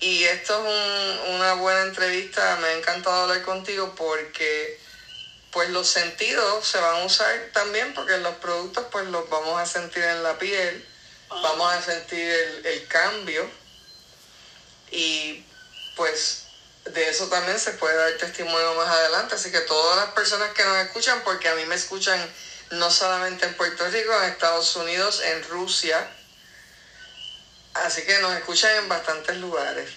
y 0.00 0.24
esto 0.24 0.54
es 0.54 0.60
un- 0.60 1.34
una 1.36 1.54
buena 1.54 1.82
entrevista, 1.82 2.56
me 2.56 2.68
ha 2.68 2.72
encantado 2.74 3.22
hablar 3.22 3.42
contigo 3.42 3.92
porque 3.96 4.76
pues 5.52 5.70
los 5.70 5.86
sentidos 5.86 6.66
se 6.66 6.78
van 6.78 7.02
a 7.02 7.04
usar 7.04 7.48
también 7.52 7.94
porque 7.94 8.18
los 8.18 8.34
productos 8.36 8.84
pues 8.90 9.06
los 9.06 9.28
vamos 9.30 9.60
a 9.60 9.64
sentir 9.66 10.02
en 10.02 10.22
la 10.22 10.36
piel, 10.38 10.84
vamos 11.42 11.72
a 11.72 11.80
sentir 11.80 12.18
el, 12.30 12.66
el 12.66 12.86
cambio 12.88 13.48
y 14.90 15.42
pues 15.96 16.45
de 16.92 17.08
eso 17.08 17.26
también 17.28 17.58
se 17.58 17.72
puede 17.72 17.96
dar 17.96 18.12
testimonio 18.18 18.74
más 18.74 18.88
adelante. 18.88 19.34
Así 19.34 19.50
que 19.50 19.60
todas 19.60 19.96
las 19.96 20.14
personas 20.14 20.52
que 20.52 20.64
nos 20.64 20.76
escuchan, 20.78 21.20
porque 21.24 21.48
a 21.48 21.54
mí 21.54 21.64
me 21.66 21.74
escuchan 21.74 22.18
no 22.70 22.90
solamente 22.90 23.46
en 23.46 23.54
Puerto 23.54 23.88
Rico, 23.88 24.12
en 24.22 24.30
Estados 24.30 24.74
Unidos, 24.76 25.20
en 25.20 25.42
Rusia, 25.44 26.08
así 27.74 28.02
que 28.02 28.18
nos 28.18 28.34
escuchan 28.34 28.74
en 28.76 28.88
bastantes 28.88 29.36
lugares 29.36 29.88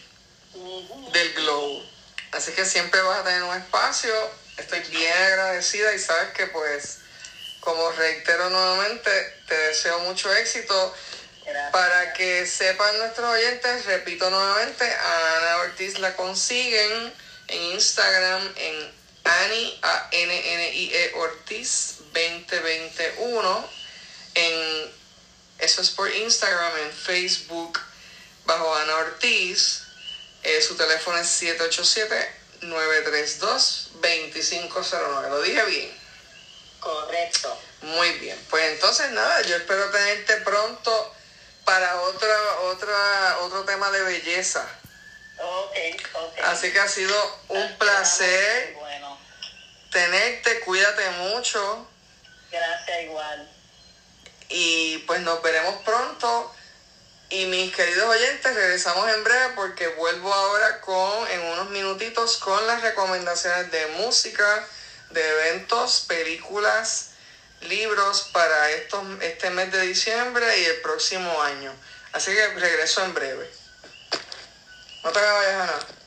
del 1.11 1.34
globo. 1.34 1.84
Así 2.32 2.52
que 2.52 2.66
siempre 2.66 3.02
vas 3.02 3.20
a 3.20 3.24
tener 3.24 3.44
un 3.44 3.56
espacio. 3.56 4.14
Estoy 4.57 4.82
bien 4.82 5.14
agradecida 5.14 5.94
y 5.94 5.99
sabes 5.99 6.32
que 6.34 6.48
pues, 6.48 6.98
como 7.60 7.91
reitero 7.91 8.49
nuevamente, 8.49 9.10
te 9.48 9.56
deseo 9.56 9.99
mucho 10.02 10.32
éxito. 10.34 10.94
Gracias. 11.50 11.72
Para 11.72 12.14
que 12.14 12.46
sepan 12.46 12.96
nuestros 13.00 13.28
oyentes, 13.28 13.86
repito 13.86 14.30
nuevamente, 14.30 14.86
a 14.86 15.38
Ana 15.38 15.58
Ortiz 15.64 15.98
la 16.00 16.16
consiguen 16.16 17.12
en 17.48 17.62
Instagram 17.74 18.54
en 18.56 18.92
Ani, 19.24 19.80
a 19.82 20.10
N 20.12 20.54
N 20.54 20.74
I 20.74 20.94
E 20.94 21.12
Ortiz 21.16 21.96
2021. 22.14 23.70
En, 24.36 24.92
eso 25.60 25.82
es 25.82 25.90
por 25.92 26.14
Instagram, 26.14 26.72
en 26.84 26.92
Facebook 26.92 27.80
bajo 28.46 28.76
Ana 28.76 28.96
Ortiz. 28.98 29.82
Eh, 30.44 30.62
su 30.62 30.78
teléfono 30.78 31.18
es 31.18 31.42
787-932-2509. 32.62 35.30
Lo 35.30 35.42
dije 35.42 35.66
bien. 35.66 35.92
Correcto. 36.80 37.60
Muy 37.82 38.12
bien, 38.20 38.38
pues 38.50 38.74
entonces 38.74 39.10
nada, 39.12 39.42
yo 39.44 39.56
espero 39.56 39.90
tenerte 39.90 40.36
pronto 40.38 41.16
para 41.70 42.02
otra, 42.02 42.36
otra, 42.64 43.38
otro 43.41 43.64
tema 43.64 43.91
de 43.91 44.02
belleza. 44.02 44.68
Ok, 45.38 45.78
ok. 46.16 46.40
Así 46.46 46.72
que 46.72 46.80
ha 46.80 46.88
sido 46.88 47.16
un 47.50 47.78
placer 47.78 48.74
Bueno, 48.74 49.20
tenerte, 49.91 50.62
cuídate 50.62 51.08
mucho 51.12 51.88
gracias 52.52 53.04
igual. 53.04 53.48
y 54.50 54.98
pues 55.06 55.22
nos 55.22 55.44
veremos 55.44 55.76
pronto. 55.86 56.56
Y 57.30 57.46
mis 57.46 57.76
queridos 57.76 58.10
oyentes, 58.10 58.56
regresamos 58.56 59.08
en 59.08 59.24
breve 59.24 59.50
porque 59.56 59.88
vuelvo 59.90 60.34
ahora 60.34 60.82
con, 60.82 61.28
en 61.28 61.40
unos 61.41 61.70
minutitos, 61.70 62.38
con 62.38 62.66
las 62.66 62.82
recomendaciones 62.82 63.70
de 63.70 63.86
música, 64.00 64.68
de 65.12 65.30
eventos, 65.30 66.06
películas, 66.08 67.09
libros 67.61 68.30
para 68.31 68.72
estos, 68.72 69.03
este 69.22 69.49
mes 69.52 69.72
de 69.72 69.81
diciembre 69.81 70.45
y 70.60 70.65
el 70.65 70.81
próximo 70.81 71.41
año. 71.41 71.73
Así 72.14 72.31
que 72.34 72.48
regreso 72.48 73.03
en 73.03 73.14
breve. 73.14 73.49
No 75.03 75.11
te 75.11 75.19
vayas 75.19 75.53
a 75.53 75.65
nada. 75.65 75.99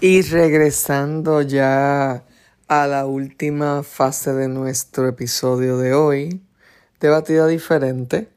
Y 0.00 0.22
regresando 0.22 1.42
ya 1.42 2.24
a 2.68 2.86
la 2.86 3.04
última 3.04 3.82
fase 3.82 4.32
de 4.32 4.46
nuestro 4.46 5.08
episodio 5.08 5.76
de 5.76 5.92
hoy, 5.92 6.40
de 7.00 7.08
batida 7.08 7.48
diferente, 7.48 8.28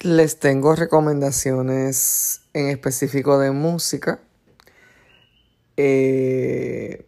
les 0.00 0.38
tengo 0.38 0.74
recomendaciones 0.74 2.42
en 2.52 2.68
específico 2.68 3.38
de 3.38 3.52
música. 3.52 4.20
Eh, 5.78 7.06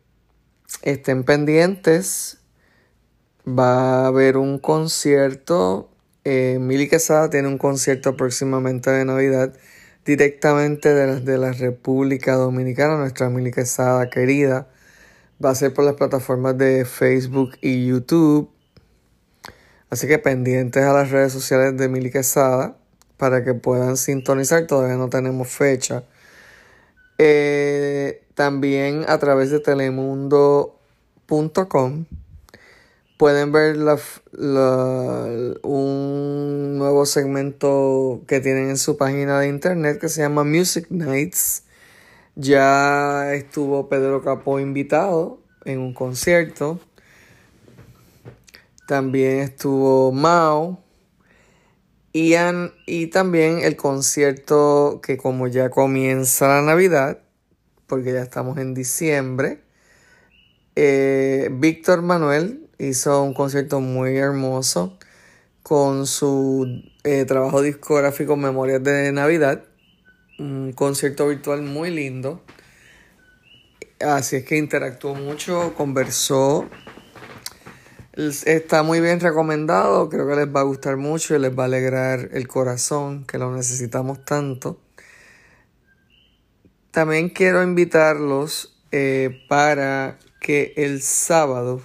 estén 0.80 1.24
pendientes, 1.24 2.38
va 3.46 4.04
a 4.04 4.06
haber 4.06 4.38
un 4.38 4.58
concierto. 4.58 5.90
Eh, 6.24 6.56
Mili 6.58 6.88
Quesada 6.88 7.28
tiene 7.28 7.48
un 7.48 7.58
concierto 7.58 8.16
próximamente 8.16 8.90
de 8.90 9.04
Navidad 9.04 9.52
directamente 10.10 10.92
de 10.92 11.06
la, 11.06 11.20
de 11.20 11.38
la 11.38 11.52
República 11.52 12.34
Dominicana, 12.34 12.96
nuestra 12.96 13.30
Mili 13.30 13.52
Quesada 13.52 14.10
querida. 14.10 14.66
Va 15.42 15.50
a 15.50 15.54
ser 15.54 15.72
por 15.72 15.84
las 15.84 15.94
plataformas 15.94 16.58
de 16.58 16.84
Facebook 16.84 17.52
y 17.60 17.86
YouTube. 17.86 18.50
Así 19.88 20.08
que 20.08 20.18
pendientes 20.18 20.82
a 20.82 20.92
las 20.92 21.12
redes 21.12 21.32
sociales 21.32 21.76
de 21.76 21.88
Mili 21.88 22.10
Quesada 22.10 22.76
para 23.18 23.44
que 23.44 23.54
puedan 23.54 23.96
sintonizar. 23.96 24.66
Todavía 24.66 24.96
no 24.96 25.08
tenemos 25.08 25.46
fecha. 25.46 26.02
Eh, 27.18 28.24
también 28.34 29.04
a 29.06 29.18
través 29.18 29.52
de 29.52 29.60
telemundo.com 29.60 32.06
pueden 33.20 33.52
ver 33.52 33.76
un 35.62 36.78
nuevo 36.78 37.04
segmento 37.04 38.22
que 38.26 38.40
tienen 38.40 38.70
en 38.70 38.78
su 38.78 38.96
página 38.96 39.38
de 39.40 39.48
internet 39.48 40.00
que 40.00 40.08
se 40.08 40.22
llama 40.22 40.42
Music 40.42 40.86
Nights. 40.88 41.64
Ya 42.34 43.34
estuvo 43.34 43.90
Pedro 43.90 44.22
Capó 44.22 44.58
invitado 44.58 45.38
en 45.66 45.80
un 45.80 45.92
concierto. 45.92 46.80
También 48.88 49.40
estuvo 49.40 50.12
Mao. 50.12 50.82
Ian, 52.14 52.72
y 52.86 53.08
también 53.08 53.58
el 53.58 53.76
concierto 53.76 55.02
que 55.02 55.18
como 55.18 55.46
ya 55.46 55.68
comienza 55.68 56.48
la 56.48 56.62
Navidad, 56.62 57.18
porque 57.86 58.14
ya 58.14 58.22
estamos 58.22 58.56
en 58.56 58.72
diciembre, 58.72 59.60
eh, 60.74 61.50
Víctor 61.52 62.00
Manuel 62.00 62.69
hizo 62.80 63.22
un 63.22 63.34
concierto 63.34 63.80
muy 63.80 64.16
hermoso 64.16 64.98
con 65.62 66.06
su 66.06 66.82
eh, 67.04 67.24
trabajo 67.26 67.62
discográfico 67.62 68.36
Memorias 68.36 68.82
de 68.82 69.12
Navidad, 69.12 69.64
un 70.38 70.72
concierto 70.72 71.28
virtual 71.28 71.62
muy 71.62 71.90
lindo. 71.90 72.42
Así 74.00 74.36
es 74.36 74.44
que 74.44 74.56
interactuó 74.56 75.14
mucho, 75.14 75.74
conversó 75.76 76.68
Está 78.44 78.82
muy 78.82 79.00
bien 79.00 79.20
recomendado, 79.20 80.08
creo 80.08 80.26
que 80.28 80.34
les 80.34 80.48
va 80.48 80.60
a 80.60 80.64
gustar 80.64 80.96
mucho 80.96 81.34
y 81.34 81.38
les 81.38 81.56
va 81.56 81.62
a 81.62 81.66
alegrar 81.66 82.28
el 82.32 82.48
corazón, 82.48 83.24
que 83.24 83.38
lo 83.38 83.54
necesitamos 83.54 84.24
tanto. 84.24 84.78
También 86.90 87.30
quiero 87.30 87.62
invitarlos 87.62 88.76
eh, 88.90 89.44
para 89.48 90.18
que 90.40 90.74
el 90.76 91.02
sábado, 91.02 91.80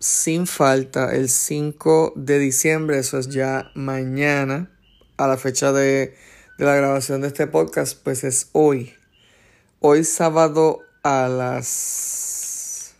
sin 0.00 0.46
falta, 0.46 1.14
el 1.14 1.28
5 1.28 2.14
de 2.16 2.38
diciembre, 2.38 2.98
eso 2.98 3.18
es 3.18 3.28
ya 3.28 3.70
mañana, 3.74 4.70
a 5.18 5.28
la 5.28 5.36
fecha 5.36 5.72
de, 5.72 6.14
de 6.58 6.64
la 6.64 6.74
grabación 6.74 7.20
de 7.20 7.28
este 7.28 7.46
podcast, 7.46 8.02
pues 8.02 8.24
es 8.24 8.48
hoy. 8.52 8.94
Hoy 9.78 10.04
sábado 10.04 10.80
a 11.02 11.28
las 11.28 12.94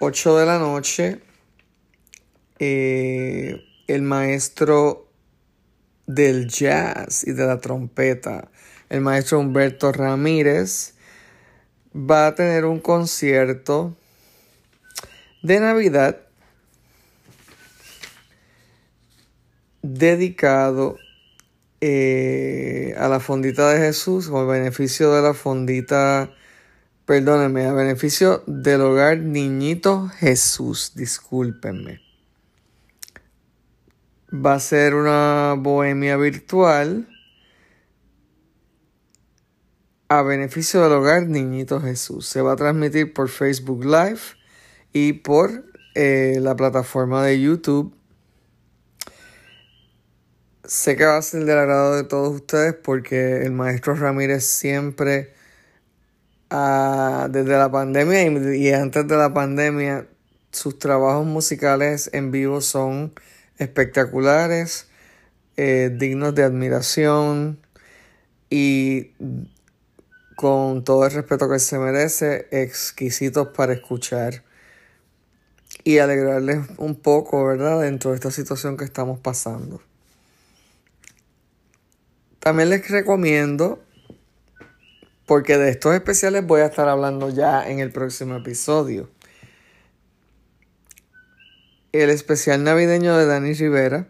8 0.00 0.38
de 0.38 0.46
la 0.46 0.58
noche, 0.58 1.20
eh, 2.58 3.62
el 3.86 4.00
maestro 4.00 5.10
del 6.06 6.48
jazz 6.48 7.24
y 7.26 7.32
de 7.32 7.46
la 7.46 7.60
trompeta, 7.60 8.50
el 8.88 9.02
maestro 9.02 9.40
Humberto 9.40 9.92
Ramírez, 9.92 10.94
va 11.94 12.28
a 12.28 12.34
tener 12.34 12.64
un 12.64 12.80
concierto 12.80 13.94
de 15.46 15.60
Navidad 15.60 16.20
dedicado 19.82 20.96
eh, 21.80 22.94
a 22.98 23.06
la 23.08 23.20
fondita 23.20 23.70
de 23.70 23.78
Jesús, 23.78 24.28
con 24.28 24.42
el 24.42 24.48
beneficio 24.48 25.12
de 25.12 25.22
la 25.22 25.34
fondita 25.34 26.32
Perdónenme, 27.04 27.66
a 27.66 27.72
beneficio 27.72 28.42
del 28.48 28.80
hogar 28.80 29.18
Niñito 29.18 30.08
Jesús, 30.08 30.90
discúlpenme. 30.96 32.00
Va 34.32 34.54
a 34.54 34.60
ser 34.60 34.96
una 34.96 35.54
bohemia 35.56 36.16
virtual 36.16 37.08
a 40.08 40.22
beneficio 40.22 40.82
del 40.82 40.92
hogar 40.94 41.28
Niñito 41.28 41.80
Jesús. 41.80 42.26
Se 42.26 42.42
va 42.42 42.54
a 42.54 42.56
transmitir 42.56 43.14
por 43.14 43.28
Facebook 43.28 43.84
Live 43.84 44.45
y 44.92 45.14
por 45.14 45.64
eh, 45.94 46.38
la 46.40 46.56
plataforma 46.56 47.24
de 47.24 47.40
YouTube. 47.40 47.94
Sé 50.64 50.96
que 50.96 51.04
va 51.04 51.18
a 51.18 51.22
ser 51.22 51.44
del 51.44 51.58
agrado 51.58 51.94
de 51.94 52.04
todos 52.04 52.34
ustedes 52.34 52.74
porque 52.74 53.42
el 53.42 53.52
maestro 53.52 53.94
Ramírez 53.94 54.44
siempre 54.44 55.36
desde 56.50 57.58
la 57.58 57.70
pandemia 57.70 58.22
y, 58.56 58.72
antes 58.72 59.06
de 59.08 59.16
la 59.16 59.32
pandemia, 59.34 60.06
sus 60.52 60.78
trabajos 60.78 61.26
musicales 61.26 62.10
en 62.12 62.30
vivo 62.30 62.60
son 62.60 63.12
espectaculares, 63.58 64.86
eh, 65.56 65.90
dignos 65.92 66.34
de 66.34 66.44
admiración 66.44 67.58
y 68.48 69.12
con 70.36 70.84
todo 70.84 71.06
el 71.06 71.12
respeto 71.12 71.48
que 71.48 71.58
se 71.58 71.78
merece, 71.78 72.46
exquisitos 72.50 73.48
para 73.48 73.72
escuchar 73.72 74.42
y 75.86 76.00
alegrarles 76.00 76.66
un 76.78 76.96
poco, 76.96 77.46
¿verdad?, 77.46 77.80
dentro 77.80 78.10
de 78.10 78.16
esta 78.16 78.32
situación 78.32 78.76
que 78.76 78.84
estamos 78.84 79.20
pasando. 79.20 79.80
También 82.40 82.70
les 82.70 82.90
recomiendo 82.90 83.80
porque 85.26 85.56
de 85.58 85.70
estos 85.70 85.94
especiales 85.94 86.44
voy 86.44 86.62
a 86.62 86.66
estar 86.66 86.88
hablando 86.88 87.30
ya 87.30 87.70
en 87.70 87.78
el 87.78 87.92
próximo 87.92 88.34
episodio. 88.34 89.08
El 91.92 92.10
especial 92.10 92.64
navideño 92.64 93.16
de 93.16 93.26
Dani 93.26 93.52
Rivera 93.52 94.08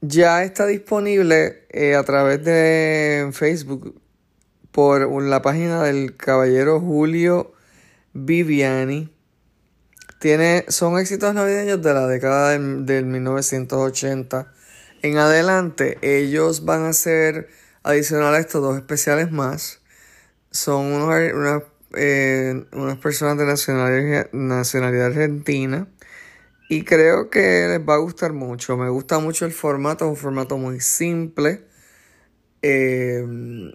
ya 0.00 0.42
está 0.42 0.66
disponible 0.66 1.66
eh, 1.68 1.96
a 1.96 2.02
través 2.02 2.42
de 2.42 3.28
Facebook 3.34 4.00
por 4.70 5.22
la 5.22 5.42
página 5.42 5.82
del 5.82 6.16
caballero 6.16 6.80
Julio 6.80 7.52
Viviani. 8.14 9.12
Tiene, 10.22 10.64
son 10.68 10.98
éxitos 10.98 11.34
navideños 11.34 11.82
de 11.82 11.92
la 11.92 12.06
década 12.06 12.50
del, 12.50 12.86
del 12.86 13.04
1980 13.04 14.52
en 15.02 15.18
adelante. 15.18 15.98
Ellos 16.00 16.64
van 16.64 16.84
a 16.84 16.92
ser 16.94 17.48
Adicional 17.84 18.32
a 18.34 18.38
estos 18.38 18.62
dos 18.62 18.76
especiales 18.76 19.32
más, 19.32 19.80
son 20.52 20.86
unos, 20.92 21.64
eh, 21.96 22.64
unas 22.70 22.98
personas 22.98 23.36
de 23.38 23.44
nacionalidad, 23.44 24.30
nacionalidad 24.30 25.06
argentina. 25.06 25.88
Y 26.68 26.84
creo 26.84 27.28
que 27.28 27.66
les 27.68 27.80
va 27.80 27.94
a 27.94 27.98
gustar 27.98 28.32
mucho. 28.32 28.76
Me 28.76 28.88
gusta 28.88 29.18
mucho 29.18 29.46
el 29.46 29.52
formato, 29.52 30.04
es 30.04 30.10
un 30.10 30.16
formato 30.16 30.58
muy 30.58 30.80
simple. 30.80 31.64
Eh, 32.62 33.26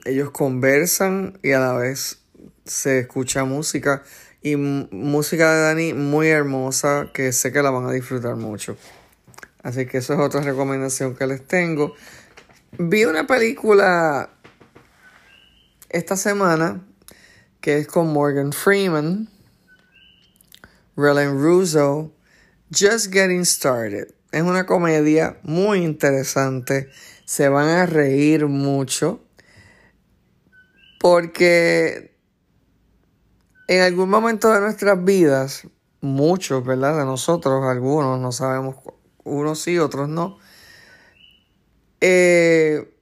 ellos 0.05 0.31
conversan 0.31 1.37
y 1.43 1.51
a 1.51 1.59
la 1.59 1.73
vez 1.73 2.21
se 2.63 2.99
escucha 2.99 3.43
música. 3.43 4.03
Y 4.47 4.55
música 4.55 5.53
de 5.53 5.61
Dani 5.61 5.93
muy 5.93 6.29
hermosa 6.29 7.09
que 7.13 7.33
sé 7.33 7.51
que 7.51 7.61
la 7.61 7.69
van 7.69 7.85
a 7.85 7.91
disfrutar 7.91 8.37
mucho. 8.37 8.77
Así 9.61 9.85
que 9.85 9.97
eso 9.97 10.13
es 10.13 10.19
otra 10.19 10.39
recomendación 10.39 11.15
que 11.15 11.27
les 11.27 11.45
tengo. 11.45 11.93
Vi 12.77 13.03
una 13.03 13.27
película 13.27 14.29
esta 15.89 16.15
semana 16.15 16.81
que 17.59 17.79
es 17.79 17.87
con 17.87 18.13
Morgan 18.13 18.53
Freeman, 18.53 19.27
Relen 20.95 21.37
Russo, 21.37 22.13
Just 22.71 23.11
Getting 23.11 23.45
Started. 23.45 24.13
Es 24.31 24.43
una 24.43 24.65
comedia 24.65 25.39
muy 25.43 25.79
interesante. 25.83 26.89
Se 27.25 27.49
van 27.49 27.67
a 27.67 27.85
reír 27.85 28.45
mucho. 28.47 29.21
Porque 31.01 32.16
en 33.67 33.81
algún 33.81 34.09
momento 34.09 34.51
de 34.51 34.61
nuestras 34.61 35.03
vidas, 35.03 35.67
muchos, 36.01 36.65
¿verdad? 36.65 36.97
De 36.97 37.05
nosotros, 37.05 37.63
algunos, 37.65 38.19
no 38.19 38.31
sabemos, 38.31 38.75
unos 39.23 39.59
sí, 39.59 39.77
otros 39.77 40.07
no 40.09 40.37
eh, 42.01 42.93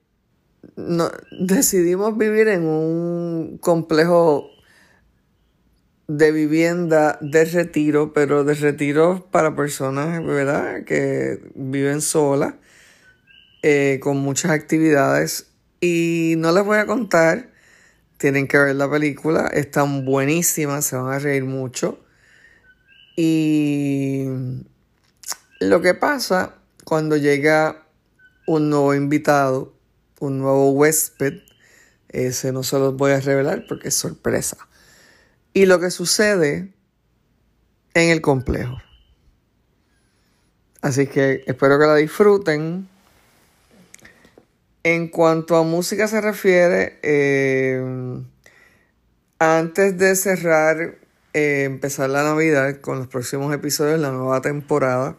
no, 0.77 1.11
decidimos 1.39 2.17
vivir 2.17 2.47
en 2.47 2.65
un 2.65 3.57
complejo 3.59 4.49
de 6.07 6.31
vivienda 6.31 7.17
de 7.21 7.45
retiro, 7.45 8.13
pero 8.13 8.43
de 8.43 8.53
retiro 8.53 9.27
para 9.31 9.55
personas, 9.55 10.23
¿verdad? 10.23 10.83
Que 10.85 11.39
viven 11.55 12.01
solas, 12.01 12.55
eh, 13.63 13.99
con 14.01 14.17
muchas 14.17 14.51
actividades. 14.51 15.47
Y 15.81 16.35
no 16.37 16.51
les 16.51 16.63
voy 16.63 16.77
a 16.77 16.85
contar, 16.85 17.51
tienen 18.17 18.47
que 18.47 18.57
ver 18.57 18.75
la 18.75 18.89
película, 18.89 19.47
están 19.47 20.05
buenísimas, 20.05 20.85
se 20.85 20.95
van 20.95 21.13
a 21.13 21.19
reír 21.19 21.43
mucho. 21.43 21.99
Y 23.15 24.25
lo 25.59 25.81
que 25.81 25.93
pasa 25.93 26.55
cuando 26.83 27.17
llega 27.17 27.85
un 28.45 28.69
nuevo 28.69 28.93
invitado, 28.93 29.73
un 30.19 30.39
nuevo 30.39 30.71
huésped. 30.71 31.41
Ese 32.09 32.51
no 32.51 32.63
se 32.63 32.79
los 32.79 32.95
voy 32.95 33.11
a 33.11 33.19
revelar 33.19 33.65
porque 33.67 33.89
es 33.89 33.95
sorpresa. 33.95 34.57
Y 35.53 35.65
lo 35.65 35.79
que 35.79 35.91
sucede 35.91 36.73
en 37.93 38.09
el 38.09 38.21
complejo. 38.21 38.77
Así 40.81 41.07
que 41.07 41.43
espero 41.47 41.79
que 41.79 41.87
la 41.87 41.95
disfruten. 41.95 42.87
En 44.85 45.07
cuanto 45.07 45.55
a 45.55 45.63
música 45.63 46.07
se 46.07 46.21
refiere, 46.21 46.99
eh, 47.01 47.83
antes 49.39 49.97
de 49.97 50.15
cerrar, 50.15 50.99
eh, 51.33 51.63
empezar 51.63 52.11
la 52.11 52.21
Navidad 52.21 52.81
con 52.81 52.99
los 52.99 53.07
próximos 53.07 53.51
episodios 53.51 53.99
la 53.99 54.11
nueva 54.11 54.41
temporada, 54.41 55.17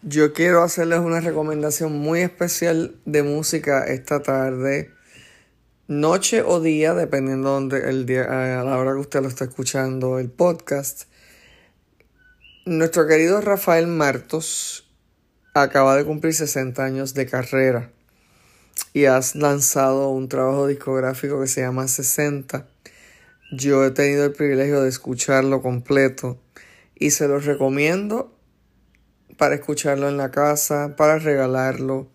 yo 0.00 0.32
quiero 0.32 0.62
hacerles 0.62 1.00
una 1.00 1.20
recomendación 1.20 1.92
muy 1.92 2.22
especial 2.22 2.96
de 3.04 3.22
música 3.22 3.84
esta 3.84 4.22
tarde, 4.22 4.90
noche 5.88 6.40
o 6.40 6.60
día, 6.60 6.94
dependiendo 6.94 7.50
donde 7.50 7.90
el 7.90 8.06
día, 8.06 8.60
a 8.60 8.64
la 8.64 8.78
hora 8.78 8.94
que 8.94 9.00
usted 9.00 9.20
lo 9.20 9.28
está 9.28 9.44
escuchando 9.44 10.18
el 10.18 10.30
podcast. 10.30 11.02
Nuestro 12.64 13.06
querido 13.06 13.42
Rafael 13.42 13.88
Martos 13.88 14.88
acaba 15.52 15.96
de 15.96 16.06
cumplir 16.06 16.32
60 16.32 16.82
años 16.82 17.12
de 17.12 17.26
carrera 17.26 17.90
y 18.92 19.04
has 19.06 19.34
lanzado 19.34 20.08
un 20.10 20.28
trabajo 20.28 20.66
discográfico 20.66 21.40
que 21.40 21.46
se 21.46 21.60
llama 21.60 21.88
60. 21.88 22.66
Yo 23.52 23.84
he 23.84 23.90
tenido 23.90 24.24
el 24.24 24.32
privilegio 24.32 24.82
de 24.82 24.88
escucharlo 24.88 25.62
completo 25.62 26.38
y 26.94 27.10
se 27.10 27.28
los 27.28 27.44
recomiendo 27.44 28.34
para 29.36 29.54
escucharlo 29.54 30.08
en 30.08 30.16
la 30.16 30.30
casa, 30.30 30.96
para 30.96 31.18
regalarlo. 31.18 32.08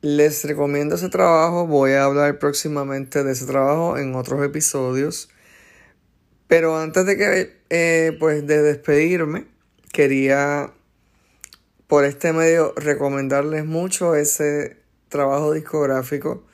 Les 0.00 0.44
recomiendo 0.44 0.94
ese 0.94 1.08
trabajo, 1.08 1.66
voy 1.66 1.92
a 1.92 2.04
hablar 2.04 2.38
próximamente 2.38 3.24
de 3.24 3.32
ese 3.32 3.46
trabajo 3.46 3.98
en 3.98 4.14
otros 4.14 4.44
episodios. 4.44 5.28
Pero 6.46 6.78
antes 6.78 7.06
de 7.06 7.16
que, 7.16 7.56
eh, 7.70 8.16
pues 8.20 8.46
de 8.46 8.62
despedirme, 8.62 9.46
quería 9.92 10.72
por 11.86 12.04
este 12.04 12.32
medio 12.32 12.74
recomendarles 12.76 13.64
mucho 13.64 14.14
ese 14.14 14.83
trabajo 15.08 15.52
discográfico, 15.52 16.44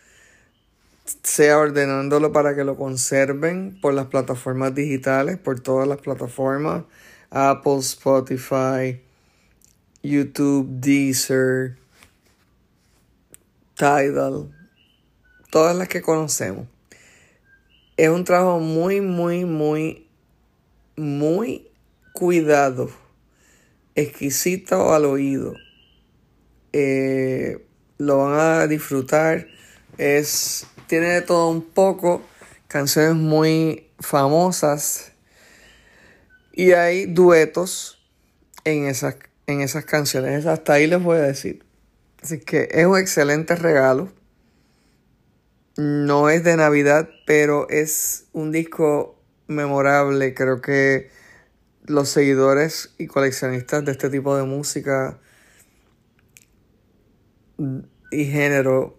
sea 1.23 1.59
ordenándolo 1.59 2.33
para 2.33 2.55
que 2.55 2.65
lo 2.65 2.77
conserven 2.77 3.79
por 3.81 3.95
las 3.95 4.07
plataformas 4.07 4.75
digitales, 4.75 5.39
por 5.39 5.61
todas 5.61 5.89
las 5.89 5.99
plataformas, 5.99 6.85
Apple, 7.31 7.79
Spotify, 7.79 9.01
YouTube, 10.03 10.69
Deezer, 10.81 11.77
Tidal, 13.75 14.51
todas 15.51 15.77
las 15.77 15.89
que 15.89 16.03
conocemos. 16.03 16.67
Es 17.97 18.09
un 18.09 18.25
trabajo 18.25 18.61
muy, 18.61 19.01
muy, 19.01 19.45
muy, 19.45 20.07
muy 20.97 21.69
cuidado, 22.13 22.91
exquisito 23.95 24.95
al 24.95 25.05
oído. 25.05 25.55
Eh, 26.73 27.67
lo 28.01 28.17
van 28.17 28.41
a 28.41 28.67
disfrutar. 28.67 29.47
Es, 29.99 30.67
tiene 30.87 31.09
de 31.09 31.21
todo 31.21 31.51
un 31.51 31.63
poco, 31.63 32.23
canciones 32.67 33.15
muy 33.15 33.91
famosas 33.99 35.13
y 36.53 36.73
hay 36.73 37.05
duetos 37.05 38.03
en 38.65 38.87
esas, 38.87 39.17
en 39.47 39.61
esas 39.61 39.85
canciones. 39.85 40.47
Hasta 40.47 40.73
ahí 40.73 40.87
les 40.87 41.03
voy 41.03 41.19
a 41.19 41.23
decir. 41.23 41.63
Así 42.23 42.41
que 42.41 42.69
es 42.71 42.87
un 42.87 42.99
excelente 42.99 43.55
regalo. 43.55 44.11
No 45.77 46.31
es 46.31 46.43
de 46.43 46.57
Navidad, 46.57 47.11
pero 47.27 47.69
es 47.69 48.29
un 48.33 48.51
disco 48.51 49.23
memorable. 49.47 50.33
Creo 50.33 50.63
que 50.63 51.11
los 51.85 52.09
seguidores 52.09 52.95
y 52.97 53.07
coleccionistas 53.09 53.85
de 53.85 53.93
este 53.93 54.09
tipo 54.09 54.37
de 54.37 54.45
música 54.45 55.19
y 58.11 58.27
género 58.27 58.99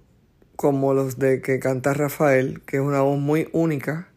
como 0.55 0.93
los 0.93 1.17
de 1.17 1.41
que 1.41 1.59
canta 1.59 1.93
Rafael, 1.93 2.61
que 2.65 2.77
es 2.77 2.83
una 2.83 3.01
voz 3.01 3.19
muy 3.19 3.49
única, 3.51 4.09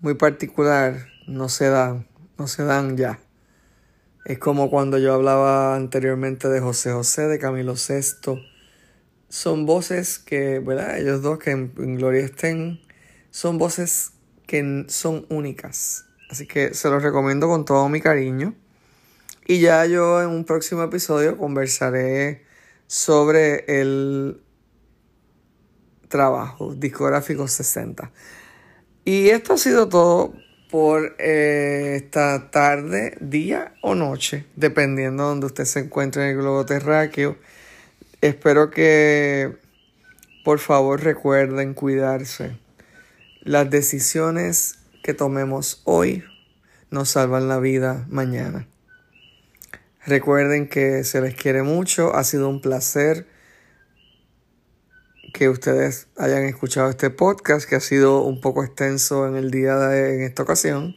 muy 0.00 0.14
particular, 0.14 1.08
no 1.26 1.48
se 1.48 1.68
dan, 1.68 2.06
no 2.36 2.46
se 2.46 2.64
dan 2.64 2.96
ya. 2.96 3.18
Es 4.24 4.38
como 4.38 4.68
cuando 4.68 4.98
yo 4.98 5.14
hablaba 5.14 5.74
anteriormente 5.74 6.48
de 6.48 6.60
José 6.60 6.92
José, 6.92 7.22
de 7.28 7.38
Camilo 7.38 7.74
VI. 7.74 8.46
Son 9.30 9.64
voces 9.64 10.18
que, 10.18 10.58
¿verdad? 10.58 10.98
Ellos 10.98 11.22
dos 11.22 11.38
que 11.38 11.52
en, 11.52 11.96
gloria 11.96 12.22
estén, 12.22 12.80
son 13.30 13.56
voces 13.56 14.12
que 14.46 14.84
son 14.88 15.24
únicas. 15.30 16.04
Así 16.28 16.46
que 16.46 16.74
se 16.74 16.90
los 16.90 17.02
recomiendo 17.02 17.48
con 17.48 17.64
todo 17.64 17.88
mi 17.88 18.02
cariño. 18.02 18.54
Y 19.46 19.60
ya 19.60 19.86
yo 19.86 20.20
en 20.20 20.28
un 20.28 20.44
próximo 20.44 20.82
episodio 20.82 21.38
conversaré 21.38 22.47
sobre 22.88 23.64
el 23.80 24.40
trabajo 26.08 26.74
discográfico 26.74 27.46
60. 27.46 28.10
Y 29.04 29.28
esto 29.28 29.52
ha 29.52 29.58
sido 29.58 29.88
todo 29.88 30.34
por 30.70 31.14
eh, 31.18 31.94
esta 31.96 32.50
tarde, 32.50 33.16
día 33.20 33.74
o 33.82 33.94
noche, 33.94 34.46
dependiendo 34.56 35.22
de 35.22 35.28
donde 35.28 35.46
usted 35.46 35.64
se 35.64 35.80
encuentre 35.80 36.24
en 36.24 36.30
el 36.30 36.36
globo 36.38 36.66
terráqueo. 36.66 37.36
Espero 38.20 38.70
que 38.70 39.56
por 40.44 40.58
favor 40.58 41.02
recuerden 41.02 41.74
cuidarse. 41.74 42.56
Las 43.42 43.70
decisiones 43.70 44.78
que 45.02 45.14
tomemos 45.14 45.82
hoy 45.84 46.24
nos 46.90 47.10
salvan 47.10 47.48
la 47.48 47.58
vida 47.58 48.06
mañana. 48.08 48.66
Recuerden 50.06 50.68
que 50.68 51.04
se 51.04 51.20
les 51.20 51.34
quiere 51.34 51.62
mucho, 51.62 52.14
ha 52.14 52.24
sido 52.24 52.48
un 52.48 52.60
placer 52.60 53.26
que 55.32 55.48
ustedes 55.48 56.08
hayan 56.16 56.44
escuchado 56.44 56.88
este 56.88 57.10
podcast 57.10 57.68
que 57.68 57.76
ha 57.76 57.80
sido 57.80 58.22
un 58.22 58.40
poco 58.40 58.64
extenso 58.64 59.28
en 59.28 59.36
el 59.36 59.50
día 59.50 59.76
de 59.76 60.16
en 60.16 60.22
esta 60.22 60.42
ocasión. 60.42 60.94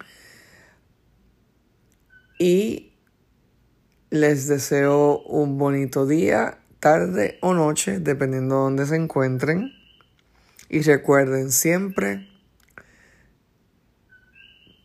Y 2.40 2.94
les 4.10 4.48
deseo 4.48 5.19
un 5.23 5.57
bonito 5.57 6.06
día, 6.06 6.60
tarde 6.80 7.38
o 7.41 7.53
noche, 7.53 7.99
dependiendo 7.99 8.56
de 8.56 8.61
donde 8.61 8.86
se 8.86 8.95
encuentren. 8.95 9.73
Y 10.69 10.82
recuerden 10.82 11.52
siempre, 11.52 12.30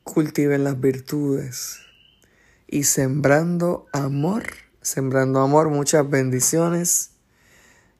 cultiven 0.02 0.64
las 0.64 0.80
virtudes 0.80 1.85
y 2.68 2.84
sembrando 2.84 3.86
amor, 3.92 4.44
sembrando 4.82 5.40
amor, 5.40 5.70
muchas 5.70 6.08
bendiciones 6.08 7.10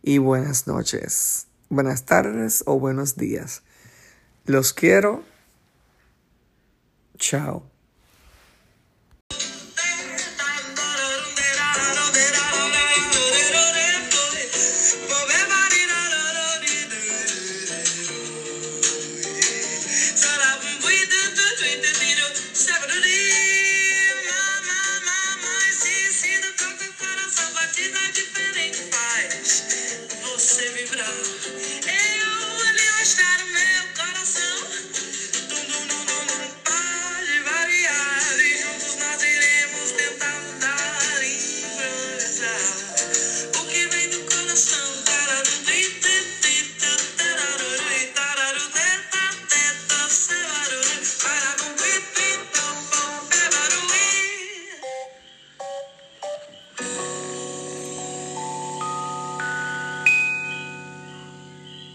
y 0.03 0.19
buenas 0.19 0.67
noches, 0.67 1.47
buenas 1.69 2.05
tardes 2.05 2.63
o 2.67 2.79
buenos 2.79 3.17
días. 3.17 3.63
Los 4.45 4.73
quiero. 4.73 5.25
Chao. 7.19 7.76